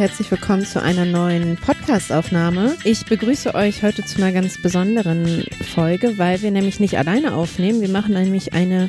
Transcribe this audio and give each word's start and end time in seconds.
Herzlich 0.00 0.30
willkommen 0.30 0.64
zu 0.64 0.80
einer 0.80 1.04
neuen 1.04 1.58
Podcast-Aufnahme. 1.58 2.74
Ich 2.84 3.04
begrüße 3.04 3.54
euch 3.54 3.82
heute 3.82 4.02
zu 4.02 4.16
einer 4.16 4.32
ganz 4.32 4.62
besonderen 4.62 5.44
Folge, 5.74 6.16
weil 6.16 6.40
wir 6.40 6.50
nämlich 6.50 6.80
nicht 6.80 6.96
alleine 6.96 7.34
aufnehmen. 7.34 7.82
Wir 7.82 7.90
machen 7.90 8.14
nämlich 8.14 8.54
eine 8.54 8.88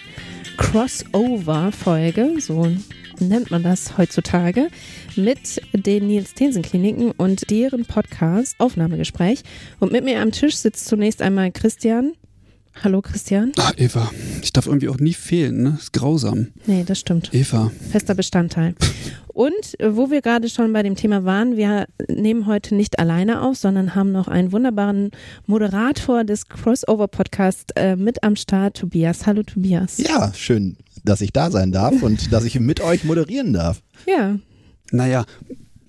Crossover-Folge, 0.55 2.35
so 2.39 2.71
nennt 3.19 3.51
man 3.51 3.61
das 3.61 3.97
heutzutage, 3.97 4.69
mit 5.17 5.61
den 5.73 6.07
Nils 6.07 6.33
Tensen 6.33 6.61
Kliniken 6.61 7.11
und 7.11 7.51
deren 7.51 7.83
Podcast 7.83 8.55
Aufnahmegespräch. 8.59 9.43
Und 9.81 9.91
mit 9.91 10.05
mir 10.05 10.21
am 10.21 10.31
Tisch 10.31 10.55
sitzt 10.55 10.87
zunächst 10.87 11.21
einmal 11.21 11.51
Christian. 11.51 12.13
Hallo 12.83 13.01
Christian. 13.01 13.51
Ah, 13.57 13.71
Eva, 13.77 14.09
ich 14.41 14.53
darf 14.53 14.65
irgendwie 14.65 14.89
auch 14.89 14.97
nie 14.97 15.13
fehlen, 15.13 15.61
ne? 15.61 15.77
Ist 15.79 15.93
grausam. 15.93 16.47
Nee, 16.65 16.83
das 16.85 16.99
stimmt. 16.99 17.33
Eva. 17.33 17.71
Fester 17.91 18.15
Bestandteil. 18.15 18.75
Und 19.27 19.79
äh, 19.79 19.95
wo 19.95 20.09
wir 20.09 20.21
gerade 20.21 20.49
schon 20.49 20.73
bei 20.73 20.81
dem 20.81 20.95
Thema 20.95 21.23
waren, 21.23 21.57
wir 21.57 21.85
nehmen 22.07 22.47
heute 22.47 22.75
nicht 22.75 22.97
alleine 22.99 23.41
auf, 23.41 23.57
sondern 23.57 23.93
haben 23.95 24.11
noch 24.11 24.27
einen 24.27 24.51
wunderbaren 24.51 25.11
Moderator 25.45 26.23
des 26.23 26.47
Crossover-Podcasts 26.47 27.73
äh, 27.75 27.95
mit 27.95 28.23
am 28.23 28.35
Start, 28.35 28.77
Tobias. 28.77 29.25
Hallo 29.25 29.43
Tobias. 29.43 29.97
Ja, 29.97 30.33
schön, 30.33 30.77
dass 31.03 31.21
ich 31.21 31.31
da 31.33 31.51
sein 31.51 31.71
darf 31.71 32.01
und 32.01 32.31
dass 32.33 32.45
ich 32.45 32.59
mit 32.59 32.81
euch 32.81 33.03
moderieren 33.03 33.53
darf. 33.53 33.81
Ja. 34.07 34.37
Naja, 34.91 35.25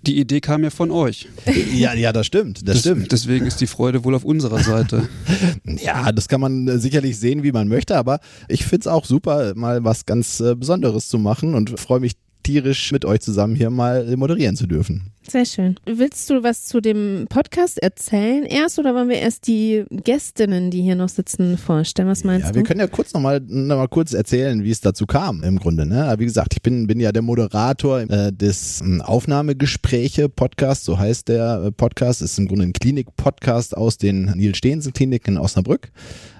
die 0.03 0.19
Idee 0.19 0.41
kam 0.41 0.64
ja 0.64 0.70
von 0.70 0.91
euch. 0.91 1.28
Ja, 1.75 1.95
ja, 1.95 2.12
das 2.12 2.27
stimmt, 2.27 2.67
das, 2.67 2.75
Des- 2.75 2.81
stimmt. 2.81 3.12
Deswegen 3.12 3.47
ist 3.47 3.61
die 3.61 3.67
Freude 3.67 4.05
wohl 4.05 4.14
auf 4.14 4.25
unserer 4.25 4.62
Seite. 4.62 5.08
Ja, 5.64 6.12
das 6.12 6.28
kann 6.28 6.41
man 6.41 6.67
äh, 6.69 6.78
sicherlich 6.78 7.19
sehen, 7.19 7.42
wie 7.45 7.53
man 7.53 7.69
möchte, 7.69 7.97
aber 7.97 8.19
ich 8.48 8.64
find's 8.64 8.86
auch 8.86 9.05
super, 9.05 9.55
mal 9.55 9.84
was 9.84 10.06
ganz 10.06 10.41
äh, 10.41 10.55
Besonderes 10.55 11.08
zu 11.08 11.19
machen 11.19 11.55
und 11.55 11.78
freue 11.78 12.00
mich 12.00 12.12
tierisch 12.43 12.93
mit 12.93 13.05
euch 13.05 13.21
zusammen 13.21 13.55
hier 13.55 13.71
mal 13.71 14.17
moderieren 14.17 14.57
zu 14.57 14.67
dürfen. 14.67 15.12
Sehr 15.29 15.45
schön. 15.47 15.77
Willst 15.87 16.29
du 16.31 16.43
was 16.43 16.67
zu 16.67 16.81
dem 16.81 17.27
Podcast 17.29 17.81
erzählen 17.81 18.45
erst 18.45 18.81
oder 18.81 18.93
wollen 18.95 19.09
wir 19.09 19.19
erst 19.19 19.47
die 19.47 19.85
Gästinnen, 19.91 20.70
die 20.73 20.83
hier 20.83 20.97
noch 20.97 21.09
sitzen, 21.09 21.57
vorstellen? 21.59 22.09
Was 22.09 22.25
meinst 22.25 22.47
Ja, 22.47 22.51
du? 22.53 22.57
wir 22.57 22.65
können 22.65 22.81
ja 22.81 22.89
kurz 22.89 23.13
nochmal 23.14 23.41
noch 23.47 23.77
mal 23.77 23.86
kurz 23.86 24.13
erzählen, 24.14 24.64
wie 24.64 24.70
es 24.70 24.81
dazu 24.81 25.07
kam 25.07 25.45
im 25.45 25.61
Grunde. 25.61 25.86
Ne? 25.86 26.13
Wie 26.19 26.25
gesagt, 26.25 26.55
ich 26.55 26.63
bin, 26.63 26.89
bin 26.89 26.98
ja 26.98 27.13
der 27.13 27.23
Moderator 27.23 28.01
äh, 28.01 28.33
des 28.33 28.81
ähm, 28.81 29.01
Aufnahmegespräche-Podcasts, 29.01 30.85
so 30.85 30.98
heißt 30.98 31.29
der 31.29 31.63
äh, 31.67 31.70
Podcast. 31.73 32.20
Ist 32.23 32.39
im 32.39 32.48
Grunde 32.48 32.64
ein 32.67 32.73
Klinik-Podcast 32.73 33.77
aus 33.77 33.98
den 33.98 34.25
Nils-Stehensen-Kliniken 34.25 35.35
in 35.36 35.39
Osnabrück. 35.41 35.92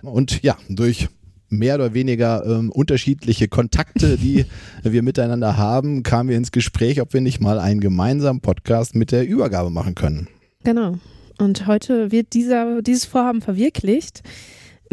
Und 0.03 0.43
ja, 0.43 0.57
durch 0.69 1.09
mehr 1.53 1.77
oder 1.77 1.95
weniger 1.95 2.45
ähm, 2.45 2.71
unterschiedliche 2.71 3.49
Kontakte, 3.49 4.17
die 4.17 4.47
wir 4.83 5.03
miteinander 5.03 5.57
haben, 5.57 6.03
kamen 6.03 6.29
wir 6.29 6.37
ins 6.37 6.53
Gespräch, 6.53 7.01
ob 7.01 7.13
wir 7.13 7.21
nicht 7.21 7.41
mal 7.41 7.59
einen 7.59 7.81
gemeinsamen 7.81 8.41
Podcast 8.41 8.95
mit 8.95 9.13
der 9.13 9.27
Übergabe 9.27 9.71
machen 9.71 9.95
können. 9.95 10.29
Genau. 10.65 10.99
Und 11.39 11.67
heute 11.67 12.13
wird 12.13 12.35
dieser, 12.35 12.83
dieses 12.83 13.05
Vorhaben 13.05 13.41
verwirklicht. 13.41 14.23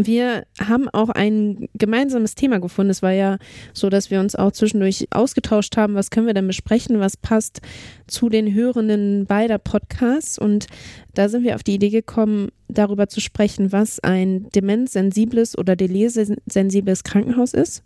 Wir 0.01 0.45
haben 0.65 0.87
auch 0.87 1.09
ein 1.09 1.67
gemeinsames 1.73 2.33
Thema 2.33 2.59
gefunden. 2.59 2.89
Es 2.89 3.01
war 3.01 3.11
ja 3.11 3.37
so, 3.73 3.89
dass 3.89 4.09
wir 4.09 4.21
uns 4.21 4.33
auch 4.33 4.53
zwischendurch 4.53 5.07
ausgetauscht 5.11 5.75
haben, 5.75 5.95
was 5.95 6.09
können 6.09 6.25
wir 6.25 6.33
denn 6.33 6.47
besprechen, 6.47 7.01
was 7.01 7.17
passt 7.17 7.59
zu 8.07 8.29
den 8.29 8.53
Hörenden 8.53 9.25
beider 9.25 9.57
Podcasts. 9.57 10.39
Und 10.39 10.67
da 11.15 11.27
sind 11.27 11.43
wir 11.43 11.55
auf 11.55 11.63
die 11.63 11.75
Idee 11.75 11.89
gekommen, 11.89 12.47
darüber 12.69 13.09
zu 13.09 13.19
sprechen, 13.19 13.73
was 13.73 13.99
ein 13.99 14.47
demenzsensibles 14.55 15.57
oder 15.57 15.75
delirsensibles 15.75 17.03
Krankenhaus 17.03 17.53
ist. 17.53 17.83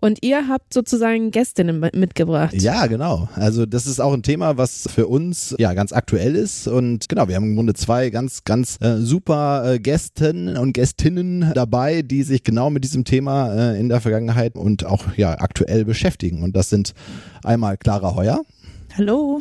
Und 0.00 0.18
ihr 0.22 0.48
habt 0.48 0.74
sozusagen 0.74 1.30
Gästinnen 1.30 1.80
mitgebracht. 1.94 2.54
Ja, 2.54 2.86
genau. 2.86 3.28
Also 3.34 3.66
das 3.66 3.86
ist 3.86 4.00
auch 4.00 4.12
ein 4.12 4.22
Thema, 4.22 4.56
was 4.56 4.88
für 4.92 5.06
uns 5.06 5.54
ja 5.58 5.74
ganz 5.74 5.92
aktuell 5.92 6.36
ist. 6.36 6.68
Und 6.68 7.08
genau, 7.08 7.28
wir 7.28 7.36
haben 7.36 7.44
im 7.44 7.56
Grunde 7.56 7.74
zwei 7.74 8.10
ganz, 8.10 8.44
ganz 8.44 8.78
äh, 8.80 8.98
super 8.98 9.74
äh, 9.74 9.78
Gästen 9.78 10.56
und 10.56 10.74
Gästinnen 10.74 11.52
dabei, 11.54 12.02
die 12.02 12.22
sich 12.22 12.42
genau 12.42 12.70
mit 12.70 12.84
diesem 12.84 13.04
Thema 13.04 13.54
äh, 13.54 13.80
in 13.80 13.88
der 13.88 14.00
Vergangenheit 14.00 14.54
und 14.54 14.84
auch 14.84 15.04
ja 15.16 15.40
aktuell 15.40 15.84
beschäftigen. 15.84 16.42
Und 16.42 16.54
das 16.54 16.68
sind 16.68 16.92
einmal 17.42 17.76
Clara 17.76 18.14
Heuer 18.14 18.42
Hallo. 18.96 19.40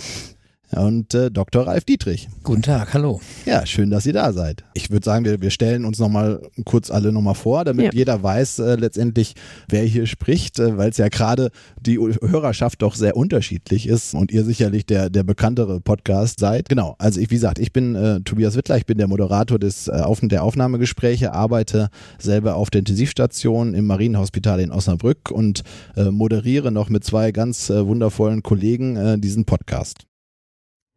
Und 0.75 1.13
äh, 1.13 1.31
Dr. 1.31 1.68
Ralf 1.68 1.86
Dietrich. 1.86 2.28
Guten 2.44 2.62
Tag, 2.62 2.94
hallo. 2.94 3.22
Ja, 3.46 3.66
schön, 3.66 3.90
dass 3.90 4.06
ihr 4.06 4.13
da 4.13 4.34
seid. 4.34 4.63
Ich 4.74 4.91
würde 4.91 5.06
sagen, 5.06 5.25
wir, 5.25 5.41
wir 5.41 5.50
stellen 5.50 5.86
uns 5.86 6.00
nochmal 6.00 6.41
kurz 6.66 6.91
alle 6.91 7.12
nochmal 7.12 7.36
vor, 7.36 7.63
damit 7.66 7.86
Ja. 7.86 7.91
jeder 7.94 8.22
weiß 8.22 8.59
äh, 8.59 8.75
letztendlich, 8.75 9.36
wer 9.69 9.84
hier 9.84 10.06
spricht, 10.06 10.59
äh, 10.59 10.78
weil 10.78 10.90
es 10.90 10.97
ja 10.97 11.08
gerade 11.08 11.50
die 11.80 11.97
Hörerschaft 11.97 12.81
doch 12.81 12.96
sehr 12.96 13.16
unterschiedlich 13.16 13.88
ist 13.88 14.13
und 14.13 14.31
ihr 14.31 14.44
sicherlich 14.44 14.86
der, 14.86 15.09
der 15.09 15.24
bekanntere 15.24 15.81
Podcast 15.81 16.40
seid. 16.40 16.69
Genau, 16.69 16.96
also 17.00 17.19
ich, 17.19 17.30
wie 17.30 17.36
gesagt, 17.36 17.59
ich 17.59 17.72
bin 17.74 17.96
äh, 17.96 18.22
Tobias 18.22 18.56
Wittler, 18.56 18.78
ich 18.78 18.86
bin 18.86 18.97
der 18.97 19.07
Moderator 19.07 19.59
des, 19.59 19.88
äh, 19.88 19.92
auf, 19.92 20.19
der 20.22 20.44
Aufnahmegespräche, 20.44 21.34
arbeite 21.34 21.90
selber 22.19 22.56
auf 22.56 22.69
der 22.69 22.80
Intensivstation 22.80 23.74
im 23.74 23.86
Marienhospital 23.88 24.59
in 24.59 24.72
Osnabrück 24.72 25.31
und 25.31 25.63
äh, 25.96 26.06
moderiere 26.06 26.72
noch 26.72 26.90
mit 26.90 27.03
zwei 27.03 27.31
ganz 27.31 27.69
äh, 27.69 27.86
wundervollen 27.86 28.44
Kollegen 28.44 28.96
äh, 28.96 29.18
diesen 29.18 29.46
Podcast. 29.46 30.06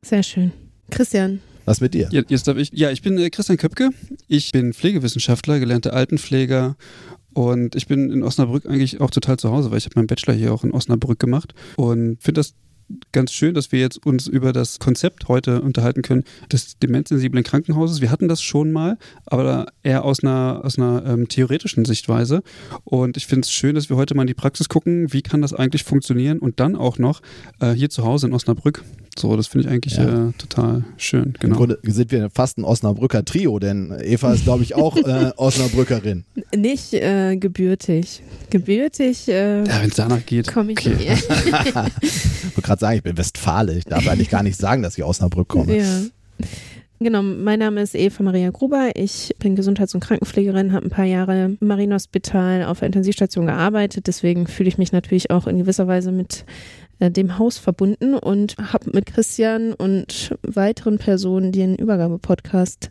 Sehr 0.05 0.23
schön. 0.23 0.53
Christian, 0.91 1.41
Was 1.65 1.81
mit 1.81 1.93
dir? 1.93 2.09
Ja, 2.13 2.23
Jetzt 2.29 2.47
darf 2.49 2.57
ich. 2.57 2.71
Ja, 2.73 2.91
ich 2.91 3.03
bin 3.03 3.19
äh, 3.19 3.31
Christian 3.31 3.59
Köpke. 3.59 3.91
Ich 4.27 4.53
bin 4.53 4.73
Pflegewissenschaftler, 4.73 5.59
gelernter 5.59 5.93
Altenpfleger. 5.93 6.77
Und 7.35 7.75
ich 7.75 7.87
bin 7.89 8.11
in 8.11 8.23
Osnabrück 8.23 8.65
eigentlich 8.67 9.01
auch 9.01 9.11
total 9.11 9.39
zu 9.39 9.51
Hause, 9.51 9.71
weil 9.71 9.79
ich 9.79 9.85
habe 9.85 9.95
meinen 9.97 10.07
Bachelor 10.07 10.35
hier 10.35 10.53
auch 10.53 10.65
in 10.65 10.73
Osnabrück 10.73 11.19
gemacht. 11.19 11.53
Und 11.77 12.23
finde 12.23 12.41
das 12.41 12.55
ganz 13.13 13.33
schön, 13.33 13.55
dass 13.55 13.71
wir 13.71 13.81
jetzt 13.81 14.05
uns 14.07 14.27
über 14.29 14.53
das 14.53 14.79
Konzept 14.79 15.29
heute 15.29 15.61
unterhalten 15.61 16.03
können 16.03 16.25
des 16.51 16.79
demenzsensiblen 16.79 17.45
Krankenhauses. 17.45 18.01
Wir 18.01 18.11
hatten 18.11 18.29
das 18.29 18.41
schon 18.41 18.73
mal, 18.73 18.97
aber 19.27 19.67
eher 19.83 20.05
aus 20.05 20.23
einer, 20.23 20.63
aus 20.65 20.79
einer 20.79 21.05
ähm, 21.05 21.29
theoretischen 21.29 21.85
Sichtweise. 21.85 22.43
Und 22.85 23.17
ich 23.17 23.27
finde 23.27 23.43
es 23.43 23.53
schön, 23.53 23.75
dass 23.75 23.91
wir 23.91 23.97
heute 23.97 24.15
mal 24.15 24.23
in 24.23 24.29
die 24.29 24.35
Praxis 24.35 24.69
gucken, 24.69 25.13
wie 25.13 25.23
kann 25.23 25.43
das 25.43 25.53
eigentlich 25.53 25.85
funktionieren 25.85 26.39
und 26.39 26.61
dann 26.61 26.77
auch 26.77 26.99
noch 26.99 27.21
äh, 27.61 27.73
hier 27.73 27.91
zu 27.91 28.05
Hause 28.05 28.29
in 28.29 28.33
Osnabrück. 28.33 28.85
So, 29.19 29.37
das 29.37 29.49
finde 29.49 29.67
ich 29.69 29.73
eigentlich 29.75 29.97
Ja. 29.97 30.29
äh, 30.29 30.33
total 30.39 30.85
schön. 30.97 31.25
Im 31.25 31.33
Genau. 31.41 31.57
Grunde 31.57 31.79
sind 31.83 32.11
wir 32.13 32.31
fast 32.31 32.59
ein 32.59 32.65
Osnabrücker 32.65 33.25
Trio, 33.25 33.59
denn 33.59 33.93
Eva 34.01 34.33
ist, 34.33 34.45
glaube 34.45 34.63
ich, 34.63 34.75
auch 34.77 34.97
äh, 34.97 35.31
Osnabrückerin. 35.37 36.25
nicht 36.57 36.95
äh, 36.95 37.37
gebürtig. 37.37 38.23
Gebürtig 38.51 39.29
äh, 39.29 39.65
Ja, 39.65 39.81
wenn 39.83 39.89
es 39.91 39.97
danach 39.97 40.25
geht. 40.25 40.49
komme 40.53 40.73
ich 40.73 40.79
okay. 40.79 41.17
Ich 42.03 42.45
wollte 42.57 42.63
gerade 42.63 42.81
sagen, 42.81 42.97
ich 42.97 43.03
bin 43.03 43.17
Westfale. 43.19 43.77
Ich 43.77 43.85
darf 43.85 44.07
eigentlich 44.09 44.31
gar 44.31 44.43
nicht 44.43 44.59
sagen, 44.59 44.83
dass 44.83 44.97
ich 44.97 45.05
aus 45.05 45.17
Osnabrück 45.19 45.49
komme. 45.49 45.77
Ja. 45.77 45.85
Genau, 47.01 47.23
mein 47.23 47.61
Name 47.61 47.81
ist 47.83 47.95
Eva 47.95 48.23
Maria 48.25 48.51
Gruber. 48.51 48.91
Ich 48.95 49.33
bin 49.39 49.55
Gesundheits- 49.55 49.95
und 49.95 50.01
Krankenpflegerin, 50.01 50.73
habe 50.73 50.87
ein 50.87 50.91
paar 50.91 51.05
Jahre 51.05 51.45
im 51.45 51.59
Marienhospital 51.61 52.65
auf 52.65 52.81
der 52.81 52.87
Intensivstation 52.87 53.47
gearbeitet. 53.47 54.09
Deswegen 54.09 54.47
fühle 54.49 54.69
ich 54.69 54.79
mich 54.79 54.91
natürlich 54.91 55.31
auch 55.31 55.47
in 55.47 55.59
gewisser 55.59 55.87
Weise 55.87 56.11
mit 56.11 56.45
äh, 56.99 57.11
dem 57.11 57.39
Haus 57.39 57.59
verbunden 57.59 58.15
und 58.15 58.57
habe 58.59 58.91
mit 58.93 59.07
Christian 59.07 59.73
und 59.73 60.35
weiteren 60.43 60.99
Personen 60.99 61.53
den 61.53 61.75
Übergabe-Podcast 61.77 62.91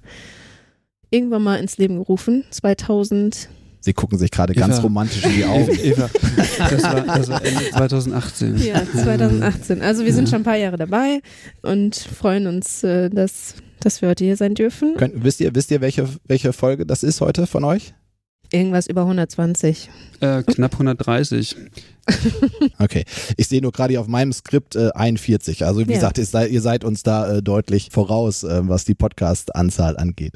irgendwann 1.10 1.44
mal 1.44 1.58
ins 1.58 1.78
Leben 1.78 1.98
gerufen, 1.98 2.44
2016 2.52 3.58
Sie 3.88 3.94
gucken 3.94 4.18
sich 4.18 4.32
gerade 4.32 4.54
ganz 4.54 4.84
romantisch 4.84 5.24
in 5.24 5.34
die 5.34 5.46
Augen. 5.46 5.72
Eva, 5.82 6.10
das 6.58 6.84
war, 6.84 7.02
das 7.06 7.30
war 7.30 7.46
Ende 7.46 7.70
2018. 7.72 8.58
Ja, 8.58 8.82
2018. 8.86 9.82
Also 9.82 10.04
wir 10.04 10.14
sind 10.14 10.28
schon 10.28 10.42
ein 10.42 10.44
paar 10.44 10.58
Jahre 10.58 10.76
dabei 10.76 11.22
und 11.62 11.96
freuen 11.96 12.48
uns, 12.48 12.84
äh, 12.84 13.10
dass, 13.10 13.56
dass 13.80 14.02
wir 14.02 14.10
heute 14.10 14.26
hier 14.26 14.36
sein 14.36 14.56
dürfen. 14.56 14.96
Könnt, 14.98 15.24
wisst 15.24 15.40
ihr, 15.40 15.56
wisst 15.56 15.72
ihr 15.72 15.80
welche, 15.80 16.06
welche 16.26 16.52
Folge 16.52 16.86
das 16.86 17.02
ist 17.02 17.22
heute 17.22 17.48
von 17.48 17.64
euch? 17.64 17.94
Irgendwas 18.52 18.88
über 18.88 19.02
120. 19.02 19.90
Äh, 20.22 20.44
knapp 20.44 20.74
130. 20.74 21.56
Okay, 22.80 23.04
ich 23.36 23.48
sehe 23.50 23.62
nur 23.62 23.74
gerade 23.74 23.92
hier 23.92 24.00
auf 24.02 24.08
meinem 24.08 24.32
Skript 24.32 24.76
äh, 24.78 24.92
41. 24.96 25.66
Also 25.66 25.80
wie 25.82 25.92
Ja. 25.92 25.96
gesagt, 25.98 26.18
ihr 26.18 26.26
seid, 26.26 26.52
ihr 26.52 26.62
seid 26.62 26.86
uns 26.86 27.04
da 27.04 27.38
äh, 27.38 27.42
deutlich 27.44 27.90
voraus, 27.92 28.44
äh, 28.44 28.62
was 28.68 28.86
die 28.86 28.96
Podcast-Anzahl 28.96 29.98
angeht. 29.98 30.36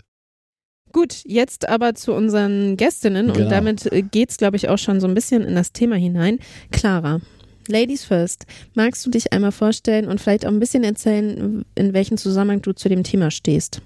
Gut, 0.91 1.21
jetzt 1.25 1.69
aber 1.69 1.95
zu 1.95 2.11
unseren 2.13 2.75
Gästinnen 2.75 3.27
Genau. 3.27 3.39
und 3.45 3.49
damit 3.49 3.89
äh, 3.89 4.01
geht's, 4.01 4.35
glaube 4.35 4.57
ich, 4.57 4.67
auch 4.67 4.77
schon 4.77 4.99
so 4.99 5.07
ein 5.07 5.13
bisschen 5.13 5.43
in 5.43 5.55
das 5.55 5.71
Thema 5.71 5.95
hinein. 5.95 6.39
Clara, 6.71 7.21
Ladies 7.69 8.03
first, 8.03 8.45
magst 8.73 9.05
du 9.05 9.09
dich 9.09 9.31
einmal 9.31 9.53
vorstellen 9.53 10.07
und 10.09 10.19
vielleicht 10.19 10.45
auch 10.45 10.51
ein 10.51 10.59
bisschen 10.59 10.83
erzählen, 10.83 11.63
in 11.75 11.93
welchem 11.93 12.17
Zusammenhang 12.17 12.61
du 12.61 12.73
zu 12.73 12.89
dem 12.89 13.03
Thema 13.03 13.31
stehst? 13.31 13.81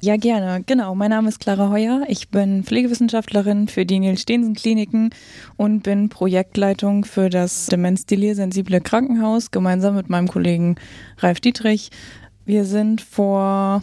Ja, 0.00 0.16
gerne. 0.16 0.62
Genau. 0.64 0.94
Mein 0.94 1.10
Name 1.10 1.28
ist 1.28 1.40
Clara 1.40 1.70
Heuer. 1.70 2.02
Ich 2.06 2.28
bin 2.28 2.62
Pflegewissenschaftlerin 2.62 3.66
für 3.66 3.84
die 3.84 3.98
Nils-Stehensen-Kliniken 3.98 5.10
und 5.56 5.82
bin 5.82 6.08
Projektleitung 6.08 7.04
für 7.04 7.28
das 7.30 7.66
Demenz-Delir-sensible 7.66 8.80
Krankenhaus 8.80 9.50
gemeinsam 9.50 9.96
mit 9.96 10.08
meinem 10.08 10.28
Kollegen 10.28 10.76
Ralf 11.18 11.40
Dietrich. 11.40 11.90
Wir 12.44 12.64
sind 12.64 13.00
vor, 13.00 13.82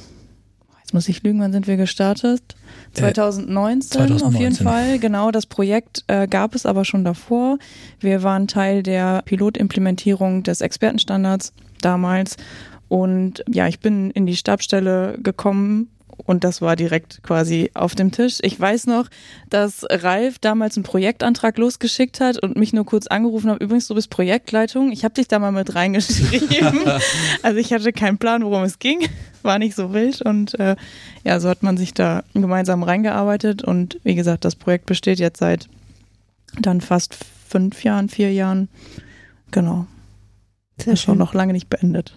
jetzt 0.79 0.93
muss 0.93 1.09
ich 1.09 1.21
lügen, 1.21 1.41
wann 1.41 1.51
sind 1.51 1.67
wir 1.67 1.75
gestartet? 1.75 2.55
2019, 2.93 4.01
auf 4.01 4.07
jeden 4.07 4.53
2019. 4.53 4.65
Fall. 4.65 4.99
Genau, 4.99 5.31
das 5.31 5.45
Projekt 5.45 6.05
äh, 6.07 6.29
gab 6.29 6.55
es 6.55 6.65
aber 6.65 6.85
schon 6.85 7.03
davor. 7.03 7.57
Wir 7.99 8.23
waren 8.23 8.47
Teil 8.47 8.83
der 8.83 9.21
Pilotimplementierung 9.25 10.43
des 10.43 10.61
Expertenstandards 10.61 11.51
damals. 11.81 12.37
Und 12.87 13.43
ja, 13.49 13.67
ich 13.67 13.81
bin 13.81 14.11
in 14.11 14.25
die 14.25 14.37
Stabstelle 14.37 15.17
gekommen 15.21 15.89
und 16.17 16.43
das 16.43 16.61
war 16.61 16.75
direkt 16.75 17.21
quasi 17.23 17.71
auf 17.73 17.95
dem 17.95 18.11
Tisch. 18.11 18.39
Ich 18.41 18.59
weiß 18.59 18.87
noch, 18.87 19.09
dass 19.49 19.85
Ralf 19.89 20.39
damals 20.39 20.77
einen 20.77 20.83
Projektantrag 20.83 21.57
losgeschickt 21.57 22.19
hat 22.19 22.41
und 22.41 22.55
mich 22.55 22.73
nur 22.73 22.85
kurz 22.85 23.07
angerufen 23.07 23.51
hat. 23.51 23.61
Übrigens, 23.61 23.87
du 23.87 23.95
bist 23.95 24.09
Projektleitung. 24.09 24.91
Ich 24.91 25.03
habe 25.03 25.13
dich 25.13 25.27
da 25.27 25.39
mal 25.39 25.51
mit 25.51 25.75
reingeschrieben. 25.75 26.79
also 27.43 27.57
ich 27.57 27.73
hatte 27.73 27.91
keinen 27.93 28.17
Plan, 28.17 28.43
worum 28.43 28.63
es 28.63 28.79
ging. 28.79 28.99
War 29.43 29.59
nicht 29.59 29.75
so 29.75 29.93
wild. 29.93 30.21
Und 30.21 30.57
äh, 30.59 30.75
ja, 31.23 31.39
so 31.39 31.49
hat 31.49 31.63
man 31.63 31.77
sich 31.77 31.93
da 31.93 32.23
gemeinsam 32.33 32.83
reingearbeitet. 32.83 33.63
Und 33.63 33.99
wie 34.03 34.15
gesagt, 34.15 34.45
das 34.45 34.55
Projekt 34.55 34.85
besteht 34.85 35.19
jetzt 35.19 35.39
seit 35.39 35.67
dann 36.59 36.81
fast 36.81 37.17
fünf 37.47 37.83
Jahren, 37.83 38.09
vier 38.09 38.31
Jahren. 38.31 38.69
Genau. 39.51 39.85
Sehr 40.77 40.93
Ist 40.93 41.01
schon 41.01 41.17
noch 41.17 41.33
lange 41.33 41.53
nicht 41.53 41.69
beendet. 41.69 42.15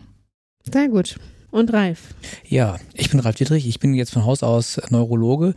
Sehr 0.64 0.88
gut. 0.88 1.18
Und 1.50 1.72
Ralf. 1.72 2.14
Ja, 2.46 2.76
ich 2.92 3.10
bin 3.10 3.20
Ralf 3.20 3.36
Dietrich, 3.36 3.66
ich 3.66 3.80
bin 3.80 3.94
jetzt 3.94 4.12
von 4.12 4.24
Haus 4.24 4.42
aus 4.42 4.80
Neurologe 4.90 5.54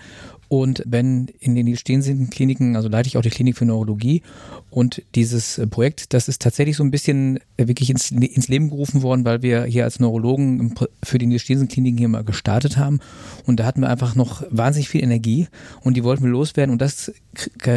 und 0.52 0.84
bin 0.86 1.30
in 1.40 1.56
den 1.56 1.78
stehenden 1.78 2.30
Kliniken, 2.30 2.76
also 2.76 2.90
leite 2.90 3.08
ich 3.08 3.16
auch 3.16 3.22
die 3.22 3.30
Klinik 3.30 3.58
für 3.58 3.64
Neurologie 3.64 4.22
und 4.70 5.02
dieses 5.16 5.58
äh, 5.58 5.66
Projekt, 5.66 6.14
das 6.14 6.28
ist 6.28 6.42
tatsächlich 6.42 6.76
so 6.76 6.84
ein 6.84 6.92
bisschen 6.92 7.40
äh, 7.56 7.70
wirklich 7.70 7.90
ins, 7.90 8.12
ins 8.12 8.50
Leben 8.50 8.70
gerufen 8.70 9.02
worden, 9.02 9.24
weil 9.24 9.44
wir 9.44 9.64
hier 9.64 9.86
als 9.86 10.02
Neurologen 10.02 10.76
für 11.06 11.20
die 11.20 11.40
stehenden 11.40 11.70
Kliniken 11.70 11.98
hier 12.00 12.10
mal 12.10 12.26
gestartet 12.26 12.76
haben 12.76 13.00
und 13.46 13.62
da 13.62 13.66
hatten 13.66 13.80
wir 13.80 13.90
einfach 13.90 14.16
noch 14.16 14.44
wahnsinnig 14.50 14.90
viel 14.90 15.02
Energie 15.02 15.48
und 15.84 15.96
die 15.96 16.04
wollten 16.04 16.26
wir 16.26 16.32
loswerden 16.32 16.74
und 16.74 16.82
das 16.82 17.14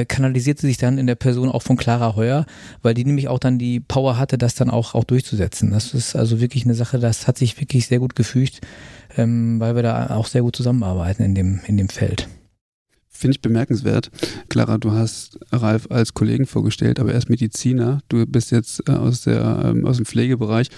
kanalisierte 0.08 0.62
sich 0.62 0.76
dann 0.76 0.98
in 0.98 1.06
der 1.06 1.14
Person 1.14 1.52
auch 1.52 1.62
von 1.62 1.76
Clara 1.76 2.16
Heuer, 2.16 2.44
weil 2.82 2.94
die 2.94 3.04
nämlich 3.04 3.28
auch 3.28 3.38
dann 3.38 3.56
die 3.56 3.78
Power 3.78 4.18
hatte, 4.18 4.36
das 4.36 4.56
dann 4.56 4.68
auch, 4.68 4.96
auch 4.96 5.04
durchzusetzen. 5.04 5.70
Das 5.70 5.94
ist 5.94 6.16
also 6.16 6.40
wirklich 6.40 6.64
eine 6.64 6.74
Sache, 6.74 6.98
das 6.98 7.28
hat 7.28 7.38
sich 7.38 7.60
wirklich 7.60 7.86
sehr 7.86 8.00
gut 8.00 8.16
gefügt, 8.16 8.62
ähm, 9.16 9.60
weil 9.60 9.76
wir 9.76 9.84
da 9.84 10.16
auch 10.16 10.26
sehr 10.26 10.42
gut 10.42 10.56
zusammenarbeiten 10.56 11.22
in 11.22 11.36
dem, 11.36 11.60
in 11.68 11.76
dem 11.76 11.88
Feld. 11.88 12.26
Finde 13.24 13.36
ich 13.36 13.40
bemerkenswert. 13.40 14.10
Clara, 14.50 14.76
du 14.76 14.92
hast 14.92 15.38
Ralf 15.50 15.86
als 15.90 16.12
Kollegen 16.12 16.44
vorgestellt, 16.44 17.00
aber 17.00 17.12
er 17.12 17.16
ist 17.16 17.30
Mediziner. 17.30 18.02
Du 18.10 18.26
bist 18.26 18.50
jetzt 18.50 18.86
äh, 18.86 18.92
aus, 18.92 19.22
der, 19.22 19.62
ähm, 19.64 19.86
aus 19.86 19.96
dem 19.96 20.04
Pflegebereich. 20.04 20.68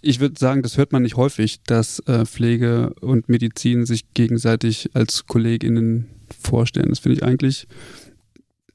Ich 0.00 0.20
würde 0.20 0.38
sagen, 0.38 0.62
das 0.62 0.76
hört 0.76 0.92
man 0.92 1.02
nicht 1.02 1.16
häufig, 1.16 1.60
dass 1.66 1.98
äh, 2.06 2.24
Pflege 2.24 2.94
und 3.00 3.28
Medizin 3.28 3.84
sich 3.84 4.14
gegenseitig 4.14 4.90
als 4.94 5.26
KollegInnen 5.26 6.06
vorstellen. 6.40 6.90
Das 6.90 7.00
finde 7.00 7.16
ich 7.16 7.24
eigentlich 7.24 7.66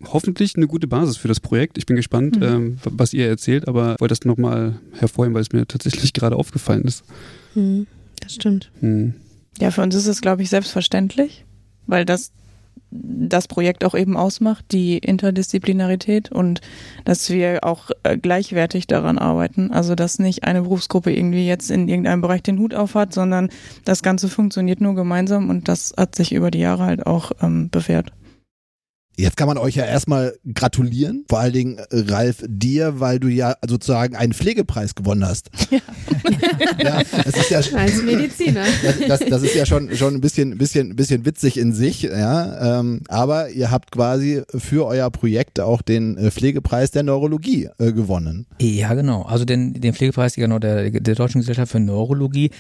hoffentlich 0.03 0.57
eine 0.57 0.67
gute 0.67 0.87
Basis 0.87 1.15
für 1.15 1.29
das 1.29 1.39
Projekt. 1.39 1.77
Ich 1.77 1.85
bin 1.85 1.95
gespannt, 1.95 2.35
Mhm. 2.35 2.43
ähm, 2.43 2.77
was 2.83 3.13
ihr 3.13 3.29
erzählt, 3.29 3.69
aber 3.69 3.95
wollte 3.99 4.11
das 4.11 4.25
nochmal 4.25 4.81
hervorheben, 4.91 5.33
weil 5.33 5.43
es 5.43 5.53
mir 5.53 5.65
tatsächlich 5.65 6.11
gerade 6.13 6.35
aufgefallen 6.35 6.83
ist. 6.83 7.05
Hm, 7.53 7.87
das 8.19 8.33
stimmt. 8.35 8.69
Hm. 8.81 9.13
Ja, 9.61 9.71
für 9.71 9.81
uns 9.81 9.95
ist 9.95 10.07
es, 10.07 10.19
glaube 10.19 10.41
ich, 10.41 10.49
selbstverständlich, 10.49 11.45
weil 11.87 12.03
das 12.03 12.33
das 12.95 13.47
Projekt 13.47 13.83
auch 13.85 13.95
eben 13.95 14.15
ausmacht, 14.15 14.65
die 14.71 14.97
Interdisziplinarität 14.97 16.31
und 16.31 16.61
dass 17.05 17.29
wir 17.29 17.63
auch 17.63 17.89
äh, 18.03 18.17
gleichwertig 18.17 18.87
daran 18.87 19.17
arbeiten. 19.17 19.71
Also 19.71 19.95
dass 19.95 20.19
nicht 20.19 20.43
eine 20.43 20.61
Berufsgruppe 20.61 21.11
irgendwie 21.11 21.47
jetzt 21.47 21.71
in 21.71 21.87
irgendeinem 21.87 22.21
Bereich 22.21 22.43
den 22.43 22.59
Hut 22.59 22.75
auf 22.75 22.95
hat, 22.95 23.13
sondern 23.13 23.49
das 23.83 24.03
Ganze 24.03 24.29
funktioniert 24.29 24.79
nur 24.79 24.95
gemeinsam 24.95 25.49
und 25.49 25.67
das 25.67 25.93
hat 25.97 26.15
sich 26.15 26.33
über 26.33 26.51
die 26.51 26.59
Jahre 26.59 26.85
halt 26.85 27.07
auch 27.07 27.31
ähm, 27.41 27.69
bewährt. 27.69 28.11
Jetzt 29.15 29.37
kann 29.37 29.47
man 29.47 29.59
euch 29.59 29.75
ja 29.75 29.85
erstmal 29.85 30.33
gratulieren, 30.55 31.25
vor 31.29 31.39
allen 31.39 31.53
Dingen 31.53 31.77
äh, 31.77 31.85
Ralf 31.91 32.43
dir, 32.47 32.99
weil 32.99 33.19
du 33.19 33.27
ja 33.27 33.55
sozusagen 33.67 34.15
einen 34.15 34.33
Pflegepreis 34.33 34.95
gewonnen 34.95 35.25
hast. 35.25 35.49
Ja. 36.79 36.99
ja 36.99 37.01
das 37.25 37.35
ist 37.35 37.49
ja 37.49 37.59
Als 37.77 38.01
Mediziner. 38.01 38.63
das, 38.83 39.19
das, 39.19 39.29
das 39.29 39.43
ist 39.43 39.55
ja 39.55 39.65
schon, 39.65 39.95
schon 39.95 40.15
ein 40.15 40.21
bisschen, 40.21 40.57
bisschen, 40.57 40.95
bisschen 40.95 41.25
witzig 41.25 41.57
in 41.57 41.73
sich, 41.73 42.03
ja. 42.03 42.79
Ähm, 42.79 43.01
aber 43.07 43.49
ihr 43.49 43.71
habt 43.71 43.91
quasi 43.91 44.43
für 44.55 44.85
euer 44.85 45.09
Projekt 45.09 45.59
auch 45.59 45.81
den 45.81 46.17
äh, 46.17 46.31
Pflegepreis 46.31 46.91
der 46.91 47.03
Neurologie 47.03 47.69
äh, 47.79 47.91
gewonnen. 47.91 48.45
Ja, 48.61 48.93
genau. 48.93 49.23
Also 49.23 49.45
den, 49.45 49.73
den 49.73 49.93
Pflegepreis 49.93 50.35
genau, 50.35 50.59
der, 50.59 50.89
der 50.91 51.15
Deutschen 51.15 51.41
Gesellschaft 51.41 51.71
für 51.71 51.79
Neurologie. 51.79 52.51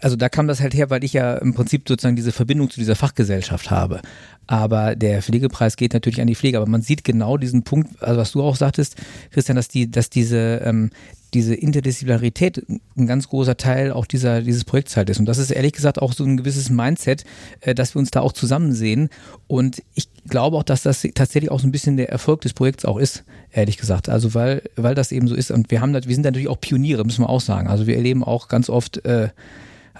Also 0.00 0.16
da 0.16 0.28
kam 0.28 0.46
das 0.46 0.60
halt 0.60 0.74
her, 0.74 0.90
weil 0.90 1.04
ich 1.04 1.12
ja 1.12 1.36
im 1.36 1.54
Prinzip 1.54 1.88
sozusagen 1.88 2.16
diese 2.16 2.32
Verbindung 2.32 2.70
zu 2.70 2.78
dieser 2.78 2.96
Fachgesellschaft 2.96 3.70
habe. 3.70 4.00
Aber 4.48 4.96
der 4.96 5.22
Pflegepreis 5.22 5.76
geht 5.76 5.92
natürlich 5.92 6.20
an 6.20 6.26
die 6.26 6.34
Pflege. 6.34 6.56
Aber 6.56 6.66
man 6.66 6.82
sieht 6.82 7.04
genau 7.04 7.36
diesen 7.36 7.62
Punkt, 7.62 8.02
also 8.02 8.18
was 8.18 8.32
du 8.32 8.42
auch 8.42 8.56
sagtest, 8.56 8.96
Christian, 9.30 9.56
dass 9.56 9.68
die, 9.68 9.90
dass 9.90 10.10
diese 10.10 10.62
ähm, 10.64 10.90
diese 11.34 11.54
Interdisziplinarität 11.54 12.64
ein 12.96 13.06
ganz 13.06 13.28
großer 13.28 13.56
Teil 13.56 13.92
auch 13.92 14.06
dieser, 14.06 14.40
dieses 14.42 14.64
Projekts 14.64 14.96
halt 14.96 15.10
ist. 15.10 15.18
Und 15.18 15.26
das 15.26 15.38
ist 15.38 15.50
ehrlich 15.50 15.72
gesagt 15.72 16.00
auch 16.00 16.12
so 16.12 16.24
ein 16.24 16.38
gewisses 16.38 16.70
Mindset, 16.70 17.24
äh, 17.60 17.74
dass 17.74 17.94
wir 17.94 18.00
uns 18.00 18.10
da 18.10 18.20
auch 18.20 18.32
zusammen 18.32 18.72
sehen. 18.72 19.10
Und 19.46 19.82
ich 19.94 20.08
glaube 20.28 20.56
auch, 20.56 20.62
dass 20.62 20.82
das 20.82 21.06
tatsächlich 21.14 21.50
auch 21.50 21.60
so 21.60 21.66
ein 21.66 21.72
bisschen 21.72 21.96
der 21.96 22.08
Erfolg 22.08 22.40
des 22.40 22.54
Projekts 22.54 22.84
auch 22.84 22.98
ist, 22.98 23.24
ehrlich 23.52 23.76
gesagt. 23.76 24.08
Also 24.08 24.34
weil, 24.34 24.62
weil 24.76 24.94
das 24.94 25.12
eben 25.12 25.28
so 25.28 25.34
ist. 25.34 25.50
Und 25.50 25.70
wir 25.70 25.80
haben, 25.80 25.92
wir 25.92 26.14
sind 26.14 26.24
natürlich 26.24 26.48
auch 26.48 26.60
Pioniere, 26.60 27.04
müssen 27.04 27.22
wir 27.22 27.30
auch 27.30 27.42
sagen. 27.42 27.68
Also 27.68 27.86
wir 27.86 27.96
erleben 27.96 28.24
auch 28.24 28.48
ganz 28.48 28.70
oft, 28.70 29.04
äh, 29.04 29.28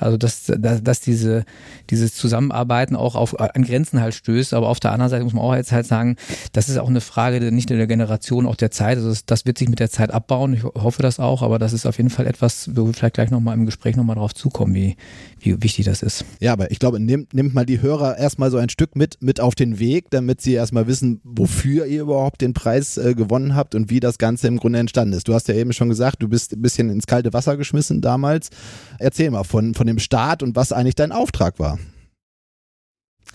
also 0.01 0.17
dass, 0.17 0.45
dass, 0.59 0.83
dass 0.83 1.01
diese, 1.01 1.45
dieses 1.91 2.15
Zusammenarbeiten 2.15 2.97
auch 2.97 3.15
auf, 3.15 3.39
an 3.39 3.63
Grenzen 3.63 4.01
halt 4.01 4.15
stößt, 4.15 4.55
aber 4.55 4.69
auf 4.69 4.81
der 4.81 4.93
anderen 4.93 5.11
Seite 5.11 5.25
muss 5.25 5.33
man 5.33 5.45
auch 5.45 5.55
jetzt 5.55 5.73
halt 5.73 5.87
sagen, 5.87 6.17
das 6.53 6.69
ist 6.69 6.79
auch 6.79 6.89
eine 6.89 7.01
Frage 7.01 7.53
nicht 7.53 7.71
nur 7.71 7.79
der 7.79 7.87
Generation, 7.87 8.47
auch 8.47 8.57
der 8.57 8.71
Zeit. 8.71 8.97
Also 8.99 9.09
das, 9.11 9.25
das 9.27 9.47
wird 9.47 9.59
sich 9.59 9.69
mit 9.69 9.81
der 9.81 9.91
Zeit 9.91 10.11
abbauen. 10.13 10.55
Ich 10.55 10.65
ho- 10.65 10.73
hoffe 10.75 11.03
das 11.03 11.19
auch, 11.19 11.43
aber 11.43 11.59
das 11.59 11.73
ist 11.73 11.87
auf 11.87 11.97
jeden 11.97 12.11
Fall 12.11 12.27
etwas, 12.27 12.71
wo 12.75 12.87
wir 12.87 12.95
vielleicht 12.95 13.15
gleich 13.15 13.31
nochmal 13.31 13.55
im 13.55 13.67
Gespräch 13.67 13.97
nochmal 13.97 14.17
drauf 14.17 14.35
zukommen, 14.35 14.75
wie, 14.75 14.97
wie 15.41 15.63
wichtig 15.63 15.87
das 15.87 16.03
ist. 16.03 16.25
Ja, 16.41 16.53
aber 16.53 16.71
ich 16.71 16.79
glaube, 16.79 17.01
nehmt, 17.01 17.35
nehmt 17.35 17.55
mal 17.55 17.67
die 17.67 17.83
Hörer 17.83 18.19
erstmal 18.19 18.51
so 18.51 18.59
ein 18.59 18.69
Stück 18.69 18.97
mit, 18.97 19.19
mit 19.21 19.41
auf 19.41 19.55
den 19.55 19.79
Weg, 19.79 20.11
damit 20.11 20.41
sie 20.41 20.53
erstmal 20.53 20.87
wissen, 20.87 21.21
wofür 21.25 21.87
ihr 21.87 22.03
überhaupt 22.03 22.41
den 22.41 22.55
Preis 22.55 22.97
äh, 22.97 23.15
gewonnen 23.15 23.55
habt 23.55 23.75
und 23.75 23.91
wie 23.91 24.01
das 24.01 24.19
Ganze 24.19 24.49
im 24.49 24.59
Grunde 24.59 24.79
entstanden 24.79 25.15
ist. 25.15 25.29
Du 25.29 25.35
hast 25.35 25.49
ja 25.49 25.55
eben 25.55 25.73
schon 25.73 25.89
gesagt, 25.89 26.23
du 26.23 26.29
bist 26.29 26.53
ein 26.53 26.63
bisschen 26.63 26.91
ins 26.91 27.07
kalte 27.07 27.33
Wasser 27.33 27.57
geschmissen 27.57 28.01
damals. 28.01 28.51
Erzähl 28.99 29.31
mal 29.31 29.45
von, 29.45 29.75
von 29.75 29.88
dem 29.89 29.99
Start 29.99 30.43
und 30.43 30.57
was 30.57 30.73
eigentlich 30.73 30.95
dein 30.95 31.13
Auftrag 31.13 31.59
war. 31.59 31.79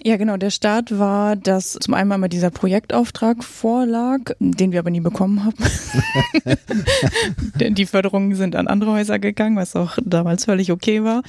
Ja, 0.02 0.18
genau. 0.18 0.38
Der 0.38 0.50
Start 0.50 0.98
war, 0.98 1.36
dass 1.36 1.74
zum 1.74 1.94
einen 1.94 2.12
einmal 2.12 2.30
dieser 2.30 2.50
Projektauftrag 2.50 3.44
vorlag, 3.44 4.32
den 4.40 4.72
wir 4.72 4.80
aber 4.80 4.90
nie 4.90 5.00
bekommen 5.00 5.46
haben. 5.46 5.56
Denn 7.60 7.76
die 7.76 7.86
Förderungen 7.86 8.36
sind 8.36 8.56
an 8.56 8.68
andere 8.68 8.92
Häuser 8.94 9.20
gegangen, 9.20 9.56
was 9.56 9.76
auch 9.76 9.98
damals 10.04 10.46
völlig 10.46 10.72
okay 10.72 11.04
war. 11.04 11.22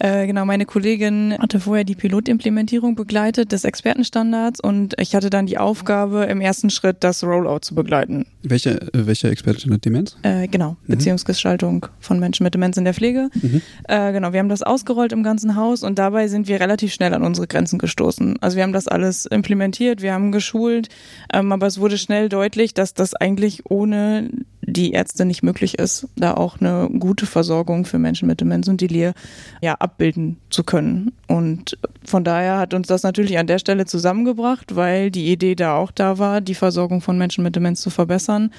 Äh, 0.00 0.26
genau, 0.26 0.46
meine 0.46 0.64
Kollegin 0.64 1.36
hatte 1.38 1.60
vorher 1.60 1.84
die 1.84 1.94
Pilotimplementierung 1.94 2.94
begleitet 2.94 3.52
des 3.52 3.64
Expertenstandards 3.64 4.58
und 4.58 4.94
ich 4.98 5.14
hatte 5.14 5.28
dann 5.28 5.44
die 5.44 5.58
Aufgabe, 5.58 6.24
im 6.24 6.40
ersten 6.40 6.70
Schritt 6.70 6.98
das 7.00 7.22
Rollout 7.22 7.60
zu 7.60 7.74
begleiten. 7.74 8.24
Welche, 8.42 8.80
äh, 8.80 9.06
welche 9.06 9.28
Expertin 9.28 9.74
hat 9.74 9.84
Demenz? 9.84 10.16
Äh, 10.22 10.48
genau, 10.48 10.78
Beziehungsgestaltung 10.86 11.86
von 12.00 12.18
Menschen 12.18 12.44
mit 12.44 12.54
Demenz 12.54 12.78
in 12.78 12.84
der 12.84 12.94
Pflege. 12.94 13.28
Mhm. 13.34 13.60
Äh, 13.88 14.12
genau, 14.12 14.32
wir 14.32 14.40
haben 14.40 14.48
das 14.48 14.62
ausgerollt 14.62 15.12
im 15.12 15.22
ganzen 15.22 15.54
Haus 15.54 15.82
und 15.82 15.98
dabei 15.98 16.28
sind 16.28 16.48
wir 16.48 16.60
relativ 16.60 16.94
schnell 16.94 17.12
an 17.12 17.22
unsere 17.22 17.46
Grenzen 17.46 17.78
gestoßen. 17.78 18.38
Also 18.40 18.56
wir 18.56 18.62
haben 18.62 18.72
das 18.72 18.88
alles 18.88 19.26
implementiert, 19.26 20.00
wir 20.00 20.14
haben 20.14 20.32
geschult, 20.32 20.88
ähm, 21.30 21.52
aber 21.52 21.66
es 21.66 21.78
wurde 21.78 21.98
schnell 21.98 22.30
deutlich, 22.30 22.72
dass 22.72 22.94
das 22.94 23.12
eigentlich 23.12 23.66
ohne 23.68 24.30
die 24.70 24.92
Ärzte 24.92 25.24
nicht 25.24 25.42
möglich 25.42 25.78
ist, 25.78 26.08
da 26.16 26.34
auch 26.34 26.60
eine 26.60 26.88
gute 26.98 27.26
Versorgung 27.26 27.84
für 27.84 27.98
Menschen 27.98 28.26
mit 28.26 28.40
Demenz 28.40 28.68
und 28.68 28.80
Delir 28.80 29.14
ja 29.60 29.74
abbilden 29.74 30.38
zu 30.50 30.64
können. 30.64 31.12
Und 31.26 31.78
von 32.04 32.24
daher 32.24 32.58
hat 32.58 32.74
uns 32.74 32.86
das 32.86 33.02
natürlich 33.02 33.38
an 33.38 33.46
der 33.46 33.58
Stelle 33.58 33.86
zusammengebracht, 33.86 34.76
weil 34.76 35.10
die 35.10 35.30
Idee 35.30 35.54
da 35.54 35.76
auch 35.76 35.90
da 35.90 36.18
war, 36.18 36.40
die 36.40 36.54
Versorgung 36.54 37.00
von 37.00 37.18
Menschen 37.18 37.44
mit 37.44 37.56
Demenz 37.56 37.80
zu 37.80 37.90
verbessern 37.90 38.50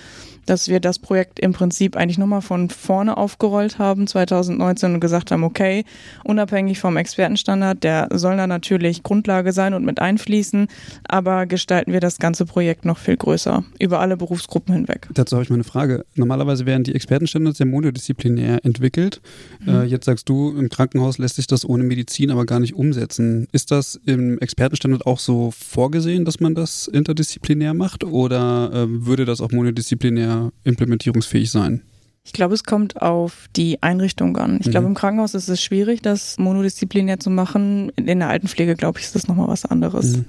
dass 0.45 0.67
wir 0.67 0.79
das 0.79 0.99
Projekt 0.99 1.39
im 1.39 1.53
Prinzip 1.53 1.95
eigentlich 1.95 2.17
nochmal 2.17 2.41
von 2.41 2.69
vorne 2.69 3.17
aufgerollt 3.17 3.79
haben 3.79 4.07
2019 4.07 4.95
und 4.95 4.99
gesagt 4.99 5.31
haben, 5.31 5.43
okay, 5.43 5.85
unabhängig 6.23 6.79
vom 6.79 6.97
Expertenstandard, 6.97 7.83
der 7.83 8.09
soll 8.11 8.37
da 8.37 8.47
natürlich 8.47 9.03
Grundlage 9.03 9.53
sein 9.53 9.73
und 9.73 9.85
mit 9.85 9.99
einfließen, 9.99 10.67
aber 11.07 11.45
gestalten 11.45 11.93
wir 11.93 11.99
das 11.99 12.19
ganze 12.19 12.45
Projekt 12.45 12.85
noch 12.85 12.97
viel 12.97 13.17
größer, 13.17 13.63
über 13.79 13.99
alle 13.99 14.17
Berufsgruppen 14.17 14.73
hinweg. 14.73 15.07
Dazu 15.13 15.35
habe 15.35 15.43
ich 15.43 15.49
mal 15.49 15.55
eine 15.55 15.63
Frage. 15.63 16.05
Normalerweise 16.15 16.65
werden 16.65 16.83
die 16.83 16.95
Expertenstandards 16.95 17.59
ja 17.59 17.65
monodisziplinär 17.65 18.63
entwickelt. 18.65 19.21
Mhm. 19.65 19.69
Äh, 19.69 19.83
jetzt 19.85 20.05
sagst 20.05 20.27
du, 20.29 20.55
im 20.57 20.69
Krankenhaus 20.69 21.17
lässt 21.17 21.35
sich 21.35 21.47
das 21.47 21.67
ohne 21.67 21.83
Medizin 21.83 22.31
aber 22.31 22.45
gar 22.45 22.59
nicht 22.59 22.75
umsetzen. 22.75 23.47
Ist 23.51 23.71
das 23.71 23.99
im 24.05 24.39
Expertenstandard 24.39 25.05
auch 25.05 25.19
so 25.19 25.51
vorgesehen, 25.51 26.25
dass 26.25 26.39
man 26.39 26.55
das 26.55 26.87
interdisziplinär 26.87 27.73
macht 27.73 28.03
oder 28.03 28.71
äh, 28.73 29.05
würde 29.05 29.25
das 29.25 29.41
auch 29.41 29.51
monodisziplinär 29.51 30.30
implementierungsfähig 30.63 31.51
sein? 31.51 31.81
Ich 32.23 32.33
glaube, 32.33 32.53
es 32.53 32.63
kommt 32.63 33.01
auf 33.01 33.47
die 33.55 33.81
Einrichtung 33.81 34.37
an. 34.37 34.57
Ich 34.59 34.67
mhm. 34.67 34.71
glaube, 34.71 34.87
im 34.87 34.93
Krankenhaus 34.93 35.33
ist 35.33 35.47
es 35.47 35.61
schwierig, 35.61 36.01
das 36.01 36.37
monodisziplinär 36.37 37.19
zu 37.19 37.29
machen. 37.29 37.89
In 37.95 38.19
der 38.19 38.29
Altenpflege, 38.29 38.75
glaube 38.75 38.99
ich, 38.99 39.05
ist 39.05 39.15
das 39.15 39.27
nochmal 39.27 39.47
was 39.47 39.65
anderes. 39.65 40.17
Mhm. 40.17 40.25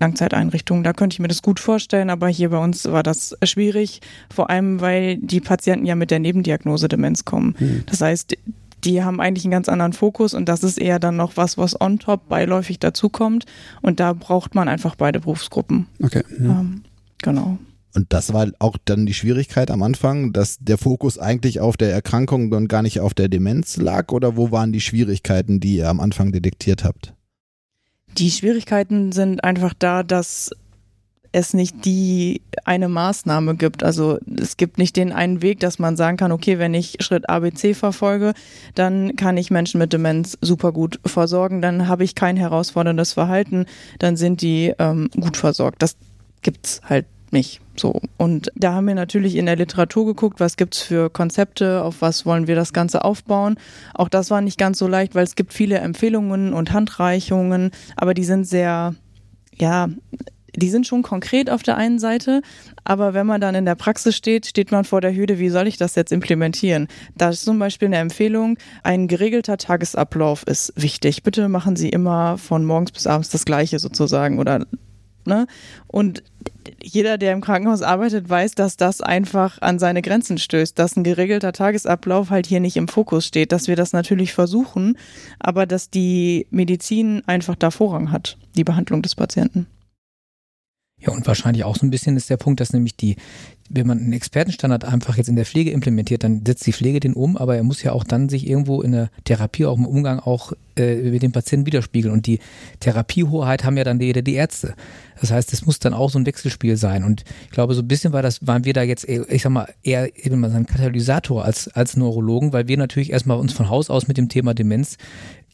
Langzeiteinrichtungen, 0.00 0.82
da 0.82 0.94
könnte 0.94 1.14
ich 1.14 1.20
mir 1.20 1.28
das 1.28 1.42
gut 1.42 1.60
vorstellen, 1.60 2.08
aber 2.08 2.28
hier 2.28 2.48
bei 2.48 2.58
uns 2.58 2.86
war 2.86 3.02
das 3.02 3.36
schwierig, 3.42 4.00
vor 4.34 4.48
allem 4.48 4.80
weil 4.80 5.18
die 5.18 5.40
Patienten 5.40 5.84
ja 5.84 5.94
mit 5.94 6.10
der 6.10 6.18
Nebendiagnose 6.18 6.88
Demenz 6.88 7.26
kommen. 7.26 7.54
Mhm. 7.58 7.82
Das 7.84 8.00
heißt, 8.00 8.34
die 8.84 9.04
haben 9.04 9.20
eigentlich 9.20 9.44
einen 9.44 9.52
ganz 9.52 9.68
anderen 9.68 9.92
Fokus 9.92 10.32
und 10.32 10.48
das 10.48 10.64
ist 10.64 10.78
eher 10.78 10.98
dann 10.98 11.16
noch 11.16 11.36
was, 11.36 11.58
was 11.58 11.78
on 11.78 11.98
top 11.98 12.30
beiläufig 12.30 12.78
dazukommt 12.78 13.44
und 13.82 14.00
da 14.00 14.14
braucht 14.14 14.54
man 14.54 14.68
einfach 14.68 14.94
beide 14.94 15.20
Berufsgruppen. 15.20 15.86
Okay. 16.02 16.22
Mhm. 16.30 16.50
Ähm, 16.50 16.82
genau. 17.22 17.58
Und 17.94 18.12
das 18.12 18.32
war 18.32 18.48
auch 18.60 18.76
dann 18.84 19.06
die 19.06 19.14
Schwierigkeit 19.14 19.70
am 19.70 19.82
Anfang, 19.82 20.32
dass 20.32 20.58
der 20.58 20.78
Fokus 20.78 21.18
eigentlich 21.18 21.60
auf 21.60 21.76
der 21.76 21.92
Erkrankung 21.92 22.52
und 22.52 22.68
gar 22.68 22.82
nicht 22.82 23.00
auf 23.00 23.14
der 23.14 23.28
Demenz 23.28 23.76
lag? 23.76 24.12
Oder 24.12 24.36
wo 24.36 24.50
waren 24.52 24.72
die 24.72 24.80
Schwierigkeiten, 24.80 25.60
die 25.60 25.76
ihr 25.76 25.88
am 25.88 26.00
Anfang 26.00 26.30
detektiert 26.32 26.84
habt? 26.84 27.14
Die 28.18 28.30
Schwierigkeiten 28.30 29.12
sind 29.12 29.44
einfach 29.44 29.74
da, 29.76 30.02
dass 30.02 30.50
es 31.32 31.54
nicht 31.54 31.84
die 31.84 32.42
eine 32.64 32.88
Maßnahme 32.88 33.54
gibt. 33.54 33.84
Also 33.84 34.18
es 34.40 34.56
gibt 34.56 34.78
nicht 34.78 34.96
den 34.96 35.12
einen 35.12 35.42
Weg, 35.42 35.60
dass 35.60 35.78
man 35.78 35.96
sagen 35.96 36.16
kann, 36.16 36.32
okay, 36.32 36.58
wenn 36.58 36.74
ich 36.74 36.96
Schritt 37.00 37.28
ABC 37.28 37.74
verfolge, 37.74 38.34
dann 38.74 39.14
kann 39.16 39.36
ich 39.36 39.50
Menschen 39.50 39.78
mit 39.78 39.92
Demenz 39.92 40.36
super 40.40 40.72
gut 40.72 40.98
versorgen, 41.04 41.62
dann 41.62 41.86
habe 41.86 42.04
ich 42.04 42.14
kein 42.14 42.36
herausforderndes 42.36 43.12
Verhalten, 43.12 43.66
dann 44.00 44.16
sind 44.16 44.42
die 44.42 44.74
ähm, 44.78 45.08
gut 45.20 45.36
versorgt. 45.36 45.82
Das 45.82 45.96
gibt's 46.42 46.80
halt 46.84 47.06
nicht. 47.32 47.60
So. 47.76 48.00
Und 48.16 48.50
da 48.54 48.74
haben 48.74 48.86
wir 48.86 48.94
natürlich 48.94 49.36
in 49.36 49.46
der 49.46 49.56
Literatur 49.56 50.06
geguckt, 50.06 50.40
was 50.40 50.56
gibt's 50.56 50.80
für 50.80 51.10
Konzepte, 51.10 51.82
auf 51.82 52.02
was 52.02 52.26
wollen 52.26 52.46
wir 52.46 52.56
das 52.56 52.72
Ganze 52.72 53.04
aufbauen. 53.04 53.56
Auch 53.94 54.08
das 54.08 54.30
war 54.30 54.40
nicht 54.40 54.58
ganz 54.58 54.78
so 54.78 54.86
leicht, 54.86 55.14
weil 55.14 55.24
es 55.24 55.36
gibt 55.36 55.52
viele 55.52 55.78
Empfehlungen 55.78 56.52
und 56.52 56.72
Handreichungen, 56.72 57.70
aber 57.96 58.14
die 58.14 58.24
sind 58.24 58.44
sehr, 58.44 58.94
ja, 59.54 59.88
die 60.56 60.70
sind 60.70 60.86
schon 60.86 61.02
konkret 61.02 61.48
auf 61.50 61.62
der 61.62 61.76
einen 61.76 61.98
Seite, 61.98 62.42
aber 62.84 63.14
wenn 63.14 63.26
man 63.26 63.40
dann 63.40 63.54
in 63.54 63.64
der 63.64 63.74
Praxis 63.74 64.16
steht, 64.16 64.46
steht 64.46 64.72
man 64.72 64.84
vor 64.84 65.00
der 65.00 65.14
Hürde, 65.14 65.38
wie 65.38 65.48
soll 65.48 65.66
ich 65.66 65.76
das 65.76 65.94
jetzt 65.94 66.12
implementieren? 66.12 66.88
Da 67.16 67.30
ist 67.30 67.44
zum 67.44 67.58
Beispiel 67.58 67.86
eine 67.86 67.98
Empfehlung, 67.98 68.58
ein 68.82 69.08
geregelter 69.08 69.58
Tagesablauf 69.58 70.42
ist 70.46 70.72
wichtig. 70.76 71.22
Bitte 71.22 71.48
machen 71.48 71.76
Sie 71.76 71.88
immer 71.88 72.38
von 72.38 72.64
morgens 72.64 72.92
bis 72.92 73.06
abends 73.06 73.28
das 73.28 73.44
Gleiche 73.44 73.78
sozusagen 73.78 74.38
oder 74.38 74.66
Ne? 75.24 75.46
Und 75.86 76.22
jeder, 76.82 77.18
der 77.18 77.32
im 77.32 77.40
Krankenhaus 77.40 77.82
arbeitet, 77.82 78.28
weiß, 78.28 78.52
dass 78.52 78.76
das 78.76 79.00
einfach 79.00 79.60
an 79.60 79.78
seine 79.78 80.02
Grenzen 80.02 80.38
stößt, 80.38 80.78
dass 80.78 80.96
ein 80.96 81.04
geregelter 81.04 81.52
Tagesablauf 81.52 82.30
halt 82.30 82.46
hier 82.46 82.60
nicht 82.60 82.76
im 82.76 82.88
Fokus 82.88 83.26
steht, 83.26 83.52
dass 83.52 83.68
wir 83.68 83.76
das 83.76 83.92
natürlich 83.92 84.32
versuchen, 84.32 84.96
aber 85.38 85.66
dass 85.66 85.90
die 85.90 86.46
Medizin 86.50 87.22
einfach 87.26 87.54
da 87.54 87.70
Vorrang 87.70 88.12
hat, 88.12 88.36
die 88.56 88.64
Behandlung 88.64 89.02
des 89.02 89.14
Patienten. 89.14 89.66
Ja, 91.00 91.12
und 91.12 91.26
wahrscheinlich 91.26 91.64
auch 91.64 91.76
so 91.76 91.86
ein 91.86 91.90
bisschen 91.90 92.16
ist 92.16 92.28
der 92.28 92.36
Punkt, 92.36 92.60
dass 92.60 92.74
nämlich 92.74 92.94
die, 92.94 93.16
wenn 93.70 93.86
man 93.86 93.98
einen 93.98 94.12
Expertenstandard 94.12 94.84
einfach 94.84 95.16
jetzt 95.16 95.28
in 95.28 95.36
der 95.36 95.46
Pflege 95.46 95.70
implementiert, 95.70 96.24
dann 96.24 96.42
setzt 96.44 96.66
die 96.66 96.72
Pflege 96.72 97.00
den 97.00 97.14
um, 97.14 97.38
aber 97.38 97.56
er 97.56 97.62
muss 97.62 97.82
ja 97.82 97.92
auch 97.92 98.04
dann 98.04 98.28
sich 98.28 98.46
irgendwo 98.46 98.82
in 98.82 98.92
der 98.92 99.10
Therapie, 99.24 99.64
auch 99.64 99.78
im 99.78 99.86
Umgang 99.86 100.18
auch 100.18 100.52
äh, 100.76 100.96
mit 100.96 101.22
dem 101.22 101.32
Patienten 101.32 101.66
widerspiegeln. 101.66 102.12
Und 102.12 102.26
die 102.26 102.38
Therapiehoheit 102.80 103.64
haben 103.64 103.78
ja 103.78 103.84
dann 103.84 103.98
die, 103.98 104.12
die 104.12 104.34
Ärzte. 104.34 104.74
Das 105.20 105.30
heißt, 105.30 105.54
es 105.54 105.64
muss 105.64 105.78
dann 105.78 105.94
auch 105.94 106.10
so 106.10 106.18
ein 106.18 106.26
Wechselspiel 106.26 106.76
sein. 106.76 107.02
Und 107.02 107.24
ich 107.44 107.50
glaube, 107.50 107.74
so 107.74 107.80
ein 107.80 107.88
bisschen 107.88 108.12
war 108.12 108.22
das, 108.22 108.46
waren 108.46 108.66
wir 108.66 108.74
da 108.74 108.82
jetzt, 108.82 109.08
ich 109.08 109.42
sag 109.42 109.50
mal, 109.50 109.72
eher 109.82 110.14
eben 110.22 110.40
mal 110.40 110.50
so 110.50 110.56
ein 110.56 110.66
Katalysator 110.66 111.44
als, 111.44 111.68
als 111.68 111.96
Neurologen, 111.96 112.52
weil 112.52 112.68
wir 112.68 112.76
natürlich 112.76 113.10
erstmal 113.10 113.38
uns 113.38 113.54
von 113.54 113.70
Haus 113.70 113.88
aus 113.88 114.06
mit 114.06 114.18
dem 114.18 114.28
Thema 114.28 114.52
Demenz 114.52 114.98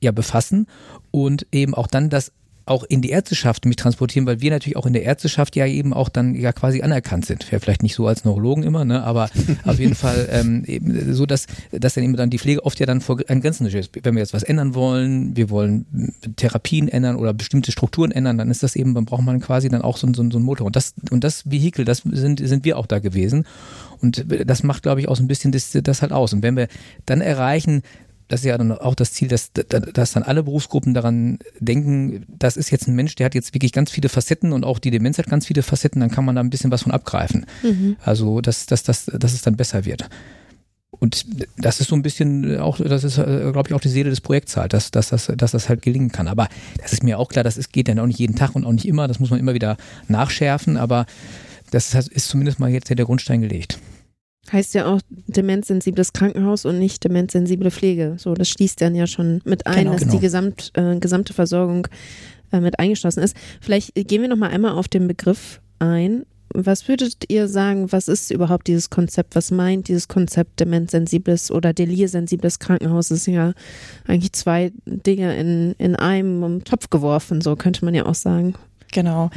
ja 0.01 0.11
befassen 0.11 0.67
und 1.13 1.47
eben 1.53 1.75
auch 1.75 1.87
dann 1.87 2.11
das 2.11 2.33
auch 2.67 2.83
in 2.83 3.01
die 3.01 3.11
Ärzteschaft 3.11 3.65
mich 3.65 3.77
transportieren, 3.77 4.27
weil 4.27 4.41
wir 4.41 4.51
natürlich 4.51 4.77
auch 4.77 4.87
in 4.87 4.93
der 4.93 5.05
Ärzteschaft 5.05 5.55
ja 5.55 5.67
eben 5.67 5.95
auch 5.95 6.09
dann 6.09 6.35
ja 6.35 6.53
quasi 6.53 6.83
anerkannt 6.83 7.25
sind. 7.25 7.51
Wäre 7.51 7.61
vielleicht 7.61 7.85
nicht 7.85 7.95
so 7.95 8.09
als 8.09 8.25
Neurologen 8.25 8.65
immer, 8.65 8.85
ne, 8.85 9.05
aber 9.05 9.31
auf 9.65 9.79
jeden 9.79 9.95
Fall 9.95 10.29
ähm, 10.33 10.65
eben 10.67 11.15
so, 11.15 11.27
dass, 11.27 11.47
dass 11.71 11.95
dann 11.95 12.03
eben 12.03 12.17
dann 12.17 12.29
die 12.29 12.41
Pflege 12.41 12.65
oft 12.65 12.79
ja 12.81 12.87
dann 12.87 13.01
vor 13.01 13.21
an 13.29 13.41
Grenzen 13.41 13.67
ist. 13.67 13.91
Wenn 14.03 14.15
wir 14.15 14.21
jetzt 14.21 14.35
was 14.35 14.43
ändern 14.43 14.75
wollen, 14.75 15.37
wir 15.37 15.49
wollen 15.49 16.13
Therapien 16.35 16.89
ändern 16.89 17.17
oder 17.17 17.33
bestimmte 17.33 17.71
Strukturen 17.71 18.11
ändern, 18.11 18.37
dann 18.37 18.51
ist 18.51 18.65
das 18.65 18.75
eben, 18.75 18.95
dann 18.95 19.05
braucht 19.05 19.23
man 19.23 19.41
quasi 19.41 19.69
dann 19.69 19.83
auch 19.83 19.97
so, 19.97 20.09
so, 20.13 20.29
so 20.29 20.39
ein 20.39 20.43
Motor. 20.43 20.67
Und 20.67 20.75
das, 20.75 20.95
und 21.11 21.23
das 21.23 21.49
Vehikel, 21.49 21.85
das 21.85 21.99
sind, 21.99 22.41
sind 22.41 22.65
wir 22.65 22.79
auch 22.79 22.87
da 22.87 22.99
gewesen. 22.99 23.47
Und 24.03 24.27
das 24.45 24.65
macht, 24.65 24.83
glaube 24.83 25.01
ich, 25.01 25.09
auch 25.09 25.17
so 25.17 25.23
ein 25.23 25.29
bisschen 25.29 25.53
das, 25.53 25.71
das 25.71 26.03
halt 26.03 26.13
aus. 26.13 26.33
Und 26.33 26.43
wenn 26.43 26.57
wir 26.57 26.67
dann 27.07 27.21
erreichen, 27.21 27.83
das 28.29 28.41
ist 28.41 28.47
ja 28.47 28.59
dann 28.59 28.73
auch 28.73 28.95
das 28.95 29.13
Ziel, 29.13 29.29
dass, 29.29 29.53
dass 29.53 30.13
dann 30.13 30.23
alle 30.23 30.43
Berufsgruppen 30.43 30.95
daran 30.95 31.39
denken, 31.61 32.25
das 32.29 32.57
ist 32.57 32.71
jetzt 32.71 32.89
ein 32.89 32.95
Mensch, 32.95 33.15
der 33.15 33.27
hat 33.27 33.35
jetzt 33.35 33.55
wirklich 33.55 33.73
ganz 33.73 33.91
viele 33.91 34.09
Facetten 34.09 34.53
und 34.53 34.65
auch 34.65 34.79
die 34.79 34.91
Demenz 34.91 35.19
hat 35.19 35.27
ganz 35.27 35.47
viele 35.47 35.63
Facetten, 35.63 36.01
dann 36.01 36.11
kann 36.11 36.25
man 36.25 36.35
da 36.35 36.43
ein 36.43 36.51
bisschen 36.51 36.71
was 36.71 36.83
von 36.83 36.93
abgreifen. 36.93 37.47
Mhm. 37.63 37.97
Also, 38.03 38.41
dass, 38.41 38.67
dass, 38.67 38.83
dass, 38.83 39.07
dass 39.07 39.33
es 39.33 39.43
dann 39.43 39.57
besser 39.57 39.85
wird. 39.85 40.09
Und 40.91 41.27
das 41.59 41.81
ist 41.81 41.89
so 41.89 41.97
ein 41.97 42.03
bisschen 42.03 42.59
auch, 42.59 42.79
das 42.79 43.05
ist, 43.05 43.19
äh, 43.19 43.51
glaube 43.53 43.69
ich, 43.69 43.75
auch 43.75 43.81
die 43.81 43.89
Seele 43.89 44.11
des 44.11 44.21
Projekts 44.21 44.57
halt, 44.57 44.73
dass, 44.73 44.91
dass, 44.91 45.11
dass, 45.11 45.31
dass 45.37 45.51
das 45.53 45.69
halt 45.69 45.83
gelingen 45.83 46.11
kann. 46.11 46.27
Aber 46.27 46.49
das 46.81 46.93
ist 46.93 47.03
mir 47.03 47.19
auch 47.19 47.29
klar, 47.29 47.45
das 47.45 47.57
ist, 47.57 47.73
geht 47.73 47.89
dann 47.89 47.99
auch 47.99 48.07
nicht 48.07 48.19
jeden 48.19 48.35
Tag 48.35 48.55
und 48.55 48.65
auch 48.65 48.73
nicht 48.73 48.89
immer, 48.89 49.07
das 49.07 49.21
muss 49.21 49.31
man 49.31 49.39
immer 49.39 49.55
wieder 49.55 49.77
nachschärfen, 50.09 50.77
aber 50.77 51.07
das 51.71 51.95
ist 51.95 52.29
zumindest 52.29 52.59
mal 52.59 52.71
jetzt 52.71 52.89
der 52.89 53.05
Grundstein 53.05 53.41
gelegt. 53.41 53.79
Heißt 54.53 54.75
ja 54.75 54.87
auch 54.87 55.01
demenzsensibles 55.27 56.13
Krankenhaus 56.13 56.65
und 56.65 56.79
nicht 56.79 57.03
demenzsensible 57.05 57.71
Pflege. 57.71 58.15
So, 58.19 58.35
das 58.35 58.49
schließt 58.49 58.81
dann 58.81 58.95
ja 58.95 59.07
schon 59.07 59.41
mit 59.45 59.67
ein, 59.67 59.85
genau, 59.85 59.93
dass 59.93 60.03
genau. 60.03 60.13
die 60.15 60.21
Gesamt, 60.21 60.73
äh, 60.75 60.99
gesamte 60.99 61.33
Versorgung 61.33 61.89
äh, 62.53 62.61
mit 62.61 62.79
eingeschlossen 62.79 63.23
ist. 63.23 63.37
Vielleicht 63.61 63.95
gehen 63.95 64.23
wir 64.23 64.29
noch 64.29 64.37
mal 64.37 64.51
einmal 64.51 64.73
auf 64.73 64.89
den 64.89 65.09
Begriff 65.09 65.61
ein. 65.79 66.25
Was 66.55 66.89
würdet 66.89 67.25
ihr 67.29 67.49
sagen, 67.49 67.91
was 67.93 68.09
ist 68.09 68.31
überhaupt 68.31 68.69
dieses 68.69 68.89
Konzept? 68.89 69.35
Was 69.35 69.51
meint 69.51 69.89
dieses 69.89 70.09
Konzept 70.09 70.61
demenzsensibles 70.61 71.51
oder 71.51 71.73
delirsensibles 71.73 72.61
Krankenhaus? 72.61 73.09
Das 73.09 73.25
sind 73.25 73.35
ja 73.35 73.53
eigentlich 74.07 74.33
zwei 74.33 74.73
Dinge 74.87 75.37
in, 75.37 75.75
in 75.79 75.97
einem 75.97 76.65
Topf 76.65 76.89
geworfen, 76.89 77.41
so 77.41 77.57
könnte 77.57 77.85
man 77.85 77.95
ja 77.95 78.07
auch 78.07 78.15
sagen. 78.15 78.55
Genau. 78.93 79.31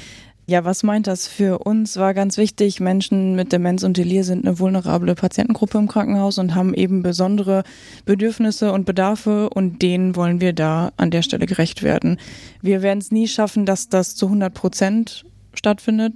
Ja, 0.49 0.65
was 0.65 0.81
meint 0.81 1.05
das 1.05 1.27
für 1.27 1.59
uns? 1.59 1.97
War 1.97 2.15
ganz 2.15 2.37
wichtig. 2.37 2.79
Menschen 2.79 3.35
mit 3.35 3.53
Demenz 3.53 3.83
und 3.83 3.97
Delir 3.97 4.23
sind 4.23 4.47
eine 4.47 4.57
vulnerable 4.57 5.13
Patientengruppe 5.13 5.77
im 5.77 5.87
Krankenhaus 5.87 6.39
und 6.39 6.55
haben 6.55 6.73
eben 6.73 7.03
besondere 7.03 7.61
Bedürfnisse 8.05 8.71
und 8.71 8.83
Bedarfe 8.83 9.51
und 9.51 9.83
denen 9.83 10.15
wollen 10.15 10.41
wir 10.41 10.53
da 10.53 10.91
an 10.97 11.11
der 11.11 11.21
Stelle 11.21 11.45
gerecht 11.45 11.83
werden. 11.83 12.17
Wir 12.63 12.81
werden 12.81 12.97
es 12.97 13.11
nie 13.11 13.27
schaffen, 13.27 13.67
dass 13.67 13.89
das 13.89 14.15
zu 14.15 14.25
100 14.25 14.51
Prozent 14.51 15.23
stattfindet. 15.53 16.13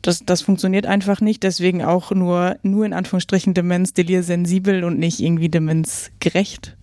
Das, 0.00 0.24
das 0.24 0.40
funktioniert 0.40 0.86
einfach 0.86 1.20
nicht. 1.20 1.42
Deswegen 1.42 1.84
auch 1.84 2.10
nur, 2.10 2.56
nur 2.62 2.86
in 2.86 2.94
Anführungsstrichen 2.94 3.52
Demenz, 3.52 3.92
Delir 3.92 4.22
sensibel 4.22 4.82
und 4.82 4.98
nicht 4.98 5.20
irgendwie 5.20 5.50
Demenz 5.50 6.10
gerecht 6.20 6.74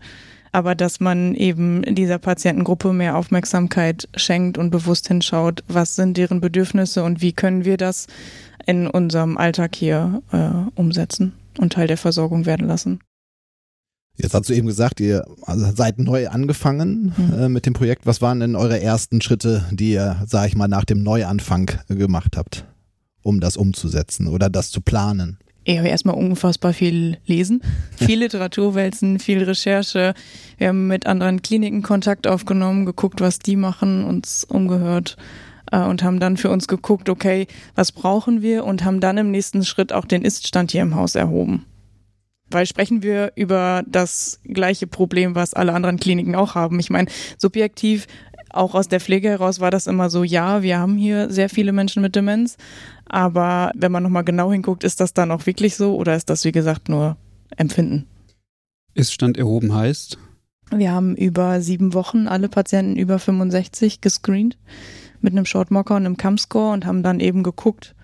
aber 0.51 0.75
dass 0.75 0.99
man 0.99 1.35
eben 1.35 1.83
dieser 1.95 2.17
Patientengruppe 2.17 2.93
mehr 2.93 3.15
Aufmerksamkeit 3.17 4.07
schenkt 4.15 4.57
und 4.57 4.69
bewusst 4.71 5.07
hinschaut, 5.07 5.63
was 5.67 5.95
sind 5.95 6.17
deren 6.17 6.41
Bedürfnisse 6.41 7.03
und 7.03 7.21
wie 7.21 7.33
können 7.33 7.65
wir 7.65 7.77
das 7.77 8.07
in 8.65 8.87
unserem 8.87 9.37
Alltag 9.37 9.75
hier 9.75 10.21
äh, 10.31 10.79
umsetzen 10.79 11.33
und 11.57 11.73
Teil 11.73 11.87
der 11.87 11.97
Versorgung 11.97 12.45
werden 12.45 12.67
lassen. 12.67 12.99
Jetzt 14.15 14.33
hast 14.33 14.49
du 14.49 14.53
eben 14.53 14.67
gesagt, 14.67 14.99
ihr 14.99 15.25
also 15.43 15.71
seid 15.73 15.97
neu 15.97 16.27
angefangen 16.27 17.13
Mhm. 17.15 17.33
äh, 17.39 17.49
mit 17.49 17.65
dem 17.65 17.73
Projekt. 17.73 18.05
Was 18.05 18.21
waren 18.21 18.41
denn 18.41 18.55
eure 18.55 18.81
ersten 18.81 19.21
Schritte, 19.21 19.65
die 19.71 19.91
ihr, 19.93 20.23
sag 20.27 20.47
ich 20.47 20.55
mal, 20.55 20.67
nach 20.67 20.83
dem 20.83 21.03
Neuanfang 21.03 21.71
gemacht 21.87 22.35
habt, 22.35 22.65
um 23.23 23.39
das 23.39 23.55
umzusetzen 23.55 24.27
oder 24.27 24.49
das 24.49 24.71
zu 24.71 24.81
planen? 24.81 25.37
Ja, 25.69 25.83
wir 25.83 25.91
erstmal 25.91 26.15
unfassbar 26.15 26.73
viel 26.73 27.17
lesen, 27.27 27.61
viel 27.95 28.19
Literatur 28.19 28.73
wälzen, 28.73 29.19
viel 29.19 29.43
Recherche. 29.43 30.15
Wir 30.57 30.69
haben 30.69 30.87
mit 30.87 31.05
anderen 31.05 31.43
Kliniken 31.43 31.83
Kontakt 31.83 32.25
aufgenommen, 32.25 32.87
geguckt, 32.87 33.21
was 33.21 33.37
die 33.37 33.55
machen, 33.55 34.03
uns 34.03 34.43
umgehört 34.43 35.15
äh, 35.71 35.79
und 35.81 36.01
haben 36.01 36.19
dann 36.19 36.37
für 36.37 36.49
uns 36.49 36.67
geguckt, 36.67 37.07
okay, 37.07 37.45
was 37.75 37.91
brauchen 37.91 38.41
wir 38.41 38.65
und 38.65 38.83
haben 38.83 38.99
dann 38.99 39.19
im 39.19 39.29
nächsten 39.29 39.63
Schritt 39.63 39.93
auch 39.93 40.05
den 40.05 40.23
Iststand 40.23 40.71
hier 40.71 40.81
im 40.81 40.95
Haus 40.95 41.13
erhoben. 41.13 41.65
Weil 42.49 42.65
sprechen 42.65 43.03
wir 43.03 43.33
über 43.35 43.83
das 43.85 44.39
gleiche 44.43 44.87
Problem, 44.87 45.35
was 45.35 45.53
alle 45.53 45.73
anderen 45.73 45.99
Kliniken 45.99 46.33
auch 46.33 46.55
haben. 46.55 46.79
Ich 46.79 46.89
meine, 46.89 47.09
subjektiv, 47.37 48.07
auch 48.51 48.73
aus 48.73 48.87
der 48.87 48.99
Pflege 48.99 49.29
heraus 49.29 49.59
war 49.59 49.69
das 49.69 49.85
immer 49.85 50.09
so, 50.09 50.23
ja, 50.23 50.63
wir 50.63 50.79
haben 50.79 50.97
hier 50.97 51.29
sehr 51.29 51.49
viele 51.49 51.71
Menschen 51.71 52.01
mit 52.01 52.15
Demenz, 52.15 52.57
aber 53.09 53.71
wenn 53.75 53.91
man 53.91 54.03
nochmal 54.03 54.23
genau 54.23 54.51
hinguckt, 54.51 54.83
ist 54.83 54.99
das 54.99 55.13
dann 55.13 55.31
auch 55.31 55.45
wirklich 55.45 55.75
so 55.75 55.95
oder 55.95 56.15
ist 56.15 56.29
das, 56.29 56.45
wie 56.45 56.51
gesagt, 56.51 56.89
nur 56.89 57.17
Empfinden? 57.57 58.05
Ist-Stand 58.93 59.37
erhoben 59.37 59.73
heißt, 59.73 60.17
Wir 60.71 60.91
haben 60.91 61.15
über 61.15 61.61
sieben 61.61 61.93
Wochen 61.93 62.27
alle 62.27 62.47
Patienten 62.49 62.95
über 62.95 63.17
65 63.19 64.01
gescreent 64.01 64.57
mit 65.21 65.33
einem 65.33 65.45
Shortmocker 65.45 65.95
und 65.95 66.05
einem 66.05 66.17
CAM-Score 66.17 66.71
und 66.73 66.85
haben 66.85 67.03
dann 67.03 67.19
eben 67.19 67.43
geguckt, 67.43 67.95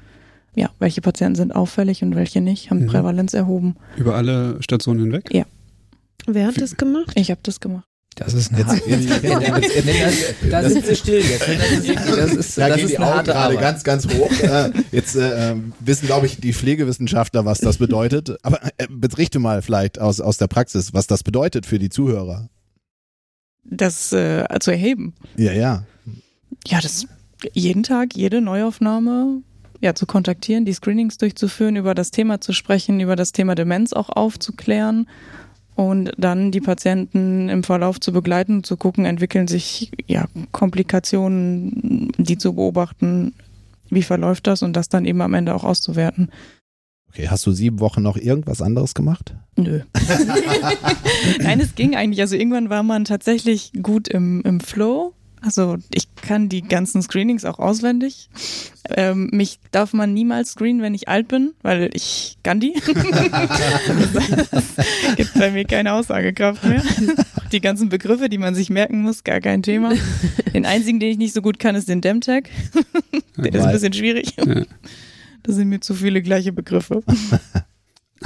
ja, 0.56 0.70
welche 0.80 1.02
Patienten 1.02 1.36
sind 1.36 1.54
auffällig 1.56 2.02
und 2.04 2.16
welche 2.16 2.42
nicht, 2.42 2.70
haben 2.72 2.84
Mhm. 2.84 2.88
Prävalenz 2.88 3.34
erhoben. 3.34 3.76
über 3.98 4.16
alle 4.16 4.62
Stationen 4.64 5.02
hinweg. 5.02 5.30
Wer 6.28 6.48
hat 6.48 6.60
das 6.60 6.76
gemacht? 6.78 7.12
Ich 7.16 7.30
habe 7.30 7.42
das 7.44 7.60
gemacht. 7.60 7.86
Das 8.16 8.34
ist 8.34 8.52
ein 8.52 8.58
Jetzt- 8.60 8.68
hart- 8.70 8.88
jetzt- 8.88 9.10
jetzt- 9.10 9.24
jetzt- 9.24 9.86
Nee, 9.86 10.04
das- 10.04 10.50
Da 10.52 10.70
sind 10.70 10.86
sie 10.86 10.96
still 10.96 11.22
jetzt. 11.22 11.42
Das 11.42 11.50
ist, 11.72 11.88
wirklich- 11.88 12.16
das 12.16 12.34
ist, 12.34 12.58
Da 12.58 12.68
das 12.70 12.78
gehen 12.78 12.86
ist 12.86 12.92
die 12.92 12.98
eine 12.98 13.06
Augen 13.08 13.16
harte 13.18 13.32
gerade 13.32 13.58
ganz, 13.58 13.84
ganz 13.84 14.08
hoch. 14.08 14.32
äh, 14.42 14.72
jetzt 14.92 15.16
äh, 15.16 15.56
wissen, 15.82 16.06
glaube 16.06 16.26
ich, 16.26 16.40
die 16.40 16.54
Pflegewissenschaftler, 16.54 17.44
was 17.46 17.60
das 17.60 17.78
bedeutet. 17.78 18.38
Aber 18.44 18.60
äh, 18.78 18.88
berichte 18.90 19.40
mal 19.40 19.62
vielleicht 19.62 20.00
aus, 20.00 20.22
aus 20.22 20.38
der 20.38 20.48
Praxis, 20.48 20.94
was 20.94 21.08
das 21.08 21.24
bedeutet 21.24 21.66
für 21.66 21.78
die 21.78 21.90
Zuhörer. 21.90 22.50
Das 23.66 24.14
äh, 24.14 24.46
zu 24.60 24.72
erheben. 24.72 25.16
Ja, 25.38 25.52
ja. 25.52 25.86
Ja, 26.68 26.80
das 26.82 27.06
jeden 27.54 27.84
Tag, 27.84 28.16
jede 28.16 28.40
Neuaufnahme 28.42 29.42
ja, 29.82 29.94
zu 29.94 30.06
kontaktieren, 30.06 30.64
die 30.66 30.74
Screenings 30.74 31.18
durchzuführen, 31.18 31.76
über 31.76 31.94
das 31.94 32.12
Thema 32.12 32.40
zu 32.40 32.54
sprechen, 32.54 33.00
über 33.02 33.16
das 33.16 33.34
Thema 33.34 33.56
Demenz 33.56 33.92
auch 33.94 34.10
aufzuklären 34.10 35.08
und 35.76 36.12
dann 36.18 36.52
die 36.52 36.62
Patienten 36.62 37.50
im 37.50 37.64
Verlauf 37.64 38.00
zu 38.00 38.14
begleiten, 38.14 38.64
zu 38.64 38.78
gucken, 38.78 39.06
entwickeln 39.06 39.48
sich 39.48 39.92
ja 40.08 40.26
Komplikationen, 40.52 42.12
die 42.18 42.38
zu 42.38 42.54
beobachten, 42.54 43.34
wie 43.90 44.04
verläuft 44.04 44.48
das 44.48 44.64
und 44.64 44.74
das 44.74 44.90
dann 44.90 45.06
eben 45.06 45.22
am 45.22 45.34
Ende 45.34 45.54
auch 45.54 45.64
auszuwerten. 45.64 46.30
Okay, 47.10 47.30
hast 47.30 47.46
du 47.46 47.52
sieben 47.52 47.80
Wochen 47.80 48.02
noch 48.02 48.18
irgendwas 48.18 48.62
anderes 48.62 48.94
gemacht? 48.94 49.36
Nö. 49.56 49.82
Nein, 51.40 51.62
es 51.62 51.76
ging 51.76 51.96
eigentlich. 51.96 52.20
Also 52.20 52.36
irgendwann 52.36 52.70
war 52.70 52.84
man 52.84 53.06
tatsächlich 53.06 53.72
gut 53.82 54.08
im, 54.08 54.42
im 54.42 54.60
Flow. 54.60 55.14
Also 55.46 55.78
ich 55.94 56.14
kann 56.16 56.50
die 56.50 56.64
ganzen 56.64 57.04
Screenings 57.04 57.46
auch 57.46 57.60
auswendig. 57.60 58.30
Ähm, 58.90 59.30
mich 59.32 59.60
darf 59.72 59.94
man 59.94 60.12
niemals 60.12 60.54
screenen, 60.54 60.82
wenn 60.82 60.96
ich 60.96 61.08
alt 61.08 61.28
bin, 61.28 61.54
weil 61.62 61.92
ich 61.94 62.38
kann 62.42 62.60
die. 62.60 62.74
Es 62.76 62.84
gibt 65.16 65.34
bei 65.36 65.52
mir 65.52 65.66
keine 65.66 65.94
Aussagekraft 65.94 66.64
mehr. 66.64 66.82
Die 67.52 67.62
ganzen 67.62 67.90
Begriffe, 67.90 68.28
die 68.28 68.40
man 68.40 68.56
sich 68.56 68.72
merken 68.72 69.04
muss, 69.04 69.24
gar 69.24 69.40
kein 69.40 69.62
Thema. 69.62 69.94
Den 70.54 70.66
einzigen, 70.66 71.00
den 71.00 71.12
ich 71.12 71.20
nicht 71.20 71.36
so 71.36 71.44
gut 71.44 71.60
kann, 71.60 71.76
ist 71.76 71.88
den 71.90 72.02
Demtag. 72.02 72.50
Der 73.38 73.54
ist 73.54 73.66
ein 73.66 73.72
bisschen 73.72 73.94
schwierig. 73.94 74.36
Ja. 74.38 74.64
Das 75.44 75.56
sind 75.56 75.70
mir 75.70 75.80
zu 75.80 75.94
viele 75.94 76.24
gleiche 76.24 76.54
Begriffe. 76.54 77.04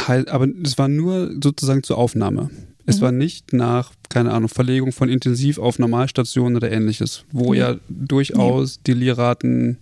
Halt, 0.07 0.29
aber 0.29 0.47
es 0.63 0.77
war 0.77 0.88
nur 0.88 1.33
sozusagen 1.43 1.83
zur 1.83 1.97
Aufnahme. 1.97 2.49
Es 2.89 2.98
Mhm. 3.00 3.01
war 3.05 3.12
nicht 3.12 3.53
nach, 3.53 3.91
keine 4.10 4.31
Ahnung, 4.31 4.50
Verlegung 4.50 4.91
von 4.91 5.08
Intensiv 5.10 5.58
auf 5.60 5.79
Normalstationen 5.79 6.55
oder 6.58 6.72
ähnliches, 6.72 7.24
wo 7.31 7.53
Nee. 7.53 7.60
ja 7.60 7.75
durchaus 7.88 8.82
die 8.84 8.93
Lierraten 8.93 9.78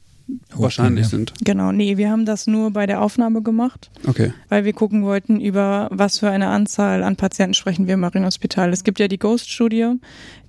wahrscheinlich 0.54 1.06
ja. 1.06 1.10
sind. 1.10 1.34
Genau, 1.46 1.72
nee, 1.72 1.96
wir 1.96 2.10
haben 2.12 2.26
das 2.26 2.48
nur 2.48 2.72
bei 2.72 2.86
der 2.86 3.02
Aufnahme 3.02 3.42
gemacht. 3.42 3.90
Okay. 4.06 4.34
weil 4.50 4.66
wir 4.66 4.74
gucken 4.74 5.04
wollten, 5.04 5.40
über 5.40 5.88
was 5.90 6.20
für 6.20 6.30
eine 6.30 6.48
Anzahl 6.48 7.02
an 7.04 7.16
Patienten 7.16 7.54
sprechen 7.54 7.88
wir 7.88 7.94
im 7.94 8.02
Marienhospital. 8.02 8.74
Es 8.74 8.84
gibt 8.84 9.00
ja 9.00 9.08
die 9.08 9.20
Ghost-Studie, 9.20 9.94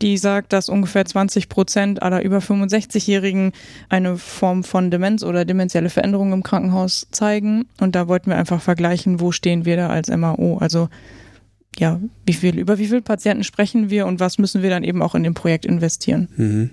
die 0.02 0.16
sagt, 0.18 0.52
dass 0.52 0.68
ungefähr 0.68 1.04
20 1.04 1.48
Prozent 1.48 2.02
aller 2.02 2.22
über 2.24 2.40
65-Jährigen 2.40 3.52
eine 3.88 4.16
Form 4.18 4.64
von 4.64 4.90
Demenz 4.90 5.22
oder 5.22 5.44
demenzielle 5.44 5.90
Veränderung 5.90 6.32
im 6.32 6.42
Krankenhaus 6.42 7.06
zeigen. 7.12 7.66
Und 7.80 7.94
da 7.94 8.08
wollten 8.08 8.30
wir 8.30 8.36
einfach 8.36 8.60
vergleichen, 8.60 9.20
wo 9.20 9.30
stehen 9.30 9.64
wir 9.64 9.76
da 9.76 9.90
als 9.90 10.08
MAO. 10.08 10.58
Also 10.58 10.88
ja, 11.78 12.00
wie 12.26 12.32
viel, 12.32 12.58
über 12.58 12.78
wie 12.78 12.86
viele 12.86 13.02
Patienten 13.02 13.44
sprechen 13.44 13.90
wir 13.90 14.06
und 14.06 14.20
was 14.20 14.38
müssen 14.38 14.62
wir 14.62 14.70
dann 14.70 14.84
eben 14.84 15.02
auch 15.02 15.14
in 15.14 15.22
dem 15.22 15.34
Projekt 15.34 15.64
investieren. 15.64 16.28
Mhm. 16.36 16.70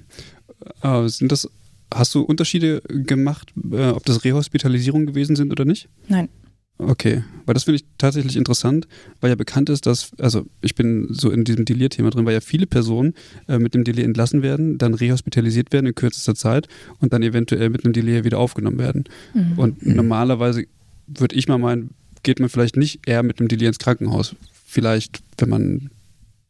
Aber 0.82 1.08
sind 1.10 1.32
das, 1.32 1.50
hast 1.94 2.16
du 2.16 2.22
Unterschiede 2.22 2.82
gemacht, 2.88 3.54
äh, 3.72 3.90
ob 3.90 4.06
das 4.06 4.24
Rehospitalisierung 4.24 5.06
gewesen 5.06 5.36
sind 5.36 5.52
oder 5.52 5.66
nicht? 5.66 5.90
Nein. 6.08 6.30
Okay, 6.78 7.24
weil 7.46 7.54
das 7.54 7.64
finde 7.64 7.78
ich 7.78 7.86
tatsächlich 7.98 8.36
interessant, 8.36 8.86
weil 9.22 9.30
ja 9.30 9.36
bekannt 9.36 9.70
ist, 9.70 9.86
dass, 9.86 10.12
also 10.20 10.46
ich 10.60 10.76
bin 10.76 11.08
so 11.10 11.32
in 11.32 11.46
diesem 11.46 11.64
Delir-Thema 11.64 12.10
drin, 12.10 12.26
weil 12.26 12.34
ja 12.34 12.42
viele 12.42 12.68
Personen 12.68 13.14
äh, 13.48 13.60
mit 13.60 13.74
dem 13.76 13.86
Delir 13.86 14.04
entlassen 14.04 14.42
werden, 14.42 14.78
dann 14.78 14.94
rehospitalisiert 14.94 15.72
werden 15.72 15.86
in 15.86 15.96
kürzester 15.96 16.36
Zeit 16.36 16.68
und 17.00 17.14
dann 17.14 17.24
eventuell 17.24 17.70
mit 17.70 17.86
einem 17.86 17.94
Delir 17.94 18.26
wieder 18.26 18.40
aufgenommen 18.40 18.78
werden. 18.78 19.06
Mhm. 19.34 19.58
Und 19.58 19.86
Mhm. 19.86 19.96
normalerweise 19.96 20.66
würde 21.08 21.36
ich 21.36 21.48
mal 21.48 21.58
meinen, 21.60 21.92
geht 22.24 22.42
man 22.42 22.50
vielleicht 22.50 22.76
nicht 22.76 23.08
eher 23.08 23.24
mit 23.24 23.40
einem 23.40 23.48
Delir 23.48 23.70
ins 23.70 23.80
Krankenhaus. 23.80 24.36
Vielleicht, 24.76 25.22
wenn 25.38 25.48
man 25.50 25.90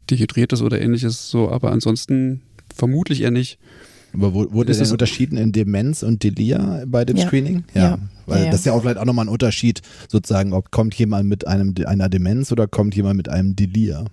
dehydriert 0.09 0.51
ist 0.51 0.63
oder 0.63 0.81
ähnliches, 0.81 1.29
so, 1.29 1.51
aber 1.51 1.71
ansonsten 1.71 2.41
vermutlich 2.75 3.21
eher 3.21 3.29
nicht. 3.29 3.59
Aber 4.13 4.33
wurde 4.33 4.71
Ist 4.71 4.81
das- 4.81 4.91
unterschieden 4.91 5.37
in 5.37 5.51
Demenz 5.51 6.01
und 6.01 6.23
Delir 6.23 6.85
bei 6.87 7.05
dem 7.05 7.17
Ja. 7.17 7.27
Screening? 7.27 7.65
Ja. 7.75 7.99
Weil 8.25 8.39
Ja, 8.39 8.45
ja. 8.45 8.51
das 8.51 8.61
ist 8.61 8.65
ja 8.65 8.73
auch 8.73 8.81
vielleicht 8.81 8.97
auch 8.97 9.05
nochmal 9.05 9.25
ein 9.25 9.29
Unterschied, 9.29 9.81
sozusagen, 10.07 10.53
ob 10.53 10.71
kommt 10.71 10.95
jemand 10.95 11.29
mit 11.29 11.45
einem 11.45 11.75
einer 11.85 12.09
Demenz 12.09 12.51
oder 12.51 12.65
kommt 12.67 12.95
jemand 12.95 13.17
mit 13.17 13.29
einem 13.29 13.55
Delir, 13.55 14.05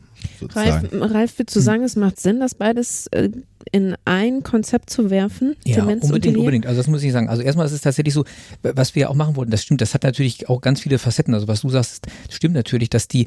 Ralf. 0.54 0.84
Ralf, 0.92 1.38
würdest 1.38 1.56
du 1.56 1.60
sagen, 1.60 1.82
es 1.82 1.96
macht 1.96 2.20
Sinn, 2.20 2.38
das 2.38 2.54
beides 2.54 3.06
äh, 3.08 3.30
in 3.72 3.94
ein 4.04 4.42
Konzept 4.42 4.90
zu 4.90 5.08
werfen? 5.10 5.56
Ja, 5.64 5.76
Demenz 5.76 6.02
und 6.04 6.10
unbedingt, 6.10 6.24
Delir? 6.34 6.40
unbedingt. 6.40 6.66
Also 6.66 6.78
das 6.80 6.86
muss 6.88 7.02
ich 7.02 7.10
sagen. 7.12 7.28
Also 7.28 7.42
erstmal 7.42 7.64
ist 7.66 7.72
es 7.72 7.80
tatsächlich 7.80 8.12
so, 8.12 8.24
was 8.62 8.94
wir 8.94 9.08
auch 9.08 9.14
machen 9.14 9.34
wollten, 9.36 9.50
das 9.50 9.62
stimmt, 9.62 9.80
das 9.80 9.94
hat 9.94 10.02
natürlich 10.02 10.48
auch 10.48 10.60
ganz 10.60 10.80
viele 10.80 10.98
Facetten. 10.98 11.32
Also 11.32 11.48
was 11.48 11.62
du 11.62 11.70
sagst, 11.70 12.06
stimmt 12.28 12.54
natürlich, 12.54 12.90
dass 12.90 13.08
die 13.08 13.26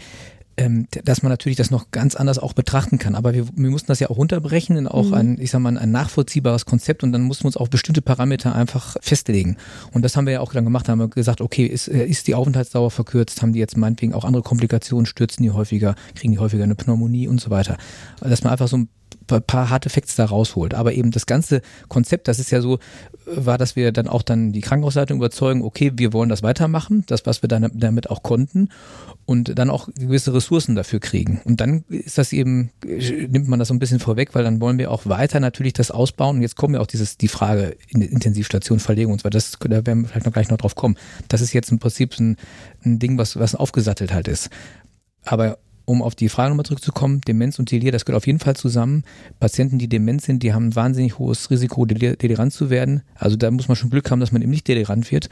ähm, 0.57 0.87
dass 1.03 1.21
man 1.21 1.31
natürlich 1.31 1.57
das 1.57 1.71
noch 1.71 1.91
ganz 1.91 2.15
anders 2.15 2.39
auch 2.39 2.53
betrachten 2.53 2.97
kann. 2.97 3.15
Aber 3.15 3.33
wir, 3.33 3.45
wir 3.55 3.69
mussten 3.69 3.87
das 3.87 3.99
ja 3.99 4.09
auch 4.09 4.17
runterbrechen 4.17 4.77
in 4.77 4.87
auch 4.87 5.07
Mhm. 5.07 5.13
ein, 5.13 5.37
ich 5.39 5.51
sag 5.51 5.59
mal, 5.59 5.77
ein 5.77 5.91
nachvollziehbares 5.91 6.65
Konzept 6.65 7.03
und 7.03 7.11
dann 7.11 7.21
mussten 7.21 7.43
wir 7.43 7.47
uns 7.47 7.57
auf 7.57 7.69
bestimmte 7.69 8.01
Parameter 8.01 8.55
einfach 8.55 8.95
festlegen. 9.01 9.57
Und 9.91 10.03
das 10.03 10.15
haben 10.15 10.25
wir 10.25 10.33
ja 10.33 10.39
auch 10.39 10.53
dann 10.53 10.63
gemacht, 10.63 10.87
haben 10.87 10.99
wir 10.99 11.09
gesagt, 11.09 11.41
okay, 11.41 11.65
ist, 11.65 11.87
äh, 11.87 12.05
ist 12.05 12.27
die 12.27 12.35
Aufenthaltsdauer 12.35 12.91
verkürzt, 12.91 13.41
haben 13.41 13.53
die 13.53 13.59
jetzt 13.59 13.77
meinetwegen 13.77 14.13
auch 14.13 14.23
andere 14.23 14.43
Komplikationen, 14.43 15.05
stürzen 15.05 15.43
die 15.43 15.51
häufiger, 15.51 15.95
kriegen 16.15 16.33
die 16.33 16.39
häufiger 16.39 16.63
eine 16.63 16.75
Pneumonie 16.75 17.27
und 17.27 17.41
so 17.41 17.49
weiter. 17.49 17.77
Dass 18.21 18.43
man 18.43 18.51
einfach 18.51 18.67
so 18.67 18.77
ein 18.77 18.89
paar- 19.27 19.41
paar 19.41 19.69
harte 19.69 19.89
Facts 19.89 20.15
da 20.15 20.25
rausholt. 20.25 20.73
Aber 20.73 20.93
eben 20.93 21.11
das 21.11 21.25
ganze 21.25 21.61
Konzept, 21.87 22.27
das 22.27 22.39
ist 22.39 22.51
ja 22.51 22.61
so, 22.61 22.79
war, 23.25 23.57
dass 23.57 23.75
wir 23.75 23.91
dann 23.91 24.07
auch 24.07 24.21
dann 24.21 24.51
die 24.51 24.61
Krankenhausleitung 24.61 25.17
überzeugen, 25.17 25.63
okay, 25.63 25.91
wir 25.95 26.13
wollen 26.13 26.29
das 26.29 26.43
weitermachen, 26.43 27.03
das, 27.07 27.25
was 27.25 27.41
wir 27.41 27.47
dann 27.47 27.69
damit 27.73 28.09
auch 28.09 28.23
konnten 28.23 28.69
und 29.25 29.57
dann 29.57 29.69
auch 29.69 29.89
gewisse 29.97 30.33
Ressourcen 30.33 30.75
dafür 30.75 30.99
kriegen. 30.99 31.41
Und 31.43 31.59
dann 31.59 31.83
ist 31.89 32.17
das 32.17 32.33
eben, 32.33 32.71
nimmt 32.83 33.47
man 33.47 33.59
das 33.59 33.69
so 33.69 33.73
ein 33.73 33.79
bisschen 33.79 33.99
vorweg, 33.99 34.35
weil 34.35 34.43
dann 34.43 34.61
wollen 34.61 34.77
wir 34.77 34.91
auch 34.91 35.05
weiter 35.05 35.39
natürlich 35.39 35.73
das 35.73 35.89
ausbauen. 35.91 36.37
Und 36.37 36.41
jetzt 36.43 36.55
kommen 36.55 36.75
ja 36.75 36.81
auch 36.81 36.87
dieses, 36.87 37.17
die 37.17 37.27
Frage 37.27 37.75
in 37.89 38.01
Intensivstation, 38.01 38.79
Verlegung 38.79 39.13
und 39.13 39.23
weiter, 39.23 39.31
das, 39.31 39.57
da 39.59 39.85
werden 39.85 40.03
wir 40.03 40.09
vielleicht 40.09 40.25
noch 40.27 40.33
gleich 40.33 40.49
noch 40.49 40.57
drauf 40.57 40.75
kommen. 40.75 40.95
Das 41.27 41.41
ist 41.41 41.53
jetzt 41.53 41.71
im 41.71 41.79
Prinzip 41.79 42.19
ein, 42.19 42.37
ein 42.85 42.99
Ding, 42.99 43.17
was, 43.17 43.37
was 43.39 43.55
aufgesattelt 43.55 44.13
halt 44.13 44.27
ist. 44.27 44.49
Aber 45.23 45.57
um 45.85 46.01
auf 46.01 46.15
die 46.15 46.29
Frage 46.29 46.49
nochmal 46.49 46.65
zurückzukommen, 46.65 47.21
Demenz 47.21 47.59
und 47.59 47.71
Delir, 47.71 47.91
das 47.91 48.05
gehört 48.05 48.17
auf 48.17 48.27
jeden 48.27 48.39
Fall 48.39 48.55
zusammen. 48.55 49.03
Patienten, 49.39 49.77
die 49.77 49.87
dement 49.87 50.21
sind, 50.21 50.43
die 50.43 50.53
haben 50.53 50.69
ein 50.69 50.75
wahnsinnig 50.75 51.19
hohes 51.19 51.49
Risiko, 51.49 51.85
delir 51.85 52.15
delirant 52.15 52.53
zu 52.53 52.69
werden. 52.69 53.03
Also 53.15 53.35
da 53.35 53.49
muss 53.51 53.67
man 53.67 53.75
schon 53.77 53.89
Glück 53.89 54.09
haben, 54.11 54.19
dass 54.19 54.31
man 54.31 54.41
eben 54.41 54.51
nicht 54.51 54.67
delirant 54.67 55.11
wird. 55.11 55.29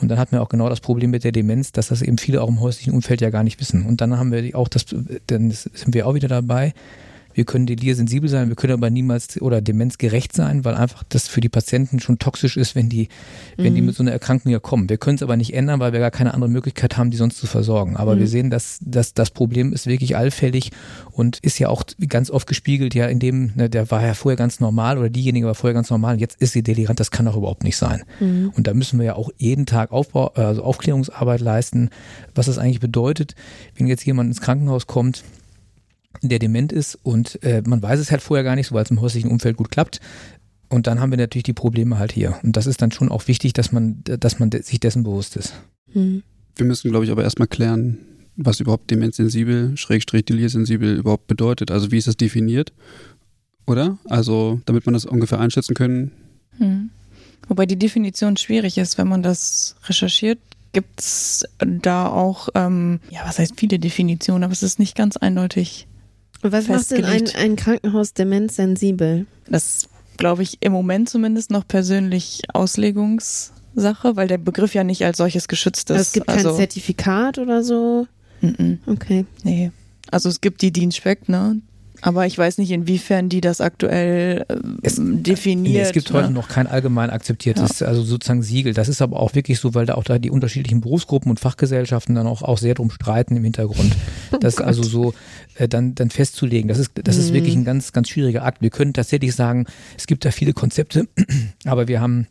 Und 0.00 0.08
dann 0.08 0.18
hat 0.18 0.32
man 0.32 0.40
auch 0.40 0.48
genau 0.48 0.68
das 0.68 0.80
Problem 0.80 1.10
mit 1.10 1.24
der 1.24 1.32
Demenz, 1.32 1.72
dass 1.72 1.88
das 1.88 2.02
eben 2.02 2.18
viele 2.18 2.42
auch 2.42 2.48
im 2.48 2.60
häuslichen 2.60 2.92
Umfeld 2.92 3.20
ja 3.20 3.30
gar 3.30 3.42
nicht 3.42 3.60
wissen. 3.60 3.86
Und 3.86 4.00
dann 4.00 4.18
haben 4.18 4.30
wir 4.32 4.56
auch 4.56 4.68
das, 4.68 4.86
dann 5.26 5.50
sind 5.50 5.94
wir 5.94 6.06
auch 6.06 6.14
wieder 6.14 6.28
dabei, 6.28 6.74
Wir 7.34 7.44
können 7.44 7.66
deliersensibel 7.66 8.28
sein, 8.28 8.48
wir 8.48 8.56
können 8.56 8.72
aber 8.72 8.90
niemals 8.90 9.40
oder 9.40 9.60
demenzgerecht 9.60 10.32
sein, 10.32 10.64
weil 10.64 10.74
einfach 10.74 11.02
das 11.08 11.28
für 11.28 11.40
die 11.40 11.48
Patienten 11.48 12.00
schon 12.00 12.18
toxisch 12.18 12.56
ist, 12.56 12.74
wenn 12.74 12.88
die, 12.88 13.08
wenn 13.56 13.72
mhm. 13.72 13.76
die 13.76 13.82
mit 13.82 13.94
so 13.94 14.02
einer 14.02 14.12
Erkrankung 14.12 14.50
ja 14.52 14.60
kommen. 14.60 14.88
Wir 14.88 14.96
können 14.96 15.16
es 15.16 15.22
aber 15.22 15.36
nicht 15.36 15.52
ändern, 15.52 15.80
weil 15.80 15.92
wir 15.92 16.00
gar 16.00 16.10
keine 16.10 16.32
andere 16.32 16.50
Möglichkeit 16.50 16.96
haben, 16.96 17.10
die 17.10 17.16
sonst 17.16 17.38
zu 17.38 17.46
versorgen. 17.46 17.96
Aber 17.96 18.14
mhm. 18.14 18.20
wir 18.20 18.26
sehen, 18.28 18.50
dass, 18.50 18.78
dass 18.80 19.14
das 19.14 19.30
Problem 19.30 19.72
ist 19.72 19.86
wirklich 19.86 20.16
allfällig 20.16 20.70
und 21.10 21.38
ist 21.38 21.58
ja 21.58 21.68
auch 21.68 21.82
ganz 22.08 22.30
oft 22.30 22.46
gespiegelt, 22.46 22.94
ja, 22.94 23.06
in 23.06 23.18
dem, 23.18 23.52
ne, 23.56 23.68
der 23.68 23.90
war 23.90 24.04
ja 24.04 24.14
vorher 24.14 24.36
ganz 24.36 24.60
normal 24.60 24.98
oder 24.98 25.10
diejenige 25.10 25.46
war 25.46 25.54
vorher 25.54 25.74
ganz 25.74 25.90
normal, 25.90 26.20
jetzt 26.20 26.40
ist 26.40 26.52
sie 26.52 26.62
delirant, 26.62 27.00
das 27.00 27.10
kann 27.10 27.26
doch 27.26 27.36
überhaupt 27.36 27.64
nicht 27.64 27.76
sein. 27.76 28.04
Mhm. 28.20 28.52
Und 28.56 28.66
da 28.66 28.74
müssen 28.74 28.98
wir 28.98 29.06
ja 29.06 29.14
auch 29.16 29.30
jeden 29.36 29.66
Tag 29.66 29.92
Aufbau, 29.92 30.28
also 30.28 30.62
Aufklärungsarbeit 30.62 31.40
leisten, 31.40 31.90
was 32.34 32.46
das 32.46 32.58
eigentlich 32.58 32.80
bedeutet, 32.80 33.34
wenn 33.76 33.86
jetzt 33.86 34.04
jemand 34.06 34.28
ins 34.28 34.40
Krankenhaus 34.40 34.86
kommt, 34.86 35.24
der 36.22 36.38
dement 36.38 36.72
ist 36.72 36.98
und 37.02 37.42
äh, 37.42 37.62
man 37.66 37.82
weiß 37.82 38.00
es 38.00 38.10
halt 38.10 38.22
vorher 38.22 38.44
gar 38.44 38.56
nicht 38.56 38.68
so, 38.68 38.74
weil 38.74 38.84
es 38.84 38.90
im 38.90 39.00
häuslichen 39.00 39.30
Umfeld 39.30 39.56
gut 39.56 39.70
klappt. 39.70 40.00
Und 40.68 40.86
dann 40.86 40.98
haben 40.98 41.10
wir 41.10 41.18
natürlich 41.18 41.44
die 41.44 41.52
Probleme 41.52 41.98
halt 41.98 42.12
hier. 42.12 42.38
Und 42.42 42.56
das 42.56 42.66
ist 42.66 42.82
dann 42.82 42.90
schon 42.90 43.10
auch 43.10 43.28
wichtig, 43.28 43.52
dass 43.52 43.70
man, 43.70 44.02
dass 44.04 44.38
man 44.38 44.50
sich 44.50 44.80
dessen 44.80 45.04
bewusst 45.04 45.36
ist. 45.36 45.54
Mhm. 45.92 46.22
Wir 46.56 46.66
müssen, 46.66 46.90
glaube 46.90 47.04
ich, 47.04 47.10
aber 47.10 47.22
erstmal 47.22 47.48
klären, 47.48 47.98
was 48.36 48.60
überhaupt 48.60 48.90
demenzsensibel, 48.90 49.76
schrägstrich 49.76 50.24
deliersensibel 50.24 50.96
überhaupt 50.96 51.26
bedeutet. 51.26 51.70
Also 51.70 51.92
wie 51.92 51.98
ist 51.98 52.08
das 52.08 52.16
definiert? 52.16 52.72
Oder? 53.66 53.98
Also, 54.06 54.60
damit 54.66 54.86
man 54.86 54.94
das 54.94 55.04
ungefähr 55.04 55.40
einschätzen 55.40 55.74
können. 55.74 56.12
Mhm. 56.58 56.90
Wobei 57.48 57.66
die 57.66 57.78
Definition 57.78 58.36
schwierig 58.36 58.78
ist, 58.78 58.98
wenn 58.98 59.08
man 59.08 59.22
das 59.22 59.76
recherchiert, 59.86 60.38
gibt 60.72 61.00
es 61.00 61.46
da 61.58 62.08
auch, 62.08 62.48
ähm, 62.54 63.00
ja, 63.10 63.20
was 63.24 63.38
heißt 63.38 63.54
viele 63.56 63.78
Definitionen, 63.78 64.44
aber 64.44 64.52
es 64.52 64.62
ist 64.62 64.78
nicht 64.78 64.96
ganz 64.96 65.16
eindeutig. 65.16 65.86
Was 66.52 66.68
macht 66.68 66.90
denn 66.90 67.04
ein, 67.04 67.28
ein 67.36 67.56
Krankenhaus 67.56 68.12
demenzsensibel? 68.12 69.26
Das 69.48 69.88
glaube 70.16 70.42
ich 70.42 70.58
im 70.60 70.72
Moment 70.72 71.08
zumindest 71.08 71.50
noch 71.50 71.66
persönlich 71.66 72.42
Auslegungssache, 72.52 74.16
weil 74.16 74.28
der 74.28 74.38
Begriff 74.38 74.74
ja 74.74 74.84
nicht 74.84 75.04
als 75.04 75.16
solches 75.16 75.48
geschützt 75.48 75.90
ist. 75.90 75.96
Also 75.96 76.02
es 76.02 76.12
gibt 76.12 76.26
kein 76.26 76.38
also, 76.38 76.56
Zertifikat 76.56 77.38
oder 77.38 77.62
so. 77.62 78.06
N 78.42 78.56
-n. 78.56 78.78
Okay. 78.86 79.24
Nee. 79.42 79.70
Also 80.10 80.28
es 80.28 80.40
gibt 80.40 80.60
die 80.62 80.70
DIN-Spec, 80.70 81.28
ne? 81.28 81.60
Aber 82.04 82.26
ich 82.26 82.36
weiß 82.36 82.58
nicht, 82.58 82.70
inwiefern 82.70 83.30
die 83.30 83.40
das 83.40 83.62
aktuell 83.62 84.44
äh, 84.50 84.56
es, 84.82 85.00
definiert. 85.00 85.74
Nee, 85.74 85.80
es 85.80 85.92
gibt 85.92 86.12
ne? 86.12 86.18
heute 86.18 86.30
noch 86.30 86.48
kein 86.48 86.66
allgemein 86.66 87.08
akzeptiertes, 87.08 87.80
ja. 87.80 87.86
also 87.86 88.02
sozusagen 88.02 88.42
Siegel. 88.42 88.74
Das 88.74 88.90
ist 88.90 89.00
aber 89.00 89.18
auch 89.18 89.34
wirklich 89.34 89.58
so, 89.58 89.72
weil 89.72 89.86
da 89.86 89.94
auch 89.94 90.04
da 90.04 90.18
die 90.18 90.30
unterschiedlichen 90.30 90.82
Berufsgruppen 90.82 91.30
und 91.30 91.40
Fachgesellschaften 91.40 92.14
dann 92.14 92.26
auch, 92.26 92.42
auch 92.42 92.58
sehr 92.58 92.74
drum 92.74 92.90
streiten 92.90 93.36
im 93.36 93.44
Hintergrund. 93.44 93.96
Oh 94.32 94.36
das 94.38 94.56
Gott. 94.56 94.66
also 94.66 94.82
so 94.82 95.14
äh, 95.54 95.68
dann, 95.68 95.94
dann 95.94 96.10
festzulegen. 96.10 96.66
Das 96.66 96.78
ist, 96.78 96.92
das 96.94 97.16
mhm. 97.16 97.22
ist 97.22 97.32
wirklich 97.32 97.54
ein 97.54 97.64
ganz, 97.64 97.92
ganz 97.92 98.08
schwieriger 98.08 98.44
Akt. 98.44 98.62
Wir 98.62 98.70
können 98.70 98.92
tatsächlich 98.92 99.34
sagen, 99.34 99.66
es 99.96 100.06
gibt 100.06 100.24
da 100.24 100.30
viele 100.30 100.52
Konzepte, 100.52 101.06
aber 101.64 101.86
wir 101.86 102.00
haben 102.00 102.26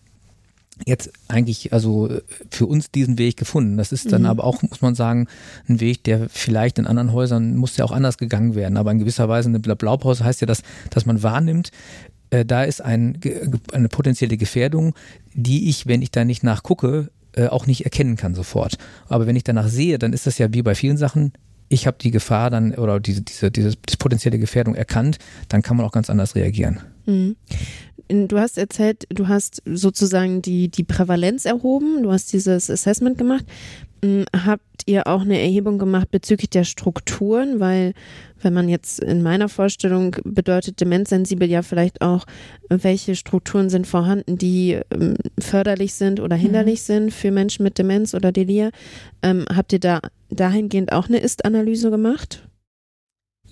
jetzt 0.85 1.11
eigentlich 1.27 1.73
also 1.73 2.09
für 2.49 2.65
uns 2.65 2.91
diesen 2.91 3.17
Weg 3.17 3.37
gefunden. 3.37 3.77
Das 3.77 3.91
ist 3.91 4.11
dann 4.11 4.23
mhm. 4.23 4.27
aber 4.27 4.43
auch, 4.43 4.61
muss 4.63 4.81
man 4.81 4.95
sagen, 4.95 5.27
ein 5.67 5.79
Weg, 5.79 6.03
der 6.03 6.29
vielleicht 6.29 6.79
in 6.79 6.87
anderen 6.87 7.13
Häusern 7.13 7.55
muss 7.55 7.77
ja 7.77 7.85
auch 7.85 7.91
anders 7.91 8.17
gegangen 8.17 8.55
werden. 8.55 8.77
Aber 8.77 8.91
in 8.91 8.99
gewisser 8.99 9.29
Weise 9.29 9.49
eine 9.49 9.59
Blaupause 9.59 10.23
heißt 10.23 10.41
ja, 10.41 10.47
dass, 10.47 10.63
dass 10.89 11.05
man 11.05 11.23
wahrnimmt, 11.23 11.71
äh, 12.31 12.45
da 12.45 12.63
ist 12.63 12.81
ein, 12.81 13.19
eine 13.71 13.89
potenzielle 13.89 14.37
Gefährdung, 14.37 14.95
die 15.33 15.69
ich, 15.69 15.87
wenn 15.87 16.01
ich 16.01 16.11
da 16.11 16.25
nicht 16.25 16.43
nachgucke, 16.43 17.09
äh, 17.33 17.47
auch 17.47 17.67
nicht 17.67 17.85
erkennen 17.85 18.15
kann 18.15 18.35
sofort. 18.35 18.77
Aber 19.07 19.27
wenn 19.27 19.35
ich 19.35 19.43
danach 19.43 19.67
sehe, 19.67 19.99
dann 19.99 20.13
ist 20.13 20.27
das 20.27 20.37
ja 20.37 20.53
wie 20.53 20.61
bei 20.61 20.75
vielen 20.75 20.97
Sachen, 20.97 21.33
ich 21.69 21.87
habe 21.87 21.97
die 21.99 22.11
Gefahr 22.11 22.49
dann 22.49 22.75
oder 22.75 22.99
diese, 22.99 23.21
diese, 23.21 23.49
diese 23.49 23.75
potenzielle 23.97 24.37
Gefährdung 24.37 24.75
erkannt, 24.75 25.17
dann 25.49 25.61
kann 25.61 25.77
man 25.77 25.85
auch 25.85 25.91
ganz 25.91 26.09
anders 26.09 26.35
reagieren. 26.35 26.81
Mhm 27.05 27.35
du 28.13 28.39
hast 28.39 28.57
erzählt, 28.57 29.05
du 29.09 29.27
hast 29.27 29.61
sozusagen 29.65 30.41
die, 30.41 30.69
die 30.69 30.83
Prävalenz 30.83 31.45
erhoben, 31.45 32.03
du 32.03 32.11
hast 32.11 32.31
dieses 32.33 32.69
Assessment 32.69 33.17
gemacht. 33.17 33.45
Hm, 34.03 34.25
habt 34.35 34.83
ihr 34.85 35.07
auch 35.07 35.21
eine 35.21 35.39
Erhebung 35.39 35.77
gemacht 35.79 36.11
bezüglich 36.11 36.49
der 36.49 36.65
Strukturen? 36.65 37.59
Weil, 37.59 37.93
wenn 38.41 38.53
man 38.53 38.67
jetzt 38.67 38.99
in 38.99 39.21
meiner 39.21 39.47
Vorstellung 39.47 40.15
bedeutet 40.25 40.81
demenzsensibel 40.81 41.49
ja 41.49 41.61
vielleicht 41.61 42.01
auch, 42.01 42.25
welche 42.69 43.15
Strukturen 43.15 43.69
sind 43.69 43.87
vorhanden, 43.87 44.37
die 44.37 44.79
ähm, 44.91 45.15
förderlich 45.39 45.93
sind 45.93 46.19
oder 46.19 46.35
hinderlich 46.35 46.81
mhm. 46.81 46.85
sind 46.85 47.13
für 47.13 47.31
Menschen 47.31 47.63
mit 47.63 47.77
Demenz 47.77 48.13
oder 48.13 48.31
Delir. 48.31 48.71
Ähm, 49.21 49.45
habt 49.53 49.71
ihr 49.73 49.79
da 49.79 50.01
dahingehend 50.29 50.91
auch 50.91 51.07
eine 51.07 51.19
Ist-Analyse 51.19 51.89
gemacht? 51.89 52.47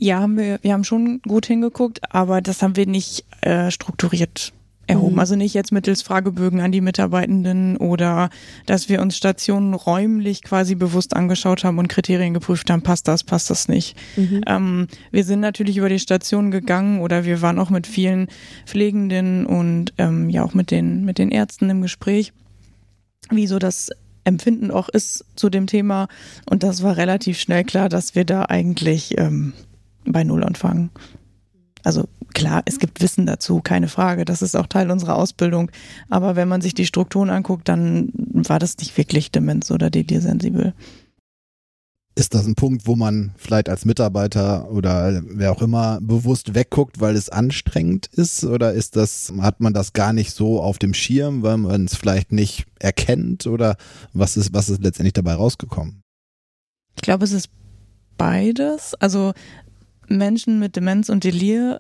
Ja, 0.04 0.22
haben 0.22 0.36
wir, 0.36 0.58
wir 0.64 0.74
haben 0.74 0.84
schon 0.84 1.22
gut 1.22 1.46
hingeguckt, 1.46 2.00
aber 2.12 2.42
das 2.42 2.64
haben 2.64 2.76
wir 2.76 2.88
nicht 2.88 3.24
äh, 3.42 3.70
strukturiert 3.70 4.52
erhoben. 4.88 5.14
Mhm. 5.14 5.20
Also 5.20 5.36
nicht 5.36 5.54
jetzt 5.54 5.72
mittels 5.72 6.02
Fragebögen 6.02 6.60
an 6.60 6.72
die 6.72 6.82
Mitarbeitenden 6.82 7.78
oder 7.78 8.32
dass 8.66 8.90
wir 8.90 9.00
uns 9.00 9.16
Stationen 9.16 9.76
räumlich 9.76 10.42
quasi 10.42 10.74
bewusst 10.74 11.16
angeschaut 11.16 11.64
haben 11.64 11.78
und 11.78 11.88
Kriterien 11.88 12.34
geprüft 12.34 12.72
haben, 12.72 12.82
passt 12.82 13.08
das, 13.08 13.24
passt 13.24 13.52
das 13.52 13.68
nicht. 13.68 13.96
Mhm. 14.18 14.42
Ähm, 14.48 14.88
wir 15.12 15.24
sind 15.24 15.40
natürlich 15.40 15.78
über 15.78 15.88
die 15.88 16.00
Station 16.00 16.50
gegangen 16.50 17.02
oder 17.02 17.24
wir 17.24 17.44
waren 17.44 17.60
auch 17.60 17.70
mit 17.70 17.86
vielen 17.86 18.28
Pflegenden 18.66 19.46
und 19.46 19.94
ähm, 20.00 20.32
ja 20.32 20.44
auch 20.44 20.56
mit 20.56 20.72
den, 20.72 21.06
mit 21.06 21.20
den 21.20 21.30
Ärzten 21.30 21.70
im 21.70 21.84
Gespräch, 21.84 22.34
wie 23.30 23.46
so 23.46 23.60
das 23.60 23.92
Empfinden 24.24 24.72
auch 24.72 24.90
ist 24.90 25.26
zu 25.36 25.52
dem 25.52 25.68
Thema. 25.68 26.08
Und 26.50 26.64
das 26.64 26.82
war 26.82 26.98
relativ 26.98 27.40
schnell 27.40 27.64
klar, 27.64 27.88
dass 27.88 28.16
wir 28.16 28.26
da 28.26 28.46
eigentlich 28.46 29.20
ähm, 29.20 29.54
bei 30.06 30.24
Null 30.24 30.44
anfangen. 30.44 30.90
Also 31.84 32.08
klar, 32.34 32.62
es 32.66 32.80
gibt 32.80 33.02
Wissen 33.02 33.26
dazu, 33.26 33.62
keine 33.62 33.88
Frage. 33.88 34.26
Das 34.26 34.42
ist 34.42 34.56
auch 34.56 34.68
Teil 34.68 34.92
unserer 34.92 35.16
Ausbildung. 35.16 35.72
Aber 36.10 36.36
wenn 36.36 36.48
man 36.48 36.62
sich 36.62 36.74
die 36.74 36.86
Strukturen 36.86 37.30
anguckt, 37.30 37.68
dann 37.68 38.12
war 38.16 38.60
das 38.60 38.78
nicht 38.78 38.98
wirklich 38.98 39.32
Demenz 39.32 39.72
oder 39.72 39.90
deliersensibel. 39.90 40.74
Ist 42.14 42.34
das 42.36 42.46
ein 42.46 42.56
Punkt, 42.56 42.88
wo 42.88 42.98
man 42.98 43.32
vielleicht 43.38 43.70
als 43.70 43.86
Mitarbeiter 43.86 44.70
oder 44.70 45.24
wer 45.26 45.52
auch 45.54 45.62
immer 45.62 46.00
bewusst 46.02 46.54
wegguckt, 46.54 47.00
weil 47.00 47.16
es 47.16 47.30
anstrengend 47.30 48.08
ist? 48.08 48.44
Oder 48.44 48.74
ist 48.74 48.98
das, 48.98 49.32
hat 49.40 49.62
man 49.62 49.74
das 49.74 49.94
gar 49.94 50.12
nicht 50.12 50.32
so 50.32 50.62
auf 50.62 50.78
dem 50.78 50.94
Schirm, 50.94 51.42
weil 51.42 51.58
man 51.58 51.86
es 51.86 51.96
vielleicht 51.96 52.34
nicht 52.34 52.66
erkennt? 52.80 53.48
Oder 53.48 53.78
was 54.12 54.36
ist, 54.36 54.54
was 54.54 54.70
ist 54.70 54.84
letztendlich 54.84 55.14
dabei 55.14 55.36
rausgekommen? 55.36 56.02
Ich 56.98 57.02
glaube, 57.02 57.24
es 57.24 57.32
ist 57.32 57.50
beides. 58.18 58.94
Also 58.96 59.34
Menschen 60.18 60.60
mit 60.60 60.76
Demenz 60.76 61.10
und 61.10 61.24
Delir, 61.24 61.80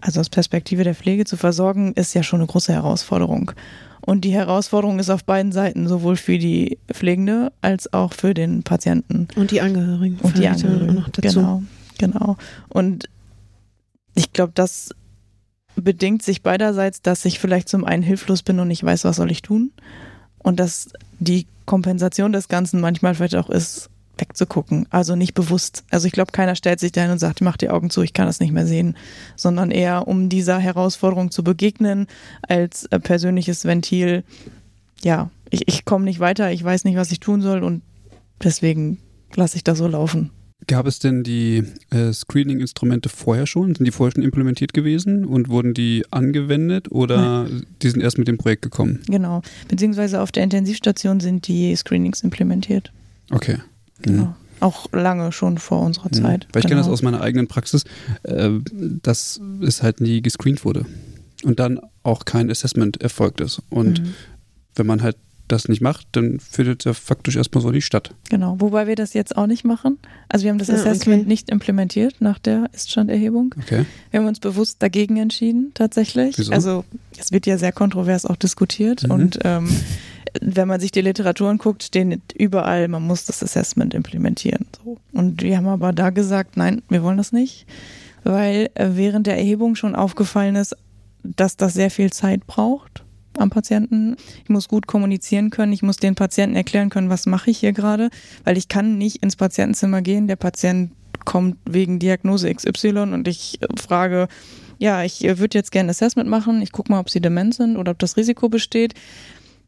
also 0.00 0.20
aus 0.20 0.28
Perspektive 0.28 0.84
der 0.84 0.94
Pflege 0.94 1.24
zu 1.24 1.36
versorgen, 1.36 1.92
ist 1.94 2.14
ja 2.14 2.22
schon 2.22 2.40
eine 2.40 2.46
große 2.46 2.72
Herausforderung. 2.72 3.52
Und 4.00 4.22
die 4.22 4.32
Herausforderung 4.32 4.98
ist 4.98 5.08
auf 5.08 5.24
beiden 5.24 5.52
Seiten, 5.52 5.88
sowohl 5.88 6.16
für 6.16 6.36
die 6.36 6.78
Pflegende 6.92 7.52
als 7.62 7.92
auch 7.92 8.12
für 8.12 8.34
den 8.34 8.62
Patienten. 8.62 9.28
Und 9.34 9.50
die 9.50 9.62
Angehörigen. 9.62 10.18
Und 10.20 10.36
die 10.36 10.46
Angehörigen. 10.46 10.94
Noch 10.94 11.08
dazu. 11.08 11.38
Genau, 11.38 11.62
genau. 11.96 12.36
Und 12.68 13.08
ich 14.14 14.32
glaube, 14.32 14.52
das 14.54 14.90
bedingt 15.76 16.22
sich 16.22 16.42
beiderseits, 16.42 17.00
dass 17.00 17.24
ich 17.24 17.38
vielleicht 17.38 17.68
zum 17.68 17.84
einen 17.84 18.02
hilflos 18.02 18.42
bin 18.42 18.60
und 18.60 18.68
nicht 18.68 18.84
weiß, 18.84 19.04
was 19.04 19.16
soll 19.16 19.30
ich 19.30 19.42
tun. 19.42 19.72
Und 20.38 20.60
dass 20.60 20.90
die 21.18 21.46
Kompensation 21.64 22.32
des 22.32 22.48
Ganzen 22.48 22.80
manchmal 22.80 23.14
vielleicht 23.14 23.36
auch 23.36 23.48
ist, 23.48 23.88
wegzugucken. 24.18 24.86
Also 24.90 25.16
nicht 25.16 25.34
bewusst. 25.34 25.84
Also 25.90 26.06
ich 26.06 26.12
glaube, 26.12 26.32
keiner 26.32 26.56
stellt 26.56 26.80
sich 26.80 26.92
dahin 26.92 27.10
und 27.10 27.18
sagt, 27.18 27.40
mach 27.40 27.56
die 27.56 27.70
Augen 27.70 27.90
zu, 27.90 28.02
ich 28.02 28.12
kann 28.12 28.26
das 28.26 28.40
nicht 28.40 28.52
mehr 28.52 28.66
sehen, 28.66 28.96
sondern 29.36 29.70
eher 29.70 30.06
um 30.08 30.28
dieser 30.28 30.58
Herausforderung 30.58 31.30
zu 31.30 31.44
begegnen 31.44 32.06
als 32.42 32.86
äh, 32.86 33.00
persönliches 33.00 33.64
Ventil. 33.64 34.24
Ja, 35.02 35.30
ich, 35.50 35.68
ich 35.68 35.84
komme 35.84 36.04
nicht 36.04 36.20
weiter, 36.20 36.52
ich 36.52 36.62
weiß 36.62 36.84
nicht, 36.84 36.96
was 36.96 37.12
ich 37.12 37.20
tun 37.20 37.42
soll 37.42 37.62
und 37.62 37.82
deswegen 38.42 38.98
lasse 39.34 39.56
ich 39.56 39.64
das 39.64 39.78
so 39.78 39.86
laufen. 39.86 40.30
Gab 40.66 40.86
es 40.86 40.98
denn 40.98 41.24
die 41.24 41.64
äh, 41.90 42.12
Screening-Instrumente 42.12 43.10
vorher 43.10 43.46
schon? 43.46 43.74
Sind 43.74 43.84
die 43.84 43.90
vorher 43.90 44.12
schon 44.12 44.22
implementiert 44.22 44.72
gewesen 44.72 45.26
und 45.26 45.48
wurden 45.48 45.74
die 45.74 46.04
angewendet 46.10 46.90
oder 46.90 47.44
Nein. 47.44 47.66
die 47.82 47.90
sind 47.90 48.00
erst 48.00 48.16
mit 48.16 48.28
dem 48.28 48.38
Projekt 48.38 48.62
gekommen? 48.62 49.02
Genau, 49.06 49.42
beziehungsweise 49.68 50.22
auf 50.22 50.32
der 50.32 50.44
Intensivstation 50.44 51.20
sind 51.20 51.48
die 51.48 51.76
Screenings 51.76 52.22
implementiert. 52.22 52.92
Okay. 53.30 53.58
Genau. 54.04 54.24
Mhm. 54.24 54.34
Auch 54.60 54.90
lange 54.92 55.32
schon 55.32 55.58
vor 55.58 55.82
unserer 55.82 56.08
mhm. 56.08 56.22
Zeit. 56.22 56.48
Weil 56.52 56.60
ich 56.60 56.66
genau. 56.66 56.68
kenne 56.68 56.80
das 56.80 56.88
aus 56.88 57.02
meiner 57.02 57.20
eigenen 57.20 57.48
Praxis, 57.48 57.84
äh, 58.22 58.50
dass 59.02 59.40
es 59.60 59.82
halt 59.82 60.00
nie 60.00 60.22
gescreent 60.22 60.64
wurde 60.64 60.86
und 61.44 61.60
dann 61.60 61.80
auch 62.02 62.24
kein 62.24 62.50
Assessment 62.50 63.00
erfolgt 63.02 63.40
ist. 63.40 63.62
Und 63.70 64.00
mhm. 64.00 64.14
wenn 64.76 64.86
man 64.86 65.02
halt 65.02 65.16
das 65.48 65.68
nicht 65.68 65.82
macht, 65.82 66.06
dann 66.12 66.40
findet 66.40 66.80
es 66.80 66.84
ja 66.84 66.94
faktisch 66.94 67.36
erstmal 67.36 67.62
so 67.62 67.70
nicht 67.70 67.84
statt. 67.84 68.14
Genau, 68.30 68.56
wobei 68.60 68.86
wir 68.86 68.96
das 68.96 69.12
jetzt 69.12 69.36
auch 69.36 69.46
nicht 69.46 69.64
machen. 69.64 69.98
Also 70.28 70.44
wir 70.44 70.50
haben 70.50 70.58
das 70.58 70.68
ja, 70.68 70.74
Assessment 70.74 71.22
okay. 71.22 71.28
nicht 71.28 71.50
implementiert 71.50 72.16
nach 72.20 72.38
der 72.38 72.70
Iststanderhebung. 72.72 73.54
Okay. 73.58 73.84
Wir 74.10 74.20
haben 74.20 74.26
uns 74.26 74.40
bewusst 74.40 74.82
dagegen 74.82 75.18
entschieden, 75.18 75.72
tatsächlich. 75.74 76.38
Wieso? 76.38 76.52
Also 76.52 76.84
es 77.18 77.30
wird 77.30 77.46
ja 77.46 77.58
sehr 77.58 77.72
kontrovers 77.72 78.24
auch 78.24 78.36
diskutiert 78.36 79.04
mhm. 79.04 79.10
und 79.10 79.38
ähm, 79.44 79.68
wenn 80.40 80.68
man 80.68 80.80
sich 80.80 80.90
die 80.90 81.00
Literatur 81.00 81.50
anguckt, 81.50 81.82
stehen 81.82 82.22
überall, 82.34 82.88
man 82.88 83.02
muss 83.02 83.26
das 83.26 83.42
Assessment 83.42 83.94
implementieren. 83.94 84.66
So. 84.84 84.98
Und 85.12 85.42
wir 85.42 85.56
haben 85.56 85.68
aber 85.68 85.92
da 85.92 86.10
gesagt, 86.10 86.56
nein, 86.56 86.82
wir 86.88 87.02
wollen 87.02 87.16
das 87.16 87.32
nicht, 87.32 87.66
weil 88.22 88.70
äh, 88.74 88.90
während 88.94 89.26
der 89.26 89.36
Erhebung 89.36 89.74
schon 89.74 89.94
aufgefallen 89.94 90.56
ist, 90.56 90.76
dass 91.22 91.56
das 91.56 91.74
sehr 91.74 91.90
viel 91.90 92.12
Zeit 92.12 92.46
braucht 92.46 93.04
am 93.38 93.50
Patienten. 93.50 94.16
Ich 94.44 94.50
muss 94.50 94.68
gut 94.68 94.86
kommunizieren 94.86 95.50
können, 95.50 95.72
ich 95.72 95.82
muss 95.82 95.96
den 95.96 96.14
Patienten 96.14 96.56
erklären 96.56 96.90
können, 96.90 97.10
was 97.10 97.26
mache 97.26 97.50
ich 97.50 97.58
hier 97.58 97.72
gerade, 97.72 98.10
weil 98.44 98.56
ich 98.56 98.68
kann 98.68 98.98
nicht 98.98 99.22
ins 99.22 99.36
Patientenzimmer 99.36 100.02
gehen, 100.02 100.28
der 100.28 100.36
Patient 100.36 100.92
kommt 101.24 101.56
wegen 101.68 101.98
Diagnose 101.98 102.52
XY 102.52 102.98
und 103.12 103.28
ich 103.28 103.60
äh, 103.62 103.66
frage, 103.80 104.28
ja, 104.78 105.02
ich 105.02 105.24
äh, 105.24 105.38
würde 105.38 105.58
jetzt 105.58 105.72
gerne 105.72 105.90
Assessment 105.90 106.28
machen, 106.28 106.62
ich 106.62 106.72
gucke 106.72 106.92
mal, 106.92 107.00
ob 107.00 107.10
sie 107.10 107.20
dement 107.20 107.54
sind 107.54 107.76
oder 107.76 107.92
ob 107.92 107.98
das 107.98 108.16
Risiko 108.16 108.48
besteht. 108.48 108.94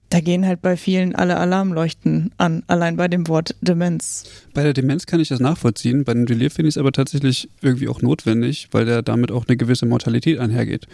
Da 0.08 0.20
gehen 0.20 0.46
halt 0.46 0.62
bei 0.62 0.76
vielen 0.76 1.14
alle 1.16 1.36
Alarmleuchten 1.36 2.30
an, 2.36 2.62
allein 2.68 2.96
bei 2.96 3.08
dem 3.08 3.26
Wort 3.26 3.56
Demenz. 3.60 4.24
Bei 4.54 4.62
der 4.62 4.72
Demenz 4.72 5.06
kann 5.06 5.18
ich 5.18 5.28
das 5.28 5.40
nachvollziehen, 5.40 6.04
bei 6.04 6.14
dem 6.14 6.26
Delir 6.26 6.50
finde 6.50 6.68
ich 6.68 6.74
es 6.74 6.78
aber 6.78 6.92
tatsächlich 6.92 7.48
irgendwie 7.60 7.88
auch 7.88 8.02
notwendig, 8.02 8.68
weil 8.70 8.84
der 8.84 9.02
damit 9.02 9.32
auch 9.32 9.46
eine 9.48 9.56
gewisse 9.56 9.86
Mortalität 9.86 10.38
einhergeht. 10.38 10.86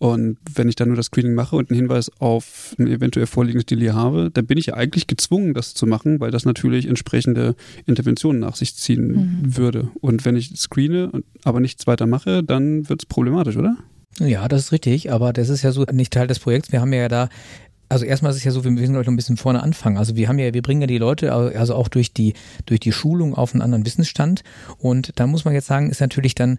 Und 0.00 0.38
wenn 0.54 0.66
ich 0.70 0.76
dann 0.76 0.88
nur 0.88 0.96
das 0.96 1.06
Screening 1.06 1.34
mache 1.34 1.56
und 1.56 1.70
einen 1.70 1.78
Hinweis 1.78 2.10
auf 2.20 2.74
ein 2.78 2.86
eventuell 2.86 3.26
vorliegendes 3.26 3.66
Delir 3.66 3.94
habe, 3.94 4.30
dann 4.32 4.46
bin 4.46 4.56
ich 4.56 4.66
ja 4.66 4.74
eigentlich 4.74 5.06
gezwungen, 5.06 5.52
das 5.52 5.74
zu 5.74 5.86
machen, 5.86 6.20
weil 6.20 6.30
das 6.30 6.46
natürlich 6.46 6.88
entsprechende 6.88 7.54
Interventionen 7.84 8.40
nach 8.40 8.56
sich 8.56 8.74
ziehen 8.76 9.42
mhm. 9.42 9.56
würde. 9.58 9.90
Und 10.00 10.24
wenn 10.24 10.36
ich 10.36 10.52
screene, 10.56 11.12
aber 11.44 11.60
nichts 11.60 11.86
weiter 11.86 12.06
mache, 12.06 12.42
dann 12.42 12.88
wird 12.88 13.02
es 13.02 13.06
problematisch, 13.06 13.58
oder? 13.58 13.76
Ja, 14.18 14.48
das 14.48 14.62
ist 14.62 14.72
richtig, 14.72 15.12
aber 15.12 15.34
das 15.34 15.50
ist 15.50 15.62
ja 15.62 15.70
so 15.70 15.84
nicht 15.92 16.14
Teil 16.14 16.26
des 16.26 16.38
Projekts. 16.38 16.72
Wir 16.72 16.80
haben 16.80 16.94
ja 16.94 17.08
da 17.08 17.28
also 17.90 18.04
erstmal 18.04 18.30
ist 18.30 18.38
es 18.38 18.44
ja 18.44 18.52
so, 18.52 18.62
wir 18.62 18.70
müssen 18.70 18.92
gleich 18.92 19.04
noch 19.04 19.12
ein 19.12 19.16
bisschen 19.16 19.36
vorne 19.36 19.62
anfangen. 19.62 19.98
Also 19.98 20.14
wir 20.14 20.28
haben 20.28 20.38
ja, 20.38 20.54
wir 20.54 20.62
bringen 20.62 20.80
ja 20.80 20.86
die 20.86 20.98
Leute 20.98 21.32
also 21.32 21.74
auch 21.74 21.88
durch 21.88 22.14
die, 22.14 22.34
durch 22.64 22.78
die 22.78 22.92
Schulung 22.92 23.34
auf 23.34 23.52
einen 23.52 23.62
anderen 23.62 23.84
Wissensstand. 23.84 24.42
Und 24.78 25.10
da 25.16 25.26
muss 25.26 25.44
man 25.44 25.54
jetzt 25.54 25.66
sagen, 25.66 25.90
ist 25.90 26.00
natürlich 26.00 26.36
dann 26.36 26.58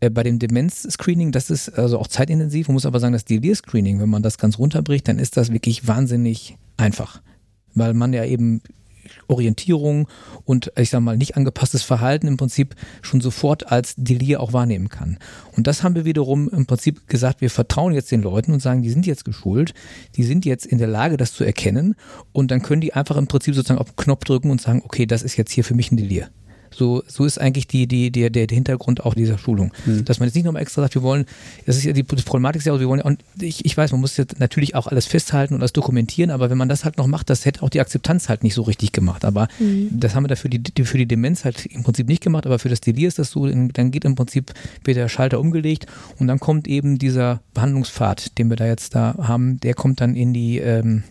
äh, 0.00 0.08
bei 0.08 0.22
dem 0.22 0.38
Demenz-Screening, 0.38 1.32
das 1.32 1.50
ist 1.50 1.68
also 1.68 1.98
auch 1.98 2.06
zeitintensiv. 2.06 2.68
Man 2.68 2.72
muss 2.72 2.86
aber 2.86 2.98
sagen, 2.98 3.12
das 3.12 3.26
Delir-Screening, 3.26 4.00
wenn 4.00 4.08
man 4.08 4.22
das 4.22 4.38
ganz 4.38 4.58
runterbricht, 4.58 5.06
dann 5.06 5.18
ist 5.18 5.36
das 5.36 5.52
wirklich 5.52 5.86
wahnsinnig 5.86 6.56
einfach. 6.78 7.20
Weil 7.74 7.92
man 7.92 8.14
ja 8.14 8.24
eben 8.24 8.62
Orientierung 9.28 10.08
und 10.44 10.72
ich 10.76 10.90
sag 10.90 11.00
mal 11.00 11.16
nicht 11.16 11.36
angepasstes 11.36 11.82
Verhalten 11.82 12.26
im 12.26 12.36
Prinzip 12.36 12.74
schon 13.02 13.20
sofort 13.20 13.70
als 13.70 13.94
Delir 13.96 14.40
auch 14.40 14.52
wahrnehmen 14.52 14.88
kann. 14.88 15.18
Und 15.56 15.66
das 15.66 15.82
haben 15.82 15.94
wir 15.94 16.04
wiederum 16.04 16.48
im 16.48 16.66
Prinzip 16.66 17.08
gesagt, 17.08 17.40
wir 17.40 17.50
vertrauen 17.50 17.92
jetzt 17.92 18.10
den 18.10 18.22
Leuten 18.22 18.52
und 18.52 18.60
sagen, 18.60 18.82
die 18.82 18.90
sind 18.90 19.06
jetzt 19.06 19.24
geschult, 19.24 19.74
die 20.16 20.24
sind 20.24 20.44
jetzt 20.44 20.66
in 20.66 20.78
der 20.78 20.88
Lage, 20.88 21.16
das 21.16 21.32
zu 21.32 21.44
erkennen 21.44 21.94
und 22.32 22.50
dann 22.50 22.62
können 22.62 22.80
die 22.80 22.94
einfach 22.94 23.16
im 23.16 23.26
Prinzip 23.26 23.54
sozusagen 23.54 23.80
auf 23.80 23.90
den 23.90 23.96
Knopf 23.96 24.24
drücken 24.24 24.50
und 24.50 24.60
sagen, 24.60 24.82
okay, 24.84 25.06
das 25.06 25.22
ist 25.22 25.36
jetzt 25.36 25.52
hier 25.52 25.64
für 25.64 25.74
mich 25.74 25.92
ein 25.92 25.96
Delir. 25.96 26.28
So, 26.70 27.02
so 27.06 27.24
ist 27.24 27.40
eigentlich 27.40 27.66
die, 27.66 27.86
die, 27.86 28.10
der, 28.10 28.30
der 28.30 28.46
Hintergrund 28.48 29.04
auch 29.04 29.14
dieser 29.14 29.38
Schulung. 29.38 29.72
Mhm. 29.86 30.04
Dass 30.04 30.20
man 30.20 30.28
jetzt 30.28 30.34
nicht 30.34 30.44
nochmal 30.44 30.62
extra 30.62 30.82
sagt, 30.82 30.94
wir 30.94 31.02
wollen, 31.02 31.26
das 31.66 31.76
ist 31.76 31.84
ja 31.84 31.92
die 31.92 32.02
Problematik, 32.02 32.60
ist 32.60 32.66
ja, 32.66 32.78
wir 32.78 32.88
wollen, 32.88 33.00
und 33.00 33.22
ich, 33.40 33.64
ich 33.64 33.76
weiß, 33.76 33.92
man 33.92 34.00
muss 34.00 34.16
jetzt 34.16 34.38
natürlich 34.38 34.74
auch 34.74 34.86
alles 34.86 35.06
festhalten 35.06 35.54
und 35.54 35.60
alles 35.60 35.72
dokumentieren, 35.72 36.30
aber 36.30 36.50
wenn 36.50 36.58
man 36.58 36.68
das 36.68 36.84
halt 36.84 36.98
noch 36.98 37.06
macht, 37.06 37.30
das 37.30 37.44
hätte 37.44 37.62
auch 37.62 37.70
die 37.70 37.80
Akzeptanz 37.80 38.28
halt 38.28 38.42
nicht 38.42 38.54
so 38.54 38.62
richtig 38.62 38.92
gemacht. 38.92 39.24
Aber 39.24 39.48
mhm. 39.58 39.88
das 39.92 40.14
haben 40.14 40.24
wir 40.24 40.28
dafür 40.28 40.50
die, 40.50 40.84
für 40.84 40.98
die 40.98 41.06
Demenz 41.06 41.44
halt 41.44 41.66
im 41.66 41.82
Prinzip 41.82 42.08
nicht 42.08 42.22
gemacht, 42.22 42.46
aber 42.46 42.58
für 42.58 42.68
das 42.68 42.80
Delir 42.80 43.08
ist 43.08 43.18
das 43.18 43.30
so, 43.30 43.46
dann 43.46 43.90
geht 43.90 44.04
im 44.04 44.14
Prinzip, 44.14 44.52
wird 44.84 44.96
der 44.96 45.08
Schalter 45.08 45.40
umgelegt 45.40 45.86
und 46.18 46.26
dann 46.26 46.38
kommt 46.38 46.68
eben 46.68 46.98
dieser 46.98 47.40
Behandlungspfad, 47.54 48.38
den 48.38 48.48
wir 48.48 48.56
da 48.56 48.66
jetzt 48.66 48.94
da 48.94 49.16
haben, 49.18 49.60
der 49.60 49.74
kommt 49.74 50.00
dann 50.00 50.14
in 50.14 50.32
die, 50.32 50.58
ähm, 50.58 51.02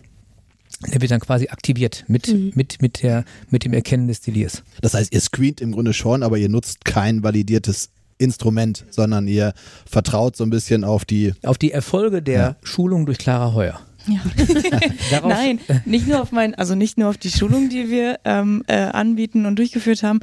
der 0.86 1.00
wird 1.00 1.10
dann 1.10 1.20
quasi 1.20 1.48
aktiviert 1.48 2.04
mit, 2.08 2.28
mhm. 2.28 2.52
mit, 2.54 2.80
mit, 2.80 3.02
der, 3.02 3.24
mit 3.50 3.64
dem 3.64 3.72
Erkennen 3.72 4.08
des 4.08 4.20
Delirs. 4.20 4.62
Das 4.80 4.94
heißt, 4.94 5.12
ihr 5.12 5.20
screent 5.20 5.60
im 5.60 5.72
Grunde 5.72 5.92
schon, 5.92 6.22
aber 6.22 6.38
ihr 6.38 6.48
nutzt 6.48 6.84
kein 6.84 7.22
validiertes 7.22 7.90
Instrument, 8.18 8.84
sondern 8.90 9.26
ihr 9.28 9.54
vertraut 9.86 10.36
so 10.36 10.44
ein 10.44 10.50
bisschen 10.50 10.84
auf 10.84 11.04
die 11.04 11.32
auf 11.42 11.58
die 11.58 11.72
Erfolge 11.72 12.22
der 12.22 12.40
ja. 12.40 12.56
Schulung 12.62 13.06
durch 13.06 13.18
Clara 13.18 13.54
Heuer. 13.54 13.80
Ja. 14.06 14.20
Nein, 15.26 15.60
nicht 15.84 16.06
nur 16.06 16.20
auf 16.22 16.32
mein, 16.32 16.54
also 16.54 16.74
nicht 16.74 16.98
nur 16.98 17.08
auf 17.08 17.18
die 17.18 17.30
Schulung, 17.30 17.68
die 17.68 17.90
wir 17.90 18.20
ähm, 18.24 18.62
äh, 18.66 18.76
anbieten 18.76 19.46
und 19.46 19.56
durchgeführt 19.56 20.02
haben, 20.02 20.20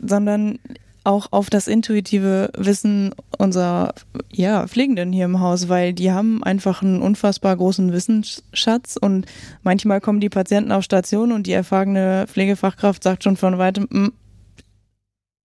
sondern 0.00 0.58
auch 1.04 1.28
auf 1.30 1.50
das 1.50 1.68
intuitive 1.68 2.50
Wissen 2.56 3.14
unserer 3.38 3.94
ja, 4.30 4.66
Pflegenden 4.66 5.12
hier 5.12 5.24
im 5.24 5.40
Haus, 5.40 5.68
weil 5.68 5.92
die 5.92 6.12
haben 6.12 6.42
einfach 6.44 6.82
einen 6.82 7.02
unfassbar 7.02 7.56
großen 7.56 7.92
Wissensschatz 7.92 8.96
und 9.00 9.26
manchmal 9.62 10.00
kommen 10.00 10.20
die 10.20 10.28
Patienten 10.28 10.72
auf 10.72 10.84
Station 10.84 11.32
und 11.32 11.46
die 11.46 11.52
erfahrene 11.52 12.26
Pflegefachkraft 12.28 13.02
sagt 13.02 13.24
schon 13.24 13.36
von 13.36 13.58
weitem, 13.58 13.86
mm, 13.90 14.12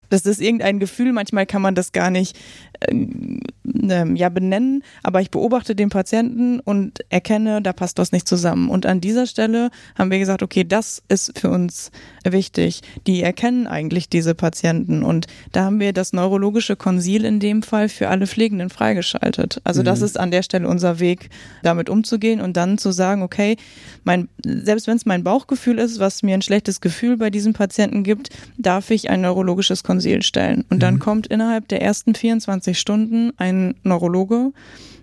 das 0.09 0.25
ist 0.25 0.41
irgendein 0.41 0.79
Gefühl, 0.79 1.13
manchmal 1.13 1.45
kann 1.45 1.61
man 1.61 1.75
das 1.75 1.91
gar 1.91 2.09
nicht 2.09 2.37
äh, 2.81 4.15
ja, 4.15 4.29
benennen, 4.29 4.83
aber 5.03 5.21
ich 5.21 5.31
beobachte 5.31 5.75
den 5.75 5.89
Patienten 5.89 6.59
und 6.59 6.99
erkenne, 7.09 7.61
da 7.61 7.73
passt 7.73 7.97
was 7.97 8.11
nicht 8.11 8.27
zusammen. 8.27 8.69
Und 8.69 8.85
an 8.85 9.01
dieser 9.01 9.27
Stelle 9.27 9.69
haben 9.97 10.11
wir 10.11 10.19
gesagt, 10.19 10.43
okay, 10.43 10.63
das 10.63 11.03
ist 11.07 11.37
für 11.37 11.49
uns 11.49 11.91
wichtig. 12.23 12.81
Die 13.07 13.21
erkennen 13.21 13.67
eigentlich 13.67 14.09
diese 14.09 14.35
Patienten 14.35 15.03
und 15.03 15.27
da 15.51 15.65
haben 15.65 15.79
wir 15.79 15.93
das 15.93 16.13
neurologische 16.13 16.75
Konsil 16.75 17.25
in 17.25 17.39
dem 17.39 17.63
Fall 17.63 17.89
für 17.89 18.09
alle 18.09 18.27
Pflegenden 18.27 18.69
freigeschaltet. 18.69 19.61
Also 19.63 19.81
mhm. 19.81 19.85
das 19.85 20.01
ist 20.01 20.19
an 20.19 20.31
der 20.31 20.43
Stelle 20.43 20.67
unser 20.67 20.99
Weg, 20.99 21.29
damit 21.63 21.89
umzugehen 21.89 22.41
und 22.41 22.57
dann 22.57 22.77
zu 22.77 22.91
sagen, 22.91 23.21
okay, 23.21 23.57
mein, 24.03 24.29
selbst 24.43 24.87
wenn 24.87 24.97
es 24.97 25.05
mein 25.05 25.23
Bauchgefühl 25.23 25.79
ist, 25.79 25.99
was 25.99 26.23
mir 26.23 26.35
ein 26.35 26.41
schlechtes 26.41 26.81
Gefühl 26.81 27.17
bei 27.17 27.29
diesem 27.29 27.53
Patienten 27.53 28.03
gibt, 28.03 28.29
darf 28.57 28.91
ich 28.91 29.09
ein 29.09 29.21
neurologisches 29.21 29.83
Konsil 29.83 29.94
stellen. 30.01 30.65
Und 30.69 30.81
dann 30.81 30.95
mhm. 30.95 30.99
kommt 30.99 31.27
innerhalb 31.27 31.67
der 31.67 31.81
ersten 31.81 32.15
24 32.15 32.79
Stunden 32.79 33.31
ein 33.37 33.75
Neurologe 33.83 34.51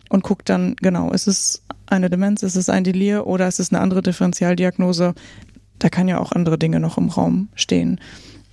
und 0.09 0.22
guckt 0.22 0.48
dann, 0.48 0.76
genau, 0.76 1.12
ist 1.12 1.26
es 1.26 1.62
eine 1.87 2.11
Demenz, 2.11 2.42
ist 2.42 2.57
es 2.57 2.68
ein 2.68 2.85
Delir 2.85 3.26
oder 3.26 3.48
ist 3.48 3.61
es 3.61 3.72
eine 3.72 3.81
andere 3.81 4.02
Differentialdiagnose? 4.02 5.14
Da 5.78 5.88
kann 5.88 6.09
ja 6.09 6.18
auch 6.18 6.33
andere 6.33 6.59
Dinge 6.59 6.81
noch 6.81 6.98
im 6.98 7.09
Raum 7.09 7.48
stehen. 7.55 8.00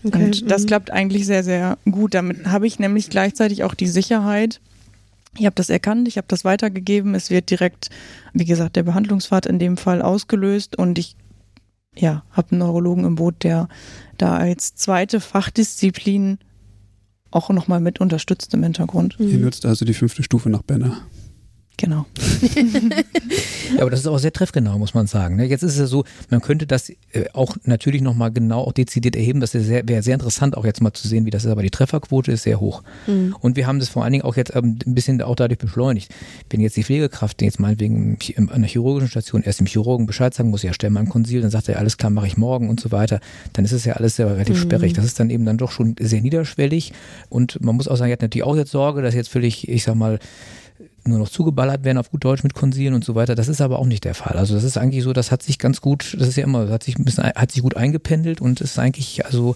Okay. 0.04 0.24
Und 0.24 0.50
das 0.50 0.64
mhm. 0.64 0.68
klappt 0.68 0.92
eigentlich 0.92 1.26
sehr, 1.26 1.44
sehr 1.44 1.78
gut. 1.90 2.14
Damit 2.14 2.48
habe 2.48 2.68
ich 2.68 2.80
nämlich 2.80 3.10
gleichzeitig 3.10 3.64
auch 3.64 3.74
die 3.74 3.88
Sicherheit, 3.88 4.62
ich 5.38 5.46
habe 5.46 5.56
das 5.56 5.70
erkannt, 5.70 6.08
ich 6.08 6.18
habe 6.18 6.28
das 6.28 6.44
weitergegeben. 6.44 7.14
Es 7.16 7.30
wird 7.30 7.50
direkt, 7.50 7.90
wie 8.34 8.46
gesagt, 8.46 8.76
der 8.76 8.84
Behandlungspfad 8.84 9.46
in 9.46 9.60
dem 9.60 9.78
Fall 9.78 10.02
ausgelöst 10.02 10.78
und 10.78 10.98
ich 10.98 11.16
ja, 12.00 12.24
habe 12.32 12.52
einen 12.52 12.60
Neurologen 12.60 13.06
im 13.06 13.16
Boot, 13.16 13.44
der 13.44 13.68
da 14.18 14.38
als 14.38 14.76
zweite 14.76 15.20
Fachdisziplin 15.20 16.40
auch 17.32 17.50
nochmal 17.50 17.80
mit 17.80 18.00
unterstützt 18.02 18.54
im 18.54 18.64
Hintergrund. 18.64 19.18
Ihr 19.20 19.38
nutzt 19.38 19.66
also 19.66 19.86
die 19.86 19.94
fünfte 19.94 20.24
Stufe 20.24 20.50
nach 20.50 20.64
Benner. 20.64 20.98
Genau. 21.80 22.06
ja, 23.76 23.82
aber 23.82 23.90
das 23.90 24.02
ist 24.02 24.08
auch 24.08 24.18
sehr 24.18 24.34
treffgenau, 24.34 24.78
muss 24.78 24.94
man 24.94 25.08
sagen. 25.08 25.38
Ne? 25.38 25.46
Jetzt 25.46 25.64
ist 25.64 25.74
es 25.74 25.80
ja 25.80 25.86
so, 25.86 26.04
man 26.30 26.42
könnte 26.42 26.68
das 26.68 26.90
äh, 26.90 26.96
auch 27.32 27.56
natürlich 27.64 28.02
nochmal 28.02 28.32
genau 28.32 28.64
auch 28.64 28.74
dezidiert 28.74 29.16
erheben. 29.16 29.40
Das 29.40 29.54
wäre 29.54 30.04
sehr 30.04 30.14
interessant, 30.14 30.58
auch 30.58 30.66
jetzt 30.66 30.82
mal 30.82 30.92
zu 30.92 31.08
sehen, 31.08 31.26
wie 31.26 31.30
das 31.30 31.46
ist. 31.46 31.52
Aber 31.52 31.64
die 31.64 31.70
Trefferquote 31.70 32.34
ist 32.34 32.44
sehr 32.44 32.60
hoch. 32.60 32.84
Mhm. 33.08 33.34
Und 33.40 33.56
wir 33.56 33.66
haben 33.66 33.80
das 33.80 33.88
vor 33.88 34.04
allen 34.04 34.12
Dingen 34.12 34.26
auch 34.26 34.36
jetzt 34.36 34.54
ähm, 34.54 34.78
ein 34.86 34.94
bisschen 34.94 35.22
auch 35.22 35.36
dadurch 35.36 35.58
beschleunigt. 35.58 36.14
Wenn 36.50 36.60
jetzt 36.60 36.76
die 36.76 36.84
Pflegekraft 36.84 37.42
jetzt 37.42 37.62
meinetwegen 37.62 38.18
an 38.36 38.50
einer 38.50 38.68
chirurgischen 38.68 39.08
Station 39.10 39.44
erst 39.44 39.60
dem 39.62 39.68
Chirurgen 39.68 40.06
Bescheid 40.06 40.34
sagen 40.34 40.50
muss, 40.50 40.64
ja, 40.64 40.74
stell 40.74 40.90
mal 40.90 41.00
ein 41.00 41.10
Konsil, 41.10 41.40
dann 41.40 41.50
sagt 41.50 41.70
er, 41.70 41.80
alles 41.80 41.96
klar, 41.96 42.10
mache 42.10 42.28
ich 42.28 42.36
morgen 42.36 42.68
und 42.68 42.82
so 42.82 42.92
weiter, 42.92 43.22
dann 43.54 43.64
ist 43.64 43.72
es 43.72 43.86
ja 43.86 43.94
alles 43.94 44.18
sehr 44.18 44.30
relativ 44.30 44.58
mhm. 44.58 44.62
sperrig. 44.62 44.92
Das 44.92 45.06
ist 45.06 45.18
dann 45.18 45.30
eben 45.30 45.46
dann 45.46 45.58
doch 45.58 45.72
schon 45.72 45.96
sehr 45.98 46.22
niederschwellig. 46.22 46.92
Und 47.30 47.64
man 47.64 47.78
muss 47.78 47.88
auch 47.88 47.96
sagen, 47.96 48.10
er 48.10 48.14
hat 48.14 48.22
natürlich 48.22 48.44
auch 48.44 48.58
jetzt 48.58 48.72
Sorge, 48.72 49.02
dass 49.02 49.16
jetzt 49.16 49.30
völlig, 49.30 49.70
ich 49.70 49.84
sag 49.84 49.96
mal, 49.96 50.20
nur 51.10 51.20
noch 51.20 51.30
zugeballert 51.30 51.84
werden 51.84 51.98
auf 51.98 52.12
gut 52.12 52.24
Deutsch 52.24 52.44
mit 52.44 52.54
Konsilen 52.54 52.94
und 52.94 53.04
so 53.04 53.16
weiter. 53.16 53.36
Das 53.36 53.48
ist 53.48 53.62
aber 53.62 53.80
auch 53.80 53.86
nicht 53.86 54.04
der 54.04 54.16
Fall. 54.16 54.38
Also 54.38 54.54
das 54.54 54.64
ist 54.64 54.78
eigentlich 54.78 55.04
so, 55.04 55.14
das 55.14 55.32
hat 55.32 55.44
sich 55.44 55.60
ganz 55.60 55.82
gut, 55.82 56.16
das 56.18 56.28
ist 56.28 56.38
ja 56.38 56.44
immer, 56.44 56.70
hat 56.70 56.84
sich 56.84 56.98
ein 56.98 57.06
bisschen, 57.06 57.26
hat 57.26 57.52
sich 57.52 57.62
gut 57.62 57.76
eingependelt 57.76 58.42
und 58.42 58.62
ist 58.62 58.80
eigentlich, 58.80 59.26
also 59.26 59.56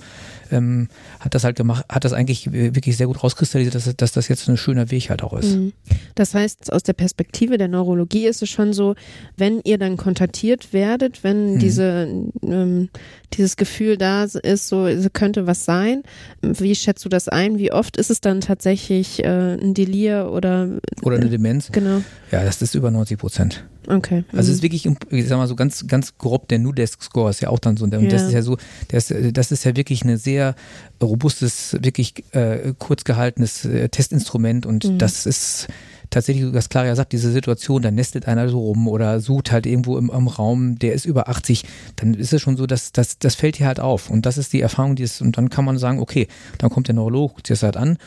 ähm, 0.54 0.88
hat 1.20 1.36
das 1.36 1.44
halt 1.44 1.56
gemacht, 1.56 1.86
hat 1.90 2.06
das 2.06 2.14
eigentlich 2.14 2.52
wirklich 2.52 2.98
sehr 2.98 3.08
gut 3.08 3.24
rauskristallisiert, 3.24 3.76
dass, 3.76 3.96
dass 3.96 4.12
das 4.12 4.28
jetzt 4.28 4.48
ein 4.48 4.58
schöner 4.58 4.92
Weg 4.92 5.10
halt 5.10 5.24
auch 5.24 5.34
ist. 5.34 5.56
Mhm. 5.56 5.74
Das 6.16 6.34
heißt, 6.34 6.72
aus 6.72 6.84
der 6.84 6.94
Perspektive 6.94 7.58
der 7.58 7.68
Neurologie 7.68 8.28
ist 8.28 8.42
es 8.42 8.50
schon 8.50 8.74
so, 8.74 8.96
wenn 9.38 9.62
ihr 9.64 9.78
dann 9.78 9.98
kontaktiert 9.98 10.74
werdet, 10.74 11.24
wenn 11.24 11.56
mhm. 11.56 11.60
diese, 11.60 12.08
ähm, 12.44 12.90
dieses 13.34 13.58
Gefühl 13.58 13.98
da 13.98 14.24
ist, 14.24 14.68
so 14.68 14.88
könnte 15.14 15.48
was 15.48 15.66
sein, 15.66 16.04
wie 16.42 16.76
schätzt 16.76 17.04
du 17.06 17.10
das 17.10 17.28
ein? 17.28 17.58
Wie 17.58 17.72
oft 17.72 17.98
ist 17.98 18.12
es 18.12 18.22
dann 18.22 18.42
tatsächlich 18.42 19.24
äh, 19.24 19.56
ein 19.56 19.74
Delir 19.74 20.32
oder 20.32 20.70
oder 21.02 21.18
eine 21.18 21.30
Demenz? 21.30 21.72
Genau. 21.72 22.02
Ja, 22.32 22.44
das 22.44 22.62
ist 22.62 22.76
über 22.76 22.92
90 22.92 23.18
Prozent. 23.18 23.66
Okay. 23.88 24.24
Also 24.32 24.52
es 24.52 24.58
ist 24.58 24.58
mhm. 24.58 24.64
wirklich, 24.64 24.90
ich 25.10 25.28
sag 25.28 25.38
mal 25.38 25.48
so 25.48 25.56
ganz, 25.56 25.88
ganz 25.88 26.18
grob, 26.18 26.48
der 26.48 26.60
Nudesk-Score 26.60 27.30
ist 27.30 27.42
ja 27.42 27.50
auch 27.50 27.60
dann 27.60 27.78
so. 27.78 27.86
Und 27.86 27.94
ja. 27.94 28.10
das 28.10 28.24
ist 28.24 28.34
ja 28.34 28.42
so, 28.42 28.58
das, 28.90 29.14
das 29.32 29.52
ist 29.52 29.64
ja 29.64 29.76
wirklich 29.76 30.04
ein 30.04 30.18
sehr 30.18 30.56
robustes, 31.02 31.78
wirklich 31.82 32.24
äh, 32.34 32.74
kurz 32.78 33.04
gehaltenes 33.04 33.66
äh, 33.66 33.90
Testinstrument 33.90 34.66
und 34.66 34.86
mhm. 34.86 34.98
das 34.98 35.26
ist 35.26 35.68
tatsächlich, 36.14 36.54
was 36.54 36.70
Clara 36.70 36.96
sagt, 36.96 37.12
diese 37.12 37.32
Situation, 37.32 37.82
da 37.82 37.92
nestelt 37.92 38.28
einer 38.28 38.48
so 38.48 38.60
rum 38.60 38.88
oder 38.88 39.20
sucht 39.20 39.52
halt 39.52 39.66
irgendwo 39.66 39.98
im, 39.98 40.10
im 40.10 40.28
Raum, 40.28 40.78
der 40.78 40.94
ist 40.94 41.06
über 41.06 41.28
80, 41.28 41.64
dann 41.96 42.14
ist 42.14 42.34
es 42.34 42.42
schon 42.42 42.56
so, 42.56 42.68
dass 42.68 42.92
das, 42.92 43.18
das 43.18 43.36
fällt 43.36 43.58
hier 43.58 43.68
halt 43.68 43.80
auf. 43.80 44.10
Und 44.10 44.26
das 44.26 44.38
ist 44.38 44.54
die 44.54 44.62
Erfahrung, 44.62 44.96
die 44.96 45.04
ist, 45.04 45.22
und 45.22 45.38
dann 45.38 45.50
kann 45.50 45.66
man 45.66 45.78
sagen, 45.78 46.00
okay, 46.00 46.28
dann 46.60 46.70
kommt 46.70 46.88
der 46.88 46.96
Neurolog, 46.96 47.34
guckt 47.34 47.48
sich 47.48 47.60
das 47.60 47.64
halt 47.64 47.78
an 47.78 47.98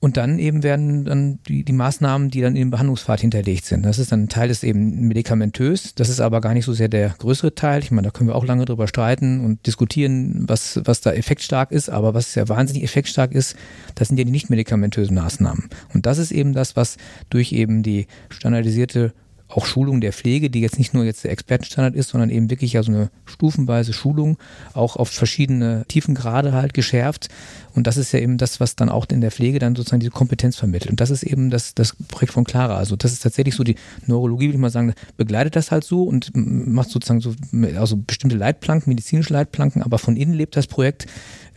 Und 0.00 0.16
dann 0.16 0.38
eben 0.38 0.62
werden 0.62 1.04
dann 1.04 1.40
die, 1.48 1.64
die 1.64 1.72
Maßnahmen, 1.72 2.30
die 2.30 2.40
dann 2.40 2.54
in 2.54 2.66
dem 2.66 2.70
Behandlungspfad 2.70 3.20
hinterlegt 3.20 3.64
sind. 3.64 3.84
Das 3.84 3.98
ist 3.98 4.12
dann 4.12 4.24
ein 4.24 4.28
Teil 4.28 4.46
des 4.46 4.62
eben 4.62 5.08
medikamentös. 5.08 5.94
Das 5.96 6.08
ist 6.08 6.20
aber 6.20 6.40
gar 6.40 6.54
nicht 6.54 6.66
so 6.66 6.72
sehr 6.72 6.88
der 6.88 7.16
größere 7.18 7.54
Teil. 7.56 7.82
Ich 7.82 7.90
meine, 7.90 8.06
da 8.06 8.10
können 8.12 8.28
wir 8.28 8.36
auch 8.36 8.44
lange 8.44 8.64
drüber 8.64 8.86
streiten 8.86 9.44
und 9.44 9.66
diskutieren, 9.66 10.44
was, 10.46 10.80
was 10.84 11.00
da 11.00 11.12
effektstark 11.12 11.72
ist. 11.72 11.90
Aber 11.90 12.14
was 12.14 12.36
ja 12.36 12.48
wahnsinnig 12.48 12.84
effektstark 12.84 13.32
ist, 13.32 13.56
das 13.96 14.08
sind 14.08 14.18
ja 14.18 14.24
die 14.24 14.30
nicht 14.30 14.50
medikamentösen 14.50 15.16
Maßnahmen. 15.16 15.68
Und 15.92 16.06
das 16.06 16.18
ist 16.18 16.30
eben 16.30 16.52
das, 16.52 16.76
was 16.76 16.96
durch 17.28 17.52
eben 17.52 17.82
die 17.82 18.06
standardisierte 18.28 19.12
auch 19.48 19.64
Schulung 19.64 20.00
der 20.00 20.12
Pflege, 20.12 20.50
die 20.50 20.60
jetzt 20.60 20.78
nicht 20.78 20.92
nur 20.92 21.04
jetzt 21.04 21.24
der 21.24 21.32
Expertenstandard 21.32 21.94
ist, 21.94 22.10
sondern 22.10 22.28
eben 22.28 22.50
wirklich 22.50 22.74
ja 22.74 22.82
so 22.82 22.92
eine 22.92 23.10
stufenweise 23.24 23.92
Schulung, 23.92 24.36
auch 24.74 24.96
auf 24.96 25.08
verschiedene 25.08 25.84
Tiefengrade 25.88 26.52
halt 26.52 26.74
geschärft. 26.74 27.28
Und 27.74 27.86
das 27.86 27.96
ist 27.96 28.12
ja 28.12 28.18
eben 28.18 28.36
das, 28.36 28.60
was 28.60 28.76
dann 28.76 28.88
auch 28.90 29.06
in 29.10 29.20
der 29.20 29.30
Pflege 29.30 29.58
dann 29.58 29.74
sozusagen 29.74 30.00
diese 30.00 30.10
Kompetenz 30.10 30.56
vermittelt. 30.56 30.90
Und 30.90 31.00
das 31.00 31.10
ist 31.10 31.22
eben 31.22 31.48
das, 31.48 31.74
das 31.74 31.96
Projekt 32.08 32.34
von 32.34 32.44
Clara. 32.44 32.76
Also 32.76 32.96
das 32.96 33.12
ist 33.12 33.22
tatsächlich 33.22 33.54
so 33.54 33.64
die 33.64 33.76
Neurologie, 34.06 34.46
würde 34.46 34.56
ich 34.56 34.60
mal 34.60 34.70
sagen, 34.70 34.94
begleitet 35.16 35.56
das 35.56 35.70
halt 35.70 35.84
so 35.84 36.02
und 36.02 36.30
macht 36.34 36.90
sozusagen 36.90 37.20
so 37.20 37.34
also 37.76 37.96
bestimmte 37.96 38.36
Leitplanken, 38.36 38.90
medizinische 38.90 39.32
Leitplanken, 39.32 39.82
aber 39.82 39.98
von 39.98 40.16
innen 40.16 40.34
lebt 40.34 40.56
das 40.56 40.66
Projekt, 40.66 41.06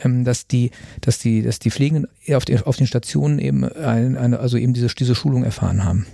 ähm, 0.04 0.23
dass 0.23 0.47
die, 0.47 0.71
dass 1.01 1.19
die, 1.19 1.41
dass 1.41 1.60
die 1.60 1.71
Pflegenden 1.71 2.08
auf, 2.34 2.45
den, 2.45 2.62
auf 2.62 2.77
den 2.77 2.88
Stationen 2.88 3.39
eben 3.39 3.65
eine, 3.65 4.39
also 4.39 4.58
eben 4.58 4.73
diese, 4.73 4.88
diese 4.88 5.15
Schulung 5.15 5.43
erfahren 5.43 5.84
haben. 5.84 6.06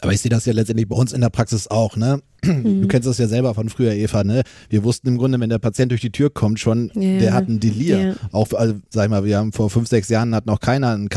Aber 0.00 0.12
ich 0.12 0.20
sehe 0.20 0.30
das 0.30 0.46
ja 0.46 0.52
letztendlich 0.52 0.88
bei 0.88 0.96
uns 0.96 1.12
in 1.12 1.20
der 1.20 1.30
Praxis 1.30 1.68
auch, 1.68 1.96
ne? 1.96 2.20
Mhm. 2.44 2.82
Du 2.82 2.88
kennst 2.88 3.08
das 3.08 3.18
ja 3.18 3.26
selber 3.26 3.54
von 3.54 3.68
früher, 3.68 3.92
Eva, 3.92 4.22
ne? 4.22 4.42
Wir 4.68 4.84
wussten 4.84 5.08
im 5.08 5.18
Grunde, 5.18 5.40
wenn 5.40 5.50
der 5.50 5.58
Patient 5.58 5.90
durch 5.90 6.00
die 6.00 6.12
Tür 6.12 6.30
kommt, 6.30 6.60
schon, 6.60 6.92
ja. 6.94 7.18
der 7.18 7.34
hat 7.34 7.48
ein 7.48 7.58
Delir. 7.58 7.98
Ja. 7.98 8.14
Auch, 8.30 8.52
also, 8.52 8.74
sag 8.90 9.04
ich 9.04 9.10
mal, 9.10 9.24
wir 9.24 9.38
haben 9.38 9.52
vor 9.52 9.70
fünf, 9.70 9.88
sechs 9.88 10.08
Jahren 10.08 10.34
hat 10.34 10.46
noch 10.46 10.60
keiner 10.60 10.96
ein 10.96 11.08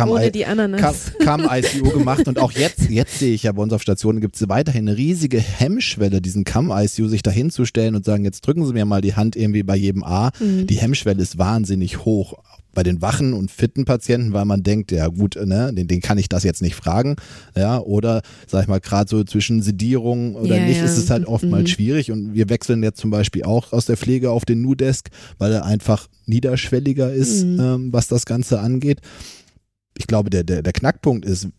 Kamm-ICU 1.20 1.90
gemacht 1.98 2.28
und 2.28 2.40
auch 2.40 2.52
jetzt, 2.54 2.90
jetzt 2.90 3.20
sehe 3.20 3.36
ich 3.36 3.44
ja 3.44 3.52
bei 3.52 3.62
uns 3.62 3.72
auf 3.72 3.84
Stationen 3.84 4.20
gibt 4.20 4.36
es 4.36 4.50
weiterhin 4.50 4.88
eine 4.88 4.98
riesige 4.98 5.40
Hemmschwelle, 5.40 6.22
diesen 6.22 6.44
Kamm-ICU 6.44 7.08
sich 7.08 7.22
dahinzustellen 7.22 7.96
und 7.96 8.04
sagen, 8.04 8.24
jetzt 8.24 8.42
drücken 8.42 8.66
Sie 8.66 8.74
mir 8.74 8.86
mal 8.86 9.02
die 9.02 9.16
Hand 9.16 9.36
irgendwie 9.36 9.64
bei 9.64 9.76
jedem 9.76 10.04
A. 10.04 10.32
Mhm. 10.40 10.66
Die 10.66 10.78
Hemmschwelle 10.78 11.22
ist 11.22 11.38
wahnsinnig 11.38 12.04
hoch 12.04 12.40
bei 12.74 12.84
den 12.84 13.02
wachen 13.02 13.34
und 13.34 13.52
fitten 13.52 13.86
Patienten, 13.86 14.34
weil 14.34 14.46
man 14.46 14.64
denkt, 14.64 14.92
ja 14.92 15.08
gut, 15.08 15.36
ne, 15.36 15.74
den, 15.74 15.88
den 15.88 16.02
kann 16.02 16.18
ich 16.18 16.30
das 16.30 16.44
jetzt 16.44 16.62
nicht 16.62 16.76
fragen, 16.76 17.16
ja, 17.56 17.80
oder 17.80 18.22
sag 18.48 18.64
ich 18.64 18.68
mal, 18.68 18.80
gerade 18.80 19.10
so 19.10 19.24
zwischen 19.24 19.62
Sedierung 19.62 20.36
oder 20.36 20.58
ja, 20.58 20.66
nicht, 20.66 20.78
ja. 20.78 20.86
ist 20.86 20.98
es 20.98 21.10
halt 21.10 21.26
oftmals 21.28 21.64
mhm. 21.64 21.68
schwierig 21.68 22.12
und 22.12 22.34
wir 22.34 22.50
wechseln 22.50 22.84
jetzt 22.84 23.00
zum 23.00 23.12
Beispiel 23.12 23.44
auch 23.44 23.74
aus 23.74 23.86
der 23.86 23.98
Pflege 23.98 24.32
auf 24.32 24.46
den 24.46 24.62
Nu-Desk, 24.62 25.10
weil 25.38 25.52
er 25.52 25.66
einfach 25.66 26.08
niederschwelliger 26.26 27.12
ist, 27.12 27.44
mhm. 27.46 27.60
ähm, 27.60 27.94
was 27.94 28.08
das 28.08 28.26
Ganze 28.26 28.60
angeht. 28.60 29.02
Ich 29.98 30.08
glaube, 30.08 30.30
der, 30.30 30.44
der, 30.44 30.62
der 30.62 30.74
Knackpunkt 30.74 31.26
ist, 31.26 31.50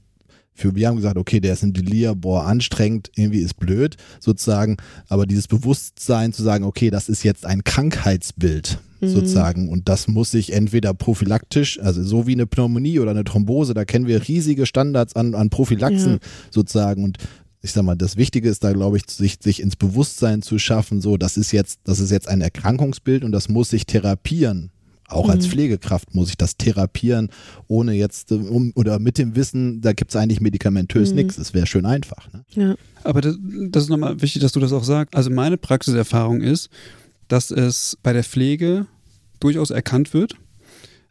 für 0.54 0.74
wir 0.74 0.88
haben 0.88 0.96
gesagt, 0.96 1.16
okay, 1.16 1.40
der 1.40 1.54
ist 1.54 1.62
ein 1.62 1.72
Delir, 1.72 2.14
boah, 2.14 2.46
anstrengend, 2.46 3.10
irgendwie 3.16 3.40
ist 3.40 3.58
blöd, 3.58 3.96
sozusagen, 4.20 4.76
aber 5.08 5.26
dieses 5.26 5.48
Bewusstsein 5.48 6.32
zu 6.32 6.42
sagen, 6.42 6.64
okay, 6.64 6.90
das 6.90 7.08
ist 7.08 7.22
jetzt 7.22 7.46
ein 7.46 7.64
Krankheitsbild, 7.64 8.78
mhm. 9.02 9.08
sozusagen, 9.08 9.68
und 9.68 9.88
das 9.88 10.08
muss 10.08 10.30
sich 10.30 10.52
entweder 10.52 10.94
prophylaktisch, 10.94 11.78
also 11.80 12.02
so 12.02 12.26
wie 12.26 12.32
eine 12.32 12.46
Pneumonie 12.46 12.98
oder 12.98 13.10
eine 13.10 13.24
Thrombose, 13.24 13.74
da 13.74 13.84
kennen 13.84 14.06
wir 14.06 14.26
riesige 14.26 14.66
Standards 14.66 15.14
an, 15.16 15.34
an 15.34 15.50
Prophylaxen 15.50 16.12
ja. 16.12 16.18
sozusagen 16.50 17.04
und 17.04 17.18
ich 17.64 17.72
sag 17.72 17.84
mal, 17.84 17.94
das 17.94 18.16
Wichtige 18.16 18.48
ist 18.48 18.64
da, 18.64 18.72
glaube 18.72 18.96
ich, 18.96 19.04
sich, 19.08 19.36
sich 19.40 19.62
ins 19.62 19.76
Bewusstsein 19.76 20.42
zu 20.42 20.58
schaffen, 20.58 21.00
so, 21.00 21.16
das 21.16 21.36
ist 21.36 21.52
jetzt, 21.52 21.80
das 21.84 22.00
ist 22.00 22.10
jetzt 22.10 22.28
ein 22.28 22.40
Erkrankungsbild 22.40 23.22
und 23.22 23.32
das 23.32 23.48
muss 23.48 23.70
sich 23.70 23.86
therapieren 23.86 24.72
auch 25.12 25.28
als 25.28 25.46
mhm. 25.46 25.50
Pflegekraft 25.50 26.14
muss 26.14 26.30
ich 26.30 26.36
das 26.36 26.56
therapieren, 26.56 27.28
ohne 27.68 27.92
jetzt 27.92 28.32
um, 28.32 28.72
oder 28.74 28.98
mit 28.98 29.18
dem 29.18 29.36
Wissen, 29.36 29.80
da 29.80 29.92
gibt 29.92 30.10
es 30.10 30.16
eigentlich 30.16 30.40
medikamentös 30.40 31.10
mhm. 31.10 31.16
nichts. 31.16 31.38
Es 31.38 31.54
wäre 31.54 31.66
schön 31.66 31.86
einfach. 31.86 32.32
Ne? 32.32 32.44
Ja. 32.54 32.74
Aber 33.04 33.20
das, 33.20 33.36
das 33.68 33.84
ist 33.84 33.88
nochmal 33.90 34.20
wichtig, 34.20 34.42
dass 34.42 34.52
du 34.52 34.60
das 34.60 34.72
auch 34.72 34.84
sagst. 34.84 35.14
Also 35.14 35.30
meine 35.30 35.56
Praxiserfahrung 35.56 36.40
ist, 36.40 36.70
dass 37.28 37.50
es 37.50 37.96
bei 38.02 38.12
der 38.12 38.24
Pflege 38.24 38.86
durchaus 39.42 39.70
erkannt 39.70 40.14
wird, 40.14 40.36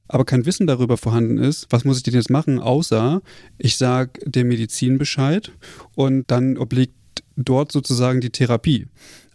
aber 0.07 0.25
kein 0.25 0.45
Wissen 0.45 0.67
darüber 0.67 0.97
vorhanden 0.97 1.37
ist, 1.37 1.67
was 1.69 1.85
muss 1.85 1.97
ich 1.97 2.03
denn 2.03 2.13
jetzt 2.13 2.29
machen, 2.29 2.59
außer 2.59 3.21
ich 3.57 3.77
sage 3.77 4.19
der 4.25 4.45
Medizin 4.45 4.97
Bescheid 4.97 5.51
und 5.95 6.29
dann 6.29 6.57
obliegt 6.57 6.93
dort 7.35 7.71
sozusagen 7.71 8.21
die 8.21 8.29
Therapie. 8.29 8.87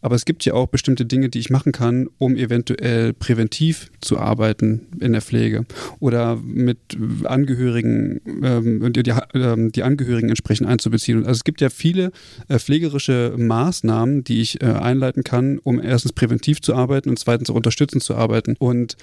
Aber 0.07 0.15
es 0.15 0.25
gibt 0.25 0.45
ja 0.45 0.55
auch 0.55 0.69
bestimmte 0.69 1.05
Dinge, 1.05 1.31
die 1.31 1.41
ich 1.41 1.51
machen 1.51 1.73
kann, 1.73 2.09
um 2.19 2.37
eventuell 2.37 3.13
präventiv 3.13 3.91
zu 4.01 4.19
arbeiten 4.21 4.87
in 5.01 5.11
der 5.11 5.21
Pflege 5.21 5.67
oder 5.99 6.37
mit 6.37 6.79
Angehörigen, 7.25 8.21
ähm, 8.41 8.93
die, 8.93 9.13
ähm, 9.35 9.73
die, 9.73 9.83
Angehörigen 9.83 10.29
entsprechend 10.29 10.69
einzubeziehen. 10.69 11.27
Also 11.27 11.39
es 11.39 11.43
gibt 11.43 11.61
ja 11.61 11.71
viele 11.71 12.13
äh, 12.47 12.61
pflegerische 12.61 13.35
Maßnahmen, 13.37 14.23
die 14.23 14.43
ich 14.43 14.63
äh, 14.63 14.67
einleiten 14.67 15.25
kann, 15.25 15.59
um 15.59 15.83
erstens 15.83 16.13
präventiv 16.13 16.63
zu 16.63 16.77
arbeiten 16.77 17.09
und 17.09 17.19
zweitens 17.19 17.51
auch 17.51 17.57
unterstützend 17.57 18.05
zu 18.05 18.15
arbeiten. 18.15 18.55
Und 18.61 18.97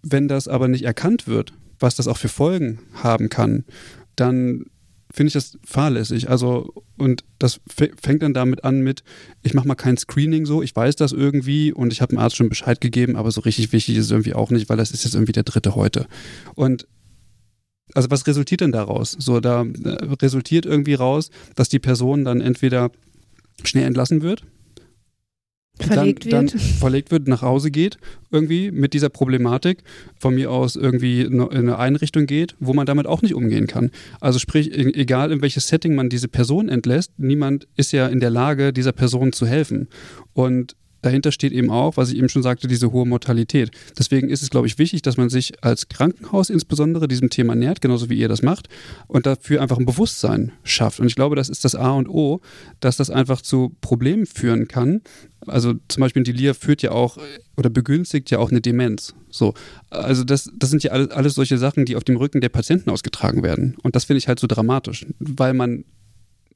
wenn 0.00 0.28
das 0.28 0.46
aber 0.46 0.68
nicht 0.68 0.84
erkannt 0.84 1.26
wird, 1.26 1.54
was 1.80 1.96
das 1.96 2.06
auch 2.06 2.18
für 2.18 2.28
Folgen 2.28 2.78
haben 3.02 3.30
kann, 3.30 3.64
dann 4.14 4.66
finde 5.14 5.28
ich 5.28 5.34
das 5.34 5.56
fahrlässig. 5.64 6.28
Also, 6.28 6.74
und 6.98 7.24
das 7.38 7.60
fängt 7.68 8.22
dann 8.22 8.34
damit 8.34 8.64
an 8.64 8.80
mit, 8.80 9.04
ich 9.42 9.54
mache 9.54 9.68
mal 9.68 9.76
kein 9.76 9.96
Screening 9.96 10.44
so, 10.44 10.60
ich 10.60 10.74
weiß 10.74 10.96
das 10.96 11.12
irgendwie 11.12 11.72
und 11.72 11.92
ich 11.92 12.02
habe 12.02 12.14
dem 12.14 12.18
Arzt 12.18 12.34
schon 12.36 12.48
Bescheid 12.48 12.80
gegeben, 12.80 13.14
aber 13.14 13.30
so 13.30 13.40
richtig 13.42 13.72
wichtig 13.72 13.96
ist 13.96 14.06
es 14.06 14.10
irgendwie 14.10 14.34
auch 14.34 14.50
nicht, 14.50 14.68
weil 14.68 14.76
das 14.76 14.90
ist 14.90 15.04
jetzt 15.04 15.14
irgendwie 15.14 15.32
der 15.32 15.44
dritte 15.44 15.76
heute. 15.76 16.08
Und 16.56 16.88
also 17.94 18.10
was 18.10 18.26
resultiert 18.26 18.60
denn 18.60 18.72
daraus? 18.72 19.12
So, 19.12 19.38
da 19.38 19.62
äh, 19.62 19.88
resultiert 20.20 20.66
irgendwie 20.66 20.94
raus, 20.94 21.30
dass 21.54 21.68
die 21.68 21.78
Person 21.78 22.24
dann 22.24 22.40
entweder 22.40 22.90
schnell 23.62 23.84
entlassen 23.84 24.20
wird, 24.20 24.42
verlegt 25.78 26.32
dann, 26.32 26.42
wird. 26.42 26.54
Dann 26.54 26.60
verlegt 26.78 27.10
wird, 27.10 27.28
nach 27.28 27.42
Hause 27.42 27.70
geht, 27.70 27.98
irgendwie 28.30 28.70
mit 28.70 28.94
dieser 28.94 29.08
Problematik, 29.08 29.82
von 30.18 30.34
mir 30.34 30.50
aus 30.50 30.76
irgendwie 30.76 31.22
in 31.22 31.40
eine 31.40 31.78
Einrichtung 31.78 32.26
geht, 32.26 32.54
wo 32.60 32.72
man 32.72 32.86
damit 32.86 33.06
auch 33.06 33.22
nicht 33.22 33.34
umgehen 33.34 33.66
kann. 33.66 33.90
Also 34.20 34.38
sprich, 34.38 34.70
e-, 34.72 34.92
egal 34.94 35.32
in 35.32 35.42
welches 35.42 35.68
Setting 35.68 35.94
man 35.94 36.08
diese 36.08 36.28
Person 36.28 36.68
entlässt, 36.68 37.12
niemand 37.18 37.66
ist 37.76 37.92
ja 37.92 38.06
in 38.06 38.20
der 38.20 38.30
Lage, 38.30 38.72
dieser 38.72 38.92
Person 38.92 39.32
zu 39.32 39.46
helfen. 39.46 39.88
Und 40.32 40.76
dahinter 41.04 41.32
steht 41.32 41.52
eben 41.52 41.70
auch, 41.70 41.96
was 41.96 42.10
ich 42.10 42.18
eben 42.18 42.28
schon 42.28 42.42
sagte, 42.42 42.66
diese 42.66 42.92
hohe 42.92 43.06
Mortalität. 43.06 43.70
Deswegen 43.98 44.28
ist 44.28 44.42
es, 44.42 44.50
glaube 44.50 44.66
ich, 44.66 44.78
wichtig, 44.78 45.02
dass 45.02 45.16
man 45.16 45.28
sich 45.28 45.62
als 45.62 45.88
Krankenhaus 45.88 46.50
insbesondere 46.50 47.08
diesem 47.08 47.30
Thema 47.30 47.54
nähert, 47.54 47.80
genauso 47.80 48.08
wie 48.08 48.18
ihr 48.18 48.28
das 48.28 48.42
macht, 48.42 48.68
und 49.06 49.26
dafür 49.26 49.60
einfach 49.60 49.78
ein 49.78 49.86
Bewusstsein 49.86 50.52
schafft. 50.62 51.00
Und 51.00 51.06
ich 51.06 51.14
glaube, 51.14 51.36
das 51.36 51.48
ist 51.48 51.64
das 51.64 51.74
A 51.74 51.92
und 51.92 52.08
O, 52.08 52.40
dass 52.80 52.96
das 52.96 53.10
einfach 53.10 53.42
zu 53.42 53.76
Problemen 53.80 54.26
führen 54.26 54.66
kann. 54.68 55.02
Also 55.46 55.74
zum 55.88 56.00
Beispiel 56.00 56.22
ein 56.22 56.24
Delir 56.24 56.54
führt 56.54 56.80
ja 56.80 56.92
auch 56.92 57.18
oder 57.56 57.68
begünstigt 57.68 58.30
ja 58.30 58.38
auch 58.38 58.50
eine 58.50 58.62
Demenz. 58.62 59.14
So, 59.28 59.52
also 59.90 60.24
das, 60.24 60.50
das 60.56 60.70
sind 60.70 60.82
ja 60.82 60.92
alles, 60.92 61.10
alles 61.10 61.34
solche 61.34 61.58
Sachen, 61.58 61.84
die 61.84 61.96
auf 61.96 62.04
dem 62.04 62.16
Rücken 62.16 62.40
der 62.40 62.48
Patienten 62.48 62.88
ausgetragen 62.88 63.42
werden. 63.42 63.76
Und 63.82 63.94
das 63.94 64.04
finde 64.04 64.18
ich 64.18 64.28
halt 64.28 64.40
so 64.40 64.46
dramatisch, 64.46 65.06
weil 65.18 65.52
man 65.52 65.84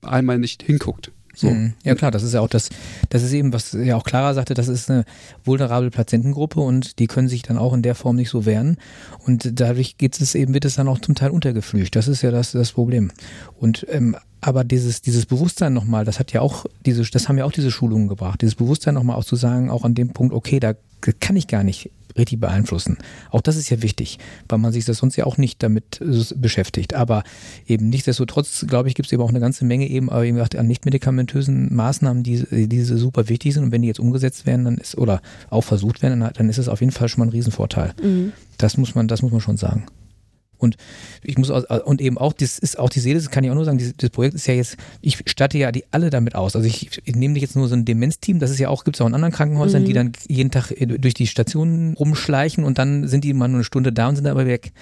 einmal 0.01 0.39
nicht 0.39 0.63
hinguckt. 0.63 1.13
So. 1.39 1.51
Mhm. 1.51 1.75
Ja 1.85 1.95
klar, 1.95 2.11
das 2.11 2.25
ist 2.25 2.35
ja 2.35 2.41
auch 2.41 2.49
das, 2.49 2.69
das 3.11 3.23
ist 3.23 3.33
eben, 3.33 3.53
was 3.53 3.73
ja 3.73 3.97
auch 3.97 4.03
Clara 4.03 4.35
sagte, 4.35 4.55
das 4.55 4.67
ist 4.67 4.91
eine 4.91 5.05
vulnerable 5.45 5.91
Patientengruppe 5.91 6.61
und 6.61 6.99
die 6.99 7.07
können 7.07 7.29
sich 7.29 7.43
dann 7.43 7.59
auch 7.59 7.73
in 7.73 7.83
der 7.83 7.95
Form 7.95 8.17
nicht 8.17 8.31
so 8.31 8.45
wehren. 8.45 8.77
Und 9.25 9.61
dadurch 9.61 9.99
geht 9.99 10.21
es 10.21 10.35
eben, 10.35 10.53
wird 10.53 10.65
es 10.65 10.75
dann 10.75 10.89
auch 10.89 10.99
zum 10.99 11.15
Teil 11.15 11.31
untergeflücht. 11.31 11.95
Das 11.95 12.09
ist 12.09 12.23
ja 12.23 12.33
das, 12.33 12.53
das 12.53 12.73
Problem. 12.73 13.13
Und 13.59 13.87
ähm, 13.91 14.17
aber 14.41 14.65
dieses, 14.65 15.03
dieses 15.03 15.27
Bewusstsein 15.27 15.73
nochmal, 15.73 16.05
das 16.05 16.19
hat 16.19 16.33
ja 16.33 16.41
auch 16.41 16.67
diese, 16.87 17.03
das 17.03 17.29
haben 17.29 17.39
ja 17.39 17.45
auch 17.45 17.53
diese 17.53 17.71
Schulungen 17.71 18.09
gebracht, 18.09 18.43
dieses 18.43 18.55
Bewusstsein 18.55 18.95
nochmal 18.95 19.17
auch 19.17 19.25
zu 19.25 19.37
sagen, 19.37 19.71
auch 19.71 19.85
an 19.85 19.95
dem 19.95 20.11
Punkt, 20.11 20.35
okay, 20.35 20.61
da 20.61 20.75
kann 21.21 21.37
ich 21.37 21.47
gar 21.47 21.65
nicht 21.65 21.91
richtig 22.19 22.41
beeinflussen. 22.41 22.99
Auch 23.31 23.41
das 23.41 23.57
ist 23.57 23.71
ja 23.71 23.83
wichtig, 23.83 24.19
weil 24.49 24.59
man 24.59 24.73
sich 24.73 24.85
das 24.85 24.99
sonst 24.99 25.17
ja 25.17 25.25
auch 25.25 25.39
nicht 25.39 25.63
damit 25.63 26.01
beschäftigt. 26.37 26.95
Aber 26.95 27.23
eben 27.67 27.89
nichtsdestotrotz, 27.89 28.67
glaube 28.69 28.89
ich, 28.89 28.95
gibt 28.95 29.07
es 29.07 29.13
eben 29.13 29.23
auch 29.23 29.29
eine 29.29 29.41
ganze 29.41 29.65
Menge 29.65 29.89
eben, 29.89 30.11
aber 30.11 30.25
eben 30.25 30.39
an 30.39 30.67
nicht-medikamentösen 30.67 31.75
Maßnahmen, 31.75 32.23
die, 32.23 32.69
die 32.69 32.83
super 32.83 33.29
wichtig 33.29 33.55
sind. 33.55 33.65
Und 33.65 33.73
wenn 33.73 33.83
die 33.83 33.89
jetzt 33.89 34.01
umgesetzt 34.01 34.47
werden, 34.47 34.65
dann 34.65 34.79
ist, 34.79 34.99
oder 34.99 35.21
auch 35.51 35.63
versucht 35.63 36.03
werden, 36.03 36.21
dann, 36.21 36.33
dann 36.33 36.49
ist 36.49 36.59
es 36.59 36.69
auf 36.69 36.81
jeden 36.81 36.93
Fall 36.93 37.09
schon 37.09 37.21
mal 37.21 37.27
ein 37.27 37.33
Riesenvorteil. 37.33 37.95
Mhm. 38.03 38.33
Das 38.59 38.77
muss 38.77 38.95
man, 38.95 39.09
das 39.09 39.23
muss 39.23 39.33
man 39.33 39.41
schon 39.41 39.57
sagen. 39.57 39.87
Und 40.59 40.77
ich 41.23 41.39
muss 41.39 41.51
auch, 41.51 41.65
und 41.87 42.01
eben 42.01 42.19
auch, 42.19 42.33
das 42.33 42.59
ist 42.59 42.79
auch 42.79 42.91
die 42.91 43.01
Seele, 43.01 43.19
das 43.19 43.31
kann 43.31 43.45
ich 43.45 43.51
auch 43.51 43.55
nur 43.55 43.65
sagen, 43.65 43.79
dieses, 43.79 43.97
das 43.97 44.11
Projekt 44.11 44.35
ist 44.35 44.47
ja 44.47 44.55
jetzt, 44.55 44.77
ich 45.01 45.19
statte 45.27 45.57
ja 45.59 45.73
die 45.73 45.85
alle 45.91 46.11
damit 46.11 46.35
aus. 46.35 46.57
Also 46.57 46.67
ich, 46.67 47.01
ich 47.05 47.17
nehme 47.17 47.35
nicht 47.35 47.43
jetzt 47.43 47.57
nur 47.57 47.69
so 47.69 47.75
ein 47.75 47.85
Demenzteam, 47.85 48.39
das 48.39 48.51
ist 48.51 48.59
ja 48.59 48.69
auch, 48.69 48.85
gibt 48.85 48.97
es 48.97 49.01
auch 49.01 49.07
in 49.07 49.15
anderen 49.15 49.33
Krankenhäusern, 49.33 49.83
mhm. 49.83 49.87
die 49.87 49.93
dann 49.93 50.13
jeden 50.27 50.51
Tag 50.51 50.71
äh, 50.73 50.87
durch 50.87 51.15
die 51.15 51.27
Stationen 51.27 51.95
rumschleichen 51.95 52.65
und 52.65 52.79
dann 52.79 53.09
sind 53.09 53.25
die 53.25 53.33
mal 53.33 53.49
nur 53.49 53.59
eine 53.59 53.65
Stunde 53.65 53.93
da 53.93 54.09
und 54.09 54.17
sind 54.17 54.27
aber 54.27 54.47
weg. 54.47 54.73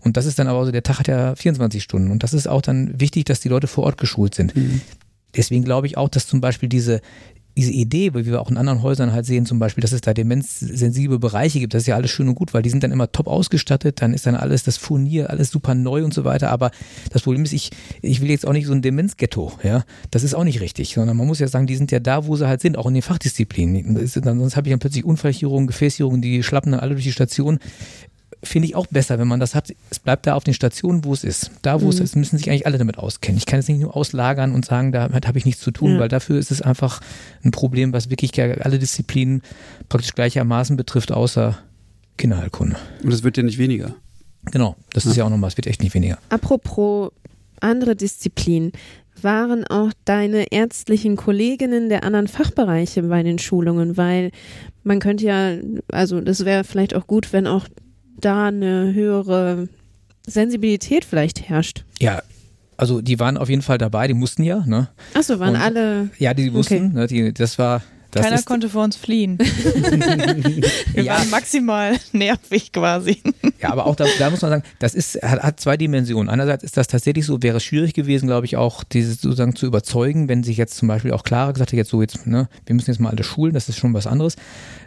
Und 0.00 0.16
das 0.16 0.26
ist 0.26 0.38
dann 0.38 0.46
aber 0.46 0.64
so, 0.64 0.72
der 0.72 0.82
Tag 0.82 1.00
hat 1.00 1.08
ja 1.08 1.34
24 1.34 1.82
Stunden. 1.82 2.10
Und 2.10 2.22
das 2.22 2.32
ist 2.32 2.46
auch 2.46 2.62
dann 2.62 3.00
wichtig, 3.00 3.24
dass 3.24 3.40
die 3.40 3.48
Leute 3.48 3.66
vor 3.66 3.84
Ort 3.84 3.98
geschult 3.98 4.34
sind. 4.34 4.54
Mhm. 4.56 4.80
Deswegen 5.36 5.64
glaube 5.64 5.86
ich 5.86 5.96
auch, 5.96 6.08
dass 6.08 6.26
zum 6.26 6.40
Beispiel 6.40 6.68
diese, 6.68 7.00
diese 7.56 7.72
Idee, 7.72 8.12
wie 8.14 8.26
wir 8.26 8.40
auch 8.40 8.50
in 8.50 8.58
anderen 8.58 8.82
Häusern 8.82 9.12
halt 9.12 9.24
sehen, 9.24 9.46
zum 9.46 9.58
Beispiel, 9.58 9.80
dass 9.80 9.92
es 9.92 10.02
da 10.02 10.12
demenzsensible 10.12 11.18
Bereiche 11.18 11.58
gibt, 11.58 11.72
das 11.72 11.82
ist 11.82 11.86
ja 11.86 11.94
alles 11.96 12.10
schön 12.10 12.28
und 12.28 12.34
gut, 12.34 12.52
weil 12.52 12.62
die 12.62 12.68
sind 12.68 12.82
dann 12.82 12.92
immer 12.92 13.10
top 13.10 13.28
ausgestattet, 13.28 14.02
dann 14.02 14.12
ist 14.12 14.26
dann 14.26 14.34
alles 14.34 14.62
das 14.62 14.76
Furnier, 14.76 15.30
alles 15.30 15.50
super 15.50 15.74
neu 15.74 16.04
und 16.04 16.12
so 16.12 16.24
weiter. 16.24 16.50
Aber 16.50 16.70
das 17.10 17.22
Problem 17.22 17.44
ist, 17.44 17.52
ich, 17.52 17.70
ich 18.02 18.20
will 18.20 18.30
jetzt 18.30 18.46
auch 18.46 18.52
nicht 18.52 18.66
so 18.66 18.72
ein 18.72 18.82
Demenzghetto, 18.82 19.52
ja. 19.62 19.84
Das 20.10 20.22
ist 20.22 20.34
auch 20.34 20.44
nicht 20.44 20.60
richtig, 20.60 20.92
sondern 20.94 21.16
man 21.16 21.26
muss 21.26 21.38
ja 21.38 21.48
sagen, 21.48 21.66
die 21.66 21.76
sind 21.76 21.90
ja 21.90 22.00
da, 22.00 22.26
wo 22.26 22.36
sie 22.36 22.46
halt 22.46 22.60
sind, 22.60 22.76
auch 22.76 22.86
in 22.86 22.94
den 22.94 23.02
Fachdisziplinen. 23.02 24.06
Sonst 24.06 24.56
habe 24.56 24.68
ich 24.68 24.72
dann 24.72 24.78
plötzlich 24.78 25.04
Unfallchirurgen, 25.04 25.66
Gefäßchirurgen, 25.66 26.20
die 26.20 26.42
schlappen 26.42 26.72
dann 26.72 26.80
alle 26.80 26.92
durch 26.92 27.04
die 27.04 27.12
Station 27.12 27.58
finde 28.42 28.68
ich 28.68 28.76
auch 28.76 28.86
besser, 28.86 29.18
wenn 29.18 29.28
man 29.28 29.40
das 29.40 29.54
hat. 29.54 29.72
Es 29.90 29.98
bleibt 29.98 30.26
da 30.26 30.34
auf 30.34 30.44
den 30.44 30.54
Stationen, 30.54 31.04
wo 31.04 31.12
es 31.12 31.24
ist. 31.24 31.50
Da, 31.62 31.80
wo 31.80 31.86
mhm. 31.86 31.90
es 31.90 32.00
ist, 32.00 32.16
müssen 32.16 32.38
sich 32.38 32.48
eigentlich 32.48 32.66
alle 32.66 32.78
damit 32.78 32.98
auskennen. 32.98 33.38
Ich 33.38 33.46
kann 33.46 33.58
es 33.58 33.68
nicht 33.68 33.80
nur 33.80 33.96
auslagern 33.96 34.54
und 34.54 34.64
sagen, 34.64 34.92
damit 34.92 35.26
habe 35.26 35.38
ich 35.38 35.44
nichts 35.44 35.62
zu 35.62 35.70
tun, 35.70 35.94
ja. 35.94 35.98
weil 35.98 36.08
dafür 36.08 36.38
ist 36.38 36.50
es 36.50 36.62
einfach 36.62 37.00
ein 37.44 37.50
Problem, 37.50 37.92
was 37.92 38.10
wirklich 38.10 38.40
alle 38.40 38.78
Disziplinen 38.78 39.42
praktisch 39.88 40.14
gleichermaßen 40.14 40.76
betrifft, 40.76 41.12
außer 41.12 41.58
Kinderheilkunde. 42.16 42.76
Und 43.02 43.12
es 43.12 43.22
wird 43.22 43.36
ja 43.36 43.42
nicht 43.42 43.58
weniger. 43.58 43.94
Genau, 44.52 44.76
das 44.92 45.04
ja. 45.04 45.10
ist 45.10 45.16
ja 45.16 45.24
auch 45.24 45.30
nochmal, 45.30 45.48
es 45.48 45.56
wird 45.56 45.66
echt 45.66 45.82
nicht 45.82 45.94
weniger. 45.94 46.18
Apropos 46.28 47.10
andere 47.60 47.96
Disziplinen, 47.96 48.72
waren 49.22 49.66
auch 49.66 49.92
deine 50.04 50.52
ärztlichen 50.52 51.16
Kolleginnen 51.16 51.88
der 51.88 52.04
anderen 52.04 52.28
Fachbereiche 52.28 53.02
bei 53.04 53.22
den 53.22 53.38
Schulungen, 53.38 53.96
weil 53.96 54.30
man 54.84 55.00
könnte 55.00 55.24
ja, 55.24 55.56
also 55.90 56.20
das 56.20 56.44
wäre 56.44 56.64
vielleicht 56.64 56.94
auch 56.94 57.06
gut, 57.06 57.32
wenn 57.32 57.46
auch 57.46 57.66
da 58.20 58.46
eine 58.46 58.92
höhere 58.94 59.68
Sensibilität 60.26 61.04
vielleicht 61.04 61.48
herrscht. 61.48 61.84
Ja, 62.00 62.22
also 62.76 63.00
die 63.00 63.18
waren 63.18 63.36
auf 63.38 63.48
jeden 63.48 63.62
Fall 63.62 63.78
dabei, 63.78 64.06
die 64.08 64.14
mussten 64.14 64.42
ja, 64.42 64.64
ne? 64.66 64.88
Achso, 65.14 65.38
waren 65.38 65.54
Und, 65.54 65.60
alle. 65.60 66.10
Ja, 66.18 66.34
die 66.34 66.52
wussten, 66.52 66.88
okay. 66.88 66.94
ne, 66.94 67.06
die, 67.06 67.32
das 67.32 67.58
war. 67.58 67.82
Das 68.12 68.24
Keiner 68.24 68.42
konnte 68.42 68.70
vor 68.70 68.82
uns 68.82 68.96
fliehen. 68.96 69.36
Wir 70.94 71.02
ja. 71.02 71.18
waren 71.18 71.28
maximal 71.28 71.96
nervig 72.12 72.72
quasi. 72.72 73.20
Ja, 73.60 73.70
aber 73.72 73.84
auch 73.84 73.94
da, 73.94 74.06
da 74.18 74.30
muss 74.30 74.40
man 74.40 74.52
sagen, 74.52 74.62
das 74.78 74.94
ist, 74.94 75.22
hat, 75.22 75.42
hat, 75.42 75.60
zwei 75.60 75.76
Dimensionen. 75.76 76.30
Einerseits 76.30 76.64
ist 76.64 76.78
das 76.78 76.86
tatsächlich 76.86 77.26
so, 77.26 77.42
wäre 77.42 77.58
es 77.58 77.64
schwierig 77.64 77.92
gewesen, 77.92 78.26
glaube 78.26 78.46
ich, 78.46 78.56
auch 78.56 78.84
dieses 78.84 79.20
sozusagen 79.20 79.54
zu 79.54 79.66
überzeugen, 79.66 80.30
wenn 80.30 80.44
sich 80.44 80.56
jetzt 80.56 80.78
zum 80.78 80.88
Beispiel 80.88 81.12
auch 81.12 81.24
Clara 81.24 81.52
gesagt 81.52 81.72
hätte, 81.72 81.76
jetzt 81.76 81.90
so 81.90 82.00
jetzt, 82.00 82.26
ne, 82.26 82.48
wir 82.64 82.74
müssen 82.74 82.90
jetzt 82.90 83.00
mal 83.00 83.10
alle 83.10 83.24
schulen, 83.24 83.52
das 83.52 83.68
ist 83.68 83.76
schon 83.76 83.92
was 83.92 84.06
anderes. 84.06 84.36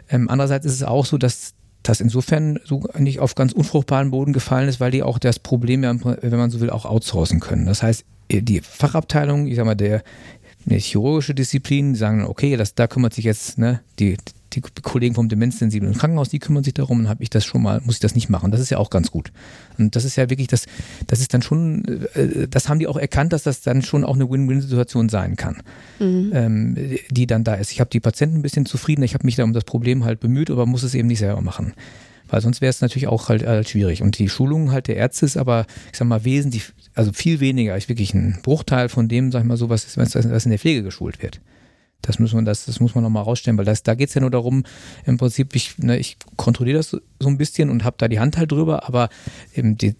Ähm, 0.08 0.28
andererseits 0.28 0.66
ist 0.66 0.74
es 0.74 0.82
auch 0.82 1.06
so, 1.06 1.16
dass 1.16 1.54
das 1.82 2.00
insofern 2.00 2.58
so 2.64 2.84
nicht 2.98 3.20
auf 3.20 3.34
ganz 3.34 3.52
unfruchtbaren 3.52 4.10
Boden 4.10 4.32
gefallen 4.32 4.68
ist, 4.68 4.80
weil 4.80 4.90
die 4.90 5.02
auch 5.02 5.18
das 5.18 5.38
Problem, 5.38 5.82
wenn 5.82 6.30
man 6.30 6.50
so 6.50 6.60
will, 6.60 6.70
auch 6.70 6.84
outsourcen 6.84 7.40
können. 7.40 7.66
Das 7.66 7.82
heißt, 7.82 8.04
die 8.30 8.60
Fachabteilung, 8.60 9.46
ich 9.46 9.56
sag 9.56 9.64
mal, 9.64 9.74
der, 9.74 10.02
der 10.66 10.78
chirurgische 10.78 11.34
Disziplin, 11.34 11.94
die 11.94 11.98
sagen, 11.98 12.24
okay, 12.24 12.56
das, 12.56 12.74
da 12.74 12.86
kümmert 12.86 13.14
sich 13.14 13.24
jetzt 13.24 13.58
ne, 13.58 13.80
die, 13.98 14.16
die 14.52 14.60
Kollegen 14.60 15.14
vom 15.14 15.28
demenzsensiblen 15.28 15.94
Krankenhaus, 15.94 16.28
die 16.28 16.38
kümmern 16.38 16.64
sich 16.64 16.74
darum 16.74 17.00
und 17.00 17.08
habe 17.08 17.22
ich 17.22 17.30
das 17.30 17.44
schon 17.44 17.62
mal, 17.62 17.80
muss 17.84 17.96
ich 17.96 18.00
das 18.00 18.14
nicht 18.14 18.28
machen. 18.28 18.50
Das 18.50 18.60
ist 18.60 18.70
ja 18.70 18.78
auch 18.78 18.90
ganz 18.90 19.10
gut. 19.10 19.32
Und 19.78 19.96
das 19.96 20.04
ist 20.04 20.16
ja 20.16 20.28
wirklich 20.30 20.48
das, 20.48 20.66
das 21.06 21.20
ist 21.20 21.32
dann 21.32 21.42
schon, 21.42 22.06
äh, 22.14 22.48
das 22.48 22.68
haben 22.68 22.78
die 22.78 22.86
auch 22.86 22.96
erkannt, 22.96 23.32
dass 23.32 23.44
das 23.44 23.62
dann 23.62 23.82
schon 23.82 24.04
auch 24.04 24.14
eine 24.14 24.28
Win-Win-Situation 24.28 25.08
sein 25.08 25.36
kann, 25.36 25.62
mhm. 25.98 26.30
ähm, 26.34 26.76
die 27.10 27.26
dann 27.26 27.44
da 27.44 27.54
ist. 27.54 27.72
Ich 27.72 27.80
habe 27.80 27.90
die 27.90 28.00
Patienten 28.00 28.38
ein 28.38 28.42
bisschen 28.42 28.66
zufrieden, 28.66 29.02
ich 29.02 29.14
habe 29.14 29.24
mich 29.24 29.36
da 29.36 29.44
um 29.44 29.52
das 29.52 29.64
Problem 29.64 30.04
halt 30.04 30.20
bemüht, 30.20 30.50
aber 30.50 30.66
muss 30.66 30.82
es 30.82 30.94
eben 30.94 31.08
nicht 31.08 31.20
selber 31.20 31.40
machen. 31.40 31.74
Weil 32.28 32.40
sonst 32.40 32.60
wäre 32.60 32.70
es 32.70 32.80
natürlich 32.80 33.08
auch 33.08 33.28
halt, 33.28 33.44
halt 33.44 33.68
schwierig. 33.68 34.02
Und 34.02 34.18
die 34.18 34.28
Schulung 34.28 34.70
halt 34.70 34.86
der 34.86 34.96
Ärzte 34.96 35.26
ist 35.26 35.36
aber, 35.36 35.66
ich 35.90 35.98
sag 35.98 36.06
mal, 36.06 36.24
wesentlich, 36.24 36.72
also 36.94 37.12
viel 37.12 37.40
weniger, 37.40 37.76
ist 37.76 37.88
wirklich 37.88 38.14
ein 38.14 38.38
Bruchteil 38.42 38.88
von 38.88 39.08
dem, 39.08 39.32
sag 39.32 39.40
ich 39.40 39.46
mal 39.46 39.56
so, 39.56 39.68
was, 39.68 39.96
was 39.96 40.14
in 40.44 40.50
der 40.50 40.58
Pflege 40.58 40.82
geschult 40.82 41.22
wird. 41.22 41.40
Das 42.02 42.18
muss 42.18 42.32
man, 42.32 42.44
das, 42.44 42.64
das 42.64 42.80
muss 42.80 42.94
man 42.94 43.04
nochmal 43.04 43.24
rausstellen, 43.24 43.58
weil 43.58 43.64
das, 43.64 43.82
da 43.82 43.94
geht 43.94 44.08
es 44.08 44.14
ja 44.14 44.20
nur 44.20 44.30
darum, 44.30 44.64
im 45.04 45.18
Prinzip, 45.18 45.54
ich, 45.54 45.78
ne, 45.78 45.98
ich 45.98 46.16
kontrolliere 46.36 46.78
das 46.78 46.90
so, 46.90 47.00
so 47.18 47.28
ein 47.28 47.38
bisschen 47.38 47.70
und 47.70 47.84
habe 47.84 47.96
da 47.98 48.08
die 48.08 48.20
Hand 48.20 48.36
halt 48.36 48.52
drüber, 48.52 48.88
aber 48.88 49.08
eben 49.54 49.76
die, 49.76 49.94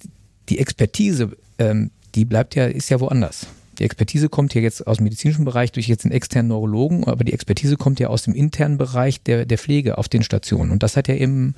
die 0.48 0.58
Expertise, 0.58 1.36
ähm, 1.58 1.90
die 2.14 2.24
bleibt 2.24 2.54
ja, 2.54 2.66
ist 2.66 2.90
ja 2.90 3.00
woanders. 3.00 3.46
Die 3.78 3.84
Expertise 3.84 4.28
kommt 4.28 4.54
ja 4.54 4.60
jetzt 4.60 4.86
aus 4.86 4.98
dem 4.98 5.04
medizinischen 5.04 5.46
Bereich 5.46 5.72
durch 5.72 5.88
jetzt 5.88 6.04
den 6.04 6.10
externen 6.10 6.48
Neurologen, 6.48 7.04
aber 7.04 7.24
die 7.24 7.32
Expertise 7.32 7.76
kommt 7.76 7.98
ja 7.98 8.08
aus 8.08 8.24
dem 8.24 8.34
internen 8.34 8.76
Bereich 8.76 9.22
der, 9.22 9.46
der 9.46 9.56
Pflege 9.56 9.96
auf 9.96 10.08
den 10.08 10.22
Stationen. 10.22 10.70
Und 10.70 10.82
das 10.82 10.96
hat 10.98 11.08
ja 11.08 11.14
eben 11.14 11.54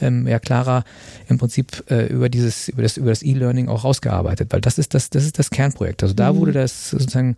ähm, 0.00 0.26
ja 0.26 0.38
Clara 0.38 0.84
im 1.28 1.38
Prinzip 1.38 1.84
äh, 1.90 2.06
über 2.06 2.28
dieses, 2.28 2.68
über 2.68 2.82
das, 2.82 2.96
über 2.96 3.10
das 3.10 3.22
E-Learning 3.22 3.68
auch 3.68 3.84
rausgearbeitet, 3.84 4.52
weil 4.52 4.60
das 4.60 4.78
ist 4.78 4.94
das, 4.94 5.10
das 5.10 5.24
ist 5.24 5.38
das 5.38 5.50
Kernprojekt. 5.50 6.02
Also 6.02 6.14
da 6.14 6.32
mhm. 6.32 6.38
wurde 6.38 6.52
das 6.52 6.90
sozusagen 6.90 7.36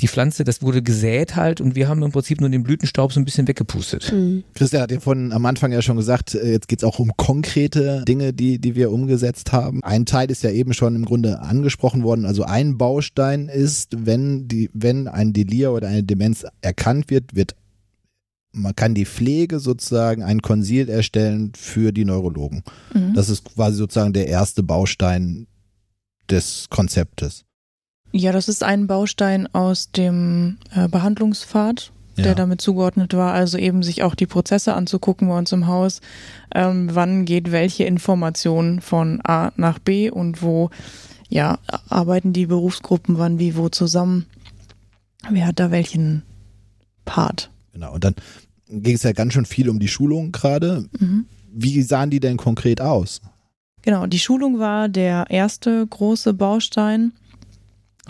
die 0.00 0.08
Pflanze, 0.08 0.44
das 0.44 0.62
wurde 0.62 0.82
gesät 0.82 1.36
halt 1.36 1.60
und 1.60 1.76
wir 1.76 1.88
haben 1.88 2.02
im 2.02 2.12
Prinzip 2.12 2.40
nur 2.40 2.50
den 2.50 2.62
Blütenstaub 2.62 3.12
so 3.12 3.20
ein 3.20 3.24
bisschen 3.24 3.46
weggepustet. 3.46 4.12
Mhm. 4.12 4.44
Christian 4.54 4.82
hat 4.82 4.90
ja 4.90 5.00
von 5.00 5.32
am 5.32 5.46
Anfang 5.46 5.72
ja 5.72 5.82
schon 5.82 5.96
gesagt, 5.96 6.34
äh, 6.34 6.52
jetzt 6.52 6.68
geht 6.68 6.80
es 6.80 6.84
auch 6.84 6.98
um 6.98 7.12
konkrete 7.16 8.04
Dinge, 8.06 8.32
die, 8.32 8.58
die 8.58 8.74
wir 8.74 8.90
umgesetzt 8.90 9.52
haben. 9.52 9.82
Ein 9.84 10.06
Teil 10.06 10.30
ist 10.30 10.42
ja 10.42 10.50
eben 10.50 10.74
schon 10.74 10.96
im 10.96 11.04
Grunde 11.04 11.40
angesprochen 11.40 12.02
worden. 12.02 12.26
Also 12.26 12.44
ein 12.44 12.76
Baustein 12.76 13.48
ist, 13.48 13.94
wenn 14.06 14.48
die, 14.48 14.70
wenn 14.72 15.08
ein 15.08 15.32
Delir 15.32 15.72
oder 15.72 15.88
eine 15.88 16.02
Demenz 16.02 16.44
erkannt 16.60 17.10
wird, 17.10 17.34
wird 17.34 17.54
man 18.54 18.74
kann 18.74 18.94
die 18.94 19.06
Pflege 19.06 19.58
sozusagen 19.58 20.22
ein 20.22 20.40
Konsil 20.40 20.88
erstellen 20.88 21.52
für 21.56 21.92
die 21.92 22.04
Neurologen. 22.04 22.62
Mhm. 22.94 23.14
Das 23.14 23.28
ist 23.28 23.44
quasi 23.44 23.76
sozusagen 23.76 24.12
der 24.12 24.28
erste 24.28 24.62
Baustein 24.62 25.46
des 26.30 26.68
Konzeptes. 26.70 27.44
Ja, 28.12 28.32
das 28.32 28.48
ist 28.48 28.62
ein 28.62 28.86
Baustein 28.86 29.52
aus 29.52 29.90
dem 29.90 30.58
äh, 30.74 30.88
Behandlungspfad, 30.88 31.90
der 32.16 32.26
ja. 32.26 32.34
damit 32.34 32.60
zugeordnet 32.60 33.12
war. 33.14 33.32
Also 33.32 33.58
eben 33.58 33.82
sich 33.82 34.04
auch 34.04 34.14
die 34.14 34.26
Prozesse 34.26 34.74
anzugucken 34.74 35.28
bei 35.28 35.36
uns 35.36 35.50
im 35.50 35.66
Haus. 35.66 36.00
Ähm, 36.54 36.90
wann 36.92 37.24
geht 37.24 37.50
welche 37.50 37.84
Information 37.84 38.80
von 38.80 39.20
A 39.24 39.52
nach 39.56 39.80
B 39.80 40.10
und 40.10 40.42
wo 40.42 40.70
ja, 41.28 41.58
arbeiten 41.88 42.32
die 42.32 42.46
Berufsgruppen 42.46 43.18
wann 43.18 43.40
wie 43.40 43.56
wo 43.56 43.68
zusammen? 43.68 44.26
Wer 45.28 45.48
hat 45.48 45.58
da 45.58 45.72
welchen 45.72 46.22
Part? 47.04 47.50
Genau, 47.72 47.94
und 47.94 48.04
dann 48.04 48.14
ging 48.68 48.94
es 48.94 49.02
ja 49.02 49.12
ganz 49.12 49.32
schön 49.32 49.46
viel 49.46 49.68
um 49.68 49.78
die 49.78 49.88
Schulung 49.88 50.32
gerade. 50.32 50.88
Mhm. 50.98 51.26
Wie 51.52 51.82
sahen 51.82 52.10
die 52.10 52.20
denn 52.20 52.36
konkret 52.36 52.80
aus? 52.80 53.20
Genau, 53.82 54.06
die 54.06 54.18
Schulung 54.18 54.58
war 54.58 54.88
der 54.88 55.26
erste 55.28 55.86
große 55.86 56.34
Baustein 56.34 57.12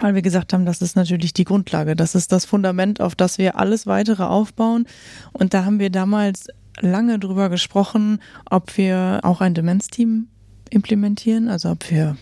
weil 0.01 0.15
wir 0.15 0.23
gesagt 0.23 0.53
haben, 0.53 0.67
das 0.67 0.83
ist 0.83 0.97
natürlich 0.97 1.33
die 1.35 1.45
Grundlage, 1.45 1.95
das 1.95 2.15
ist 2.15 2.33
das 2.33 2.45
Fundament, 2.45 3.01
auf 3.01 3.15
das 3.15 3.39
wir 3.39 3.59
alles 3.59 3.87
weitere 3.87 4.25
aufbauen. 4.25 4.87
Und 5.33 5.55
da 5.55 5.65
haben 5.65 5.79
wir 5.79 5.91
damals 5.91 6.49
lange 6.81 7.19
drüber 7.19 7.49
gesprochen, 7.49 8.19
ob 8.51 8.77
wir 8.77 9.21
auch 9.23 9.41
ein 9.41 9.55
Demenzteam 9.55 10.27
implementieren, 10.71 11.49
also 11.49 11.71
ob 11.71 11.91
wir 11.91 12.17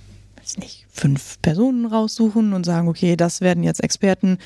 weiß 0.52 0.58
nicht, 0.58 0.86
fünf 0.90 1.40
Personen 1.40 1.86
raussuchen 1.86 2.52
und 2.52 2.66
sagen, 2.66 2.88
okay, 2.88 3.16
das 3.16 3.40
werden 3.40 3.64
jetzt 3.64 3.82
Experten, 3.82 4.38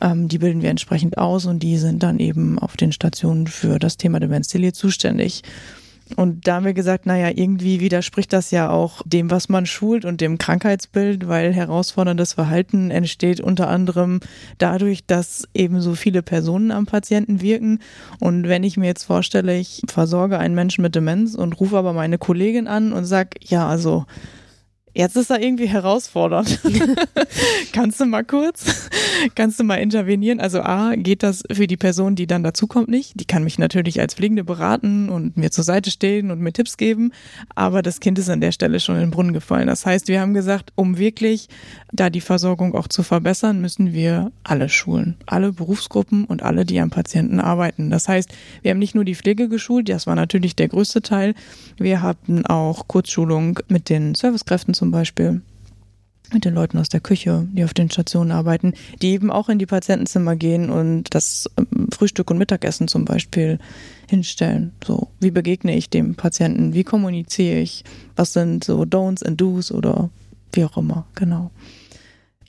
ähm, 0.00 0.28
die 0.28 0.38
bilden 0.38 0.62
wir 0.62 0.70
entsprechend 0.70 1.18
aus 1.18 1.46
und 1.46 1.60
die 1.60 1.78
sind 1.78 2.02
dann 2.02 2.18
eben 2.18 2.58
auf 2.58 2.76
den 2.76 2.92
Stationen 2.92 3.46
für 3.46 3.78
das 3.78 3.96
Thema 3.96 4.20
Demenz 4.20 4.48
zuständig. 4.72 5.42
Und 6.16 6.46
da 6.46 6.54
haben 6.54 6.64
wir 6.64 6.72
gesagt, 6.72 7.04
naja, 7.04 7.30
irgendwie 7.34 7.80
widerspricht 7.80 8.32
das 8.32 8.50
ja 8.50 8.70
auch 8.70 9.02
dem, 9.04 9.30
was 9.30 9.50
man 9.50 9.66
schult 9.66 10.06
und 10.06 10.22
dem 10.22 10.38
Krankheitsbild, 10.38 11.28
weil 11.28 11.52
herausforderndes 11.52 12.32
Verhalten 12.32 12.90
entsteht 12.90 13.40
unter 13.40 13.68
anderem 13.68 14.20
dadurch, 14.56 15.04
dass 15.04 15.46
eben 15.52 15.82
so 15.82 15.94
viele 15.94 16.22
Personen 16.22 16.70
am 16.70 16.86
Patienten 16.86 17.42
wirken. 17.42 17.80
Und 18.20 18.48
wenn 18.48 18.64
ich 18.64 18.78
mir 18.78 18.86
jetzt 18.86 19.04
vorstelle, 19.04 19.58
ich 19.58 19.82
versorge 19.86 20.38
einen 20.38 20.54
Menschen 20.54 20.80
mit 20.80 20.94
Demenz 20.94 21.34
und 21.34 21.60
rufe 21.60 21.76
aber 21.76 21.92
meine 21.92 22.16
Kollegin 22.16 22.68
an 22.68 22.94
und 22.94 23.04
sage, 23.04 23.30
ja, 23.44 23.68
also 23.68 24.06
Jetzt 24.98 25.16
ist 25.16 25.30
er 25.30 25.40
irgendwie 25.40 25.68
herausfordernd. 25.68 26.58
kannst 27.72 28.00
du 28.00 28.04
mal 28.04 28.24
kurz, 28.24 28.88
kannst 29.36 29.60
du 29.60 29.62
mal 29.62 29.76
intervenieren? 29.76 30.40
Also 30.40 30.60
A, 30.60 30.96
geht 30.96 31.22
das 31.22 31.44
für 31.52 31.68
die 31.68 31.76
Person, 31.76 32.16
die 32.16 32.26
dann 32.26 32.42
dazukommt, 32.42 32.88
nicht. 32.88 33.12
Die 33.14 33.24
kann 33.24 33.44
mich 33.44 33.60
natürlich 33.60 34.00
als 34.00 34.14
Pflegende 34.14 34.42
beraten 34.42 35.08
und 35.08 35.36
mir 35.36 35.52
zur 35.52 35.62
Seite 35.62 35.92
stehen 35.92 36.32
und 36.32 36.40
mir 36.40 36.52
Tipps 36.52 36.76
geben. 36.76 37.12
Aber 37.54 37.80
das 37.82 38.00
Kind 38.00 38.18
ist 38.18 38.28
an 38.28 38.40
der 38.40 38.50
Stelle 38.50 38.80
schon 38.80 38.96
in 38.96 39.02
den 39.02 39.10
Brunnen 39.12 39.32
gefallen. 39.32 39.68
Das 39.68 39.86
heißt, 39.86 40.08
wir 40.08 40.20
haben 40.20 40.34
gesagt, 40.34 40.72
um 40.74 40.98
wirklich 40.98 41.48
da 41.92 42.10
die 42.10 42.20
Versorgung 42.20 42.74
auch 42.74 42.88
zu 42.88 43.04
verbessern, 43.04 43.60
müssen 43.60 43.92
wir 43.92 44.32
alle 44.42 44.68
schulen. 44.68 45.16
Alle 45.26 45.52
Berufsgruppen 45.52 46.24
und 46.24 46.42
alle, 46.42 46.64
die 46.64 46.80
am 46.80 46.90
Patienten 46.90 47.38
arbeiten. 47.38 47.90
Das 47.90 48.08
heißt, 48.08 48.30
wir 48.62 48.72
haben 48.72 48.80
nicht 48.80 48.96
nur 48.96 49.04
die 49.04 49.14
Pflege 49.14 49.48
geschult, 49.48 49.88
das 49.88 50.08
war 50.08 50.16
natürlich 50.16 50.56
der 50.56 50.66
größte 50.66 51.02
Teil. 51.02 51.34
Wir 51.76 52.02
hatten 52.02 52.44
auch 52.46 52.88
Kurzschulung 52.88 53.60
mit 53.68 53.90
den 53.90 54.16
Servicekräften 54.16 54.74
zum 54.74 54.87
Beispiel 54.90 55.42
mit 56.32 56.44
den 56.44 56.54
Leuten 56.54 56.78
aus 56.78 56.88
der 56.88 57.00
Küche, 57.00 57.46
die 57.52 57.64
auf 57.64 57.74
den 57.74 57.90
Stationen 57.90 58.32
arbeiten, 58.32 58.74
die 59.00 59.12
eben 59.12 59.30
auch 59.30 59.48
in 59.48 59.58
die 59.58 59.66
Patientenzimmer 59.66 60.36
gehen 60.36 60.70
und 60.70 61.14
das 61.14 61.48
ähm, 61.56 61.88
Frühstück 61.92 62.30
und 62.30 62.38
Mittagessen 62.38 62.88
zum 62.88 63.04
Beispiel 63.04 63.58
hinstellen. 64.08 64.72
So, 64.84 65.08
wie 65.20 65.30
begegne 65.30 65.76
ich 65.76 65.90
dem 65.90 66.16
Patienten? 66.16 66.74
Wie 66.74 66.84
kommuniziere 66.84 67.60
ich? 67.60 67.84
Was 68.16 68.32
sind 68.32 68.64
so 68.64 68.82
Don'ts 68.82 69.24
and 69.24 69.40
Do's 69.40 69.72
oder 69.72 70.10
wie 70.52 70.64
auch 70.64 70.76
immer, 70.76 71.06
genau. 71.14 71.50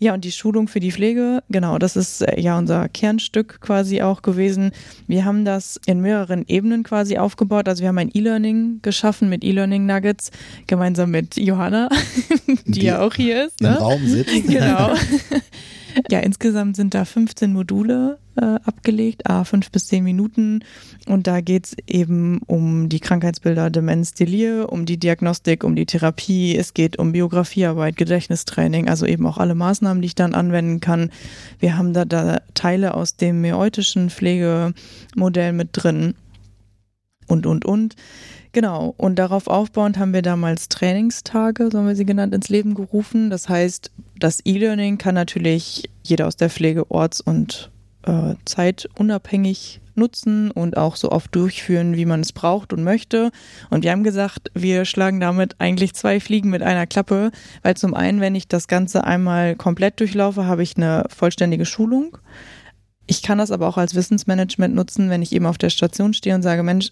Ja, 0.02 0.14
und 0.14 0.24
die 0.24 0.32
Schulung 0.32 0.70
für 0.70 0.80
die 0.80 0.94
Pflege, 0.94 1.44
genau, 1.50 1.78
das 1.78 1.98
ist 1.98 2.22
äh, 2.22 2.40
ja 2.40 2.58
unser 2.58 2.88
Kernstück 2.88 3.60
quasi 3.60 4.02
auch 4.02 4.22
gewesen. 4.22 4.72
Wir 5.08 5.26
haben 5.26 5.44
das 5.44 5.80
in 5.86 6.00
mehreren 6.00 6.46
Ebenen 6.48 6.84
quasi 6.84 7.18
aufgebaut. 7.18 7.68
Also 7.68 7.82
wir 7.82 7.90
haben 7.90 7.98
ein 7.98 8.10
E-Learning 8.14 8.80
geschaffen 8.82 9.28
mit 9.28 9.44
E-Learning 9.44 9.86
Nuggets, 9.86 10.32
gemeinsam 10.68 11.12
mit 11.12 11.36
Johanna, 11.36 11.90
die, 12.66 12.72
die 12.72 12.86
ja 12.86 13.02
auch 13.02 13.14
hier 13.14 13.48
ist. 13.48 13.62
Ne? 13.62 13.70
Im 13.70 13.76
Raum 13.76 14.08
sitzt. 14.08 14.30
Genau. 14.50 14.94
Ja, 16.10 16.20
insgesamt 16.20 16.76
sind 16.76 16.94
da 16.94 17.06
15 17.06 17.54
Module 17.54 18.18
äh, 18.36 18.60
abgelegt, 18.64 19.30
a 19.30 19.44
fünf 19.44 19.72
bis 19.72 19.88
zehn 19.88 20.04
Minuten. 20.04 20.64
Und 21.08 21.28
da 21.28 21.42
geht 21.42 21.66
es 21.68 21.76
eben 21.88 22.40
um 22.46 22.90
die 22.90 23.00
Krankheitsbilder 23.00 23.70
Demenz, 23.70 24.14
Delir, 24.14 24.72
um 24.72 24.86
die 24.86 24.98
Diagnostik, 24.98 25.64
um 25.64 25.76
die 25.76 25.86
Therapie. 25.86 26.56
Es 26.56 26.74
geht 26.74 26.98
um 26.98 27.12
Biografiearbeit, 27.12 27.98
Gedächtnistraining, 27.98 28.88
also 28.88 29.06
eben 29.06 29.26
auch 29.26 29.38
alle 29.38 29.56
Maßnahmen, 29.56 30.02
die 30.02 30.08
ich 30.08 30.16
dann 30.16 30.34
anwenden 30.34 30.80
kann. 30.80 31.12
Wir 31.60 31.78
haben 31.78 31.94
da, 31.94 32.06
da 32.06 32.42
Teile 32.54 32.94
aus 32.94 33.16
dem 33.16 33.42
meutischen 33.42 34.10
Pflegemodell 34.10 35.54
mit 35.54 35.70
drin. 35.74 36.16
Und, 37.28 37.46
und, 37.46 37.66
und. 37.66 37.96
Genau, 38.52 38.96
und 38.98 39.18
darauf 39.18 39.48
aufbauend 39.48 40.00
haben 40.00 40.14
wir 40.14 40.24
damals 40.24 40.70
Trainingstage, 40.70 41.70
so 41.72 41.78
haben 41.78 41.88
wir 41.88 41.96
sie 41.96 42.06
genannt, 42.06 42.34
ins 42.34 42.50
Leben 42.50 42.74
gerufen. 42.74 43.30
Das 43.30 43.48
heißt, 43.48 43.92
das 44.18 44.44
E-Learning 44.44 44.98
kann 44.98 45.16
natürlich 45.16 45.90
jeder 46.04 46.26
aus 46.26 46.36
der 46.36 46.50
Pflege 46.50 46.90
orts- 46.90 47.22
und 47.22 47.70
äh, 48.04 48.34
zeitunabhängig 48.46 49.82
nutzen 49.96 50.50
und 50.50 50.78
auch 50.78 50.96
so 50.96 51.12
oft 51.12 51.36
durchführen, 51.36 51.96
wie 51.96 52.06
man 52.06 52.22
es 52.22 52.32
braucht 52.32 52.74
und 52.74 52.84
möchte. 52.84 53.32
Und 53.70 53.84
wir 53.84 53.92
haben 53.92 54.04
gesagt, 54.04 54.50
wir 54.56 54.86
schlagen 54.86 55.20
damit 55.20 55.56
eigentlich 55.60 55.94
zwei 55.94 56.20
Fliegen 56.20 56.50
mit 56.50 56.64
einer 56.64 56.88
Klappe, 56.88 57.32
weil 57.62 57.76
zum 57.78 57.94
einen, 57.94 58.20
wenn 58.22 58.34
ich 58.34 58.48
das 58.48 58.68
Ganze 58.68 59.04
einmal 59.04 59.56
komplett 59.56 60.00
durchlaufe, 60.00 60.46
habe 60.46 60.64
ich 60.64 60.78
eine 60.78 61.06
vollständige 61.10 61.66
Schulung. 61.66 62.18
Ich 63.06 63.22
kann 63.22 63.38
das 63.38 63.52
aber 63.52 63.68
auch 63.68 63.78
als 63.78 63.94
Wissensmanagement 63.94 64.74
nutzen, 64.74 65.10
wenn 65.10 65.22
ich 65.22 65.34
eben 65.34 65.46
auf 65.46 65.58
der 65.58 65.70
Station 65.70 66.14
stehe 66.14 66.36
und 66.36 66.44
sage, 66.44 66.64
Mensch, 66.64 66.92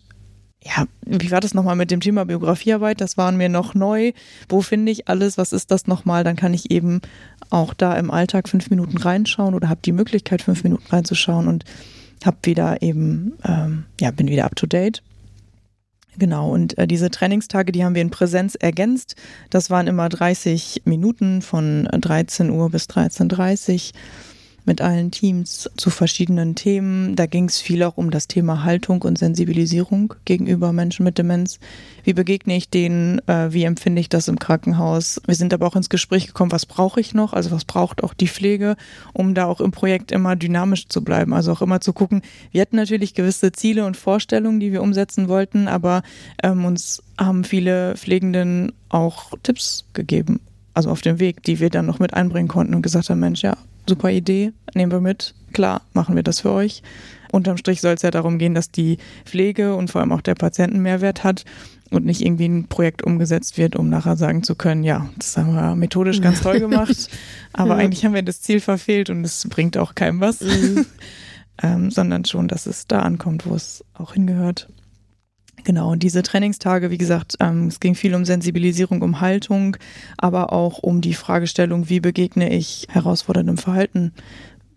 ja, 0.64 0.86
wie 1.05 1.32
war 1.32 1.39
das 1.39 1.53
nochmal 1.53 1.76
mit 1.76 1.91
dem 1.91 2.01
Thema 2.01 2.26
Biografiearbeit? 2.26 2.99
Das 2.99 3.18
war 3.18 3.32
mir 3.32 3.49
noch 3.49 3.74
neu. 3.74 4.12
Wo 4.49 4.62
finde 4.62 4.91
ich 4.91 5.08
alles? 5.08 5.38
Was 5.38 5.53
ist 5.53 5.72
das 5.72 5.88
nochmal? 5.88 6.24
Dann 6.24 6.36
kann 6.36 6.53
ich 6.53 6.72
eben 6.72 7.01
auch 7.49 7.74
da 7.74 7.93
im 7.93 8.12
Alltag 8.12 8.49
fünf 8.49 8.70
Minuten 8.70 8.97
reinschauen 8.97 9.53
oder 9.53 9.70
habe 9.70 9.80
die 9.86 9.91
Möglichkeit, 9.91 10.41
fünf 10.41 10.64
Minuten 10.64 10.88
reinzuschauen 10.89 11.47
und 11.47 11.64
habe 12.26 12.38
wieder 12.43 12.82
eben, 12.82 13.34
ähm, 13.45 13.86
ja, 14.01 14.12
bin 14.12 14.28
wieder 14.28 14.45
up 14.45 14.55
to 14.55 14.66
date. 14.66 15.03
Genau, 16.18 16.51
und 16.51 16.78
äh, 16.80 16.88
diese 16.88 17.12
Trainingstage, 17.12 17.72
die 17.72 17.86
haben 17.86 17.93
wir 17.93 18.01
in 18.01 18.10
Präsenz 18.10 18.55
ergänzt. 18.55 19.16
Das 19.51 19.70
waren 19.70 19.86
immer 19.86 20.10
30 20.10 20.82
Minuten 20.86 21.43
von 21.43 21.88
13 21.91 22.49
Uhr 22.49 22.72
bis 22.72 22.86
13.30 22.86 23.93
Uhr 23.93 23.99
mit 24.68 24.82
allen 24.82 25.09
Teams 25.09 25.70
zu 25.78 25.89
verschiedenen 25.89 26.53
Themen. 26.53 27.15
Da 27.15 27.26
ging 27.26 27.45
es 27.45 27.59
viel 27.59 27.82
auch 27.84 27.97
um 27.97 28.11
das 28.11 28.28
Thema 28.28 28.63
Haltung 28.63 29.01
und 29.01 29.18
Sensibilisierung 29.18 30.13
gegenüber 30.26 30.74
Menschen 30.74 31.03
mit 31.03 31.18
Demenz. 31.18 31.59
Wie 32.03 32.13
begegne 32.13 32.55
ich 32.55 32.70
denen? 32.70 33.20
Äh, 33.28 33.53
wie 33.53 33.63
empfinde 33.63 34.01
ich 34.01 34.09
das 34.09 34.28
im 34.28 34.38
Krankenhaus? 34.38 35.22
Wir 35.26 35.36
sind 35.36 35.53
aber 35.53 35.65
auch 35.65 35.76
ins 35.76 35.89
Gespräch 35.89 36.28
gekommen, 36.28 36.51
was 36.51 36.65
brauche 36.65 36.99
ich 36.99 37.13
noch? 37.13 37.34
Also 37.34 37.51
was 37.51 37.65
braucht 37.65 38.03
auch 38.03 38.13
die 38.13 38.28
Pflege, 38.28 38.76
um 39.13 39.34
da 39.34 39.45
auch 39.45 39.61
im 39.61 39.72
Projekt 39.72 40.11
immer 40.11 40.36
dynamisch 40.36 40.88
zu 40.89 41.03
bleiben? 41.03 41.34
Also 41.34 41.53
auch 41.53 41.61
immer 41.61 41.82
zu 41.82 41.93
gucken. 41.93 42.22
Wir 42.51 42.61
hatten 42.61 42.76
natürlich 42.76 43.13
gewisse 43.13 43.53
Ziele 43.53 43.86
und 43.86 43.97
Vorstellungen, 43.97 44.59
die 44.59 44.72
wir 44.72 44.84
umsetzen 44.84 45.30
wollten, 45.30 45.68
aber 45.68 46.03
ähm, 46.43 46.65
uns 46.65 47.01
haben 47.18 47.43
viele 47.45 47.95
Pflegenden 47.95 48.74
auch 48.89 49.32
Tipps 49.41 49.86
gegeben 49.93 50.41
also 50.74 50.91
auf 50.91 51.01
dem 51.01 51.20
Weg, 51.20 51.41
die 51.41 51.59
wir 51.59 51.72
dann 51.72 51.88
noch 51.88 51.97
mit 51.97 52.13
einbringen 52.13 52.47
konnten 52.47 52.76
und 52.76 52.84
gesagt 52.84 53.09
haben, 53.09 53.20
Mensch, 53.20 53.41
ja, 53.41 53.57
super 53.88 54.10
Idee, 54.10 54.54
nehmen 54.74 54.92
wir 54.92 55.02
mit, 55.02 55.34
klar, 55.54 55.82
machen 55.94 56.16
wir 56.16 56.24
das 56.24 56.42
für 56.42 56.52
euch. 56.52 56.84
Unterm 57.32 57.58
Strich 57.58 57.82
soll 57.82 57.94
es 57.94 58.02
ja 58.02 58.12
darum 58.12 58.38
gehen, 58.38 58.54
dass 58.54 58.72
die 58.72 58.98
Pflege 59.26 59.76
und 59.76 59.92
vor 59.92 60.02
allem 60.02 60.12
auch 60.12 60.22
der 60.22 60.36
Patient 60.36 60.74
einen 60.74 60.82
Mehrwert 60.82 61.24
hat 61.24 61.46
und 61.90 62.06
nicht 62.06 62.22
irgendwie 62.22 62.48
ein 62.48 62.68
Projekt 62.68 63.04
umgesetzt 63.04 63.58
wird, 63.58 63.76
um 63.76 63.90
nachher 63.90 64.18
sagen 64.18 64.44
zu 64.44 64.56
können, 64.56 64.84
ja, 64.84 65.10
das 65.18 65.38
haben 65.38 65.54
wir 65.54 65.76
methodisch 65.76 66.22
ganz 66.22 66.42
toll 66.42 66.60
gemacht, 66.60 67.10
aber 67.54 67.72
ja. 67.72 67.84
eigentlich 67.84 68.06
haben 68.06 68.14
wir 68.14 68.24
das 68.24 68.42
Ziel 68.42 68.60
verfehlt 68.60 69.10
und 69.10 69.24
es 69.24 69.48
bringt 69.50 69.78
auch 69.78 69.96
keinem 69.96 70.20
was, 70.20 70.42
mhm. 70.42 70.86
ähm, 71.64 71.92
sondern 71.92 72.26
schon, 72.26 72.48
dass 72.48 72.66
es 72.66 72.88
da 72.88 73.02
ankommt, 73.02 73.46
wo 73.46 73.56
es 73.56 73.84
auch 73.94 74.14
hingehört. 74.14 74.68
Genau, 75.68 75.91
und 75.91 76.01
diese 76.01 76.24
Trainingstage, 76.24 76.91
wie 76.91 76.97
gesagt, 76.97 77.36
ähm, 77.41 77.68
es 77.68 77.82
ging 77.82 77.93
viel 77.93 78.15
um 78.15 78.24
Sensibilisierung, 78.24 79.01
um 79.01 79.20
Haltung, 79.20 79.76
aber 80.15 80.53
auch 80.53 80.78
um 80.78 81.01
die 81.01 81.13
Fragestellung, 81.13 81.89
wie 81.89 81.99
begegne 81.99 82.53
ich 82.53 82.88
herausforderndem 82.89 83.57
Verhalten. 83.57 84.13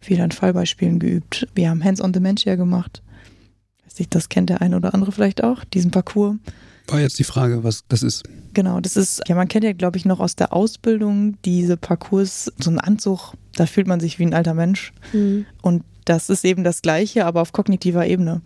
Wieder 0.02 0.24
an 0.24 0.32
Fallbeispielen 0.32 0.98
geübt. 0.98 1.46
Wir 1.54 1.70
haben 1.70 1.84
Hands 1.84 2.00
on 2.00 2.12
Dementia 2.12 2.56
gemacht. 2.56 3.04
Das 4.08 4.28
kennt 4.28 4.50
der 4.50 4.62
eine 4.62 4.74
oder 4.74 4.92
andere 4.92 5.12
vielleicht 5.12 5.44
auch, 5.44 5.62
diesen 5.62 5.92
Parcours. 5.92 6.34
War 6.88 6.98
jetzt 6.98 7.20
die 7.20 7.24
Frage, 7.24 7.62
was 7.62 7.84
das 7.86 8.02
ist. 8.02 8.24
Genau, 8.52 8.80
das 8.80 8.96
ist, 8.96 9.22
ja, 9.28 9.36
man 9.36 9.46
kennt 9.46 9.64
ja, 9.64 9.72
glaube 9.72 9.96
ich, 9.96 10.04
noch 10.04 10.18
aus 10.18 10.34
der 10.34 10.52
Ausbildung 10.52 11.36
diese 11.44 11.76
Parcours, 11.76 12.52
so 12.58 12.68
ein 12.68 12.80
Anzug, 12.80 13.34
da 13.54 13.66
fühlt 13.66 13.86
man 13.86 14.00
sich 14.00 14.18
wie 14.18 14.26
ein 14.26 14.34
alter 14.34 14.54
Mensch. 14.54 14.92
Mhm. 15.12 15.46
Und 15.62 15.84
das 16.04 16.30
ist 16.30 16.44
eben 16.44 16.64
das 16.64 16.82
Gleiche, 16.82 17.26
aber 17.26 17.42
auf 17.42 17.52
kognitiver 17.52 18.08
Ebene. 18.08 18.42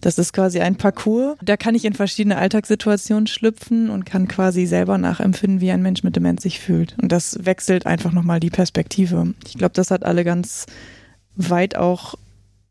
Das 0.00 0.18
ist 0.18 0.32
quasi 0.32 0.60
ein 0.60 0.76
Parcours. 0.76 1.36
Da 1.42 1.56
kann 1.56 1.74
ich 1.74 1.84
in 1.84 1.94
verschiedene 1.94 2.36
Alltagssituationen 2.36 3.26
schlüpfen 3.26 3.90
und 3.90 4.04
kann 4.04 4.28
quasi 4.28 4.66
selber 4.66 4.98
nachempfinden, 4.98 5.60
wie 5.60 5.70
ein 5.70 5.82
Mensch 5.82 6.02
mit 6.02 6.16
Demenz 6.16 6.42
sich 6.42 6.60
fühlt. 6.60 6.96
Und 7.02 7.10
das 7.10 7.44
wechselt 7.44 7.86
einfach 7.86 8.12
nochmal 8.12 8.40
die 8.40 8.50
Perspektive. 8.50 9.34
Ich 9.46 9.54
glaube, 9.54 9.74
das 9.74 9.90
hat 9.90 10.04
alle 10.04 10.24
ganz 10.24 10.66
weit 11.34 11.76
auch 11.76 12.14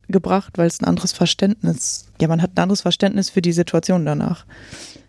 gebracht, 0.07 0.57
weil 0.57 0.67
es 0.67 0.81
ein 0.81 0.85
anderes 0.85 1.11
Verständnis, 1.11 2.07
ja, 2.21 2.27
man 2.27 2.41
hat 2.41 2.51
ein 2.55 2.61
anderes 2.61 2.81
Verständnis 2.81 3.29
für 3.29 3.41
die 3.41 3.51
Situation 3.51 4.05
danach. 4.05 4.45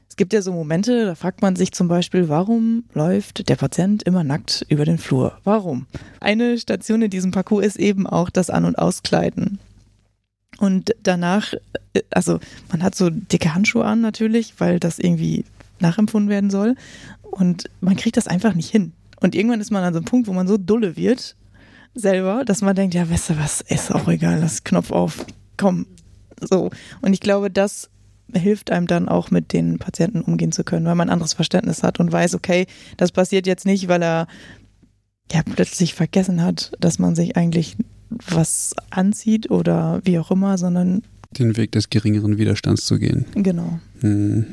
Es 0.08 0.16
gibt 0.16 0.32
ja 0.32 0.42
so 0.42 0.52
Momente, 0.52 1.06
da 1.06 1.14
fragt 1.14 1.42
man 1.42 1.54
sich 1.54 1.70
zum 1.70 1.86
Beispiel, 1.86 2.28
warum 2.28 2.84
läuft 2.94 3.48
der 3.48 3.54
Patient 3.54 4.02
immer 4.02 4.24
nackt 4.24 4.66
über 4.68 4.84
den 4.84 4.98
Flur? 4.98 5.38
Warum? 5.44 5.86
Eine 6.18 6.58
Station 6.58 7.02
in 7.02 7.10
diesem 7.10 7.30
Parcours 7.30 7.64
ist 7.64 7.76
eben 7.76 8.08
auch 8.08 8.28
das 8.28 8.50
An- 8.50 8.64
und 8.64 8.76
Auskleiden. 8.76 9.60
Und 10.58 10.94
danach, 11.02 11.54
äh, 11.94 12.02
also 12.10 12.40
man 12.70 12.82
hat 12.82 12.94
so 12.94 13.10
dicke 13.10 13.54
Handschuhe 13.54 13.84
an 13.84 14.00
natürlich, 14.00 14.54
weil 14.58 14.78
das 14.78 14.98
irgendwie 14.98 15.44
nachempfunden 15.80 16.28
werden 16.28 16.50
soll. 16.50 16.74
Und 17.22 17.70
man 17.80 17.96
kriegt 17.96 18.16
das 18.16 18.28
einfach 18.28 18.54
nicht 18.54 18.70
hin. 18.70 18.92
Und 19.20 19.34
irgendwann 19.34 19.60
ist 19.60 19.70
man 19.70 19.84
an 19.84 19.94
so 19.94 19.98
einem 19.98 20.06
Punkt, 20.06 20.28
wo 20.28 20.32
man 20.32 20.46
so 20.46 20.56
dulle 20.56 20.96
wird, 20.96 21.36
selber, 21.94 22.44
dass 22.44 22.60
man 22.62 22.76
denkt, 22.76 22.94
ja, 22.94 23.08
weißt 23.08 23.30
du 23.30 23.38
was, 23.38 23.60
ist 23.60 23.92
auch 23.92 24.08
egal, 24.08 24.38
lass 24.40 24.64
Knopf 24.64 24.90
auf, 24.90 25.24
komm. 25.56 25.86
So. 26.40 26.70
Und 27.02 27.12
ich 27.12 27.20
glaube, 27.20 27.50
das 27.50 27.90
hilft 28.32 28.70
einem 28.70 28.86
dann 28.86 29.08
auch 29.08 29.30
mit 29.30 29.52
den 29.52 29.78
Patienten 29.78 30.20
umgehen 30.20 30.52
zu 30.52 30.62
können, 30.62 30.86
weil 30.86 30.94
man 30.94 31.08
ein 31.08 31.12
anderes 31.12 31.32
Verständnis 31.32 31.82
hat 31.82 31.98
und 31.98 32.12
weiß, 32.12 32.34
okay, 32.34 32.66
das 32.96 33.10
passiert 33.10 33.46
jetzt 33.46 33.64
nicht, 33.64 33.88
weil 33.88 34.02
er 34.02 34.26
ja 35.32 35.42
plötzlich 35.42 35.94
vergessen 35.94 36.42
hat, 36.42 36.72
dass 36.78 36.98
man 36.98 37.14
sich 37.14 37.36
eigentlich 37.36 37.76
was 38.10 38.74
anzieht 38.90 39.50
oder 39.50 40.00
wie 40.04 40.18
auch 40.18 40.30
immer, 40.30 40.58
sondern 40.58 41.02
den 41.30 41.56
Weg 41.56 41.72
des 41.72 41.90
geringeren 41.90 42.38
Widerstands 42.38 42.86
zu 42.86 42.98
gehen. 42.98 43.26
Genau. 43.34 43.78
Hm. 44.00 44.46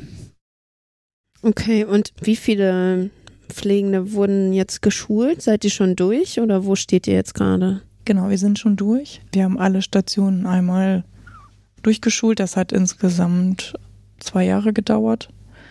Okay, 1.42 1.84
und 1.84 2.12
wie 2.20 2.36
viele 2.36 3.10
Pflegende 3.48 4.12
wurden 4.12 4.52
jetzt 4.52 4.82
geschult? 4.82 5.42
Seid 5.42 5.64
ihr 5.64 5.70
schon 5.70 5.96
durch 5.96 6.40
oder 6.40 6.64
wo 6.64 6.74
steht 6.74 7.06
ihr 7.06 7.14
jetzt 7.14 7.34
gerade? 7.34 7.82
Genau, 8.04 8.28
wir 8.30 8.38
sind 8.38 8.58
schon 8.58 8.76
durch. 8.76 9.20
Wir 9.32 9.44
haben 9.44 9.58
alle 9.58 9.82
Stationen 9.82 10.46
einmal 10.46 11.04
durchgeschult. 11.82 12.40
Das 12.40 12.56
hat 12.56 12.72
insgesamt 12.72 13.74
zwei 14.18 14.44
Jahre 14.44 14.72
gedauert, 14.72 15.28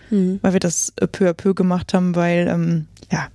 hm. 0.09 0.39
weil 0.41 0.53
wir 0.53 0.59
das 0.59 0.93
peu 1.11 1.29
à 1.29 1.33
peu 1.33 1.53
gemacht 1.53 1.93
haben, 1.93 2.15
weil 2.15 2.47
ähm, 2.47 2.87
ja, 3.11 3.27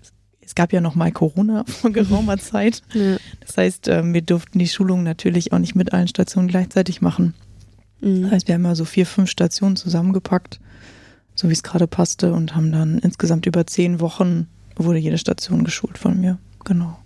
es 0.50 0.56
gab 0.56 0.72
ja 0.72 0.80
noch 0.80 0.96
mal 0.96 1.12
Corona 1.12 1.64
vor 1.68 1.90
geraumer 1.90 2.38
Zeit. 2.38 2.82
Ja. 2.92 3.18
Das 3.40 3.56
heißt, 3.56 3.88
ähm, 3.88 4.12
wir 4.12 4.22
durften 4.22 4.58
die 4.58 4.68
Schulung 4.68 5.04
natürlich 5.04 5.52
auch 5.52 5.60
nicht 5.60 5.76
mit 5.76 5.92
allen 5.92 6.08
Stationen 6.08 6.48
gleichzeitig 6.48 7.00
machen. 7.00 7.34
Mhm. 8.00 8.22
Das 8.22 8.32
heißt, 8.32 8.48
wir 8.48 8.56
haben 8.56 8.64
ja 8.64 8.74
so 8.74 8.84
vier, 8.84 9.06
fünf 9.06 9.30
Stationen 9.30 9.76
zusammengepackt, 9.76 10.58
so 11.36 11.48
wie 11.48 11.52
es 11.52 11.62
gerade 11.62 11.86
passte 11.86 12.32
und 12.32 12.56
haben 12.56 12.72
dann 12.72 12.98
insgesamt 12.98 13.46
über 13.46 13.64
zehn 13.66 14.00
Wochen 14.00 14.48
wurde 14.74 14.98
jede 14.98 15.18
Station 15.18 15.62
geschult 15.62 15.98
von 15.98 16.20
mir. 16.20 16.38
Genau. 16.64 16.98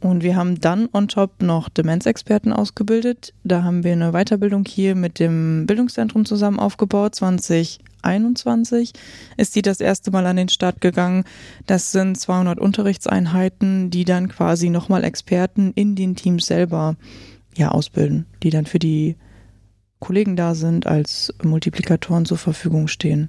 Und 0.00 0.22
wir 0.22 0.34
haben 0.34 0.58
dann 0.60 0.88
on 0.92 1.08
top 1.08 1.42
noch 1.42 1.68
Demenzexperten 1.68 2.52
ausgebildet. 2.54 3.34
Da 3.44 3.62
haben 3.64 3.84
wir 3.84 3.92
eine 3.92 4.12
Weiterbildung 4.12 4.64
hier 4.66 4.94
mit 4.94 5.18
dem 5.18 5.66
Bildungszentrum 5.66 6.24
zusammen 6.24 6.58
aufgebaut. 6.58 7.14
2021 7.16 8.92
ist 9.36 9.54
die 9.56 9.62
das 9.62 9.80
erste 9.80 10.10
Mal 10.10 10.26
an 10.26 10.36
den 10.36 10.48
Start 10.48 10.80
gegangen. 10.80 11.24
Das 11.66 11.92
sind 11.92 12.18
200 12.18 12.58
Unterrichtseinheiten, 12.58 13.90
die 13.90 14.06
dann 14.06 14.28
quasi 14.28 14.70
nochmal 14.70 15.04
Experten 15.04 15.72
in 15.74 15.96
den 15.96 16.16
Teams 16.16 16.46
selber 16.46 16.96
ja 17.54 17.68
ausbilden, 17.70 18.24
die 18.42 18.50
dann 18.50 18.64
für 18.64 18.78
die 18.78 19.16
Kollegen 19.98 20.34
da 20.34 20.54
sind, 20.54 20.86
als 20.86 21.34
Multiplikatoren 21.42 22.24
zur 22.24 22.38
Verfügung 22.38 22.88
stehen. 22.88 23.28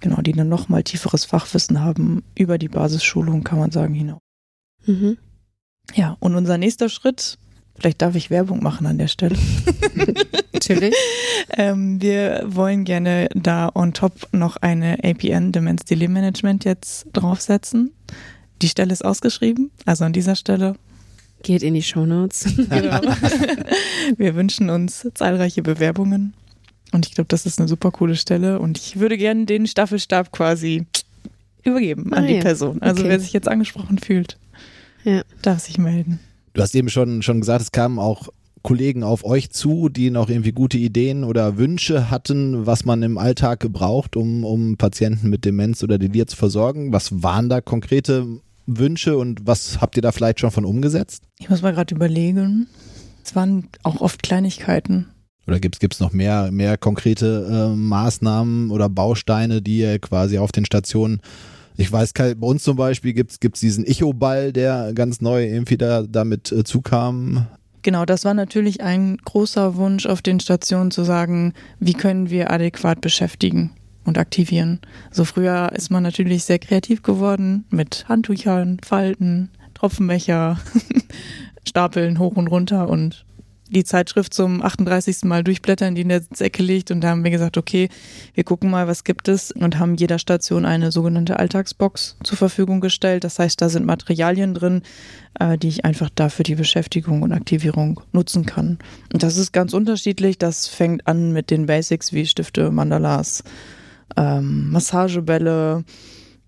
Genau, 0.00 0.20
die 0.20 0.32
dann 0.32 0.50
nochmal 0.50 0.82
tieferes 0.82 1.24
Fachwissen 1.24 1.80
haben 1.80 2.24
über 2.36 2.58
die 2.58 2.68
Basisschulung, 2.68 3.42
kann 3.42 3.58
man 3.58 3.70
sagen, 3.70 3.94
hinaus. 3.94 4.20
Mhm. 4.84 5.16
Ja, 5.94 6.16
und 6.20 6.34
unser 6.34 6.56
nächster 6.58 6.88
Schritt, 6.88 7.38
vielleicht 7.78 8.00
darf 8.02 8.14
ich 8.14 8.30
Werbung 8.30 8.62
machen 8.62 8.86
an 8.86 8.98
der 8.98 9.08
Stelle. 9.08 9.36
Natürlich. 10.52 10.94
ähm, 11.56 12.00
wir 12.00 12.42
wollen 12.46 12.84
gerne 12.84 13.28
da 13.34 13.70
on 13.74 13.92
top 13.92 14.28
noch 14.32 14.56
eine 14.56 14.98
APN 15.04 15.52
Demenz 15.52 15.84
Delay 15.84 16.08
Management 16.08 16.64
jetzt 16.64 17.06
draufsetzen. 17.12 17.92
Die 18.62 18.68
Stelle 18.68 18.92
ist 18.92 19.04
ausgeschrieben, 19.04 19.70
also 19.84 20.04
an 20.04 20.12
dieser 20.12 20.36
Stelle. 20.36 20.76
Geht 21.42 21.62
in 21.62 21.74
die 21.74 21.82
Shownotes. 21.82 22.44
Genau. 22.70 23.00
wir 24.16 24.34
wünschen 24.34 24.70
uns 24.70 25.06
zahlreiche 25.14 25.62
Bewerbungen 25.62 26.32
und 26.92 27.06
ich 27.06 27.14
glaube, 27.14 27.28
das 27.28 27.44
ist 27.44 27.58
eine 27.58 27.68
super 27.68 27.90
coole 27.90 28.16
Stelle 28.16 28.58
und 28.60 28.78
ich 28.78 28.98
würde 28.98 29.18
gerne 29.18 29.44
den 29.44 29.66
Staffelstab 29.66 30.32
quasi 30.32 30.86
übergeben 31.62 32.12
an 32.14 32.24
Ah, 32.24 32.26
die 32.26 32.34
ja. 32.34 32.40
Person. 32.40 32.80
Also 32.80 33.00
Okay. 33.02 33.10
wer 33.10 33.20
sich 33.20 33.32
jetzt 33.32 33.48
angesprochen 33.48 33.98
fühlt, 33.98 34.38
Ja. 35.04 35.22
darf 35.42 35.60
sich 35.60 35.78
melden. 35.78 36.20
Du 36.54 36.62
hast 36.62 36.74
eben 36.74 36.88
schon, 36.88 37.22
schon 37.22 37.40
gesagt, 37.40 37.62
es 37.62 37.72
kamen 37.72 37.98
auch 37.98 38.28
Kollegen 38.62 39.02
auf 39.02 39.24
euch 39.24 39.50
zu, 39.50 39.90
die 39.90 40.10
noch 40.10 40.30
irgendwie 40.30 40.52
gute 40.52 40.78
Ideen 40.78 41.22
oder 41.22 41.58
Wünsche 41.58 42.10
hatten, 42.10 42.66
was 42.66 42.86
man 42.86 43.02
im 43.02 43.18
Alltag 43.18 43.60
gebraucht, 43.60 44.16
um, 44.16 44.44
um 44.44 44.76
Patienten 44.78 45.28
mit 45.28 45.44
Demenz 45.44 45.82
oder 45.82 45.98
Delir 45.98 46.26
zu 46.26 46.36
versorgen. 46.36 46.92
Was 46.92 47.22
waren 47.22 47.50
da 47.50 47.60
konkrete 47.60 48.26
Wünsche 48.66 49.18
und 49.18 49.46
was 49.46 49.82
habt 49.82 49.96
ihr 49.96 50.02
da 50.02 50.12
vielleicht 50.12 50.40
schon 50.40 50.50
von 50.50 50.64
umgesetzt? 50.64 51.24
Ich 51.38 51.50
muss 51.50 51.60
mal 51.60 51.74
gerade 51.74 51.94
überlegen. 51.94 52.66
Es 53.22 53.36
waren 53.36 53.68
auch 53.82 54.00
oft 54.00 54.22
Kleinigkeiten. 54.22 55.08
Oder 55.46 55.60
gibt 55.60 55.82
es 55.82 56.00
noch 56.00 56.12
mehr, 56.12 56.50
mehr 56.50 56.78
konkrete 56.78 57.70
äh, 57.72 57.76
Maßnahmen 57.76 58.70
oder 58.70 58.88
Bausteine, 58.88 59.60
die 59.60 59.78
ihr 59.80 59.98
quasi 59.98 60.38
auf 60.38 60.52
den 60.52 60.64
Stationen 60.64 61.20
ich 61.76 61.90
weiß, 61.90 62.12
bei 62.14 62.34
uns 62.40 62.62
zum 62.62 62.76
Beispiel 62.76 63.12
gibt 63.12 63.32
es 63.32 63.60
diesen 63.60 63.84
Icho-Ball, 63.84 64.52
der 64.52 64.92
ganz 64.94 65.20
neu 65.20 65.44
irgendwie 65.44 65.76
da, 65.76 66.02
damit 66.02 66.52
äh, 66.52 66.64
zukam. 66.64 67.46
Genau, 67.82 68.04
das 68.04 68.24
war 68.24 68.34
natürlich 68.34 68.80
ein 68.80 69.18
großer 69.18 69.76
Wunsch 69.76 70.06
auf 70.06 70.22
den 70.22 70.40
Stationen 70.40 70.90
zu 70.90 71.04
sagen, 71.04 71.52
wie 71.80 71.92
können 71.92 72.30
wir 72.30 72.50
adäquat 72.50 73.00
beschäftigen 73.00 73.72
und 74.04 74.18
aktivieren. 74.18 74.80
So 75.10 75.24
früher 75.24 75.72
ist 75.74 75.90
man 75.90 76.02
natürlich 76.02 76.44
sehr 76.44 76.58
kreativ 76.58 77.02
geworden 77.02 77.64
mit 77.70 78.06
Handtüchern, 78.08 78.78
Falten, 78.82 79.50
Tropfenbecher, 79.74 80.58
Stapeln 81.68 82.18
hoch 82.18 82.36
und 82.36 82.46
runter 82.46 82.88
und 82.88 83.26
die 83.68 83.84
Zeitschrift 83.84 84.34
zum 84.34 84.62
38. 84.62 85.24
Mal 85.24 85.42
durchblättern, 85.42 85.94
die 85.94 86.02
in 86.02 86.08
der 86.10 86.22
Ecke 86.38 86.62
liegt. 86.62 86.90
Und 86.90 87.00
da 87.00 87.08
haben 87.08 87.24
wir 87.24 87.30
gesagt, 87.30 87.56
okay, 87.56 87.88
wir 88.34 88.44
gucken 88.44 88.70
mal, 88.70 88.86
was 88.86 89.04
gibt 89.04 89.28
es 89.28 89.52
und 89.52 89.78
haben 89.78 89.94
jeder 89.96 90.18
Station 90.18 90.64
eine 90.64 90.92
sogenannte 90.92 91.38
Alltagsbox 91.38 92.16
zur 92.22 92.38
Verfügung 92.38 92.80
gestellt. 92.80 93.24
Das 93.24 93.38
heißt, 93.38 93.60
da 93.60 93.68
sind 93.68 93.86
Materialien 93.86 94.54
drin, 94.54 94.82
äh, 95.38 95.56
die 95.56 95.68
ich 95.68 95.84
einfach 95.84 96.10
da 96.14 96.28
für 96.28 96.42
die 96.42 96.54
Beschäftigung 96.54 97.22
und 97.22 97.32
Aktivierung 97.32 98.00
nutzen 98.12 98.44
kann. 98.44 98.78
Und 99.12 99.22
das 99.22 99.36
ist 99.36 99.52
ganz 99.52 99.72
unterschiedlich. 99.72 100.38
Das 100.38 100.66
fängt 100.66 101.06
an 101.06 101.32
mit 101.32 101.50
den 101.50 101.66
Basics 101.66 102.12
wie 102.12 102.26
Stifte, 102.26 102.70
Mandalas, 102.70 103.44
ähm, 104.16 104.70
Massagebälle. 104.70 105.84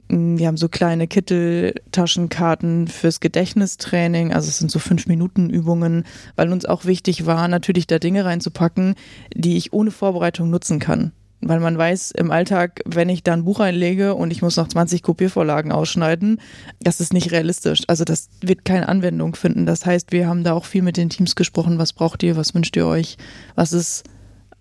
Wir 0.09 0.47
haben 0.47 0.57
so 0.57 0.69
kleine 0.69 1.09
Kitteltaschenkarten 1.09 2.87
fürs 2.87 3.19
Gedächtnistraining. 3.21 4.33
Also 4.33 4.49
es 4.49 4.59
sind 4.59 4.71
so 4.71 4.79
fünf 4.79 5.07
Minuten 5.07 5.51
Übungen, 5.51 6.05
weil 6.37 6.53
uns 6.53 6.65
auch 6.65 6.85
wichtig 6.85 7.27
war, 7.27 7.49
natürlich 7.49 7.87
da 7.87 7.99
Dinge 7.99 8.25
reinzupacken, 8.25 8.95
die 9.35 9.57
ich 9.57 9.73
ohne 9.73 9.91
Vorbereitung 9.91 10.49
nutzen 10.49 10.79
kann. 10.79 11.13
Weil 11.41 11.61
man 11.61 11.77
weiß 11.77 12.13
im 12.13 12.31
Alltag, 12.31 12.81
wenn 12.87 13.09
ich 13.09 13.23
da 13.23 13.33
ein 13.33 13.45
Buch 13.45 13.61
einlege 13.61 14.15
und 14.15 14.31
ich 14.31 14.43
muss 14.43 14.57
noch 14.57 14.69
20 14.69 15.03
Kopiervorlagen 15.03 15.71
ausschneiden, 15.71 16.41
das 16.81 17.01
ist 17.01 17.13
nicht 17.13 17.31
realistisch. 17.33 17.83
Also 17.89 18.05
das 18.05 18.31
wird 18.41 18.65
keine 18.65 18.89
Anwendung 18.89 19.35
finden. 19.35 19.67
Das 19.67 19.85
heißt, 19.85 20.13
wir 20.13 20.29
haben 20.29 20.45
da 20.45 20.53
auch 20.53 20.65
viel 20.65 20.83
mit 20.83 20.97
den 20.97 21.11
Teams 21.11 21.37
gesprochen. 21.37 21.79
Was 21.79 21.93
braucht 21.93 22.23
ihr? 22.23 22.37
Was 22.37 22.55
wünscht 22.55 22.77
ihr 22.77 22.87
euch? 22.87 23.19
Was 23.55 23.73
ist 23.73 24.05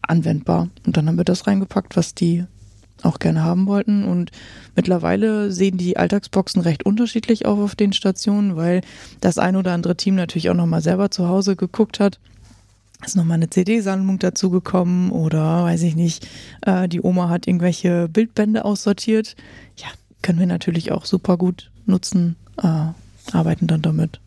anwendbar? 0.02 0.70
Und 0.86 0.98
dann 0.98 1.08
haben 1.08 1.18
wir 1.18 1.24
das 1.24 1.48
reingepackt, 1.48 1.96
was 1.96 2.14
die 2.14 2.46
auch 3.04 3.20
gerne 3.20 3.44
haben 3.44 3.68
wollten. 3.68 4.04
Und 4.04 4.32
mittlerweile 4.76 5.52
sehen 5.52 5.78
die 5.78 5.98
Alltagsboxen 5.98 6.62
recht 6.62 6.86
unterschiedlich 6.86 7.46
auch 7.46 7.58
auf 7.58 7.76
den 7.76 7.94
Stationen, 7.94 8.56
weil 8.56 8.82
das 9.22 9.38
ein 9.38 9.56
oder 9.56 9.74
andere 9.74 9.96
Team 9.96 10.16
natürlich 10.16 10.50
auch 10.50 10.56
nochmal 10.56 10.82
selber 10.82 11.12
zu 11.12 11.28
Hause 11.28 11.56
geguckt 11.56 12.00
hat. 12.00 12.20
Ist 13.06 13.16
nochmal 13.16 13.36
eine 13.36 13.50
CD-Sammlung 13.50 14.20
dazugekommen 14.20 15.12
oder 15.12 15.66
weiß 15.66 15.84
ich 15.84 15.96
nicht, 15.96 16.28
äh, 16.62 16.88
die 16.88 17.02
Oma 17.02 17.30
hat 17.30 17.46
irgendwelche 17.46 18.08
Bildbände 18.08 18.66
aussortiert. 18.66 19.36
Ja, 19.78 19.88
können 20.22 20.40
wir 20.40 20.48
natürlich 20.48 20.92
auch 20.92 21.06
super 21.06 21.38
gut 21.38 21.72
nutzen, 21.86 22.36
äh, 22.62 22.88
arbeiten 23.32 23.68
dann 23.68 23.82
damit. 23.82 24.20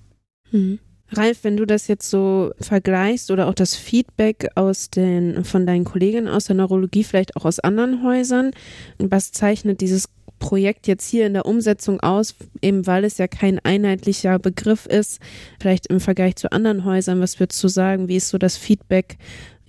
Mhm. 0.52 0.78
Ralf, 1.10 1.44
wenn 1.44 1.56
du 1.56 1.64
das 1.64 1.88
jetzt 1.88 2.10
so 2.10 2.52
vergleichst 2.60 3.30
oder 3.30 3.46
auch 3.48 3.54
das 3.54 3.74
Feedback 3.74 4.48
aus 4.54 4.90
den, 4.90 5.44
von 5.44 5.66
deinen 5.66 5.84
Kolleginnen 5.84 6.28
aus 6.28 6.44
der 6.44 6.56
Neurologie, 6.56 7.04
vielleicht 7.04 7.36
auch 7.36 7.44
aus 7.44 7.60
anderen 7.60 8.02
Häusern, 8.02 8.50
was 8.98 9.32
zeichnet 9.32 9.80
dieses 9.80 10.08
Projekt 10.38 10.86
jetzt 10.86 11.08
hier 11.08 11.26
in 11.26 11.32
der 11.32 11.46
Umsetzung 11.46 12.00
aus, 12.00 12.34
eben 12.62 12.86
weil 12.86 13.04
es 13.04 13.18
ja 13.18 13.26
kein 13.26 13.58
einheitlicher 13.58 14.38
Begriff 14.38 14.86
ist, 14.86 15.20
vielleicht 15.60 15.86
im 15.88 16.00
Vergleich 16.00 16.36
zu 16.36 16.52
anderen 16.52 16.84
Häusern, 16.84 17.20
was 17.20 17.40
würdest 17.40 17.62
du 17.62 17.68
sagen, 17.68 18.08
wie 18.08 18.16
ist 18.16 18.28
so 18.28 18.38
das 18.38 18.56
Feedback 18.56 19.18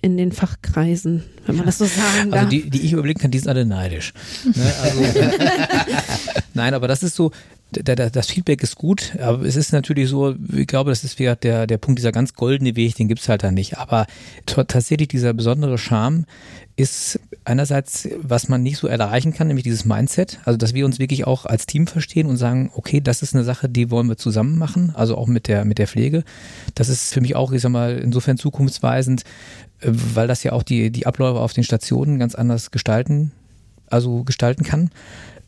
in 0.02 0.16
den 0.16 0.32
Fachkreisen, 0.32 1.24
wenn 1.46 1.56
man 1.56 1.66
das 1.66 1.78
so 1.78 1.84
sagen 1.84 2.30
darf? 2.30 2.40
Also 2.40 2.50
die, 2.50 2.70
die 2.70 2.80
ich 2.82 2.92
überblicken 2.92 3.20
kann, 3.22 3.30
die 3.30 3.38
sind 3.38 3.48
alle 3.48 3.66
neidisch. 3.66 4.12
Ne? 4.44 4.72
Also, 4.82 5.00
Nein, 6.54 6.74
aber 6.74 6.88
das 6.88 7.02
ist 7.02 7.14
so, 7.16 7.30
da- 7.72 7.94
da- 7.94 8.10
das 8.10 8.26
Feedback 8.28 8.62
ist 8.62 8.76
gut, 8.76 9.12
aber 9.20 9.44
es 9.44 9.56
ist 9.56 9.72
natürlich 9.72 10.08
so, 10.08 10.34
ich 10.56 10.66
glaube, 10.66 10.90
das 10.90 11.04
ist 11.04 11.18
wieder 11.18 11.36
der, 11.36 11.66
der 11.66 11.78
Punkt, 11.78 11.98
dieser 11.98 12.12
ganz 12.12 12.34
goldene 12.34 12.76
Weg, 12.76 12.96
den 12.96 13.08
gibt's 13.08 13.28
halt 13.28 13.42
da 13.42 13.50
nicht. 13.50 13.78
Aber 13.78 14.06
tatsächlich 14.46 15.08
dieser 15.08 15.32
besondere 15.34 15.78
Charme 15.78 16.24
ist 16.76 17.20
einerseits, 17.44 18.08
was 18.22 18.48
man 18.48 18.62
nicht 18.62 18.78
so 18.78 18.86
erreichen 18.88 19.34
kann, 19.34 19.48
nämlich 19.48 19.64
dieses 19.64 19.84
Mindset. 19.84 20.38
Also, 20.44 20.56
dass 20.56 20.72
wir 20.74 20.86
uns 20.86 20.98
wirklich 20.98 21.26
auch 21.26 21.44
als 21.46 21.66
Team 21.66 21.86
verstehen 21.86 22.26
und 22.26 22.38
sagen, 22.38 22.70
okay, 22.74 23.00
das 23.00 23.22
ist 23.22 23.34
eine 23.34 23.44
Sache, 23.44 23.68
die 23.68 23.90
wollen 23.90 24.08
wir 24.08 24.16
zusammen 24.16 24.56
machen, 24.58 24.92
also 24.96 25.16
auch 25.16 25.26
mit 25.26 25.46
der, 25.46 25.64
mit 25.64 25.78
der 25.78 25.86
Pflege. 25.88 26.24
Das 26.74 26.88
ist 26.88 27.12
für 27.12 27.20
mich 27.20 27.36
auch, 27.36 27.52
ich 27.52 27.60
sag 27.60 27.70
mal, 27.70 27.98
insofern 27.98 28.38
zukunftsweisend, 28.38 29.24
weil 29.82 30.28
das 30.28 30.42
ja 30.42 30.52
auch 30.52 30.62
die, 30.62 30.90
die 30.90 31.06
Abläufe 31.06 31.40
auf 31.40 31.52
den 31.52 31.64
Stationen 31.64 32.18
ganz 32.18 32.34
anders 32.34 32.70
gestalten, 32.70 33.32
also 33.88 34.24
gestalten 34.24 34.64
kann. 34.64 34.90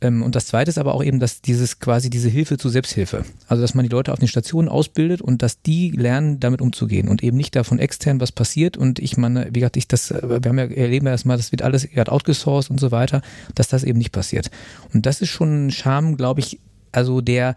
Ähm, 0.03 0.22
Und 0.22 0.35
das 0.35 0.47
zweite 0.47 0.68
ist 0.68 0.78
aber 0.78 0.95
auch 0.95 1.05
eben, 1.05 1.20
dass 1.20 1.41
dieses 1.41 1.78
quasi 1.78 2.11
diese 2.11 2.28
Hilfe 2.28 2.59
zur 2.59 2.70
Selbsthilfe. 2.70 3.24
Also 3.47 3.62
dass 3.62 3.74
man 3.74 3.85
die 3.85 3.91
Leute 3.91 4.12
auf 4.12 4.18
den 4.18 4.28
Stationen 4.28 4.68
ausbildet 4.68 5.22
und 5.22 5.43
dass 5.43 5.62
die 5.62 5.91
lernen, 5.91 6.41
damit 6.41 6.61
umzugehen 6.61 7.09
und 7.09 7.22
eben 7.22 7.37
nicht 7.37 7.55
davon 7.55 7.78
extern 7.78 8.20
was 8.20 8.33
passiert. 8.33 8.76
Und 8.76 8.99
ich 8.99 9.16
meine, 9.16 9.47
wie 9.53 9.61
gesagt, 9.61 9.76
ich 9.76 9.89
das, 9.89 10.11
wir 10.11 10.41
haben 10.45 10.59
ja 10.59 10.64
erleben 10.64 11.07
ja 11.07 11.12
erstmal, 11.12 11.37
das 11.37 11.53
wird 11.53 11.62
alles 11.62 11.89
gerade 11.89 12.11
outgesourced 12.11 12.70
und 12.70 12.80
so 12.80 12.91
weiter, 12.91 13.22
dass 13.55 13.68
das 13.68 13.85
eben 13.85 13.99
nicht 13.99 14.12
passiert. 14.12 14.51
Und 14.93 15.07
das 15.07 15.22
ist 15.22 15.30
schon 15.30 15.66
ein 15.66 15.70
Charme, 15.70 16.16
glaube 16.16 16.41
ich, 16.41 16.59
also 16.91 17.20
der 17.20 17.55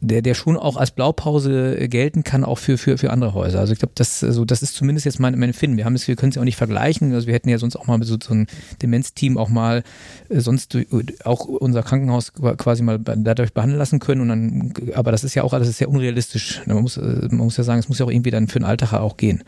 der, 0.00 0.20
der 0.20 0.34
schon 0.34 0.56
auch 0.56 0.76
als 0.76 0.90
Blaupause 0.90 1.88
gelten 1.88 2.22
kann, 2.22 2.44
auch 2.44 2.58
für, 2.58 2.76
für, 2.76 2.98
für 2.98 3.10
andere 3.10 3.32
Häuser. 3.32 3.60
Also 3.60 3.72
ich 3.72 3.78
glaube, 3.78 3.92
das, 3.94 4.22
also 4.22 4.44
das 4.44 4.62
ist 4.62 4.74
zumindest 4.74 5.06
jetzt 5.06 5.18
mein, 5.18 5.38
mein 5.38 5.50
Empfinden. 5.50 5.78
Wir 5.78 5.86
wir 5.86 6.16
können 6.16 6.30
es 6.30 6.36
ja 6.36 6.42
auch 6.42 6.44
nicht 6.44 6.56
vergleichen. 6.56 7.14
Also 7.14 7.26
wir 7.26 7.34
hätten 7.34 7.48
ja 7.48 7.58
sonst 7.58 7.76
auch 7.76 7.86
mal 7.86 8.02
so, 8.02 8.16
so 8.22 8.34
ein 8.34 8.46
Demenzteam 8.82 9.38
auch 9.38 9.48
mal 9.48 9.84
äh, 10.28 10.40
sonst 10.40 10.74
durch, 10.74 10.86
auch 11.24 11.46
unser 11.46 11.82
Krankenhaus 11.82 12.34
quasi 12.34 12.82
mal 12.82 12.98
dadurch 12.98 13.54
behandeln 13.54 13.78
lassen 13.78 13.98
können. 13.98 14.20
Und 14.20 14.28
dann, 14.28 14.74
aber 14.94 15.12
das 15.12 15.24
ist 15.24 15.34
ja 15.34 15.42
auch 15.42 15.54
alles 15.54 15.76
sehr 15.78 15.88
unrealistisch. 15.88 16.60
Man 16.66 16.82
muss, 16.82 16.98
äh, 16.98 17.28
man 17.30 17.38
muss 17.38 17.56
ja 17.56 17.64
sagen, 17.64 17.80
es 17.80 17.88
muss 17.88 17.98
ja 17.98 18.04
auch 18.04 18.10
irgendwie 18.10 18.30
dann 18.30 18.48
für 18.48 18.58
den 18.58 18.66
Alltag 18.66 18.92
auch 18.92 19.16
gehen. 19.16 19.44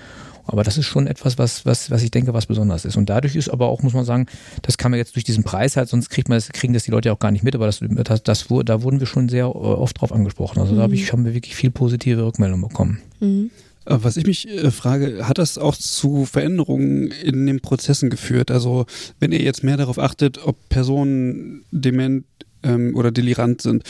Aber 0.48 0.64
das 0.64 0.78
ist 0.78 0.86
schon 0.86 1.06
etwas, 1.06 1.36
was, 1.36 1.66
was, 1.66 1.90
was 1.90 2.02
ich 2.02 2.10
denke, 2.10 2.32
was 2.32 2.46
besonders 2.46 2.86
ist. 2.86 2.96
Und 2.96 3.10
dadurch 3.10 3.36
ist 3.36 3.50
aber 3.50 3.68
auch, 3.68 3.82
muss 3.82 3.92
man 3.92 4.06
sagen, 4.06 4.26
das 4.62 4.78
kann 4.78 4.90
man 4.90 4.98
jetzt 4.98 5.14
durch 5.14 5.24
diesen 5.24 5.44
Preis 5.44 5.76
halt, 5.76 5.90
sonst 5.90 6.08
kriegt 6.08 6.30
man 6.30 6.36
das, 6.38 6.48
kriegen 6.48 6.72
das 6.72 6.84
die 6.84 6.90
Leute 6.90 7.10
ja 7.10 7.12
auch 7.12 7.18
gar 7.18 7.30
nicht 7.30 7.44
mit, 7.44 7.54
aber 7.54 7.66
das, 7.66 7.80
das, 7.82 8.22
das, 8.22 8.46
da 8.64 8.82
wurden 8.82 8.98
wir 8.98 9.06
schon 9.06 9.28
sehr 9.28 9.44
äh, 9.44 9.48
oft 9.48 10.00
drauf 10.00 10.10
angesprochen. 10.10 10.58
Also 10.58 10.74
da 10.74 10.82
hab 10.82 10.92
ich, 10.92 11.12
haben 11.12 11.26
wir 11.26 11.34
wirklich 11.34 11.54
viel 11.54 11.70
positive 11.70 12.24
Rückmeldungen 12.24 12.66
bekommen. 12.66 13.02
Mhm. 13.20 13.50
Äh, 13.84 13.98
Was 14.00 14.16
ich 14.16 14.26
mich 14.26 14.48
äh, 14.48 14.70
frage, 14.70 15.28
hat 15.28 15.36
das 15.36 15.58
auch 15.58 15.76
zu 15.76 16.24
Veränderungen 16.24 17.10
in 17.10 17.46
den 17.46 17.60
Prozessen 17.60 18.08
geführt? 18.08 18.50
Also 18.50 18.86
wenn 19.20 19.32
ihr 19.32 19.42
jetzt 19.42 19.62
mehr 19.62 19.76
darauf 19.76 19.98
achtet, 19.98 20.38
ob 20.42 20.56
Personen 20.70 21.64
dement 21.70 22.24
ähm, 22.62 22.96
oder 22.96 23.10
delirant 23.10 23.60
sind, 23.60 23.84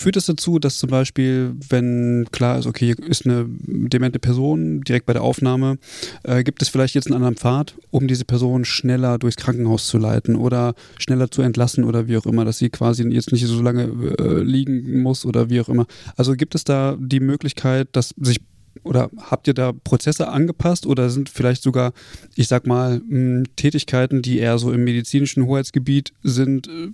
führt 0.00 0.16
das 0.16 0.24
dazu, 0.24 0.58
dass 0.58 0.78
zum 0.78 0.88
Beispiel, 0.88 1.54
wenn 1.68 2.26
klar 2.32 2.58
ist, 2.58 2.66
okay, 2.66 2.94
ist 3.06 3.26
eine 3.26 3.46
demente 3.46 4.18
Person 4.18 4.80
direkt 4.80 5.04
bei 5.04 5.12
der 5.12 5.22
Aufnahme, 5.22 5.76
äh, 6.22 6.42
gibt 6.42 6.62
es 6.62 6.70
vielleicht 6.70 6.94
jetzt 6.94 7.08
einen 7.08 7.16
anderen 7.16 7.36
Pfad, 7.36 7.74
um 7.90 8.08
diese 8.08 8.24
Person 8.24 8.64
schneller 8.64 9.18
durchs 9.18 9.36
Krankenhaus 9.36 9.86
zu 9.86 9.98
leiten 9.98 10.36
oder 10.36 10.74
schneller 10.98 11.30
zu 11.30 11.42
entlassen 11.42 11.84
oder 11.84 12.08
wie 12.08 12.16
auch 12.16 12.24
immer, 12.24 12.46
dass 12.46 12.56
sie 12.56 12.70
quasi 12.70 13.06
jetzt 13.08 13.30
nicht 13.30 13.46
so 13.46 13.60
lange 13.60 13.84
äh, 14.18 14.42
liegen 14.42 15.02
muss 15.02 15.26
oder 15.26 15.50
wie 15.50 15.60
auch 15.60 15.68
immer. 15.68 15.86
Also 16.16 16.34
gibt 16.34 16.54
es 16.54 16.64
da 16.64 16.96
die 16.98 17.20
Möglichkeit, 17.20 17.88
dass 17.92 18.14
sich 18.18 18.40
oder 18.84 19.10
habt 19.18 19.48
ihr 19.48 19.54
da 19.54 19.72
Prozesse 19.72 20.28
angepasst 20.28 20.86
oder 20.86 21.10
sind 21.10 21.28
vielleicht 21.28 21.62
sogar, 21.62 21.92
ich 22.36 22.48
sag 22.48 22.66
mal, 22.66 23.02
Tätigkeiten, 23.56 24.22
die 24.22 24.38
eher 24.38 24.58
so 24.58 24.72
im 24.72 24.84
medizinischen 24.84 25.44
Hoheitsgebiet 25.44 26.12
sind, 26.22 26.68
äh, 26.68 26.88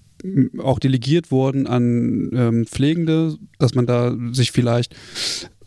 auch 0.58 0.78
delegiert 0.78 1.30
worden 1.30 1.66
an 1.66 2.30
ähm, 2.32 2.66
Pflegende, 2.66 3.36
dass 3.58 3.74
man 3.74 3.86
da 3.86 4.16
sich 4.32 4.52
vielleicht 4.52 4.94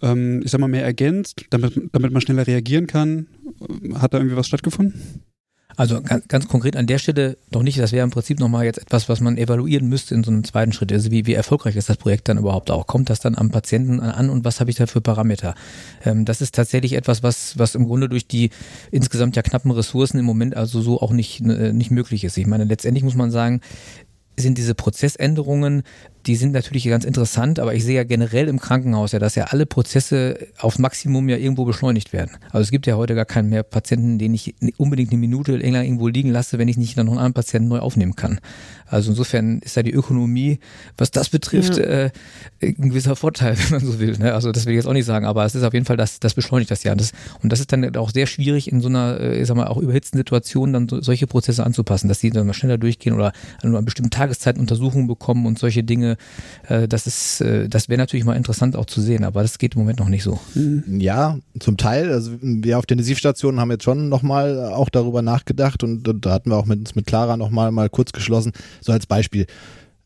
ähm, 0.02 0.42
ich 0.44 0.52
sag 0.52 0.60
mal, 0.60 0.68
mehr 0.68 0.84
ergänzt, 0.84 1.46
damit, 1.50 1.74
damit 1.92 2.12
man 2.12 2.22
schneller 2.22 2.48
reagieren 2.48 2.88
kann? 2.88 3.28
Hat 3.96 4.14
da 4.14 4.18
irgendwie 4.18 4.38
was 4.38 4.48
stattgefunden? 4.48 5.24
Also 5.76 6.02
ganz, 6.02 6.28
ganz 6.28 6.48
konkret 6.50 6.76
an 6.76 6.88
der 6.88 6.98
Stelle 6.98 7.38
noch 7.52 7.64
nicht. 7.64 7.80
Das 7.80 7.94
wäre 7.94 8.04
im 8.04 8.12
Prinzip 8.12 8.40
nochmal 8.40 8.66
jetzt 8.66 8.80
etwas, 8.80 9.08
was 9.08 9.22
man 9.22 9.38
evaluieren 9.38 9.88
müsste 9.88 10.14
in 10.14 10.26
so 10.26 10.32
einem 10.32 10.44
zweiten 10.44 10.74
Schritt. 10.74 10.92
Also 10.92 11.10
wie, 11.10 11.26
wie 11.26 11.34
erfolgreich 11.34 11.78
ist 11.78 11.88
das 11.88 11.96
Projekt 11.96 12.28
dann 12.28 12.38
überhaupt 12.38 12.70
auch? 12.70 12.86
Kommt 12.86 13.10
das 13.10 13.22
dann 13.22 13.36
am 13.36 13.50
Patienten 13.50 14.02
an 14.02 14.30
und 14.30 14.44
was 14.44 14.60
habe 14.60 14.72
ich 14.72 14.76
da 14.76 14.88
für 14.88 15.00
Parameter? 15.00 15.56
Ähm, 16.04 16.26
das 16.26 16.42
ist 16.42 16.54
tatsächlich 16.54 16.94
etwas, 16.94 17.24
was, 17.24 17.58
was 17.58 17.76
im 17.76 17.86
Grunde 17.86 18.10
durch 18.10 18.28
die 18.28 18.50
insgesamt 18.92 19.38
ja 19.38 19.42
knappen 19.42 19.72
Ressourcen 19.72 20.20
im 20.20 20.26
Moment 20.26 20.58
also 20.58 20.82
so 20.82 21.00
auch 21.00 21.14
nicht, 21.14 21.40
äh, 21.42 21.72
nicht 21.72 21.92
möglich 21.92 22.26
ist. 22.26 22.38
Ich 22.38 22.48
meine, 22.48 22.66
letztendlich 22.66 23.06
muss 23.06 23.16
man 23.16 23.32
sagen, 23.32 23.62
sind 24.42 24.58
diese 24.58 24.76
Prozessänderungen 24.76 25.84
die 26.26 26.36
sind 26.36 26.52
natürlich 26.52 26.86
ganz 26.86 27.06
interessant, 27.06 27.60
aber 27.60 27.74
ich 27.74 27.84
sehe 27.84 27.96
ja 27.96 28.04
generell 28.04 28.48
im 28.48 28.60
Krankenhaus 28.60 29.14
ja, 29.14 29.20
dass 29.20 29.36
ja 29.36 29.46
alle 29.46 29.66
Prozesse 29.66 30.48
auf 30.58 30.78
Maximum 30.78 31.30
ja 31.30 31.38
irgendwo 31.38 31.66
beschleunigt 31.66 32.12
werden. 32.14 32.32
Also 32.52 32.60
es 32.60 32.72
gibt 32.72 32.88
ja 32.88 32.98
heute 32.98 33.16
gar 33.16 33.26
keinen 33.26 33.50
mehr 33.50 33.64
Patienten, 33.64 34.20
den 34.20 34.34
ich 34.34 34.56
unbedingt 34.78 35.12
eine 35.12 35.20
Minute 35.20 35.56
länger 35.56 35.84
irgendwo 35.84 36.08
liegen 36.08 36.30
lasse, 36.32 36.58
wenn 36.58 36.68
ich 36.68 36.78
nicht 36.78 36.98
dann 36.98 37.06
noch 37.06 37.14
einen 37.14 37.20
anderen 37.20 37.34
Patienten 37.34 37.70
neu 37.70 37.80
aufnehmen 37.80 38.16
kann. 38.16 38.40
Also 38.86 39.12
insofern 39.12 39.60
ist 39.60 39.78
da 39.78 39.84
die 39.84 39.94
Ökonomie, 39.94 40.60
was 40.98 41.12
das 41.12 41.30
betrifft, 41.30 41.78
ja. 41.78 41.84
äh, 41.84 42.12
ein 42.62 42.90
gewisser 42.90 43.16
Vorteil, 43.16 43.56
wenn 43.70 43.80
man 43.80 43.92
so 43.92 44.00
will. 44.00 44.18
Ne? 44.18 44.34
Also 44.34 44.52
das 44.52 44.66
will 44.66 44.74
ich 44.74 44.78
jetzt 44.78 44.88
auch 44.88 44.94
nicht 44.94 45.06
sagen, 45.06 45.26
aber 45.26 45.46
es 45.46 45.56
ist 45.56 45.64
auf 45.64 45.74
jeden 45.74 45.86
Fall, 45.86 45.98
das, 45.98 46.20
das 46.20 46.34
beschleunigt 46.34 46.72
das 46.72 46.84
ja. 46.84 46.92
Und 46.92 47.02
das, 47.02 47.12
und 47.42 47.52
das 47.52 47.60
ist 47.60 47.72
dann 47.72 47.96
auch 47.96 48.10
sehr 48.10 48.26
schwierig 48.26 48.72
in 48.72 48.82
so 48.82 48.90
einer, 48.90 49.20
äh, 49.20 49.42
ich 49.42 49.48
sag 49.48 49.56
mal, 49.56 49.68
auch 49.68 49.78
überhitzten 49.78 50.18
Situation 50.18 50.74
dann 50.74 50.90
so, 50.90 51.02
solche 51.02 51.28
Prozesse 51.28 51.64
anzupassen, 51.66 52.08
dass 52.08 52.20
die 52.20 52.32
dann 52.32 52.48
mal 52.48 52.54
schneller 52.54 52.78
durchgehen 52.78 53.14
oder 53.14 53.32
an 53.62 53.86
bestimmten 53.86 54.12
Tageszeit 54.12 54.58
Untersuchungen 54.58 55.08
bekommen 55.08 55.46
und 55.46 55.60
solche 55.60 55.84
Dinge 55.84 56.09
äh, 56.68 56.88
das 56.88 57.08
ist, 57.08 57.42
äh, 57.42 57.68
das 57.68 57.90
wäre 57.90 57.98
natürlich 57.98 58.26
mal 58.26 58.36
interessant 58.36 58.76
auch 58.76 58.86
zu 58.86 59.02
sehen, 59.02 59.24
aber 59.24 59.42
das 59.42 59.58
geht 59.58 59.76
im 59.76 59.82
Moment 59.82 60.00
noch 60.00 60.10
nicht 60.10 60.24
so. 60.24 60.40
Mhm. 60.56 61.00
Ja, 61.00 61.40
zum 61.60 61.78
Teil. 61.78 62.12
Also 62.12 62.32
wir 62.42 62.78
auf 62.78 62.86
den 62.86 63.00
Intensivstationen 63.00 63.60
haben 63.60 63.72
jetzt 63.72 63.84
schon 63.84 64.10
nochmal 64.10 64.66
auch 64.66 64.90
darüber 64.90 65.22
nachgedacht 65.22 65.84
und, 65.84 66.08
und 66.08 66.26
da 66.26 66.32
hatten 66.32 66.50
wir 66.50 66.58
auch 66.58 66.66
mit 66.66 66.80
uns 66.80 66.96
mit 66.96 67.06
Clara 67.06 67.38
nochmal 67.38 67.72
mal 67.72 67.90
kurz 67.90 68.12
geschlossen. 68.12 68.52
So 68.82 68.92
als 68.92 69.06
Beispiel. 69.06 69.46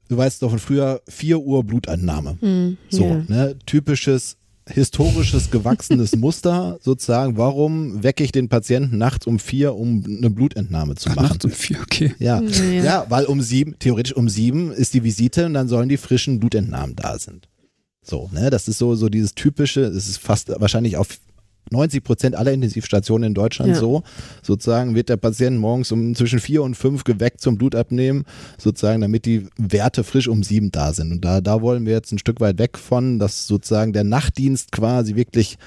Du 0.10 0.18
weißt 0.18 0.44
doch 0.44 0.50
von 0.50 0.60
früher 0.60 1.02
4 1.08 1.40
Uhr 1.40 1.64
Blutentnahme. 1.64 2.34
Mm, 2.42 2.78
so, 2.90 3.04
yeah. 3.04 3.24
ne? 3.28 3.56
Typisches 3.66 4.38
historisches 4.70 5.52
gewachsenes 5.52 6.16
Muster 6.16 6.78
sozusagen. 6.82 7.38
Warum 7.38 8.04
wecke 8.04 8.24
ich 8.24 8.32
den 8.32 8.50
Patienten 8.50 8.98
nachts 8.98 9.28
um 9.28 9.40
vier, 9.40 9.76
um 9.76 10.04
eine 10.06 10.30
Blutentnahme 10.30 10.96
zu 10.96 11.10
Ach, 11.10 11.16
machen? 11.16 11.28
Nachts 11.30 11.46
um 11.46 11.52
vier, 11.52 11.80
okay. 11.82 12.16
Ja. 12.20 12.42
ja. 12.42 12.84
ja, 12.84 13.06
weil 13.10 13.26
um 13.26 13.42
sieben, 13.42 13.76
theoretisch 13.80 14.16
um 14.16 14.30
sieben 14.30 14.72
ist 14.72 14.94
die 14.94 15.04
Visite 15.04 15.46
und 15.46 15.54
dann 15.54 15.68
sollen 15.68 15.90
die 15.90 15.98
frischen 15.98 16.40
Blutentnahmen 16.40 16.96
da 16.96 17.18
sind. 17.20 17.50
So, 18.02 18.30
ne, 18.34 18.50
das 18.50 18.68
ist 18.68 18.78
so, 18.78 18.96
so 18.96 19.10
dieses 19.10 19.34
typische, 19.34 19.82
es 19.82 20.10
ist 20.10 20.18
fast 20.18 20.50
wahrscheinlich 20.60 20.98
auf 20.98 21.20
90 21.72 22.04
Prozent 22.04 22.36
aller 22.36 22.52
Intensivstationen 22.52 23.28
in 23.28 23.34
Deutschland 23.34 23.72
ja. 23.72 23.76
so. 23.76 24.04
Sozusagen 24.42 24.96
wird 24.96 25.10
der 25.10 25.18
Patient 25.18 25.58
morgens 25.60 25.92
um 25.92 26.16
zwischen 26.16 26.40
vier 26.40 26.64
und 26.64 26.76
fünf 26.76 27.04
geweckt 27.04 27.42
zum 27.42 27.58
Blutabnehmen, 27.58 28.26
sozusagen, 28.58 29.02
damit 29.02 29.26
die 29.26 29.48
Werte 29.58 30.04
frisch 30.04 30.28
um 30.28 30.44
sieben 30.44 30.72
da 30.72 30.94
sind. 30.94 31.12
Und 31.12 31.26
da, 31.26 31.42
da 31.42 31.62
wollen 31.62 31.86
wir 31.86 31.94
jetzt 31.94 32.12
ein 32.12 32.20
Stück 32.20 32.40
weit 32.40 32.60
weg 32.60 32.78
von, 32.78 33.20
dass 33.20 33.48
sozusagen 33.48 33.94
der 33.94 34.04
Nachtdienst 34.04 34.72
quasi 34.72 35.16
wirklich 35.16 35.58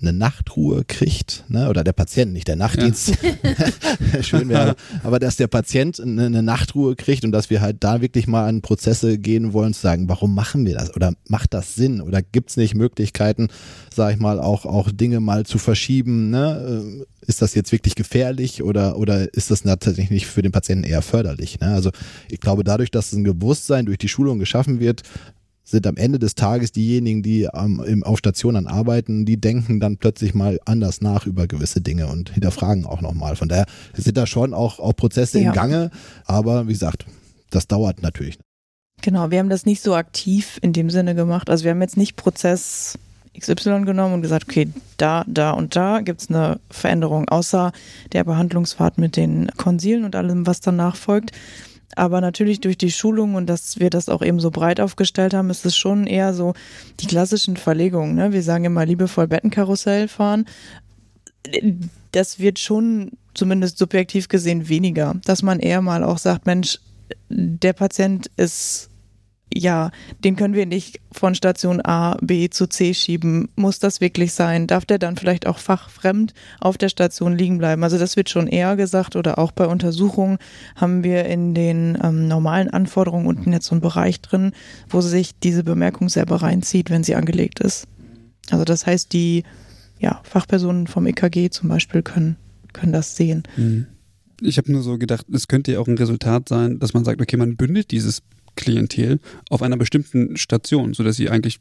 eine 0.00 0.12
Nachtruhe 0.12 0.84
kriegt, 0.84 1.44
ne? 1.48 1.68
oder 1.68 1.84
der 1.84 1.92
Patient, 1.92 2.32
nicht 2.32 2.48
der 2.48 2.56
Nachtdienst, 2.56 3.12
ja. 3.22 4.22
schön 4.22 4.48
wäre, 4.48 4.76
aber 5.02 5.18
dass 5.18 5.36
der 5.36 5.46
Patient 5.46 6.00
eine, 6.00 6.26
eine, 6.26 6.42
Nachtruhe 6.42 6.96
kriegt 6.96 7.24
und 7.24 7.32
dass 7.32 7.50
wir 7.50 7.60
halt 7.60 7.78
da 7.80 8.00
wirklich 8.00 8.26
mal 8.26 8.48
an 8.48 8.62
Prozesse 8.62 9.18
gehen 9.18 9.52
wollen, 9.52 9.74
zu 9.74 9.82
sagen, 9.82 10.08
warum 10.08 10.34
machen 10.34 10.64
wir 10.66 10.74
das 10.74 10.94
oder 10.94 11.12
macht 11.28 11.54
das 11.54 11.74
Sinn 11.74 12.00
oder 12.00 12.22
gibt 12.22 12.50
es 12.50 12.56
nicht 12.56 12.74
Möglichkeiten, 12.74 13.48
sage 13.94 14.14
ich 14.14 14.20
mal, 14.20 14.40
auch, 14.40 14.64
auch 14.64 14.90
Dinge 14.90 15.20
mal 15.20 15.44
zu 15.44 15.58
verschieben, 15.58 16.30
ne? 16.30 17.04
ist 17.26 17.42
das 17.42 17.54
jetzt 17.54 17.72
wirklich 17.72 17.94
gefährlich 17.94 18.62
oder, 18.62 18.96
oder 18.96 19.32
ist 19.34 19.50
das 19.50 19.62
tatsächlich 19.62 20.26
für 20.26 20.42
den 20.42 20.52
Patienten 20.52 20.84
eher 20.84 21.02
förderlich? 21.02 21.60
Ne? 21.60 21.68
Also 21.68 21.90
ich 22.28 22.40
glaube, 22.40 22.64
dadurch, 22.64 22.90
dass 22.90 23.12
ein 23.12 23.22
Bewusstsein 23.22 23.86
durch 23.86 23.98
die 23.98 24.08
Schulung 24.08 24.38
geschaffen 24.38 24.80
wird, 24.80 25.02
sind 25.64 25.86
am 25.86 25.96
Ende 25.96 26.18
des 26.18 26.34
Tages 26.34 26.72
diejenigen, 26.72 27.22
die 27.22 27.48
ähm, 27.54 27.82
im, 27.86 28.02
auf 28.02 28.18
Stationen 28.18 28.66
arbeiten, 28.66 29.24
die 29.24 29.40
denken 29.40 29.80
dann 29.80 29.96
plötzlich 29.96 30.34
mal 30.34 30.58
anders 30.64 31.00
nach 31.00 31.26
über 31.26 31.46
gewisse 31.46 31.80
Dinge 31.80 32.08
und 32.08 32.30
hinterfragen 32.30 32.86
auch 32.86 33.00
nochmal. 33.00 33.36
Von 33.36 33.48
daher 33.48 33.66
sind 33.94 34.16
da 34.16 34.26
schon 34.26 34.54
auch, 34.54 34.78
auch 34.78 34.94
Prozesse 34.96 35.40
ja. 35.40 35.48
im 35.48 35.54
Gange, 35.54 35.90
aber 36.24 36.66
wie 36.66 36.72
gesagt, 36.72 37.06
das 37.50 37.66
dauert 37.66 38.02
natürlich. 38.02 38.38
Genau, 39.02 39.30
wir 39.30 39.38
haben 39.38 39.48
das 39.48 39.64
nicht 39.64 39.82
so 39.82 39.94
aktiv 39.94 40.58
in 40.62 40.72
dem 40.72 40.90
Sinne 40.90 41.14
gemacht. 41.14 41.48
Also 41.48 41.64
wir 41.64 41.70
haben 41.70 41.80
jetzt 41.80 41.96
nicht 41.96 42.16
Prozess 42.16 42.98
XY 43.38 43.82
genommen 43.84 44.14
und 44.14 44.22
gesagt, 44.22 44.44
okay, 44.48 44.68
da, 44.96 45.24
da 45.26 45.52
und 45.52 45.76
da 45.76 46.00
gibt 46.00 46.20
es 46.20 46.28
eine 46.28 46.58
Veränderung, 46.68 47.28
außer 47.28 47.72
der 48.12 48.24
Behandlungsfahrt 48.24 48.98
mit 48.98 49.16
den 49.16 49.50
Konsilen 49.56 50.04
und 50.04 50.16
allem, 50.16 50.46
was 50.46 50.60
danach 50.60 50.96
folgt. 50.96 51.32
Aber 51.96 52.20
natürlich 52.20 52.60
durch 52.60 52.78
die 52.78 52.92
Schulung 52.92 53.34
und 53.34 53.46
dass 53.46 53.80
wir 53.80 53.90
das 53.90 54.08
auch 54.08 54.22
eben 54.22 54.40
so 54.40 54.50
breit 54.50 54.80
aufgestellt 54.80 55.34
haben, 55.34 55.50
ist 55.50 55.66
es 55.66 55.76
schon 55.76 56.06
eher 56.06 56.34
so 56.34 56.54
die 57.00 57.06
klassischen 57.06 57.56
Verlegungen. 57.56 58.14
Ne? 58.14 58.32
Wir 58.32 58.42
sagen 58.42 58.64
immer 58.64 58.86
liebevoll 58.86 59.26
Bettenkarussell 59.26 60.08
fahren. 60.08 60.46
Das 62.12 62.38
wird 62.38 62.58
schon 62.58 63.12
zumindest 63.34 63.78
subjektiv 63.78 64.28
gesehen 64.28 64.68
weniger, 64.68 65.16
dass 65.24 65.42
man 65.42 65.58
eher 65.58 65.80
mal 65.80 66.04
auch 66.04 66.18
sagt, 66.18 66.46
Mensch, 66.46 66.78
der 67.28 67.72
Patient 67.72 68.30
ist 68.36 68.89
ja, 69.52 69.90
den 70.22 70.36
können 70.36 70.54
wir 70.54 70.66
nicht 70.66 71.00
von 71.10 71.34
Station 71.34 71.80
A, 71.84 72.16
B 72.20 72.50
zu 72.50 72.68
C 72.68 72.94
schieben. 72.94 73.48
Muss 73.56 73.80
das 73.80 74.00
wirklich 74.00 74.32
sein? 74.32 74.66
Darf 74.66 74.84
der 74.84 74.98
dann 74.98 75.16
vielleicht 75.16 75.46
auch 75.46 75.58
fachfremd 75.58 76.34
auf 76.60 76.78
der 76.78 76.88
Station 76.88 77.36
liegen 77.36 77.58
bleiben? 77.58 77.82
Also 77.82 77.98
das 77.98 78.16
wird 78.16 78.28
schon 78.28 78.46
eher 78.46 78.76
gesagt 78.76 79.16
oder 79.16 79.38
auch 79.38 79.50
bei 79.52 79.66
Untersuchungen 79.66 80.38
haben 80.76 81.02
wir 81.02 81.24
in 81.24 81.54
den 81.54 81.98
ähm, 82.02 82.28
normalen 82.28 82.70
Anforderungen 82.70 83.26
unten 83.26 83.52
jetzt 83.52 83.66
so 83.66 83.72
einen 83.72 83.80
Bereich 83.80 84.20
drin, 84.20 84.52
wo 84.88 85.00
sich 85.00 85.32
diese 85.38 85.64
Bemerkung 85.64 86.08
selber 86.08 86.36
reinzieht, 86.36 86.90
wenn 86.90 87.02
sie 87.02 87.16
angelegt 87.16 87.60
ist. 87.60 87.88
Also 88.50 88.64
das 88.64 88.86
heißt, 88.86 89.12
die 89.12 89.44
ja, 89.98 90.20
Fachpersonen 90.24 90.86
vom 90.86 91.06
EKG 91.06 91.50
zum 91.50 91.68
Beispiel 91.68 92.02
können, 92.02 92.36
können 92.72 92.92
das 92.92 93.16
sehen. 93.16 93.42
Mhm. 93.56 93.86
Ich 94.42 94.56
habe 94.56 94.72
nur 94.72 94.82
so 94.82 94.96
gedacht, 94.96 95.26
es 95.30 95.48
könnte 95.48 95.72
ja 95.72 95.80
auch 95.80 95.88
ein 95.88 95.98
Resultat 95.98 96.48
sein, 96.48 96.78
dass 96.78 96.94
man 96.94 97.04
sagt, 97.04 97.20
okay, 97.20 97.36
man 97.36 97.56
bündelt 97.56 97.90
dieses 97.90 98.22
Klientel 98.56 99.20
auf 99.48 99.62
einer 99.62 99.76
bestimmten 99.76 100.36
Station, 100.36 100.94
sodass 100.94 101.16
sie 101.16 101.30
eigentlich 101.30 101.60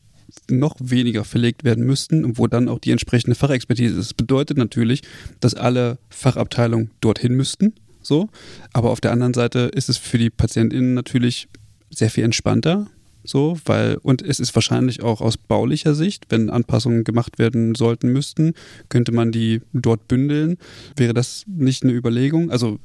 noch 0.50 0.76
weniger 0.80 1.24
verlegt 1.24 1.64
werden 1.64 1.86
müssten, 1.86 2.38
wo 2.38 2.48
dann 2.48 2.70
auch 2.70 2.80
die 2.80 2.92
entsprechende 2.92 3.36
Fachexpertise 3.36 3.96
ist. 3.96 4.10
Das 4.10 4.14
bedeutet 4.14 4.58
natürlich, 4.58 5.02
dass 5.40 5.56
alle 5.56 5.98
Fachabteilungen 6.10 6.92
dorthin 7.02 7.34
müssten, 7.34 7.74
so. 8.02 8.30
Aber 8.74 8.92
auf 8.92 9.02
der 9.02 9.12
anderen 9.12 9.34
Seite 9.34 9.72
ist 9.74 9.90
es 9.90 9.98
für 9.98 10.18
die 10.18 10.30
PatientInnen 10.30 10.94
natürlich 10.94 11.48
sehr 11.90 12.10
viel 12.10 12.24
entspannter, 12.24 12.88
so, 13.24 13.58
weil, 13.66 13.98
und 13.98 14.22
es 14.22 14.40
ist 14.40 14.56
wahrscheinlich 14.56 15.04
auch 15.04 15.22
aus 15.22 15.38
baulicher 15.38 15.94
Sicht, 15.94 16.26
wenn 16.30 16.50
Anpassungen 16.50 17.04
gemacht 17.04 17.38
werden 17.38 17.76
sollten 17.76 18.12
müssten, 18.12 18.54
könnte 18.88 19.12
man 19.12 19.32
die 19.32 19.62
dort 19.74 20.08
bündeln. 20.08 20.58
Wäre 20.96 21.14
das 21.14 21.44
nicht 21.48 21.84
eine 21.84 21.94
Überlegung? 21.94 22.50
Also 22.50 22.80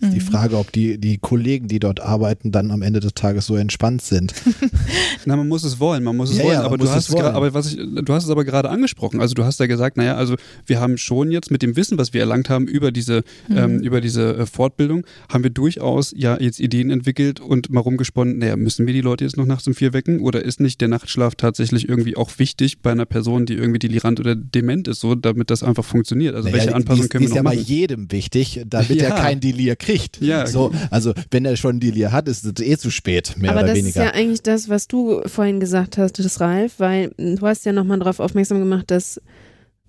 ist 0.00 0.14
die 0.14 0.20
mhm. 0.20 0.24
Frage, 0.24 0.56
ob 0.56 0.72
die, 0.72 0.98
die 0.98 1.18
Kollegen, 1.18 1.68
die 1.68 1.78
dort 1.78 2.00
arbeiten, 2.00 2.52
dann 2.52 2.70
am 2.70 2.80
Ende 2.80 3.00
des 3.00 3.12
Tages 3.12 3.46
so 3.46 3.56
entspannt 3.56 4.00
sind. 4.00 4.32
Na, 5.26 5.36
man 5.36 5.46
muss 5.46 5.62
es 5.62 5.78
wollen, 5.78 6.02
man 6.02 6.16
muss 6.16 6.30
es 6.30 6.38
ja, 6.38 6.44
wollen. 6.44 6.54
Ja, 6.54 6.62
aber, 6.62 6.78
du 6.78 6.88
hast 6.88 7.10
es, 7.10 7.14
aber 7.14 7.52
was 7.52 7.74
ich, 7.74 7.76
du 7.76 8.12
hast 8.14 8.24
es 8.24 8.30
aber 8.30 8.44
gerade 8.44 8.70
angesprochen. 8.70 9.20
Also 9.20 9.34
du 9.34 9.44
hast 9.44 9.60
ja 9.60 9.66
gesagt, 9.66 9.98
naja, 9.98 10.16
also 10.16 10.36
wir 10.64 10.80
haben 10.80 10.96
schon 10.96 11.30
jetzt 11.30 11.50
mit 11.50 11.60
dem 11.60 11.76
Wissen, 11.76 11.98
was 11.98 12.14
wir 12.14 12.20
erlangt 12.22 12.48
haben 12.48 12.66
über 12.66 12.92
diese, 12.92 13.24
mhm. 13.48 13.56
ähm, 13.56 13.78
über 13.80 14.00
diese 14.00 14.36
äh, 14.36 14.46
Fortbildung, 14.46 15.04
haben 15.28 15.44
wir 15.44 15.50
durchaus 15.50 16.14
ja 16.16 16.38
jetzt 16.40 16.60
Ideen 16.60 16.90
entwickelt 16.90 17.40
und 17.40 17.68
mal 17.70 17.80
rumgesponnen, 17.80 18.38
naja, 18.38 18.56
müssen 18.56 18.86
wir 18.86 18.94
die 18.94 19.02
Leute 19.02 19.24
jetzt 19.24 19.36
noch 19.36 19.46
nachts 19.46 19.66
um 19.66 19.74
vier 19.74 19.92
wecken 19.92 20.20
oder 20.20 20.42
ist 20.42 20.60
nicht 20.60 20.80
der 20.80 20.88
Nachtschlaf 20.88 21.34
tatsächlich 21.34 21.88
irgendwie 21.88 22.16
auch 22.16 22.30
wichtig 22.38 22.80
bei 22.80 22.90
einer 22.90 23.06
Person, 23.06 23.44
die 23.44 23.54
irgendwie 23.54 23.78
delirant 23.78 24.18
oder 24.18 24.34
dement 24.34 24.88
ist, 24.88 25.00
so, 25.00 25.14
damit 25.14 25.50
das 25.50 25.62
einfach 25.62 25.84
funktioniert? 25.84 26.34
Also 26.34 26.48
naja, 26.48 26.58
welche 26.58 26.74
Anpassungen 26.74 27.10
können 27.10 27.24
wir 27.24 27.28
noch 27.28 27.42
machen? 27.42 27.58
ist 27.58 27.68
ja 27.68 27.74
bei 27.74 27.80
jedem 27.80 28.12
wichtig, 28.12 28.62
damit 28.66 28.88
ja. 28.90 29.08
er 29.08 29.14
kein 29.16 29.40
Delir 29.40 29.76
kriegt. 29.80 30.20
Ja, 30.20 30.46
so, 30.46 30.70
also 30.90 31.12
wenn 31.30 31.44
er 31.44 31.56
schon 31.56 31.80
die 31.80 31.90
Deal 31.90 32.12
hat, 32.12 32.28
ist 32.28 32.44
es 32.44 32.64
eh 32.64 32.76
zu 32.76 32.90
spät, 32.90 33.34
mehr 33.36 33.50
Aber 33.50 33.64
oder 33.64 33.74
weniger. 33.74 34.00
Aber 34.00 34.04
das 34.04 34.12
ist 34.12 34.16
ja 34.16 34.20
eigentlich 34.22 34.42
das, 34.42 34.68
was 34.68 34.86
du 34.86 35.22
vorhin 35.26 35.58
gesagt 35.58 35.98
hast, 35.98 36.18
das 36.18 36.40
Ralf, 36.40 36.74
weil 36.78 37.12
du 37.16 37.40
hast 37.42 37.66
ja 37.66 37.72
nochmal 37.72 37.98
darauf 37.98 38.20
aufmerksam 38.20 38.60
gemacht, 38.60 38.90
dass 38.90 39.20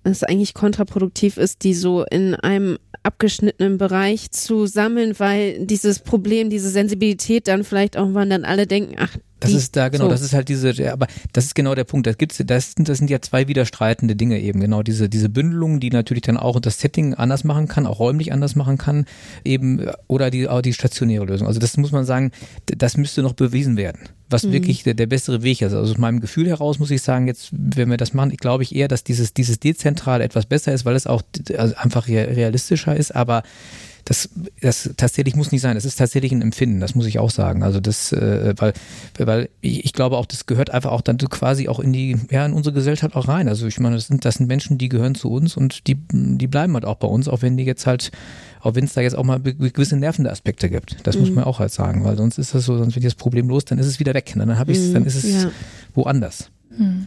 es 0.04 0.24
eigentlich 0.24 0.54
kontraproduktiv 0.54 1.36
ist, 1.36 1.62
die 1.62 1.74
so 1.74 2.04
in 2.04 2.34
einem 2.34 2.78
abgeschnittenen 3.02 3.78
Bereich 3.78 4.30
zu 4.30 4.66
sammeln, 4.66 5.14
weil 5.18 5.64
dieses 5.66 6.00
Problem, 6.00 6.50
diese 6.50 6.70
Sensibilität 6.70 7.48
dann 7.48 7.64
vielleicht 7.64 7.96
auch, 7.96 8.08
wann 8.12 8.30
dann 8.30 8.44
alle 8.44 8.66
denken, 8.66 8.96
ach, 8.98 9.16
Das 9.42 9.52
ist 9.52 9.76
da, 9.76 9.88
genau, 9.88 10.04
So. 10.04 10.10
das 10.10 10.22
ist 10.22 10.32
halt 10.32 10.48
diese, 10.48 10.70
ja, 10.72 10.92
aber 10.92 11.06
das 11.32 11.44
ist 11.46 11.54
genau 11.54 11.74
der 11.74 11.84
Punkt. 11.84 12.06
Das 12.06 12.18
gibt's, 12.18 12.42
das, 12.44 12.72
sind- 12.72 12.88
das 12.88 12.98
sind 12.98 13.10
ja 13.10 13.20
zwei 13.20 13.48
widerstreitende 13.48 14.16
Dinge 14.16 14.40
eben, 14.40 14.60
genau, 14.60 14.82
diese, 14.82 15.08
diese 15.08 15.28
Bündelung, 15.28 15.80
die 15.80 15.90
natürlich 15.90 16.22
dann 16.22 16.36
auch 16.36 16.58
das 16.60 16.78
Setting 16.80 17.14
anders 17.14 17.44
machen 17.44 17.68
kann, 17.68 17.86
auch 17.86 17.98
räumlich 17.98 18.32
anders 18.32 18.56
machen 18.56 18.78
kann, 18.78 19.06
eben, 19.44 19.86
oder 20.08 20.30
die, 20.30 20.48
auch 20.48 20.62
die 20.62 20.72
stationäre 20.72 21.24
Lösung. 21.24 21.46
Also 21.46 21.60
das 21.60 21.76
muss 21.76 21.92
man 21.92 22.04
sagen, 22.04 22.30
das 22.66 22.96
müsste 22.96 23.22
noch 23.22 23.32
bewiesen 23.34 23.76
werden, 23.76 24.00
was 24.30 24.50
wirklich 24.50 24.82
der, 24.82 24.94
der 24.94 25.06
bessere 25.06 25.42
Weg 25.42 25.60
ist. 25.62 25.72
Also 25.72 25.90
aus 25.92 25.98
meinem 25.98 26.20
Gefühl 26.20 26.48
heraus 26.48 26.78
muss 26.78 26.90
ich 26.90 27.02
sagen, 27.02 27.26
jetzt, 27.26 27.50
wenn 27.52 27.90
wir 27.90 27.96
das 27.96 28.14
machen, 28.14 28.30
ich 28.30 28.38
glaube 28.38 28.62
ich 28.62 28.74
eher, 28.74 28.88
dass 28.88 29.04
dieses, 29.04 29.34
dieses 29.34 29.60
Dezentrale 29.60 30.24
etwas 30.24 30.46
besser 30.46 30.72
ist, 30.72 30.84
weil 30.84 30.96
es 30.96 31.06
auch 31.06 31.22
also 31.56 31.74
einfach 31.76 32.08
rea- 32.08 32.24
realistischer 32.32 32.96
ist, 32.96 33.14
aber 33.14 33.42
das, 34.04 34.28
das 34.60 34.90
tatsächlich 34.96 35.36
muss 35.36 35.52
nicht 35.52 35.60
sein. 35.60 35.74
Das 35.74 35.84
ist 35.84 35.96
tatsächlich 35.96 36.32
ein 36.32 36.42
Empfinden, 36.42 36.80
das 36.80 36.94
muss 36.94 37.06
ich 37.06 37.18
auch 37.18 37.30
sagen. 37.30 37.62
Also 37.62 37.80
das, 37.80 38.12
äh, 38.12 38.54
weil, 38.56 38.72
weil 39.18 39.48
ich, 39.60 39.84
ich 39.84 39.92
glaube 39.92 40.16
auch, 40.16 40.26
das 40.26 40.46
gehört 40.46 40.70
einfach 40.70 40.90
auch 40.90 41.00
dann 41.02 41.18
quasi 41.18 41.68
auch 41.68 41.78
in 41.80 41.92
die, 41.92 42.16
ja, 42.30 42.44
in 42.44 42.52
unsere 42.52 42.74
Gesellschaft 42.74 43.14
auch 43.14 43.28
rein. 43.28 43.48
Also 43.48 43.66
ich 43.66 43.78
meine, 43.78 43.94
das 43.96 44.08
sind, 44.08 44.24
das 44.24 44.36
sind 44.36 44.46
Menschen, 44.48 44.78
die 44.78 44.88
gehören 44.88 45.14
zu 45.14 45.30
uns 45.30 45.56
und 45.56 45.86
die, 45.86 45.96
die 46.12 46.46
bleiben 46.46 46.74
halt 46.74 46.84
auch 46.84 46.96
bei 46.96 47.08
uns, 47.08 47.28
auch 47.28 47.42
wenn 47.42 47.56
die 47.56 47.64
jetzt 47.64 47.86
halt, 47.86 48.10
auch 48.60 48.74
wenn 48.74 48.84
es 48.84 48.94
da 48.94 49.00
jetzt 49.00 49.14
auch 49.14 49.24
mal 49.24 49.40
gewisse 49.40 49.96
nervende 49.96 50.30
Aspekte 50.30 50.68
gibt. 50.70 50.96
Das 51.04 51.18
muss 51.18 51.30
man 51.30 51.44
auch 51.44 51.58
halt 51.58 51.72
sagen, 51.72 52.04
weil 52.04 52.16
sonst 52.16 52.38
ist 52.38 52.54
das 52.54 52.64
so, 52.64 52.78
sonst 52.78 52.94
wird 52.94 53.04
das 53.04 53.14
Problem 53.14 53.48
los, 53.48 53.64
dann 53.64 53.78
ist 53.78 53.86
es 53.86 53.98
wieder 54.00 54.14
weg. 54.14 54.32
Dann 54.36 54.58
habe 54.58 54.72
ich 54.72 54.78
es, 54.78 54.92
dann 54.92 55.04
ist 55.04 55.16
es 55.16 55.42
Ja. 55.44 55.50
woanders. 55.94 56.50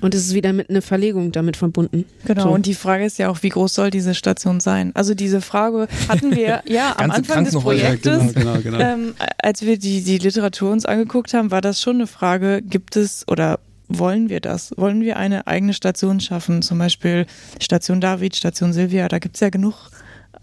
Und 0.02 0.14
es 0.14 0.28
ist 0.28 0.34
wieder 0.34 0.54
mit 0.54 0.70
einer 0.70 0.82
Verlegung 0.82 1.32
damit 1.32 1.58
verbunden. 1.58 2.06
Genau, 2.26 2.44
So. 2.44 2.50
und 2.50 2.66
die 2.66 2.74
Frage 2.76 3.06
ist 3.06 3.18
ja 3.18 3.30
auch, 3.30 3.42
wie 3.42 3.50
groß 3.50 3.74
soll 3.74 3.90
diese 3.90 4.14
Station 4.14 4.60
sein? 4.60 4.92
Also 4.94 5.16
diese 5.16 5.42
Frage 5.42 5.88
hatten 6.08 6.36
wir 6.36 6.62
ja 6.68 6.96
am 6.98 7.12
Anfang 7.12 7.46
des 7.46 7.56
Projektes, 7.56 8.34
genau, 8.34 8.58
genau, 8.58 8.62
genau. 8.62 8.80
ähm, 8.80 9.14
als 9.42 9.64
wir 9.64 9.78
die, 9.78 10.04
die 10.04 10.18
Literatur 10.18 10.72
uns 10.72 10.86
angeguckt 10.86 11.34
haben, 11.34 11.52
war 11.52 11.62
das 11.62 11.82
schon 11.82 11.96
eine 11.96 12.08
Frage, 12.08 12.62
gibt 12.62 12.96
es 12.96 13.28
oder 13.28 13.60
wollen 13.88 14.30
wir 14.30 14.40
das? 14.40 14.74
Wollen 14.78 15.02
wir 15.02 15.18
eine 15.18 15.48
eigene 15.48 15.74
Station 15.74 16.20
schaffen? 16.20 16.62
Zum 16.62 16.78
Beispiel 16.78 17.26
Station 17.60 18.02
David, 18.02 18.36
Station 18.36 18.74
Silvia, 18.74 19.08
da 19.08 19.20
gibt 19.20 19.36
es 19.36 19.42
ja 19.42 19.50
genug 19.50 19.90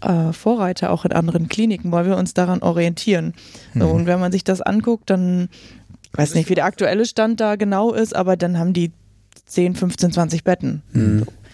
äh, 0.01 0.33
Vorreiter 0.33 0.91
auch 0.91 1.05
in 1.05 1.11
anderen 1.13 1.47
Kliniken, 1.49 1.91
weil 1.91 2.05
wir 2.05 2.17
uns 2.17 2.33
daran 2.33 2.61
orientieren. 2.61 3.33
So, 3.73 3.87
und 3.87 4.05
wenn 4.05 4.19
man 4.19 4.31
sich 4.31 4.43
das 4.43 4.61
anguckt, 4.61 5.09
dann 5.09 5.49
weiß 6.13 6.35
nicht, 6.35 6.49
wie 6.49 6.55
der 6.55 6.65
aktuelle 6.65 7.05
Stand 7.05 7.39
da 7.39 7.55
genau 7.55 7.93
ist, 7.93 8.15
aber 8.15 8.37
dann 8.37 8.59
haben 8.59 8.73
die 8.73 8.91
10, 9.45 9.75
15, 9.75 10.11
20 10.11 10.43
Betten. 10.43 10.81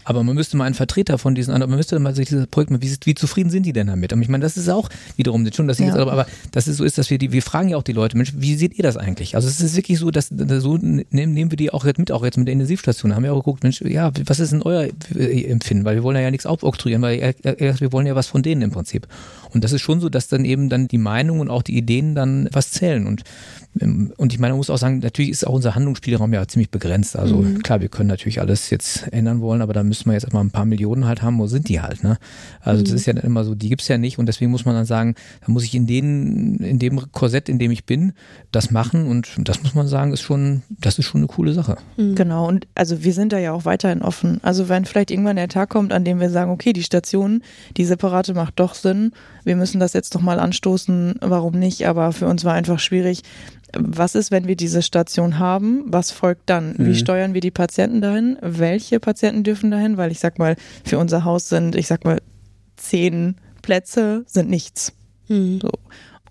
Aber 0.05 0.23
man 0.23 0.33
müsste 0.33 0.57
mal 0.57 0.63
einen 0.63 0.73
Vertreter 0.73 1.19
von 1.19 1.35
diesen 1.35 1.53
anderen, 1.53 1.69
man 1.69 1.77
müsste 1.77 1.99
mal 1.99 2.15
sich 2.15 2.29
dieses 2.29 2.47
Projekt 2.47 2.71
mal, 2.71 2.81
wie, 2.81 2.95
wie 3.03 3.13
zufrieden 3.13 3.51
sind 3.51 3.63
die 3.67 3.73
denn 3.73 3.87
damit? 3.87 4.11
Und 4.11 4.21
ich 4.23 4.29
meine, 4.29 4.41
das 4.41 4.57
ist 4.57 4.67
auch 4.67 4.89
wiederum 5.17 5.47
schon, 5.53 5.67
dass 5.67 5.77
ich 5.79 5.85
Ja. 5.85 5.91
jetzt, 5.91 5.99
aber, 5.99 6.13
aber 6.13 6.25
dass 6.51 6.65
es 6.65 6.77
so 6.77 6.83
ist, 6.83 6.97
dass 6.97 7.11
wir 7.11 7.19
die, 7.19 7.31
wir 7.31 7.43
fragen 7.43 7.69
ja 7.69 7.77
auch 7.77 7.83
die 7.83 7.91
Leute, 7.91 8.17
Mensch, 8.17 8.33
wie 8.35 8.55
seht 8.55 8.73
ihr 8.75 8.81
das 8.81 8.97
eigentlich? 8.97 9.35
Also 9.35 9.47
es 9.47 9.59
ist 9.61 9.75
wirklich 9.75 9.99
so, 9.99 10.09
dass 10.09 10.29
so 10.29 10.77
nehmen, 10.77 11.05
nehmen 11.11 11.51
wir 11.51 11.57
die 11.57 11.71
auch 11.71 11.85
jetzt 11.85 11.99
mit, 11.99 12.11
auch 12.11 12.23
jetzt 12.23 12.37
mit 12.37 12.47
der 12.47 12.53
Intensivstation, 12.53 13.13
haben 13.13 13.21
wir 13.23 13.33
auch 13.33 13.39
geguckt, 13.39 13.61
Mensch, 13.61 13.81
ja, 13.81 14.11
was 14.25 14.39
ist 14.39 14.51
denn 14.51 14.63
euer 14.63 14.87
äh, 15.15 15.43
Empfinden? 15.43 15.85
Weil 15.85 15.95
wir 15.97 16.03
wollen 16.03 16.17
ja 16.19 16.31
nichts 16.31 16.47
aufoktroyieren, 16.47 17.03
weil 17.03 17.35
wir 17.43 17.91
wollen 17.91 18.07
ja 18.07 18.15
was 18.15 18.25
von 18.27 18.41
denen 18.41 18.63
im 18.63 18.71
Prinzip. 18.71 19.07
Und 19.53 19.63
das 19.63 19.71
ist 19.71 19.81
schon 19.81 19.99
so, 19.99 20.09
dass 20.09 20.27
dann 20.27 20.45
eben 20.45 20.69
dann 20.69 20.87
die 20.87 20.97
Meinung 20.97 21.39
und 21.39 21.49
auch 21.49 21.63
die 21.63 21.77
Ideen 21.77 22.15
dann 22.15 22.49
was 22.51 22.71
zählen. 22.71 23.07
Und, 23.07 23.23
ähm, 23.79 24.13
und 24.17 24.33
ich 24.33 24.39
meine, 24.39 24.53
man 24.53 24.57
muss 24.57 24.69
auch 24.69 24.77
sagen, 24.77 24.99
natürlich 24.99 25.31
ist 25.31 25.45
auch 25.45 25.53
unser 25.53 25.75
Handlungsspielraum 25.75 26.33
ja 26.33 26.47
ziemlich 26.47 26.69
begrenzt. 26.69 27.15
Also 27.15 27.45
klar, 27.63 27.81
wir 27.81 27.89
können 27.89 28.09
natürlich 28.09 28.39
alles 28.41 28.69
jetzt 28.69 29.11
ändern 29.11 29.41
wollen, 29.41 29.61
aber 29.61 29.73
da 29.73 29.83
müssen 29.83 30.05
wir 30.05 30.13
jetzt 30.13 30.23
erstmal 30.23 30.43
ein 30.43 30.51
paar 30.51 30.65
Millionen 30.65 31.05
halt 31.05 31.21
haben. 31.21 31.39
Wo 31.39 31.47
sind 31.47 31.69
die 31.69 31.81
halt? 31.81 32.03
Ne? 32.03 32.17
Also 32.61 32.83
das 32.83 32.93
ist 32.93 33.05
ja 33.05 33.13
dann 33.13 33.23
immer 33.23 33.43
so, 33.43 33.55
die 33.55 33.69
gibt's 33.69 33.87
ja 33.87 33.97
nicht 33.97 34.19
und 34.19 34.25
deswegen 34.25 34.51
muss 34.51 34.65
man 34.65 34.75
dann 34.75 34.85
sagen, 34.85 35.15
da 35.45 35.51
muss 35.51 35.63
ich 35.63 35.75
in, 35.75 35.87
den, 35.87 36.57
in 36.57 36.79
dem 36.79 37.11
Korsett, 37.11 37.49
in 37.49 37.59
dem 37.59 37.71
ich 37.71 37.85
bin, 37.85 38.13
das 38.51 38.71
machen 38.71 39.07
und 39.07 39.29
das 39.47 39.63
muss 39.63 39.75
man 39.75 39.87
sagen, 39.87 40.13
ist 40.13 40.21
schon, 40.21 40.63
das 40.69 40.99
ist 40.99 41.05
schon 41.05 41.21
eine 41.21 41.27
coole 41.27 41.53
Sache. 41.53 41.77
Genau, 41.97 42.47
und 42.47 42.67
also 42.75 43.03
wir 43.03 43.13
sind 43.13 43.33
da 43.33 43.39
ja 43.39 43.53
auch 43.53 43.65
weiterhin 43.65 44.01
offen. 44.01 44.39
Also 44.43 44.69
wenn 44.69 44.85
vielleicht 44.85 45.11
irgendwann 45.11 45.35
der 45.35 45.47
Tag 45.47 45.69
kommt, 45.69 45.93
an 45.93 46.03
dem 46.03 46.19
wir 46.19 46.29
sagen, 46.29 46.51
okay, 46.51 46.73
die 46.73 46.83
Station, 46.83 47.43
die 47.77 47.85
separate 47.85 48.33
macht 48.33 48.59
doch 48.59 48.75
Sinn, 48.75 49.11
wir 49.43 49.55
müssen 49.55 49.79
das 49.79 49.93
jetzt 49.93 50.15
doch 50.15 50.21
mal 50.21 50.39
anstoßen, 50.39 51.15
warum 51.21 51.57
nicht? 51.57 51.87
Aber 51.87 52.11
für 52.11 52.27
uns 52.27 52.43
war 52.45 52.53
einfach 52.53 52.79
schwierig, 52.79 53.23
was 53.73 54.15
ist, 54.15 54.31
wenn 54.31 54.47
wir 54.47 54.55
diese 54.55 54.81
Station 54.81 55.37
haben? 55.37 55.83
Was 55.85 56.11
folgt 56.11 56.49
dann? 56.49 56.75
Wie 56.77 56.95
steuern 56.95 57.33
wir 57.33 57.41
die 57.41 57.51
Patienten 57.51 58.01
dahin? 58.01 58.37
Welche 58.41 58.99
Patienten 58.99 59.43
dürfen 59.43 59.69
dahin? 59.69 59.97
Weil 59.97 60.11
ich 60.11 60.19
sag 60.19 60.39
mal, 60.39 60.55
für 60.83 60.97
unser 60.97 61.23
Haus 61.23 61.49
sind, 61.49 61.75
ich 61.75 61.87
sag 61.87 62.03
mal, 62.03 62.19
zehn 62.77 63.35
Plätze 63.61 64.23
sind 64.25 64.49
nichts. 64.49 64.93
Mhm. 65.27 65.59
So. 65.61 65.69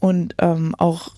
Und 0.01 0.35
ähm, 0.39 0.75
auch, 0.79 1.13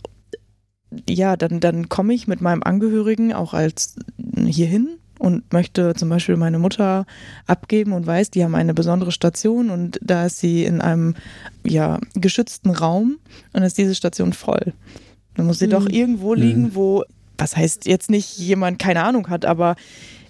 ja, 1.09 1.37
dann, 1.37 1.61
dann 1.61 1.89
komme 1.89 2.13
ich 2.13 2.29
mit 2.29 2.41
meinem 2.41 2.63
Angehörigen 2.63 3.33
auch 3.33 3.55
als 3.55 3.97
hierhin 4.37 5.00
und 5.21 5.53
möchte 5.53 5.95
zum 5.95 6.09
Beispiel 6.09 6.37
meine 6.37 6.59
Mutter 6.59 7.05
abgeben 7.47 7.93
und 7.93 8.07
weiß, 8.07 8.31
die 8.31 8.43
haben 8.43 8.55
eine 8.55 8.73
besondere 8.73 9.13
Station 9.13 9.69
und 9.69 10.01
da 10.03 10.25
ist 10.25 10.39
sie 10.39 10.65
in 10.65 10.81
einem 10.81 11.15
ja, 11.63 11.99
geschützten 12.15 12.71
Raum 12.71 13.19
und 13.53 13.63
ist 13.63 13.77
diese 13.77 13.95
Station 13.95 14.33
voll. 14.33 14.73
Dann 15.35 15.45
muss 15.45 15.59
sie 15.59 15.69
doch 15.69 15.87
irgendwo 15.87 16.33
liegen, 16.33 16.75
wo, 16.75 17.05
was 17.37 17.55
heißt 17.55 17.87
jetzt 17.87 18.11
nicht 18.11 18.39
jemand 18.39 18.79
keine 18.79 19.05
Ahnung 19.05 19.29
hat, 19.29 19.45
aber 19.45 19.77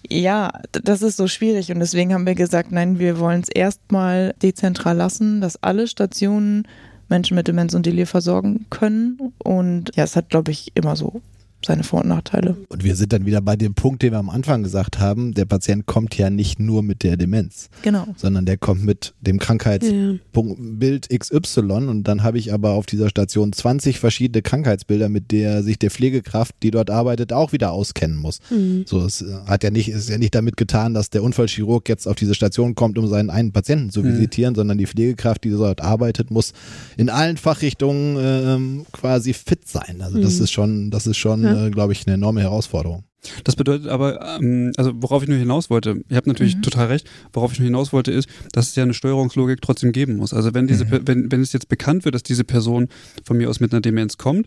ja, 0.09 0.51
das 0.73 1.03
ist 1.03 1.17
so 1.17 1.29
schwierig 1.29 1.71
und 1.71 1.79
deswegen 1.79 2.13
haben 2.13 2.27
wir 2.27 2.35
gesagt, 2.35 2.73
nein, 2.73 2.99
wir 2.99 3.21
wollen 3.21 3.43
es 3.43 3.49
erstmal 3.49 4.35
dezentral 4.43 4.97
lassen, 4.97 5.41
dass 5.41 5.63
alle 5.63 5.87
Stationen 5.87 6.67
Menschen 7.09 7.37
mit 7.37 7.47
Demenz 7.47 7.75
und 7.75 7.87
Delir 7.87 8.09
versorgen 8.09 8.67
können 8.71 9.33
und 9.39 9.93
ja, 9.95 10.03
es 10.03 10.17
hat, 10.17 10.31
glaube 10.31 10.51
ich, 10.51 10.73
immer 10.75 10.97
so 10.97 11.23
seine 11.67 11.83
Vor- 11.85 12.01
und 12.03 12.09
Nachteile. 12.09 12.57
Und 12.69 12.85
wir 12.85 12.97
sind 12.97 13.13
dann 13.13 13.27
wieder 13.27 13.41
bei 13.41 13.57
dem 13.57 13.75
Punkt, 13.75 14.03
den 14.03 14.13
wir 14.13 14.19
am 14.19 14.31
Anfang 14.31 14.63
gesagt 14.63 14.99
haben, 14.99 15.35
der 15.35 15.45
Patient 15.45 15.87
kommt 15.87 16.17
ja 16.17 16.31
nicht 16.31 16.59
nur 16.59 16.83
mit 16.83 17.03
der 17.03 17.17
Demenz, 17.17 17.69
Genau. 17.83 18.07
sondern 18.17 18.47
der 18.47 18.57
kommt 18.57 18.85
mit 18.85 19.13
dem 19.21 19.39
Krankheitsbild 19.39 21.09
XY 21.11 21.61
und 21.89 22.05
dann 22.05 22.23
habe 22.23 22.39
ich 22.39 22.53
aber 22.53 22.73
auf 22.73 22.87
dieser 22.87 23.09
Station 23.09 23.53
20 23.53 23.99
verschiedene 23.99 24.43
Krankheitsbilder, 24.43 25.09
mit 25.09 25.31
der 25.33 25.63
sich 25.63 25.79
der 25.79 25.91
Pflegekraft, 25.91 26.55
die 26.63 26.71
dort 26.71 26.91
arbeitet, 26.91 27.33
auch 27.33 27.53
wieder 27.53 27.73
auskennen 27.73 28.17
muss. 28.17 28.41
Mhm. 28.51 28.85
So, 28.87 29.01
es 29.05 29.23
äh, 29.23 29.27
hat 29.47 29.65
ja 29.65 29.71
nicht, 29.71 29.89
ist 29.89 30.09
ja 30.09 30.19
nicht 30.19 30.35
damit 30.35 30.57
getan, 30.57 30.95
dass 30.95 31.11
der 31.11 31.23
Unfallchirurg 31.23 31.89
jetzt 31.89 32.07
auf 32.07 32.17
diese 32.17 32.35
Station 32.35 32.75
kommt, 32.75 32.99
um 32.99 33.07
seinen 33.07 33.31
einen 33.31 33.53
Patienten 33.53 33.91
zu 33.91 34.05
visitieren, 34.05 34.55
sondern 34.55 34.79
die 34.79 34.87
Pflegekraft, 34.87 35.45
die 35.45 35.51
dort 35.51 35.81
arbeitet, 35.81 36.31
muss 36.31 36.53
in 36.97 37.09
allen 37.11 37.37
Fachrichtungen 37.37 38.17
ähm, 38.21 38.87
quasi 38.93 39.33
fit 39.33 39.67
sein. 39.69 40.01
Also 40.01 40.21
das 40.21 40.41
ist 40.41 40.51
schon, 40.51 40.91
das 40.91 41.07
ist 41.07 41.17
schon, 41.17 41.43
Ja. 41.45 41.50
Äh, 41.57 41.71
glaube 41.71 41.93
ich, 41.93 42.07
eine 42.07 42.15
enorme 42.15 42.41
Herausforderung. 42.41 43.05
Das 43.45 43.55
bedeutet 43.55 43.87
aber, 43.89 44.39
ähm, 44.41 44.73
also 44.79 44.93
worauf 44.95 45.23
ich 45.23 45.29
nur 45.29 45.37
hinaus 45.37 45.69
wollte, 45.69 46.01
ihr 46.09 46.17
habt 46.17 46.27
natürlich 46.27 46.59
total 46.63 46.87
recht, 46.87 47.07
worauf 47.35 47.53
ich 47.53 47.59
nur 47.59 47.67
hinaus 47.67 47.93
wollte, 47.93 48.11
ist, 48.13 48.31
dass 48.53 48.71
es 48.71 48.77
ja 48.77 48.83
eine 48.83 48.95
Steuerungslogik 48.95 49.61
trotzdem 49.61 49.93
geben 49.93 50.17
muss. 50.17 50.33
Also 50.33 50.55
wenn 50.55 50.67
diese, 50.67 50.87
Per- 50.87 51.07
wenn, 51.07 51.31
wenn 51.31 51.43
es 51.43 51.53
jetzt 51.53 51.69
bekannt 51.69 52.07
wird, 52.07 52.15
dass 52.15 52.23
diese 52.23 52.45
Person 52.45 52.89
von 53.23 53.37
mir 53.37 53.51
aus 53.51 53.61
mit 53.61 53.75
einer 53.75 53.83
Demenz 53.83 54.17
kommt, 54.17 54.47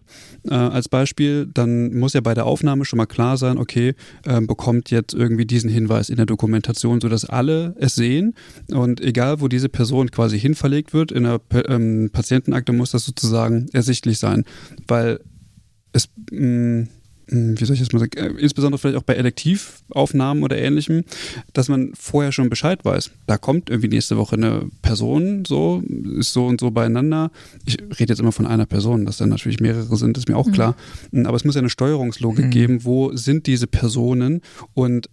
äh, 0.49 0.55
als 0.55 0.89
Beispiel, 0.89 1.45
dann 1.53 1.93
muss 1.93 2.13
ja 2.13 2.21
bei 2.21 2.33
der 2.33 2.47
Aufnahme 2.47 2.83
schon 2.83 2.97
mal 2.97 3.05
klar 3.05 3.37
sein, 3.37 3.59
okay, 3.59 3.93
ähm, 4.25 4.47
bekommt 4.47 4.89
jetzt 4.89 5.13
irgendwie 5.13 5.45
diesen 5.45 5.69
Hinweis 5.69 6.09
in 6.09 6.15
der 6.15 6.25
Dokumentation, 6.25 6.99
sodass 6.99 7.25
alle 7.25 7.75
es 7.77 7.93
sehen. 7.93 8.33
Und 8.71 9.01
egal, 9.01 9.39
wo 9.39 9.49
diese 9.49 9.69
Person 9.69 10.09
quasi 10.09 10.39
hinverlegt 10.39 10.95
wird, 10.95 11.11
in 11.11 11.25
der 11.25 11.41
ähm, 11.67 12.09
Patientenakte 12.11 12.73
muss 12.73 12.89
das 12.89 13.05
sozusagen 13.05 13.67
ersichtlich 13.71 14.17
sein, 14.17 14.45
weil 14.87 15.19
mh, 16.33 16.87
mh, 17.27 17.59
wie 17.59 17.65
soll 17.65 17.73
ich 17.75 17.79
das 17.79 17.91
mal 17.93 17.99
sagen, 17.99 18.17
äh, 18.17 18.41
insbesondere 18.41 18.77
vielleicht 18.79 18.97
auch 18.97 19.03
bei 19.03 19.13
Elektivaufnahmen 19.15 20.43
oder 20.43 20.57
ähnlichem, 20.57 21.03
dass 21.53 21.69
man 21.69 21.91
vorher 21.95 22.31
schon 22.31 22.49
Bescheid 22.49 22.83
weiß. 22.83 23.11
Da 23.27 23.37
kommt 23.37 23.69
irgendwie 23.69 23.87
nächste 23.89 24.17
Woche 24.17 24.35
eine 24.35 24.69
Person, 24.81 25.45
so, 25.45 25.81
ist 26.19 26.33
so 26.33 26.45
und 26.45 26.59
so 26.59 26.71
beieinander. 26.71 27.31
Ich 27.65 27.77
rede 27.99 28.11
jetzt 28.11 28.19
immer 28.19 28.31
von 28.33 28.45
einer 28.45 28.65
Person, 28.65 29.05
dass 29.05 29.17
dann 29.17 29.29
natürlich 29.29 29.59
mehrere 29.59 29.95
sind, 29.95 30.17
ist 30.17 30.27
mir 30.27 30.35
auch 30.37 30.51
klar. 30.51 30.75
Aber 31.23 31.35
es 31.35 31.45
muss 31.45 31.55
ja 31.55 31.59
eine 31.59 31.69
Steuerungslogik 31.69 32.45
Mhm. 32.45 32.51
geben, 32.51 32.83
wo 32.83 33.15
sind 33.15 33.47
diese 33.47 33.67
Personen 33.67 34.41
und 34.73 35.09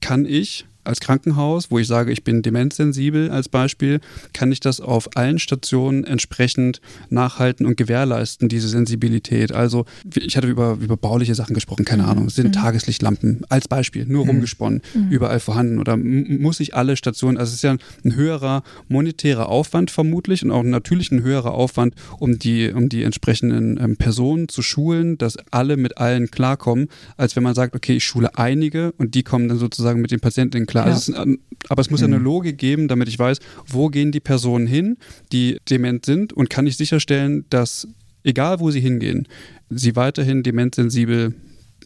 kann 0.00 0.24
ich 0.24 0.66
als 0.88 1.00
Krankenhaus, 1.00 1.70
wo 1.70 1.78
ich 1.78 1.86
sage, 1.86 2.12
ich 2.12 2.24
bin 2.24 2.42
demenzsensibel 2.42 3.30
als 3.30 3.48
Beispiel, 3.48 4.00
kann 4.32 4.50
ich 4.50 4.60
das 4.60 4.80
auf 4.80 5.16
allen 5.16 5.38
Stationen 5.38 6.04
entsprechend 6.04 6.80
nachhalten 7.10 7.66
und 7.66 7.76
gewährleisten, 7.76 8.48
diese 8.48 8.68
Sensibilität. 8.68 9.52
Also 9.52 9.84
ich 10.14 10.36
hatte 10.36 10.48
über, 10.48 10.78
über 10.80 10.96
bauliche 10.96 11.34
Sachen 11.34 11.54
gesprochen, 11.54 11.84
keine 11.84 12.04
Ahnung, 12.06 12.30
sind 12.30 12.54
Tageslichtlampen 12.54 13.42
als 13.48 13.68
Beispiel, 13.68 14.06
nur 14.06 14.26
rumgesponnen, 14.26 14.82
überall 15.10 15.40
vorhanden 15.40 15.78
oder 15.78 15.96
muss 15.96 16.60
ich 16.60 16.74
alle 16.74 16.96
Stationen, 16.96 17.36
also 17.36 17.50
es 17.50 17.56
ist 17.56 17.62
ja 17.62 17.76
ein 18.04 18.14
höherer 18.14 18.62
monetärer 18.88 19.48
Aufwand 19.48 19.90
vermutlich 19.90 20.42
und 20.42 20.50
auch 20.50 20.62
natürlich 20.62 21.12
ein 21.12 21.22
höherer 21.22 21.52
Aufwand, 21.52 21.94
um 22.18 22.38
die, 22.38 22.72
um 22.72 22.88
die 22.88 23.02
entsprechenden 23.02 23.78
ähm, 23.78 23.96
Personen 23.96 24.48
zu 24.48 24.62
schulen, 24.62 25.18
dass 25.18 25.36
alle 25.50 25.76
mit 25.76 25.98
allen 25.98 26.30
klarkommen, 26.30 26.88
als 27.16 27.36
wenn 27.36 27.42
man 27.42 27.54
sagt, 27.54 27.74
okay, 27.74 27.96
ich 27.96 28.04
schule 28.04 28.36
einige 28.36 28.92
und 28.92 29.14
die 29.14 29.22
kommen 29.22 29.48
dann 29.48 29.58
sozusagen 29.58 30.00
mit 30.00 30.10
den 30.10 30.20
Patienten 30.20 30.66
klar. 30.66 30.77
Ja. 30.78 30.84
Also 30.92 30.96
es 30.98 31.08
ist, 31.08 31.14
ein- 31.16 31.38
aber 31.68 31.80
es 31.80 31.90
muss 31.90 32.00
ja 32.00 32.06
eine 32.06 32.18
Logik 32.18 32.58
geben, 32.58 32.88
damit 32.88 33.08
ich 33.08 33.18
weiß, 33.18 33.38
wo 33.66 33.88
gehen 33.88 34.12
die 34.12 34.20
Personen 34.20 34.66
hin, 34.66 34.96
die 35.32 35.58
dement 35.68 36.04
sind 36.06 36.32
und 36.32 36.50
kann 36.50 36.66
ich 36.66 36.76
sicherstellen, 36.76 37.44
dass 37.50 37.88
egal 38.24 38.60
wo 38.60 38.70
sie 38.70 38.80
hingehen, 38.80 39.26
sie 39.70 39.96
weiterhin 39.96 40.42
dementsensibel 40.42 41.34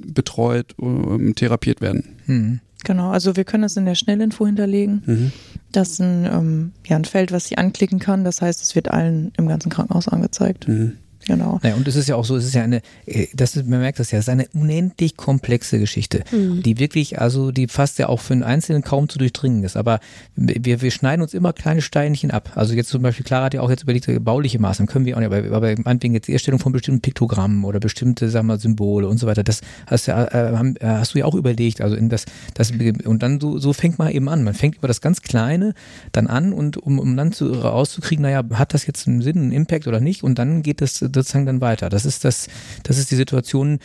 betreut, 0.07 0.75
ähm, 0.81 1.35
therapiert 1.35 1.81
werden. 1.81 2.05
Mhm. 2.27 2.61
Genau, 2.85 3.11
also 3.11 3.37
wir 3.37 3.45
können 3.45 3.63
das 3.63 3.77
in 3.77 3.85
der 3.85 3.95
Schnellinfo 3.95 4.45
hinterlegen. 4.47 5.03
Mhm. 5.07 5.33
Das 5.71 5.91
ist 5.93 6.01
ein, 6.01 6.25
ähm, 6.25 6.73
ja, 6.87 6.97
ein 6.97 7.05
Feld, 7.05 7.31
was 7.31 7.45
sie 7.47 7.57
anklicken 7.57 8.01
kann. 8.01 8.25
Das 8.25 8.43
heißt, 8.43 8.61
es 8.61 8.75
wird 8.75 8.89
allen 8.91 9.31
im 9.37 9.47
ganzen 9.47 9.71
Krankenhaus 9.71 10.09
angezeigt. 10.09 10.67
Mhm. 10.67 10.95
Genau. 11.27 11.59
Naja, 11.63 11.75
und 11.77 11.87
es 11.89 11.97
ist 11.97 12.09
ja 12.09 12.17
auch 12.17 12.25
so, 12.25 12.37
es 12.37 12.45
ist 12.45 12.55
ja 12.55 12.63
eine, 12.63 12.83
äh, 13.07 13.27
das 13.35 13.57
ist, 13.57 13.67
man 13.67 13.81
merkt 13.81 13.99
das 13.99 14.11
ja, 14.11 14.19
es 14.19 14.25
ist 14.27 14.29
eine 14.29 14.47
unendlich 14.55 15.17
komplexe 15.17 15.79
Geschichte, 15.79 16.25
Mhm. 16.33 16.63
die 16.63 16.79
wirklich, 16.79 17.21
also 17.21 17.53
die 17.53 17.69
fast 17.69 17.99
ja 17.99 18.09
auch 18.09 18.21
für 18.21 18.33
einen 18.35 18.43
Einzelnen 18.43 18.83
kaum 18.83 19.09
zu 19.09 19.19
durchdringen 19.19 19.65
ist. 19.65 19.77
Aber 19.77 20.01
wir, 20.37 20.81
wir 20.81 20.91
schneiden 20.91 21.23
uns 21.23 21.35
immer 21.35 21.53
kleine 21.53 21.83
Steinchen 21.83 22.31
ab. 22.31 22.53
Also 22.55 22.75
jetzt 22.75 22.89
zum 22.89 23.03
Beispiel, 23.03 23.25
Clara 23.25 23.47
hat 23.47 23.55
ja 23.55 23.61
auch 23.61 23.71
jetzt 23.71 23.83
überlegt, 23.83 24.07
bauliche 24.25 24.59
Maßnahmen 24.59 24.91
können 24.91 25.05
wir 25.07 25.17
auch 25.17 25.21
nicht, 25.21 25.33
aber, 25.33 25.57
aber 25.57 25.75
meinetwegen 25.85 26.15
jetzt 26.15 26.29
die 26.29 26.33
Erstellung 26.33 26.61
von 26.61 26.73
bestimmten 26.73 27.01
Piktogrammen 27.01 27.65
oder 27.65 27.81
bestimmte, 27.81 28.29
sagen 28.29 28.47
wir 28.47 28.55
mal, 28.55 28.61
Symbole 28.61 29.09
und 29.09 29.19
so 29.19 29.27
weiter, 29.27 29.43
das 29.43 29.61
hast, 29.87 30.07
ja, 30.07 30.25
äh, 30.25 30.53
äh, 30.53 30.75
hast 30.83 31.15
du 31.15 31.19
ja 31.19 31.25
auch 31.25 31.35
überlegt. 31.35 31.81
Also 31.81 31.97
in 31.97 32.09
das, 32.09 32.25
das 32.55 32.73
und 33.05 33.23
dann 33.23 33.41
so, 33.41 33.59
so 33.59 33.73
fängt 33.73 33.99
man 33.99 34.11
eben 34.11 34.29
an. 34.29 34.45
Man 34.45 34.55
fängt 34.55 34.77
über 34.77 34.89
das 34.89 35.01
ganz 35.01 35.23
Kleine 35.23 35.75
dann 36.13 36.27
an 36.27 36.53
und 36.53 36.77
um, 36.77 36.99
um 36.99 37.17
dann 37.17 37.33
zu, 37.33 37.53
rauszukriegen, 37.53 38.23
naja, 38.23 38.43
hat 38.55 38.75
das 38.75 38.87
jetzt 38.87 39.07
einen 39.07 39.23
Sinn, 39.23 39.37
einen 39.37 39.53
Impact 39.53 39.87
oder 39.87 40.01
nicht? 40.01 40.23
Und 40.23 40.39
dann 40.39 40.63
geht 40.63 40.83
es 40.83 41.05
sozusagen 41.15 41.47
dann 41.47 41.61
weiter. 41.61 41.89
Das 41.89 42.05
ist 42.05 42.25
das, 42.25 42.49
das 42.83 42.99
ist 42.99 43.11
die 43.11 43.17
Situation, 43.17 43.79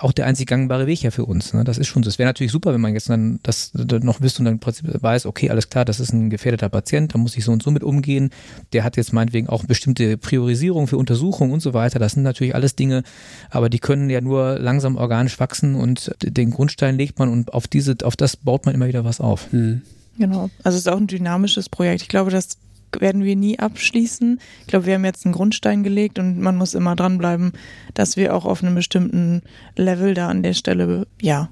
auch 0.00 0.12
der 0.12 0.26
einzig 0.26 0.46
gangbare 0.48 0.86
Weg 0.86 1.02
ja 1.02 1.10
für 1.10 1.24
uns. 1.24 1.52
Ne? 1.52 1.64
Das 1.64 1.78
ist 1.78 1.88
schon 1.88 2.02
so. 2.02 2.08
Es 2.08 2.18
wäre 2.18 2.28
natürlich 2.28 2.52
super, 2.52 2.72
wenn 2.72 2.80
man 2.80 2.94
jetzt 2.94 3.08
dann 3.08 3.40
das 3.42 3.72
noch 3.74 4.20
wisst 4.20 4.38
und 4.38 4.44
dann 4.44 4.54
im 4.54 4.60
Prinzip 4.60 4.86
weiß, 5.02 5.26
okay, 5.26 5.50
alles 5.50 5.70
klar, 5.70 5.84
das 5.84 6.00
ist 6.00 6.12
ein 6.12 6.30
gefährdeter 6.30 6.68
Patient, 6.68 7.14
da 7.14 7.18
muss 7.18 7.36
ich 7.36 7.44
so 7.44 7.52
und 7.52 7.62
so 7.62 7.70
mit 7.70 7.82
umgehen. 7.82 8.30
Der 8.72 8.84
hat 8.84 8.96
jetzt 8.96 9.12
meinetwegen 9.12 9.48
auch 9.48 9.64
bestimmte 9.64 10.16
Priorisierung 10.16 10.86
für 10.86 10.96
Untersuchungen 10.96 11.52
und 11.52 11.60
so 11.60 11.74
weiter. 11.74 11.98
Das 11.98 12.12
sind 12.12 12.22
natürlich 12.22 12.54
alles 12.54 12.76
Dinge, 12.76 13.02
aber 13.50 13.68
die 13.68 13.78
können 13.78 14.10
ja 14.10 14.20
nur 14.20 14.58
langsam 14.58 14.96
organisch 14.96 15.38
wachsen 15.40 15.74
und 15.74 16.14
den 16.22 16.50
Grundstein 16.50 16.96
legt 16.96 17.18
man 17.18 17.28
und 17.28 17.54
auf 17.54 17.68
diese, 17.68 17.96
auf 18.04 18.16
das 18.16 18.36
baut 18.36 18.66
man 18.66 18.74
immer 18.74 18.88
wieder 18.88 19.04
was 19.04 19.20
auf. 19.20 19.52
Mhm. 19.52 19.82
Genau. 20.18 20.50
Also 20.62 20.76
es 20.76 20.86
ist 20.86 20.88
auch 20.88 20.98
ein 20.98 21.06
dynamisches 21.06 21.68
Projekt. 21.68 22.02
Ich 22.02 22.08
glaube, 22.08 22.30
das 22.30 22.58
werden 23.00 23.24
wir 23.24 23.36
nie 23.36 23.58
abschließen. 23.58 24.40
Ich 24.60 24.66
glaube, 24.66 24.86
wir 24.86 24.94
haben 24.94 25.04
jetzt 25.04 25.24
einen 25.24 25.34
Grundstein 25.34 25.82
gelegt 25.82 26.18
und 26.18 26.40
man 26.40 26.56
muss 26.56 26.74
immer 26.74 26.96
dranbleiben, 26.96 27.52
dass 27.94 28.16
wir 28.16 28.34
auch 28.34 28.44
auf 28.44 28.62
einem 28.62 28.74
bestimmten 28.74 29.42
Level 29.76 30.14
da 30.14 30.28
an 30.28 30.42
der 30.42 30.54
Stelle, 30.54 31.06
ja, 31.20 31.48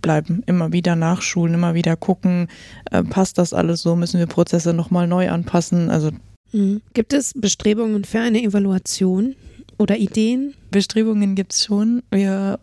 bleiben. 0.00 0.42
Immer 0.46 0.72
wieder 0.72 0.94
nachschulen, 0.94 1.54
immer 1.54 1.74
wieder 1.74 1.96
gucken, 1.96 2.46
äh, 2.92 3.02
passt 3.02 3.36
das 3.36 3.52
alles 3.52 3.82
so, 3.82 3.96
müssen 3.96 4.20
wir 4.20 4.26
Prozesse 4.26 4.72
nochmal 4.72 5.08
neu 5.08 5.28
anpassen. 5.28 5.90
Also 5.90 6.10
Mhm. 6.52 6.80
Gibt 6.94 7.12
es 7.12 7.34
Bestrebungen 7.34 8.04
für 8.04 8.20
eine 8.20 8.42
Evaluation 8.42 9.34
oder 9.78 9.98
Ideen? 9.98 10.54
Bestrebungen 10.70 11.34
gibt's 11.34 11.64
schon. 11.64 12.02
Wir 12.10 12.58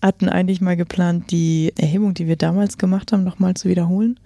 hatten 0.00 0.28
eigentlich 0.28 0.60
mal 0.60 0.76
geplant, 0.76 1.30
die 1.30 1.72
Erhebung, 1.76 2.14
die 2.14 2.26
wir 2.26 2.36
damals 2.36 2.76
gemacht 2.76 3.12
haben, 3.12 3.24
nochmal 3.24 3.54
zu 3.54 3.68
wiederholen, 3.68 4.18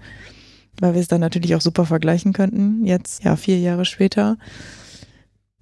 weil 0.80 0.94
wir 0.94 1.00
es 1.00 1.08
dann 1.08 1.20
natürlich 1.20 1.54
auch 1.54 1.60
super 1.60 1.86
vergleichen 1.86 2.32
könnten. 2.32 2.84
Jetzt, 2.84 3.24
ja, 3.24 3.36
vier 3.36 3.58
Jahre 3.58 3.84
später. 3.84 4.36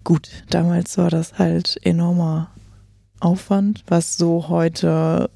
Gut, 0.03 0.29
damals 0.51 0.99
war 0.99 1.11
das 1.11 1.39
halt 1.39 1.79
enormer 1.83 2.51
Aufwand, 3.21 3.85
was 3.87 4.17
so 4.17 4.49
heute 4.49 5.31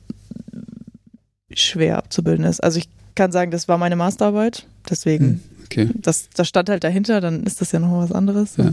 schwer 1.53 1.97
abzubilden 1.99 2.45
ist. 2.45 2.61
Also 2.63 2.79
ich 2.79 2.89
kann 3.15 3.33
sagen, 3.33 3.51
das 3.51 3.69
war 3.69 3.79
meine 3.79 3.97
Masterarbeit, 3.97 4.67
deswegen, 4.89 5.43
Okay. 5.65 5.91
das, 5.95 6.29
das 6.35 6.49
stand 6.49 6.69
halt 6.71 6.85
dahinter, 6.85 7.21
dann 7.21 7.43
ist 7.45 7.61
das 7.61 7.73
ja 7.73 7.79
noch 7.79 7.93
was 8.01 8.13
anderes. 8.13 8.57
Ja. 8.57 8.71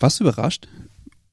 Warst 0.00 0.20
du 0.20 0.24
überrascht 0.24 0.68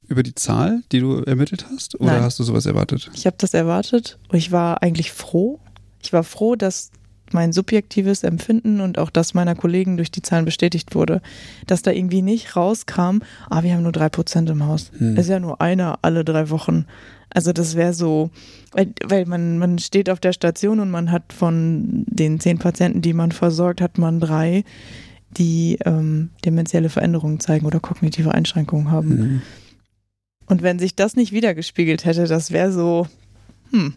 über 0.08 0.24
die 0.24 0.34
Zahl, 0.36 0.82
die 0.92 1.00
du 1.00 1.22
ermittelt 1.24 1.68
hast? 1.72 2.00
Oder 2.00 2.14
Nein. 2.14 2.24
hast 2.24 2.40
du 2.40 2.44
sowas 2.44 2.66
erwartet? 2.66 3.10
Ich 3.14 3.26
habe 3.26 3.36
das 3.38 3.54
erwartet 3.54 4.18
und 4.30 4.38
ich 4.38 4.52
war 4.52 4.82
eigentlich 4.82 5.12
froh. 5.12 5.60
Ich 6.02 6.12
war 6.14 6.24
froh, 6.24 6.56
dass 6.56 6.92
mein 7.34 7.54
subjektives 7.54 8.24
Empfinden 8.24 8.82
und 8.82 8.98
auch 8.98 9.10
das 9.10 9.34
meiner 9.34 9.56
Kollegen 9.56 9.98
durch 9.98 10.12
die 10.12 10.22
Zahlen 10.22 10.46
bestätigt 10.46 10.96
wurde, 10.96 11.22
dass 11.68 11.82
da 11.82 11.92
irgendwie 11.92 12.22
nicht 12.22 12.56
rauskam, 12.56 13.20
ah, 13.50 13.64
wir 13.64 13.74
haben 13.74 13.84
nur 13.84 13.92
drei 13.92 14.10
Prozent 14.10 14.50
im 14.50 14.66
Haus. 14.66 14.92
Hm. 14.98 15.16
Das 15.16 15.26
ist 15.26 15.32
ja 15.32 15.40
nur 15.40 15.62
einer 15.62 16.00
alle 16.02 16.24
drei 16.24 16.50
Wochen. 16.50 16.86
Also 17.32 17.54
das 17.54 17.76
wäre 17.76 17.94
so, 17.94 18.32
weil, 18.72 18.92
weil 19.06 19.26
man, 19.26 19.60
man 19.60 19.78
steht 19.78 20.10
auf 20.10 20.20
der 20.20 20.34
Station 20.34 20.80
und 20.80 20.90
man 20.90 21.12
hat 21.12 21.32
von 21.32 22.06
den 22.08 22.40
zehn 22.40 22.58
Patienten, 22.58 23.02
die 23.02 23.14
man 23.14 23.32
versorgt, 23.32 23.82
hat 23.82 23.98
man 23.98 24.20
drei, 24.20 24.64
die 25.38 25.78
ähm, 25.86 26.32
dementielle 26.44 26.90
Veränderungen 26.90 27.40
zeigen 27.40 27.66
oder 27.66 27.80
kognitive 27.80 28.34
Einschränkungen 28.34 28.90
haben. 28.90 29.10
Mhm. 29.10 29.42
Und 30.48 30.64
wenn 30.64 30.80
sich 30.80 30.96
das 30.96 31.16
nicht 31.16 31.32
wiedergespiegelt 31.32 32.06
hätte, 32.06 32.26
das 32.26 32.52
wäre 32.52 32.72
so, 32.72 33.08
hm, 33.72 33.94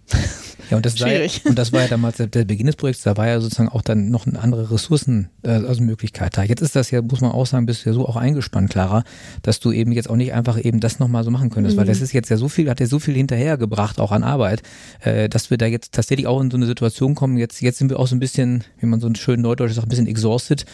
Ja, 0.72 0.76
und 0.76 0.86
das, 0.86 0.98
war 1.00 1.08
ja, 1.08 1.14
Schwierig. 1.16 1.42
und 1.44 1.58
das 1.58 1.72
war 1.72 1.82
ja 1.82 1.88
damals 1.88 2.16
der, 2.16 2.26
der 2.28 2.44
Beginn 2.46 2.66
des 2.66 2.76
Projekts, 2.76 3.02
da 3.02 3.16
war 3.18 3.28
ja 3.28 3.40
sozusagen 3.40 3.68
auch 3.68 3.82
dann 3.82 4.08
noch 4.10 4.26
eine 4.26 4.40
andere 4.40 4.70
Ressourcen, 4.70 5.28
äh, 5.42 5.50
also 5.50 5.82
Möglichkeit 5.82 6.36
da. 6.38 6.42
Jetzt 6.42 6.62
ist 6.62 6.74
das 6.74 6.90
ja, 6.90 7.02
muss 7.02 7.20
man 7.20 7.30
auch 7.30 7.44
sagen, 7.46 7.66
bist 7.66 7.84
du 7.84 7.90
ja 7.90 7.94
so 7.94 8.08
auch 8.08 8.16
eingespannt, 8.16 8.70
Clara, 8.70 9.04
dass 9.42 9.60
du 9.60 9.70
eben 9.70 9.92
jetzt 9.92 10.08
auch 10.08 10.16
nicht 10.16 10.32
einfach 10.32 10.58
eben 10.62 10.80
das 10.80 10.98
nochmal 10.98 11.24
so 11.24 11.30
machen 11.30 11.50
könntest, 11.50 11.76
weil 11.76 11.84
Mhm. 11.84 11.88
das 11.88 12.00
ist 12.00 12.12
jetzt 12.12 12.30
ja 12.30 12.38
so 12.38 12.48
viel, 12.48 12.70
hat 12.70 12.80
ja 12.80 12.86
so 12.86 12.98
viel 12.98 13.14
hinterhergebracht, 13.14 14.00
auch 14.00 14.12
an 14.12 14.22
Arbeit, 14.24 14.62
äh, 15.00 15.28
dass 15.28 15.50
wir 15.50 15.58
da 15.58 15.66
jetzt 15.66 15.92
tatsächlich 15.92 16.26
auch 16.26 16.40
in 16.40 16.50
so 16.50 16.56
eine 16.56 16.64
Situation 16.66 17.14
kommen, 17.14 17.36
jetzt, 17.36 17.60
jetzt 17.60 17.76
sind 17.78 17.90
wir 17.90 17.98
auch 17.98 18.06
so 18.06 18.16
ein 18.16 18.20
bisschen, 18.20 18.64
wie 18.80 18.86
man 18.86 18.98
so 18.98 19.06
ein 19.06 19.14
schön 19.14 19.42
neudeutsch 19.42 19.72
sagt, 19.74 19.86
ein 19.86 19.90
bisschen 19.90 20.06
exhausted, 20.06 20.64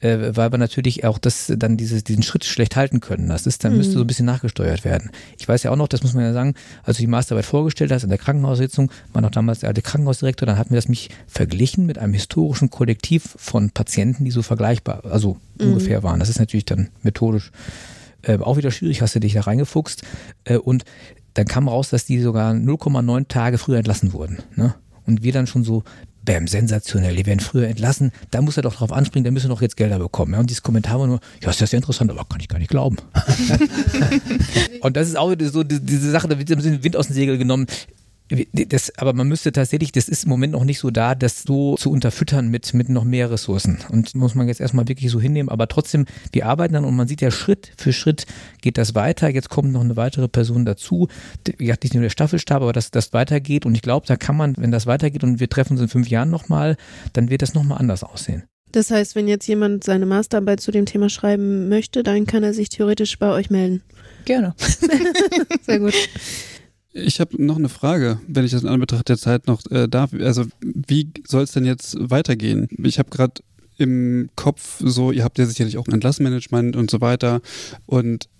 äh, 0.00 0.36
weil 0.36 0.52
wir 0.52 0.58
natürlich 0.58 1.04
auch 1.04 1.18
das 1.18 1.52
dann 1.56 1.76
dieses, 1.76 2.04
diesen 2.04 2.22
Schritt 2.22 2.44
schlecht 2.44 2.76
halten 2.76 3.00
können. 3.00 3.28
Das 3.28 3.46
ist, 3.46 3.64
dann 3.64 3.72
Mhm. 3.72 3.78
müsste 3.78 3.94
so 3.94 4.00
ein 4.00 4.06
bisschen 4.06 4.26
nachgesteuert 4.26 4.84
werden. 4.84 5.10
Ich 5.38 5.48
weiß 5.48 5.62
ja 5.62 5.70
auch 5.70 5.76
noch, 5.76 5.88
das 5.88 6.02
muss 6.02 6.12
man 6.14 6.24
ja 6.24 6.32
sagen, 6.32 6.54
als 6.82 6.96
du 6.98 7.02
die 7.02 7.06
Masterarbeit 7.06 7.46
vorgestellt 7.46 7.92
hast 7.92 8.02
in 8.02 8.08
der 8.10 8.18
Krankenhaussitzung, 8.18 8.90
war 9.12 9.22
noch 9.22 9.30
damals 9.30 9.60
der 9.60 9.68
alte 9.70 9.82
Krankenhausdirektor, 9.82 10.46
dann 10.46 10.58
hatten 10.58 10.70
wir 10.70 10.76
das 10.78 10.88
mich 10.88 11.08
verglichen 11.26 11.86
mit 11.86 11.98
einem 11.98 12.12
historischen 12.12 12.70
Kollektiv 12.70 13.34
von 13.36 13.70
Patienten, 13.70 14.24
die 14.24 14.30
so 14.30 14.42
vergleichbar, 14.42 15.02
also 15.04 15.38
Mhm. 15.58 15.68
ungefähr 15.68 16.02
waren. 16.02 16.20
Das 16.20 16.28
ist 16.28 16.38
natürlich 16.38 16.66
dann 16.66 16.88
methodisch 17.02 17.50
äh, 18.22 18.38
auch 18.38 18.56
wieder 18.56 18.70
schwierig, 18.72 19.02
hast 19.02 19.14
du 19.14 19.20
dich 19.20 19.34
da 19.34 19.42
reingefuchst. 19.42 20.02
Äh, 20.44 20.56
und 20.56 20.84
dann 21.34 21.46
kam 21.46 21.68
raus, 21.68 21.90
dass 21.90 22.06
die 22.06 22.20
sogar 22.20 22.52
0,9 22.54 23.28
Tage 23.28 23.56
früher 23.58 23.76
entlassen 23.78 24.12
wurden. 24.12 24.38
Ne? 24.56 24.74
Und 25.06 25.22
wir 25.22 25.32
dann 25.32 25.46
schon 25.46 25.62
so, 25.64 25.84
bam, 26.26 26.46
sensationell, 26.46 27.16
die 27.16 27.24
werden 27.24 27.40
früher 27.40 27.66
entlassen, 27.68 28.12
da 28.30 28.42
muss 28.42 28.58
er 28.58 28.62
doch 28.64 28.74
drauf 28.74 28.92
anspringen, 28.92 29.24
da 29.24 29.30
müssen 29.30 29.46
wir 29.48 29.54
doch 29.54 29.62
jetzt 29.62 29.78
Gelder 29.78 29.98
bekommen. 29.98 30.34
Ja, 30.34 30.40
und 30.40 30.50
dieses 30.50 30.62
Kommentar 30.62 31.00
war 31.00 31.06
nur, 31.06 31.20
ja, 31.42 31.48
ist 31.48 31.62
das 31.62 31.72
ja 31.72 31.78
interessant, 31.78 32.10
aber 32.10 32.26
kann 32.28 32.40
ich 32.40 32.48
gar 32.48 32.58
nicht 32.58 32.68
glauben. 32.70 32.98
und 34.80 34.96
das 34.96 35.08
ist 35.08 35.16
auch 35.16 35.34
so 35.40 35.62
die- 35.62 35.80
diese 35.80 36.10
Sache, 36.10 36.28
da 36.28 36.38
wird 36.38 36.50
ein 36.50 36.56
bisschen 36.58 36.84
Wind 36.84 36.96
aus 36.96 37.06
dem 37.06 37.14
Segel 37.14 37.38
genommen. 37.38 37.66
Das, 38.52 38.92
aber 38.98 39.12
man 39.12 39.28
müsste 39.28 39.52
tatsächlich, 39.52 39.92
das 39.92 40.08
ist 40.08 40.24
im 40.24 40.30
Moment 40.30 40.52
noch 40.54 40.64
nicht 40.64 40.80
so 40.80 40.90
da, 40.90 41.14
das 41.14 41.44
so 41.44 41.76
zu 41.76 41.92
unterfüttern 41.92 42.48
mit, 42.48 42.74
mit 42.74 42.88
noch 42.88 43.04
mehr 43.04 43.30
Ressourcen. 43.30 43.78
Und 43.88 44.14
muss 44.16 44.34
man 44.34 44.48
jetzt 44.48 44.60
erstmal 44.60 44.88
wirklich 44.88 45.12
so 45.12 45.20
hinnehmen. 45.20 45.48
Aber 45.48 45.68
trotzdem, 45.68 46.06
wir 46.32 46.46
arbeiten 46.46 46.74
dann 46.74 46.84
und 46.84 46.96
man 46.96 47.06
sieht 47.06 47.20
ja 47.20 47.30
Schritt 47.30 47.72
für 47.76 47.92
Schritt 47.92 48.26
geht 48.62 48.78
das 48.78 48.96
weiter. 48.96 49.28
Jetzt 49.28 49.48
kommt 49.48 49.72
noch 49.72 49.82
eine 49.82 49.96
weitere 49.96 50.26
Person 50.26 50.64
dazu. 50.64 51.08
Die 51.46 51.72
hat 51.72 51.84
nicht 51.84 51.94
nur 51.94 52.02
der 52.02 52.10
Staffelstab, 52.10 52.62
aber 52.62 52.72
dass 52.72 52.90
das 52.90 53.12
weitergeht. 53.12 53.64
Und 53.64 53.76
ich 53.76 53.82
glaube, 53.82 54.06
da 54.06 54.16
kann 54.16 54.36
man, 54.36 54.54
wenn 54.56 54.72
das 54.72 54.86
weitergeht 54.86 55.22
und 55.22 55.38
wir 55.38 55.48
treffen 55.48 55.74
uns 55.74 55.82
in 55.82 55.88
fünf 55.88 56.08
Jahren 56.08 56.30
nochmal, 56.30 56.76
dann 57.12 57.30
wird 57.30 57.42
das 57.42 57.54
nochmal 57.54 57.78
anders 57.78 58.02
aussehen. 58.02 58.44
Das 58.72 58.90
heißt, 58.90 59.14
wenn 59.14 59.28
jetzt 59.28 59.46
jemand 59.46 59.84
seine 59.84 60.04
Masterarbeit 60.04 60.60
zu 60.60 60.72
dem 60.72 60.84
Thema 60.84 61.08
schreiben 61.08 61.68
möchte, 61.68 62.02
dann 62.02 62.26
kann 62.26 62.42
er 62.42 62.52
sich 62.52 62.68
theoretisch 62.68 63.18
bei 63.18 63.30
euch 63.30 63.50
melden. 63.50 63.82
gerne. 64.24 64.54
Sehr 65.62 65.78
gut. 65.78 65.94
Ich 66.98 67.20
habe 67.20 67.44
noch 67.44 67.56
eine 67.56 67.68
Frage, 67.68 68.20
wenn 68.26 68.46
ich 68.46 68.52
das 68.52 68.62
in 68.62 68.70
Anbetracht 68.70 69.10
der 69.10 69.18
Zeit 69.18 69.46
noch 69.46 69.60
äh, 69.70 69.86
darf. 69.86 70.14
Also 70.14 70.46
wie 70.62 71.10
soll 71.26 71.42
es 71.42 71.52
denn 71.52 71.66
jetzt 71.66 71.96
weitergehen? 71.98 72.68
Ich 72.82 72.98
habe 72.98 73.10
gerade 73.10 73.42
im 73.76 74.30
Kopf 74.34 74.80
so, 74.82 75.12
ihr 75.12 75.22
habt 75.22 75.38
ja 75.38 75.44
sicherlich 75.44 75.76
auch 75.76 75.86
ein 75.86 75.92
Entlassmanagement 75.92 76.74
und 76.74 76.90
so 76.90 77.02
weiter 77.02 77.42
und 77.84 78.30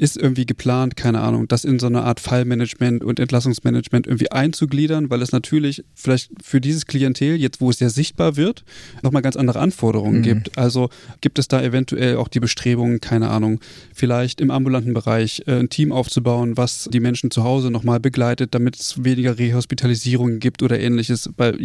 ist 0.00 0.16
irgendwie 0.16 0.46
geplant, 0.46 0.96
keine 0.96 1.20
Ahnung, 1.20 1.46
das 1.46 1.64
in 1.66 1.78
so 1.78 1.86
eine 1.86 2.02
Art 2.04 2.20
Fallmanagement 2.20 3.04
und 3.04 3.20
Entlassungsmanagement 3.20 4.06
irgendwie 4.06 4.30
einzugliedern, 4.32 5.10
weil 5.10 5.20
es 5.20 5.30
natürlich 5.30 5.84
vielleicht 5.94 6.30
für 6.42 6.58
dieses 6.58 6.86
Klientel, 6.86 7.36
jetzt 7.36 7.60
wo 7.60 7.68
es 7.68 7.80
ja 7.80 7.90
sichtbar 7.90 8.36
wird, 8.36 8.64
nochmal 9.02 9.20
ganz 9.20 9.36
andere 9.36 9.58
Anforderungen 9.60 10.20
Mhm. 10.20 10.22
gibt. 10.22 10.56
Also 10.56 10.88
gibt 11.20 11.38
es 11.38 11.48
da 11.48 11.62
eventuell 11.62 12.16
auch 12.16 12.28
die 12.28 12.40
Bestrebungen, 12.40 13.00
keine 13.00 13.28
Ahnung, 13.28 13.60
vielleicht 13.94 14.40
im 14.40 14.50
ambulanten 14.50 14.94
Bereich 14.94 15.42
äh, 15.46 15.58
ein 15.60 15.68
Team 15.68 15.92
aufzubauen, 15.92 16.56
was 16.56 16.88
die 16.90 17.00
Menschen 17.00 17.30
zu 17.30 17.44
Hause 17.44 17.70
nochmal 17.70 18.00
begleitet, 18.00 18.54
damit 18.54 18.76
es 18.76 19.04
weniger 19.04 19.38
Rehospitalisierungen 19.38 20.38
gibt 20.40 20.62
oder 20.62 20.80
ähnliches. 20.80 21.28
Weil 21.36 21.58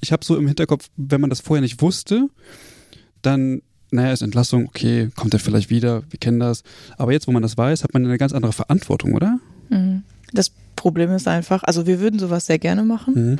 ich 0.00 0.12
habe 0.12 0.24
so 0.24 0.34
im 0.36 0.46
Hinterkopf, 0.46 0.88
wenn 0.96 1.20
man 1.20 1.28
das 1.28 1.40
vorher 1.40 1.60
nicht 1.60 1.82
wusste, 1.82 2.28
dann, 3.20 3.60
naja, 3.90 4.12
ist 4.12 4.22
Entlassung, 4.22 4.66
okay, 4.66 5.08
kommt 5.16 5.34
er 5.34 5.40
vielleicht 5.40 5.70
wieder, 5.70 6.02
wir 6.10 6.18
kennen 6.18 6.40
das. 6.40 6.62
Aber 6.96 7.12
jetzt, 7.12 7.26
wo 7.26 7.32
man 7.32 7.42
das 7.42 7.56
weiß, 7.56 7.84
hat 7.84 7.94
man 7.94 8.04
eine 8.04 8.18
ganz 8.18 8.32
andere 8.32 8.52
Verantwortung, 8.52 9.14
oder? 9.14 9.38
Mhm. 9.70 10.02
Das 10.32 10.52
Problem 10.76 11.10
ist 11.10 11.26
einfach, 11.26 11.62
also 11.64 11.86
wir 11.86 12.00
würden 12.00 12.18
sowas 12.18 12.46
sehr 12.46 12.58
gerne 12.58 12.84
machen. 12.84 13.14
Mhm. 13.14 13.38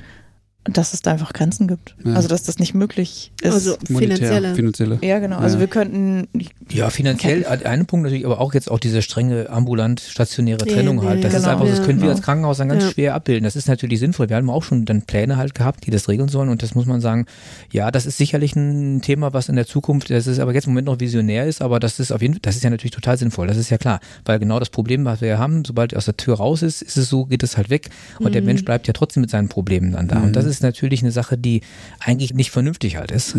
Dass 0.72 0.92
es 0.94 1.02
da 1.02 1.12
einfach 1.12 1.32
Grenzen 1.32 1.66
gibt. 1.68 1.94
Ja. 2.04 2.14
Also 2.14 2.28
dass 2.28 2.42
das 2.42 2.58
nicht 2.58 2.74
möglich 2.74 3.32
ist. 3.42 3.52
Also 3.52 3.76
finanzielle. 3.86 4.54
finanzielle. 4.54 4.98
ja, 5.02 5.18
genau. 5.18 5.38
Also 5.38 5.56
Ja. 5.56 5.60
wir 5.60 5.66
könnten 5.68 6.28
Ja, 6.70 6.90
finanziell, 6.90 7.44
ein 7.46 7.86
Punkt 7.86 8.04
natürlich, 8.04 8.26
aber 8.26 8.40
auch 8.40 8.54
jetzt 8.54 8.70
auch 8.70 8.78
diese 8.78 9.00
strenge 9.02 9.48
ambulant-stationäre 9.50 10.66
Ja, 10.66 10.74
Trennung 10.74 11.02
ja, 11.02 11.08
halt. 11.08 11.24
Das 11.24 11.32
ja, 11.32 11.38
ist 11.38 11.44
genau. 11.44 11.60
einfach, 11.62 11.74
das 11.76 11.84
können 11.86 12.02
wir 12.02 12.10
als 12.10 12.22
Krankenhaus 12.22 12.58
dann 12.58 12.68
ganz 12.68 12.84
Ja. 12.84 12.90
schwer 12.90 13.14
abbilden. 13.14 13.44
Das 13.44 13.56
ist 13.56 13.68
natürlich 13.68 13.98
sinnvoll. 14.00 14.28
Wir 14.28 14.36
haben 14.36 14.50
auch 14.50 14.62
schon 14.62 14.84
dann 14.84 15.02
Pläne 15.02 15.36
halt 15.36 15.54
gehabt, 15.54 15.86
die 15.86 15.90
das 15.90 16.08
regeln 16.08 16.28
sollen 16.28 16.48
und 16.48 16.62
das 16.62 16.74
muss 16.74 16.86
man 16.86 17.00
sagen, 17.00 17.26
ja, 17.72 17.90
das 17.90 18.06
ist 18.06 18.18
sicherlich 18.18 18.54
ein 18.56 19.00
Thema, 19.02 19.32
was 19.32 19.48
in 19.48 19.56
der 19.56 19.66
Zukunft, 19.66 20.10
das 20.10 20.26
ist 20.26 20.38
aber 20.38 20.52
jetzt 20.54 20.66
im 20.66 20.72
Moment 20.72 20.86
noch 20.86 21.00
visionär 21.00 21.46
ist, 21.46 21.62
aber 21.62 21.80
das 21.80 21.98
ist 22.00 22.12
auf 22.12 22.20
jeden 22.22 22.34
Fall, 22.34 22.40
das 22.42 22.56
ist 22.56 22.64
ja 22.64 22.70
natürlich 22.70 22.92
total 22.92 23.16
sinnvoll, 23.16 23.46
das 23.46 23.56
ist 23.56 23.70
ja 23.70 23.78
klar. 23.78 24.00
Weil 24.24 24.38
genau 24.38 24.58
das 24.58 24.70
Problem, 24.70 25.04
was 25.04 25.20
wir 25.20 25.38
haben, 25.38 25.64
sobald 25.64 25.92
er 25.92 25.98
aus 25.98 26.04
der 26.04 26.16
Tür 26.16 26.34
raus 26.36 26.62
ist, 26.62 26.82
ist 26.82 26.96
es 26.96 27.08
so, 27.08 27.24
geht 27.26 27.42
es 27.42 27.56
halt 27.56 27.70
weg 27.70 27.88
und 28.18 28.34
der 28.34 28.42
Mhm. 28.42 28.46
Mensch 28.48 28.64
bleibt 28.64 28.86
ja 28.86 28.92
trotzdem 28.92 29.20
mit 29.22 29.30
seinen 29.30 29.48
Problemen 29.48 29.92
dann 29.92 30.08
da. 30.08 30.20
Und 30.22 30.34
das 30.36 30.44
ist 30.44 30.57
natürlich 30.62 31.02
eine 31.02 31.12
Sache, 31.12 31.36
die 31.38 31.62
eigentlich 32.00 32.34
nicht 32.34 32.50
vernünftig 32.50 32.96
halt 32.96 33.10
ist. 33.10 33.34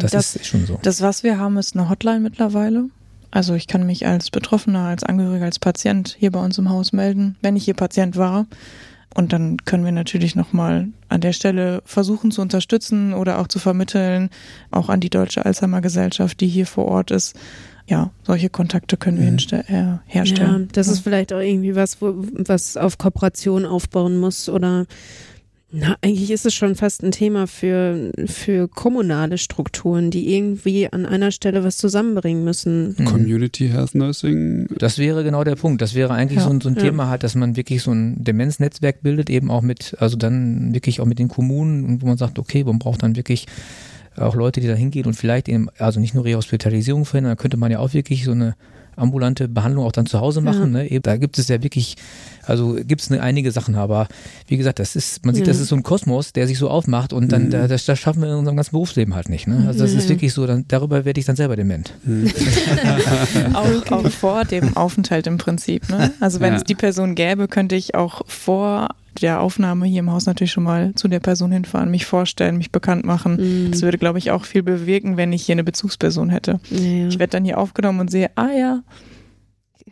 Das, 0.00 0.10
Das- 0.12 0.36
ist 0.36 0.46
schon 0.46 0.66
so. 0.66 0.78
Das, 0.82 1.00
was 1.00 1.22
wir 1.22 1.38
haben, 1.38 1.56
ist 1.56 1.76
eine 1.76 1.88
Hotline 1.88 2.20
mittlerweile. 2.20 2.86
Also 3.30 3.54
ich 3.54 3.66
kann 3.66 3.84
mich 3.86 4.06
als 4.06 4.30
Betroffener, 4.30 4.80
als 4.84 5.02
Angehöriger, 5.02 5.44
als 5.46 5.58
Patient 5.58 6.16
hier 6.18 6.30
bei 6.30 6.38
uns 6.42 6.56
im 6.58 6.68
Haus 6.70 6.92
melden, 6.92 7.36
wenn 7.42 7.56
ich 7.56 7.64
hier 7.64 7.74
Patient 7.74 8.16
war. 8.16 8.46
Und 9.16 9.32
dann 9.32 9.58
können 9.64 9.84
wir 9.84 9.92
natürlich 9.92 10.34
nochmal 10.34 10.88
an 11.08 11.20
der 11.20 11.32
Stelle 11.32 11.82
versuchen 11.84 12.30
zu 12.32 12.42
unterstützen 12.42 13.12
oder 13.12 13.38
auch 13.38 13.46
zu 13.48 13.58
vermitteln, 13.60 14.28
auch 14.72 14.88
an 14.88 14.98
die 15.00 15.10
Deutsche 15.10 15.44
Alzheimer 15.46 15.80
Gesellschaft, 15.80 16.40
die 16.40 16.48
hier 16.48 16.66
vor 16.66 16.86
Ort 16.86 17.10
ist. 17.12 17.36
Ja, 17.86 18.10
solche 18.24 18.48
Kontakte 18.50 18.96
können 18.96 19.18
wir 19.18 19.26
hinste- 19.26 19.68
äh, 19.68 19.72
Ja, 19.74 20.02
herstellen. 20.06 20.68
das 20.72 20.88
ist 20.88 21.00
vielleicht 21.00 21.32
auch 21.32 21.38
irgendwie 21.40 21.76
was, 21.76 22.00
wo, 22.00 22.14
was 22.32 22.76
auf 22.76 22.98
Kooperation 22.98 23.66
aufbauen 23.66 24.16
muss 24.16 24.48
oder 24.48 24.86
na, 25.76 25.96
eigentlich 26.02 26.30
ist 26.30 26.46
es 26.46 26.54
schon 26.54 26.76
fast 26.76 27.02
ein 27.02 27.10
Thema 27.10 27.48
für, 27.48 28.12
für 28.26 28.68
kommunale 28.68 29.38
Strukturen, 29.38 30.12
die 30.12 30.32
irgendwie 30.36 30.90
an 30.92 31.04
einer 31.04 31.32
Stelle 31.32 31.64
was 31.64 31.76
zusammenbringen 31.78 32.44
müssen. 32.44 32.94
Mhm. 32.96 33.04
Community 33.04 33.68
Health 33.68 33.94
Nursing. 33.96 34.68
Das 34.78 34.98
wäre 34.98 35.24
genau 35.24 35.42
der 35.42 35.56
Punkt. 35.56 35.82
Das 35.82 35.94
wäre 35.94 36.12
eigentlich 36.14 36.38
Ja. 36.38 36.44
so 36.44 36.50
ein, 36.50 36.60
so 36.60 36.68
ein 36.68 36.76
Ja. 36.76 36.82
Thema 36.82 37.08
halt, 37.08 37.24
dass 37.24 37.34
man 37.34 37.56
wirklich 37.56 37.82
so 37.82 37.90
ein 37.90 38.22
Demenznetzwerk 38.22 39.02
bildet, 39.02 39.28
eben 39.30 39.50
auch 39.50 39.62
mit, 39.62 39.96
also 39.98 40.16
dann 40.16 40.72
wirklich 40.72 41.00
auch 41.00 41.06
mit 41.06 41.18
den 41.18 41.26
Kommunen 41.28 41.84
und 41.84 42.02
wo 42.02 42.06
man 42.06 42.18
sagt, 42.18 42.38
okay, 42.38 42.62
man 42.62 42.78
braucht 42.78 43.02
dann 43.02 43.16
wirklich 43.16 43.46
auch 44.16 44.36
Leute, 44.36 44.60
die 44.60 44.68
da 44.68 44.74
hingehen 44.74 45.06
und 45.06 45.14
vielleicht 45.14 45.48
eben, 45.48 45.68
also 45.78 45.98
nicht 45.98 46.14
nur 46.14 46.24
Rehospitalisierung 46.24 47.04
verhindern, 47.04 47.32
da 47.32 47.36
könnte 47.42 47.56
man 47.56 47.72
ja 47.72 47.80
auch 47.80 47.94
wirklich 47.94 48.24
so 48.24 48.30
eine 48.30 48.54
ambulante 48.96 49.48
Behandlung 49.48 49.84
auch 49.84 49.90
dann 49.90 50.06
zu 50.06 50.20
Hause 50.20 50.40
machen. 50.40 50.70
Ne? 50.70 50.88
Eben, 50.88 51.02
Da 51.02 51.16
gibt 51.16 51.36
es 51.38 51.48
ja 51.48 51.60
wirklich, 51.64 51.96
also 52.46 52.74
gibt 52.74 53.00
es 53.02 53.10
ne, 53.10 53.20
einige 53.20 53.50
Sachen, 53.52 53.74
aber 53.74 54.08
wie 54.48 54.56
gesagt, 54.56 54.78
das 54.78 54.96
ist, 54.96 55.24
man 55.24 55.34
sieht, 55.34 55.46
Ja. 55.46 55.52
das 55.52 55.60
ist 55.60 55.68
so 55.68 55.76
ein 55.76 55.82
Kosmos, 55.82 56.32
der 56.32 56.46
sich 56.46 56.58
so 56.58 56.68
aufmacht 56.70 57.12
und 57.12 57.30
dann, 57.32 57.44
Mhm. 57.46 57.50
da, 57.50 57.68
das, 57.68 57.84
das 57.84 57.98
schaffen 57.98 58.22
wir 58.22 58.28
in 58.30 58.34
unserem 58.36 58.56
ganzen 58.56 58.72
Berufsleben 58.72 59.14
halt 59.14 59.28
nicht. 59.28 59.46
Ne? 59.46 59.64
Also 59.66 59.80
das 59.80 59.92
Ja. 59.92 59.98
ist 59.98 60.08
wirklich 60.08 60.32
so, 60.32 60.46
dann, 60.46 60.64
darüber 60.68 61.04
werde 61.04 61.18
ich 61.20 61.26
dann 61.26 61.36
selber 61.36 61.56
dement. 61.56 61.94
auch, 63.54 63.92
auch 63.92 64.08
vor 64.10 64.44
dem 64.44 64.76
Aufenthalt 64.76 65.26
im 65.26 65.38
Prinzip. 65.38 65.88
Ne? 65.90 66.12
Also 66.20 66.40
wenn 66.40 66.52
Ja. 66.52 66.58
es 66.58 66.64
die 66.64 66.74
Person 66.74 67.14
gäbe, 67.14 67.48
könnte 67.48 67.74
ich 67.76 67.94
auch 67.94 68.22
vor 68.26 68.88
der 69.22 69.40
Aufnahme 69.40 69.86
hier 69.86 70.00
im 70.00 70.10
Haus 70.10 70.26
natürlich 70.26 70.50
schon 70.50 70.64
mal 70.64 70.92
zu 70.96 71.06
der 71.06 71.20
Person 71.20 71.52
hinfahren, 71.52 71.88
mich 71.90 72.04
vorstellen, 72.04 72.56
mich 72.56 72.72
bekannt 72.72 73.04
machen. 73.04 73.36
Mhm. 73.66 73.70
Das 73.70 73.82
würde, 73.82 73.96
glaube 73.98 74.18
ich, 74.18 74.32
auch 74.32 74.44
viel 74.44 74.62
bewirken, 74.64 75.16
wenn 75.16 75.32
ich 75.32 75.44
hier 75.46 75.54
eine 75.54 75.62
Bezugsperson 75.64 76.30
hätte. 76.30 76.58
Ja, 76.70 76.78
ja. 76.80 77.08
Ich 77.08 77.18
werde 77.20 77.30
dann 77.30 77.44
hier 77.44 77.58
aufgenommen 77.58 78.00
und 78.00 78.10
sehe, 78.10 78.30
ah 78.34 78.48
ja, 78.50 78.82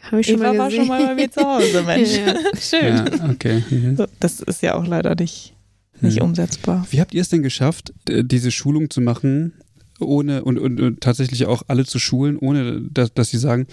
Habe 0.01 0.21
ich 0.21 0.27
schon 0.27 0.37
Eva 0.37 0.53
mal 0.53 0.59
war 0.59 0.71
schon 0.71 0.89
mal 0.89 1.07
bei 1.07 1.15
mir 1.15 1.31
zu 1.31 1.41
Hause, 1.43 1.83
Mensch. 1.87 2.17
Ja, 2.17 2.35
Schön. 2.59 2.97
Ja, 2.97 3.31
okay. 3.31 3.63
So, 3.97 4.07
das 4.21 4.41
ist 4.41 4.63
ja 4.63 4.75
auch 4.75 4.87
leider 4.87 5.15
nicht, 5.15 5.55
nicht 6.01 6.17
Mhm. 6.19 6.25
umsetzbar. 6.27 6.87
Wie 6.91 7.01
habt 7.01 7.15
ihr 7.15 7.21
es 7.23 7.29
denn 7.29 7.43
geschafft, 7.43 7.93
diese 8.09 8.51
Schulung 8.51 8.91
zu 8.91 9.01
machen, 9.01 9.53
ohne 10.01 10.43
und, 10.45 10.59
und, 10.59 10.81
und 10.81 11.01
tatsächlich 11.01 11.47
auch 11.47 11.63
alle 11.69 11.85
zu 11.85 11.99
schulen, 11.99 12.37
ohne 12.39 12.81
dass, 12.91 13.15
dass 13.15 13.31
sie 13.31 13.39
sagen, 13.39 13.67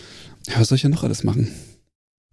ja, 0.47 0.59
was 0.59 0.67
soll 0.67 0.75
ich 0.75 0.83
ja 0.83 0.89
noch 0.89 1.03
alles 1.03 1.23
machen? 1.23 1.49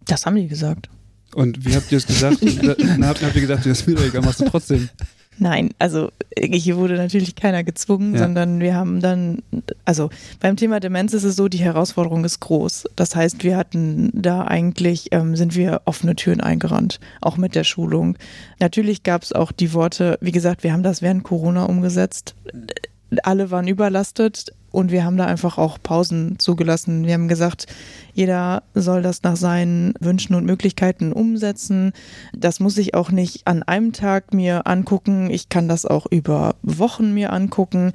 Das 0.05 0.25
haben 0.25 0.35
die 0.35 0.47
gesagt. 0.47 0.89
Und 1.33 1.65
wie 1.65 1.75
habt 1.75 1.91
ihr 1.91 1.97
es 1.97 2.05
gesagt? 2.07 2.37
Da- 2.63 2.75
Dann 2.75 3.05
habt, 3.05 3.23
habt 3.23 3.35
ihr 3.35 3.41
gesagt, 3.41 3.65
das 3.65 3.79
ist 3.81 3.87
mir 3.87 3.95
doch 3.95 4.03
egal, 4.05 4.21
machst 4.21 4.39
du 4.41 4.45
trotzdem. 4.45 4.89
Nein, 5.39 5.69
also 5.79 6.09
hier 6.39 6.77
wurde 6.77 6.95
natürlich 6.95 7.35
keiner 7.35 7.63
gezwungen, 7.63 8.13
Ja. 8.13 8.19
sondern 8.19 8.59
wir 8.59 8.75
haben 8.75 9.01
dann, 9.01 9.43
also 9.85 10.09
beim 10.39 10.55
Thema 10.55 10.79
Demenz 10.79 11.13
ist 11.13 11.23
es 11.23 11.35
so, 11.35 11.47
die 11.47 11.59
Herausforderung 11.59 12.25
ist 12.25 12.39
groß. 12.39 12.85
Das 12.95 13.15
heißt, 13.15 13.43
wir 13.43 13.55
hatten 13.57 14.11
da 14.13 14.43
eigentlich, 14.45 15.09
ähm, 15.11 15.35
sind 15.35 15.55
wir 15.55 15.81
offene 15.85 16.15
Türen 16.15 16.41
eingerannt, 16.41 16.99
auch 17.21 17.37
mit 17.37 17.55
der 17.55 17.63
Schulung. 17.63 18.17
Natürlich 18.59 19.03
gab 19.03 19.23
es 19.23 19.33
auch 19.33 19.51
die 19.51 19.73
Worte, 19.73 20.17
wie 20.21 20.31
gesagt, 20.31 20.63
wir 20.63 20.73
haben 20.73 20.83
das 20.83 21.01
während 21.01 21.23
Corona 21.23 21.65
umgesetzt. 21.65 22.35
Alle 23.23 23.51
waren 23.51 23.67
überlastet 23.67 24.53
und 24.71 24.91
wir 24.91 25.05
haben 25.05 25.17
da 25.17 25.25
einfach 25.25 25.57
auch 25.57 25.77
Pausen 25.81 26.39
zugelassen. 26.39 27.05
Wir 27.05 27.13
haben 27.13 27.27
gesagt, 27.27 27.67
jeder 28.13 28.63
soll 28.73 29.01
das 29.01 29.23
nach 29.23 29.37
seinen 29.37 29.93
Wünschen 29.99 30.35
und 30.35 30.45
Möglichkeiten 30.45 31.13
umsetzen. 31.13 31.93
Das 32.35 32.59
muss 32.59 32.77
ich 32.77 32.93
auch 32.93 33.09
nicht 33.09 33.47
an 33.47 33.63
einem 33.63 33.93
Tag 33.93 34.33
mir 34.33 34.67
angucken. 34.67 35.29
Ich 35.29 35.49
kann 35.49 35.67
das 35.67 35.85
auch 35.85 36.05
über 36.05 36.55
Wochen 36.63 37.13
mir 37.13 37.31
angucken. 37.31 37.93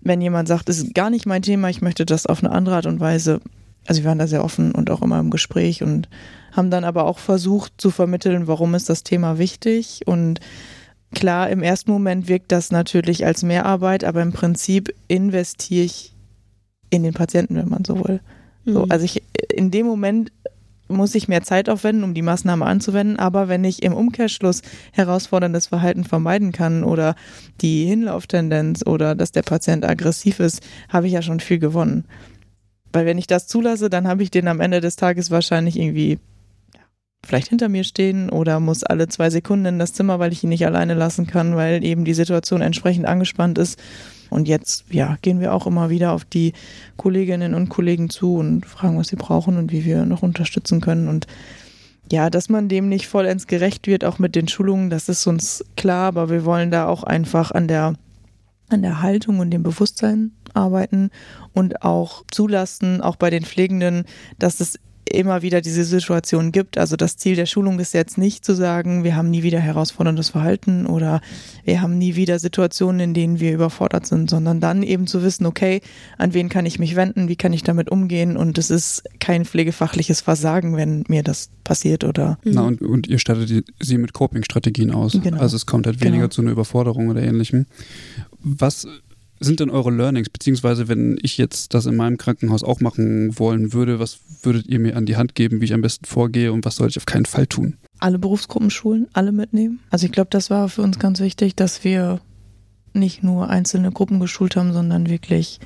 Wenn 0.00 0.20
jemand 0.20 0.48
sagt, 0.48 0.68
es 0.68 0.78
ist 0.78 0.94
gar 0.94 1.10
nicht 1.10 1.26
mein 1.26 1.42
Thema, 1.42 1.68
ich 1.68 1.82
möchte 1.82 2.06
das 2.06 2.26
auf 2.26 2.42
eine 2.42 2.52
andere 2.52 2.76
Art 2.76 2.86
und 2.86 3.00
Weise. 3.00 3.40
Also 3.86 4.02
wir 4.02 4.08
waren 4.08 4.18
da 4.18 4.28
sehr 4.28 4.44
offen 4.44 4.72
und 4.72 4.90
auch 4.90 5.02
immer 5.02 5.18
im 5.18 5.30
Gespräch 5.30 5.82
und 5.82 6.08
haben 6.52 6.70
dann 6.70 6.84
aber 6.84 7.04
auch 7.04 7.18
versucht 7.18 7.74
zu 7.78 7.90
vermitteln, 7.90 8.46
warum 8.46 8.74
ist 8.74 8.88
das 8.88 9.02
Thema 9.02 9.38
wichtig 9.38 10.02
und 10.06 10.40
Klar, 11.14 11.50
im 11.50 11.62
ersten 11.62 11.90
Moment 11.90 12.28
wirkt 12.28 12.52
das 12.52 12.70
natürlich 12.70 13.26
als 13.26 13.42
Mehrarbeit, 13.42 14.04
aber 14.04 14.22
im 14.22 14.32
Prinzip 14.32 14.94
investiere 15.08 15.84
ich 15.84 16.14
in 16.90 17.02
den 17.02 17.14
Patienten, 17.14 17.56
wenn 17.56 17.68
man 17.68 17.84
so 17.84 18.04
will. 18.04 18.20
So, 18.64 18.84
Mhm. 18.86 18.90
also 18.90 19.04
ich, 19.04 19.22
in 19.52 19.70
dem 19.70 19.86
Moment 19.86 20.32
muss 20.88 21.14
ich 21.14 21.28
mehr 21.28 21.42
Zeit 21.42 21.68
aufwenden, 21.68 22.04
um 22.04 22.12
die 22.14 22.22
Maßnahme 22.22 22.66
anzuwenden, 22.66 23.18
aber 23.18 23.48
wenn 23.48 23.64
ich 23.64 23.82
im 23.82 23.94
Umkehrschluss 23.94 24.62
herausforderndes 24.92 25.68
Verhalten 25.68 26.04
vermeiden 26.04 26.52
kann 26.52 26.84
oder 26.84 27.14
die 27.60 27.86
Hinlauftendenz 27.86 28.86
oder 28.86 29.14
dass 29.14 29.32
der 29.32 29.42
Patient 29.42 29.84
aggressiv 29.84 30.38
ist, 30.40 30.60
habe 30.88 31.06
ich 31.06 31.12
ja 31.14 31.22
schon 31.22 31.40
viel 31.40 31.58
gewonnen. 31.58 32.04
Weil 32.92 33.06
wenn 33.06 33.16
ich 33.16 33.26
das 33.26 33.46
zulasse, 33.46 33.88
dann 33.88 34.06
habe 34.06 34.22
ich 34.22 34.30
den 34.30 34.48
am 34.48 34.60
Ende 34.60 34.80
des 34.82 34.96
Tages 34.96 35.30
wahrscheinlich 35.30 35.78
irgendwie 35.78 36.18
vielleicht 37.24 37.48
hinter 37.48 37.68
mir 37.68 37.84
stehen 37.84 38.30
oder 38.30 38.60
muss 38.60 38.82
alle 38.82 39.08
zwei 39.08 39.30
Sekunden 39.30 39.66
in 39.66 39.78
das 39.78 39.92
Zimmer, 39.92 40.18
weil 40.18 40.32
ich 40.32 40.42
ihn 40.42 40.48
nicht 40.48 40.66
alleine 40.66 40.94
lassen 40.94 41.26
kann, 41.26 41.56
weil 41.56 41.84
eben 41.84 42.04
die 42.04 42.14
Situation 42.14 42.62
entsprechend 42.62 43.06
angespannt 43.06 43.58
ist. 43.58 43.78
Und 44.30 44.48
jetzt, 44.48 44.86
ja, 44.90 45.18
gehen 45.20 45.40
wir 45.40 45.52
auch 45.52 45.66
immer 45.66 45.90
wieder 45.90 46.12
auf 46.12 46.24
die 46.24 46.54
Kolleginnen 46.96 47.54
und 47.54 47.68
Kollegen 47.68 48.08
zu 48.08 48.36
und 48.36 48.64
fragen, 48.64 48.98
was 48.98 49.08
sie 49.08 49.16
brauchen 49.16 49.56
und 49.56 49.72
wie 49.72 49.84
wir 49.84 50.06
noch 50.06 50.22
unterstützen 50.22 50.80
können. 50.80 51.06
Und 51.06 51.26
ja, 52.10 52.30
dass 52.30 52.48
man 52.48 52.68
dem 52.68 52.88
nicht 52.88 53.06
vollends 53.06 53.46
gerecht 53.46 53.86
wird, 53.86 54.04
auch 54.04 54.18
mit 54.18 54.34
den 54.34 54.48
Schulungen, 54.48 54.90
das 54.90 55.08
ist 55.08 55.26
uns 55.26 55.64
klar, 55.76 56.06
aber 56.08 56.30
wir 56.30 56.44
wollen 56.44 56.70
da 56.70 56.86
auch 56.86 57.04
einfach 57.04 57.50
an 57.50 57.68
der, 57.68 57.94
an 58.70 58.82
der 58.82 59.02
Haltung 59.02 59.38
und 59.38 59.50
dem 59.50 59.62
Bewusstsein 59.62 60.32
arbeiten 60.54 61.10
und 61.52 61.82
auch 61.82 62.24
zulassen, 62.30 63.00
auch 63.00 63.16
bei 63.16 63.30
den 63.30 63.44
Pflegenden, 63.44 64.04
dass 64.38 64.60
es 64.60 64.78
immer 65.12 65.42
wieder 65.42 65.60
diese 65.60 65.84
Situation 65.84 66.52
gibt. 66.52 66.78
Also 66.78 66.96
das 66.96 67.16
Ziel 67.16 67.36
der 67.36 67.46
Schulung 67.46 67.78
ist 67.78 67.94
jetzt 67.94 68.18
nicht 68.18 68.44
zu 68.44 68.54
sagen, 68.54 69.04
wir 69.04 69.14
haben 69.16 69.30
nie 69.30 69.42
wieder 69.42 69.60
herausforderndes 69.60 70.30
Verhalten 70.30 70.86
oder 70.86 71.20
wir 71.64 71.80
haben 71.82 71.98
nie 71.98 72.16
wieder 72.16 72.38
Situationen, 72.38 73.00
in 73.00 73.14
denen 73.14 73.40
wir 73.40 73.52
überfordert 73.52 74.06
sind, 74.06 74.30
sondern 74.30 74.60
dann 74.60 74.82
eben 74.82 75.06
zu 75.06 75.22
wissen, 75.22 75.46
okay, 75.46 75.80
an 76.18 76.34
wen 76.34 76.48
kann 76.48 76.66
ich 76.66 76.78
mich 76.78 76.96
wenden, 76.96 77.28
wie 77.28 77.36
kann 77.36 77.52
ich 77.52 77.62
damit 77.62 77.90
umgehen 77.90 78.36
und 78.36 78.58
es 78.58 78.70
ist 78.70 79.04
kein 79.20 79.44
pflegefachliches 79.44 80.20
Versagen, 80.20 80.76
wenn 80.76 81.04
mir 81.08 81.22
das 81.22 81.50
passiert 81.64 82.04
oder 82.04 82.38
Na, 82.44 82.62
und, 82.62 82.82
und 82.82 83.06
ihr 83.06 83.18
stattet 83.18 83.64
sie 83.80 83.98
mit 83.98 84.12
Coping-Strategien 84.12 84.90
aus. 84.90 85.18
Genau. 85.22 85.38
Also 85.40 85.56
es 85.56 85.66
kommt 85.66 85.86
halt 85.86 86.00
weniger 86.00 86.22
Genau. 86.22 86.28
zu 86.28 86.42
einer 86.42 86.50
Überforderung 86.52 87.08
oder 87.08 87.22
ähnlichem. 87.22 87.66
Was 88.42 88.86
sind 89.42 89.60
denn 89.60 89.70
eure 89.70 89.90
Learnings? 89.90 90.30
Beziehungsweise, 90.30 90.88
wenn 90.88 91.18
ich 91.22 91.38
jetzt 91.38 91.74
das 91.74 91.86
in 91.86 91.96
meinem 91.96 92.16
Krankenhaus 92.16 92.62
auch 92.62 92.80
machen 92.80 93.38
wollen 93.38 93.72
würde, 93.72 93.98
was 93.98 94.18
würdet 94.42 94.66
ihr 94.66 94.78
mir 94.78 94.96
an 94.96 95.06
die 95.06 95.16
Hand 95.16 95.34
geben, 95.34 95.60
wie 95.60 95.66
ich 95.66 95.74
am 95.74 95.82
besten 95.82 96.04
vorgehe 96.04 96.52
und 96.52 96.64
was 96.64 96.76
soll 96.76 96.88
ich 96.88 96.96
auf 96.96 97.06
keinen 97.06 97.26
Fall 97.26 97.46
tun? 97.46 97.76
alle 98.02 98.18
Berufsgruppen 98.18 98.70
schulen, 98.70 99.06
alle 99.12 99.32
mitnehmen. 99.32 99.80
Also 99.90 100.06
ich 100.06 100.12
glaube, 100.12 100.28
das 100.30 100.50
war 100.50 100.68
für 100.68 100.82
uns 100.82 100.98
ganz 100.98 101.20
wichtig, 101.20 101.54
dass 101.54 101.84
wir 101.84 102.20
nicht 102.92 103.22
nur 103.22 103.48
einzelne 103.48 103.92
Gruppen 103.92 104.18
geschult 104.20 104.56
haben, 104.56 104.72
sondern 104.72 105.08
wirklich 105.08 105.60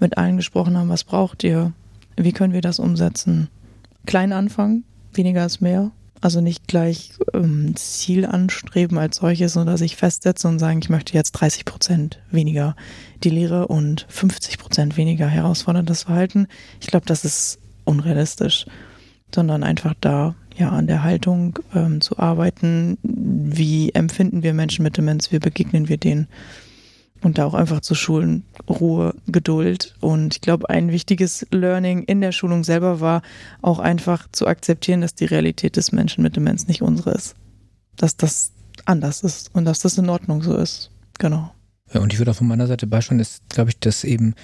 mit 0.00 0.18
allen 0.18 0.36
gesprochen 0.36 0.76
haben, 0.76 0.88
was 0.88 1.04
braucht 1.04 1.44
ihr, 1.44 1.72
wie 2.16 2.32
können 2.32 2.52
wir 2.52 2.60
das 2.60 2.80
umsetzen. 2.80 3.48
Klein 4.04 4.32
anfangen, 4.32 4.84
weniger 5.12 5.46
ist 5.46 5.60
mehr. 5.60 5.92
Also 6.20 6.40
nicht 6.40 6.68
gleich 6.68 7.12
ähm, 7.32 7.74
Ziel 7.76 8.26
anstreben 8.26 8.98
als 8.98 9.16
solches, 9.16 9.54
sondern 9.54 9.78
sich 9.78 9.96
festsetzen 9.96 10.50
und 10.50 10.58
sagen, 10.58 10.80
ich 10.82 10.90
möchte 10.90 11.14
jetzt 11.14 11.32
30 11.32 11.64
Prozent 11.64 12.20
weniger 12.30 12.76
die 13.24 13.30
Lehre 13.30 13.68
und 13.68 14.06
50 14.08 14.58
Prozent 14.58 14.96
weniger 14.96 15.26
herausforderndes 15.26 16.02
Verhalten. 16.02 16.46
Ich 16.80 16.88
glaube, 16.88 17.06
das 17.06 17.24
ist 17.24 17.58
unrealistisch, 17.84 18.66
sondern 19.34 19.62
einfach 19.62 19.94
da 20.00 20.34
ja, 20.56 20.68
an 20.68 20.86
der 20.86 21.02
Haltung 21.02 21.58
ähm, 21.74 22.02
zu 22.02 22.18
arbeiten. 22.18 22.98
Wie 23.02 23.90
empfinden 23.94 24.42
wir 24.42 24.52
Menschen 24.52 24.82
mit 24.82 24.98
Demenz? 24.98 25.32
Wie 25.32 25.38
begegnen 25.38 25.88
wir 25.88 25.96
denen? 25.96 26.28
Und 27.22 27.36
da 27.36 27.44
auch 27.44 27.54
einfach 27.54 27.80
zu 27.80 27.94
schulen, 27.94 28.44
Ruhe, 28.68 29.14
Geduld. 29.26 29.94
Und 30.00 30.34
ich 30.34 30.40
glaube, 30.40 30.70
ein 30.70 30.90
wichtiges 30.90 31.46
Learning 31.50 32.04
in 32.04 32.20
der 32.20 32.32
Schulung 32.32 32.64
selber 32.64 33.00
war 33.00 33.22
auch 33.60 33.78
einfach 33.78 34.26
zu 34.32 34.46
akzeptieren, 34.46 35.02
dass 35.02 35.14
die 35.14 35.26
Realität 35.26 35.76
des 35.76 35.92
Menschen 35.92 36.22
mit 36.22 36.36
Demenz 36.36 36.66
nicht 36.66 36.80
unsere 36.80 37.12
ist. 37.12 37.34
Dass 37.96 38.16
das 38.16 38.52
anders 38.86 39.22
ist 39.22 39.54
und 39.54 39.66
dass 39.66 39.80
das 39.80 39.98
in 39.98 40.08
Ordnung 40.08 40.42
so 40.42 40.56
ist. 40.56 40.90
Genau. 41.18 41.52
Ja, 41.92 42.00
und 42.00 42.12
ich 42.12 42.18
würde 42.18 42.30
auch 42.30 42.36
von 42.36 42.46
meiner 42.46 42.66
Seite 42.66 42.86
beispielsweise 42.86 43.22
ist, 43.22 43.48
glaube 43.50 43.70
ich, 43.70 43.78
das 43.78 44.04
eben 44.04 44.34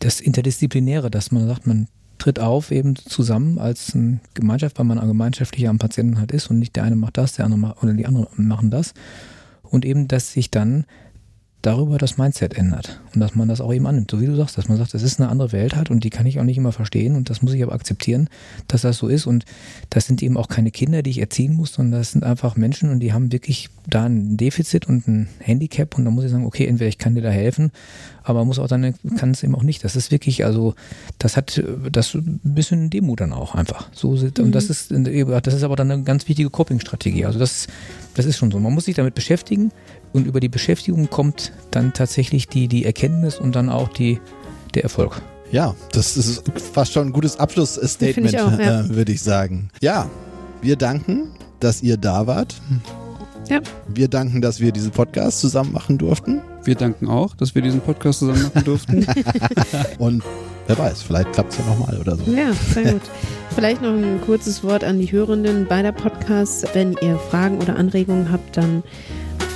das 0.00 0.20
Interdisziplinäre, 0.20 1.10
dass 1.10 1.30
man 1.30 1.46
sagt, 1.46 1.66
man 1.66 1.88
tritt 2.18 2.40
auf 2.40 2.70
eben 2.70 2.96
zusammen 2.96 3.58
als 3.58 3.94
eine 3.94 4.20
Gemeinschaft, 4.34 4.78
weil 4.78 4.84
man 4.84 5.00
gemeinschaftlich 5.00 5.68
am 5.68 5.78
Patienten 5.78 6.18
halt 6.18 6.32
ist 6.32 6.50
und 6.50 6.58
nicht 6.58 6.76
der 6.76 6.84
eine 6.84 6.96
macht 6.96 7.16
das, 7.16 7.34
der 7.34 7.44
andere 7.44 7.60
macht, 7.60 7.82
oder 7.82 7.94
die 7.94 8.06
anderen 8.06 8.26
machen 8.36 8.70
das. 8.70 8.92
Und 9.62 9.84
eben, 9.84 10.08
dass 10.08 10.32
sich 10.32 10.50
dann 10.50 10.84
darüber 11.62 11.98
das 11.98 12.18
Mindset 12.18 12.56
ändert 12.56 13.00
und 13.14 13.20
dass 13.20 13.34
man 13.34 13.48
das 13.48 13.60
auch 13.60 13.72
eben 13.72 13.86
annimmt, 13.86 14.10
so 14.10 14.20
wie 14.20 14.26
du 14.26 14.36
sagst, 14.36 14.56
dass 14.56 14.68
man 14.68 14.78
sagt, 14.78 14.94
das 14.94 15.02
ist 15.02 15.20
eine 15.20 15.28
andere 15.28 15.50
Welt 15.50 15.74
halt 15.74 15.90
und 15.90 16.04
die 16.04 16.10
kann 16.10 16.26
ich 16.26 16.38
auch 16.38 16.44
nicht 16.44 16.56
immer 16.56 16.70
verstehen 16.70 17.16
und 17.16 17.30
das 17.30 17.42
muss 17.42 17.52
ich 17.52 17.62
aber 17.62 17.72
akzeptieren, 17.72 18.28
dass 18.68 18.82
das 18.82 18.96
so 18.96 19.08
ist 19.08 19.26
und 19.26 19.44
das 19.90 20.06
sind 20.06 20.22
eben 20.22 20.36
auch 20.36 20.48
keine 20.48 20.70
Kinder, 20.70 21.02
die 21.02 21.10
ich 21.10 21.18
erziehen 21.18 21.54
muss, 21.54 21.72
sondern 21.72 22.00
das 22.00 22.12
sind 22.12 22.22
einfach 22.22 22.56
Menschen 22.56 22.90
und 22.90 23.00
die 23.00 23.12
haben 23.12 23.32
wirklich 23.32 23.70
da 23.88 24.04
ein 24.04 24.36
Defizit 24.36 24.86
und 24.86 25.08
ein 25.08 25.28
Handicap 25.40 25.98
und 25.98 26.04
da 26.04 26.10
muss 26.10 26.24
ich 26.24 26.30
sagen, 26.30 26.46
okay, 26.46 26.66
entweder 26.66 26.88
ich 26.88 26.98
kann 26.98 27.16
dir 27.16 27.22
da 27.22 27.30
helfen, 27.30 27.72
aber 28.28 28.44
muss 28.44 28.58
auch 28.58 28.68
dann 28.68 28.94
kann 29.16 29.30
es 29.30 29.42
eben 29.42 29.54
auch 29.54 29.62
nicht. 29.62 29.84
Das 29.84 29.96
ist 29.96 30.10
wirklich, 30.10 30.44
also 30.44 30.74
das 31.18 31.36
hat 31.36 31.62
das 31.90 32.14
ein 32.14 32.40
bisschen 32.42 32.90
Demut 32.90 33.20
dann 33.20 33.32
auch 33.32 33.54
einfach. 33.54 33.88
So 33.92 34.10
und 34.10 34.38
mhm. 34.38 34.52
das 34.52 34.70
ist 34.70 34.92
das 34.92 35.54
ist 35.54 35.62
aber 35.62 35.76
dann 35.76 35.90
eine 35.90 36.02
ganz 36.02 36.28
wichtige 36.28 36.50
Coping-Strategie. 36.50 37.24
Also 37.24 37.38
das 37.38 37.66
das 38.14 38.26
ist 38.26 38.36
schon 38.36 38.50
so. 38.50 38.58
Man 38.58 38.74
muss 38.74 38.86
sich 38.86 38.96
damit 38.96 39.14
beschäftigen 39.14 39.70
und 40.12 40.26
über 40.26 40.40
die 40.40 40.48
Beschäftigung 40.48 41.08
kommt 41.08 41.52
dann 41.70 41.92
tatsächlich 41.92 42.48
die, 42.48 42.68
die 42.68 42.84
Erkenntnis 42.84 43.38
und 43.38 43.54
dann 43.54 43.68
auch 43.68 43.88
die, 43.88 44.20
der 44.74 44.82
Erfolg. 44.82 45.22
Ja, 45.50 45.74
das 45.92 46.16
ist 46.16 46.42
fast 46.72 46.92
schon 46.92 47.08
ein 47.08 47.12
gutes 47.12 47.38
Abschlussstatement, 47.38 48.32
ja. 48.32 48.80
äh, 48.82 48.88
würde 48.88 49.12
ich 49.12 49.22
sagen. 49.22 49.70
Ja, 49.80 50.10
wir 50.60 50.76
danken, 50.76 51.28
dass 51.60 51.82
ihr 51.82 51.96
da 51.96 52.26
wart. 52.26 52.60
Ja. 53.48 53.60
Wir 53.86 54.08
danken, 54.08 54.42
dass 54.42 54.60
wir 54.60 54.72
diesen 54.72 54.90
Podcast 54.90 55.40
zusammen 55.40 55.72
machen 55.72 55.96
durften. 55.96 56.42
Wir 56.68 56.74
danken 56.74 57.08
auch, 57.08 57.34
dass 57.34 57.54
wir 57.54 57.62
diesen 57.62 57.80
Podcast 57.80 58.18
zusammen 58.18 58.42
machen 58.42 58.62
durften. 58.62 59.06
und 59.98 60.22
wer 60.66 60.76
weiß, 60.76 61.00
vielleicht 61.00 61.32
klappt 61.32 61.52
es 61.52 61.58
ja 61.60 61.64
nochmal 61.64 61.96
oder 61.98 62.14
so. 62.14 62.30
Ja, 62.30 62.52
sehr 62.52 62.92
gut. 62.92 63.00
Vielleicht 63.54 63.80
noch 63.80 63.94
ein 63.94 64.20
kurzes 64.20 64.62
Wort 64.62 64.84
an 64.84 65.00
die 65.00 65.10
Hörenden 65.10 65.66
beider 65.66 65.92
Podcasts. 65.92 66.66
Wenn 66.74 66.94
ihr 67.00 67.18
Fragen 67.30 67.56
oder 67.56 67.76
Anregungen 67.76 68.30
habt, 68.30 68.58
dann 68.58 68.82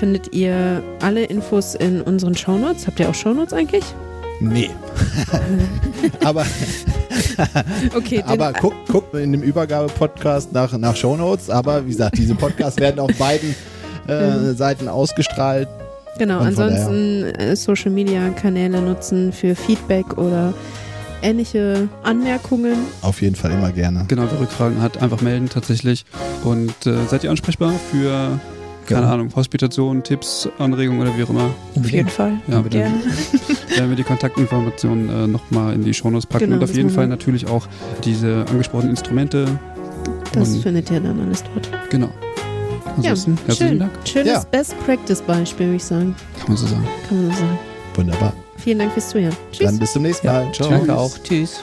findet 0.01 0.32
ihr 0.32 0.82
alle 1.02 1.24
Infos 1.24 1.74
in 1.74 2.01
unseren 2.01 2.34
Shownotes. 2.34 2.86
Habt 2.86 2.98
ihr 2.98 3.10
auch 3.10 3.14
Shownotes 3.14 3.52
eigentlich? 3.52 3.84
Nee. 4.40 4.70
aber 6.24 6.47
okay, 7.94 8.24
aber 8.26 8.55
guck, 8.55 8.72
guck 8.89 9.12
in 9.12 9.32
dem 9.32 9.43
Übergabe-Podcast 9.43 10.55
nach, 10.55 10.78
nach 10.78 10.97
Shownotes. 10.97 11.51
Aber 11.51 11.84
wie 11.84 11.90
gesagt, 11.90 12.16
diese 12.16 12.34
Podcasts 12.34 12.80
werden 12.80 13.01
auf 13.01 13.12
beiden 13.18 13.55
äh, 14.09 14.55
Seiten 14.55 14.89
ausgestrahlt. 14.89 15.68
Genau, 16.22 16.38
ansonsten 16.38 17.24
äh, 17.24 17.56
Social 17.56 17.90
Media 17.90 18.28
Kanäle 18.28 18.80
nutzen 18.80 19.32
für 19.32 19.56
Feedback 19.56 20.18
oder 20.18 20.54
ähnliche 21.20 21.88
Anmerkungen. 22.04 22.76
Auf 23.00 23.22
jeden 23.22 23.34
Fall 23.34 23.50
immer 23.50 23.72
gerne. 23.72 24.04
Genau, 24.06 24.22
wer 24.30 24.38
Rückfragen 24.38 24.80
hat, 24.80 25.02
einfach 25.02 25.20
melden 25.20 25.48
tatsächlich. 25.48 26.04
Und 26.44 26.86
äh, 26.86 26.94
seid 27.08 27.24
ihr 27.24 27.30
ansprechbar 27.30 27.72
für 27.90 28.38
keine 28.86 29.06
ja. 29.06 29.12
Ahnung, 29.14 29.30
Hospitation, 29.34 30.04
Tipps, 30.04 30.48
Anregungen 30.60 31.00
oder 31.00 31.18
wie 31.18 31.24
auch 31.24 31.30
immer. 31.30 31.50
Auf 31.74 31.90
jeden 31.90 32.08
Fall. 32.08 32.34
Ja, 32.46 32.60
bitte. 32.60 32.78
Gerne. 32.78 33.00
Werden 33.76 33.90
wir 33.90 33.96
die 33.96 34.04
Kontaktinformationen 34.04 35.08
äh, 35.08 35.26
nochmal 35.26 35.74
in 35.74 35.82
die 35.82 35.92
Shownotes 35.92 36.26
packen 36.26 36.44
genau, 36.44 36.56
und 36.58 36.62
auf 36.62 36.76
jeden 36.76 36.90
Fall 36.90 37.08
natürlich 37.08 37.48
auch 37.48 37.66
diese 38.04 38.44
angesprochenen 38.48 38.90
Instrumente. 38.90 39.46
Das 40.34 40.56
findet 40.58 40.88
ihr 40.92 41.00
dann 41.00 41.18
alles 41.18 41.42
dort. 41.52 41.68
Genau. 41.90 42.10
Ansonsten, 42.97 43.35
ja, 43.35 43.43
herzlichen 43.47 43.69
schön. 43.69 43.78
Dank. 43.78 43.93
Schönes 44.05 44.32
ja. 44.32 44.44
Best-Practice-Beispiel, 44.51 45.66
würde 45.66 45.77
ich 45.77 45.85
sagen. 45.85 46.14
Kann 46.39 46.48
man 46.48 46.56
so 46.56 46.66
sagen. 46.66 46.89
Kann 47.09 47.23
man 47.27 47.35
so 47.35 47.40
sagen. 47.40 47.59
Wunderbar. 47.94 48.32
Vielen 48.59 48.78
Dank 48.78 48.93
fürs 48.93 49.09
Zuhören. 49.09 49.36
Tschüss. 49.51 49.66
Dann 49.66 49.78
bis 49.78 49.93
zum 49.93 50.02
nächsten 50.02 50.27
Mal. 50.27 50.44
Ja, 50.44 50.52
Ciao. 50.52 50.70
Danke 50.70 50.97
auch. 50.97 51.19
Tschüss. 51.23 51.62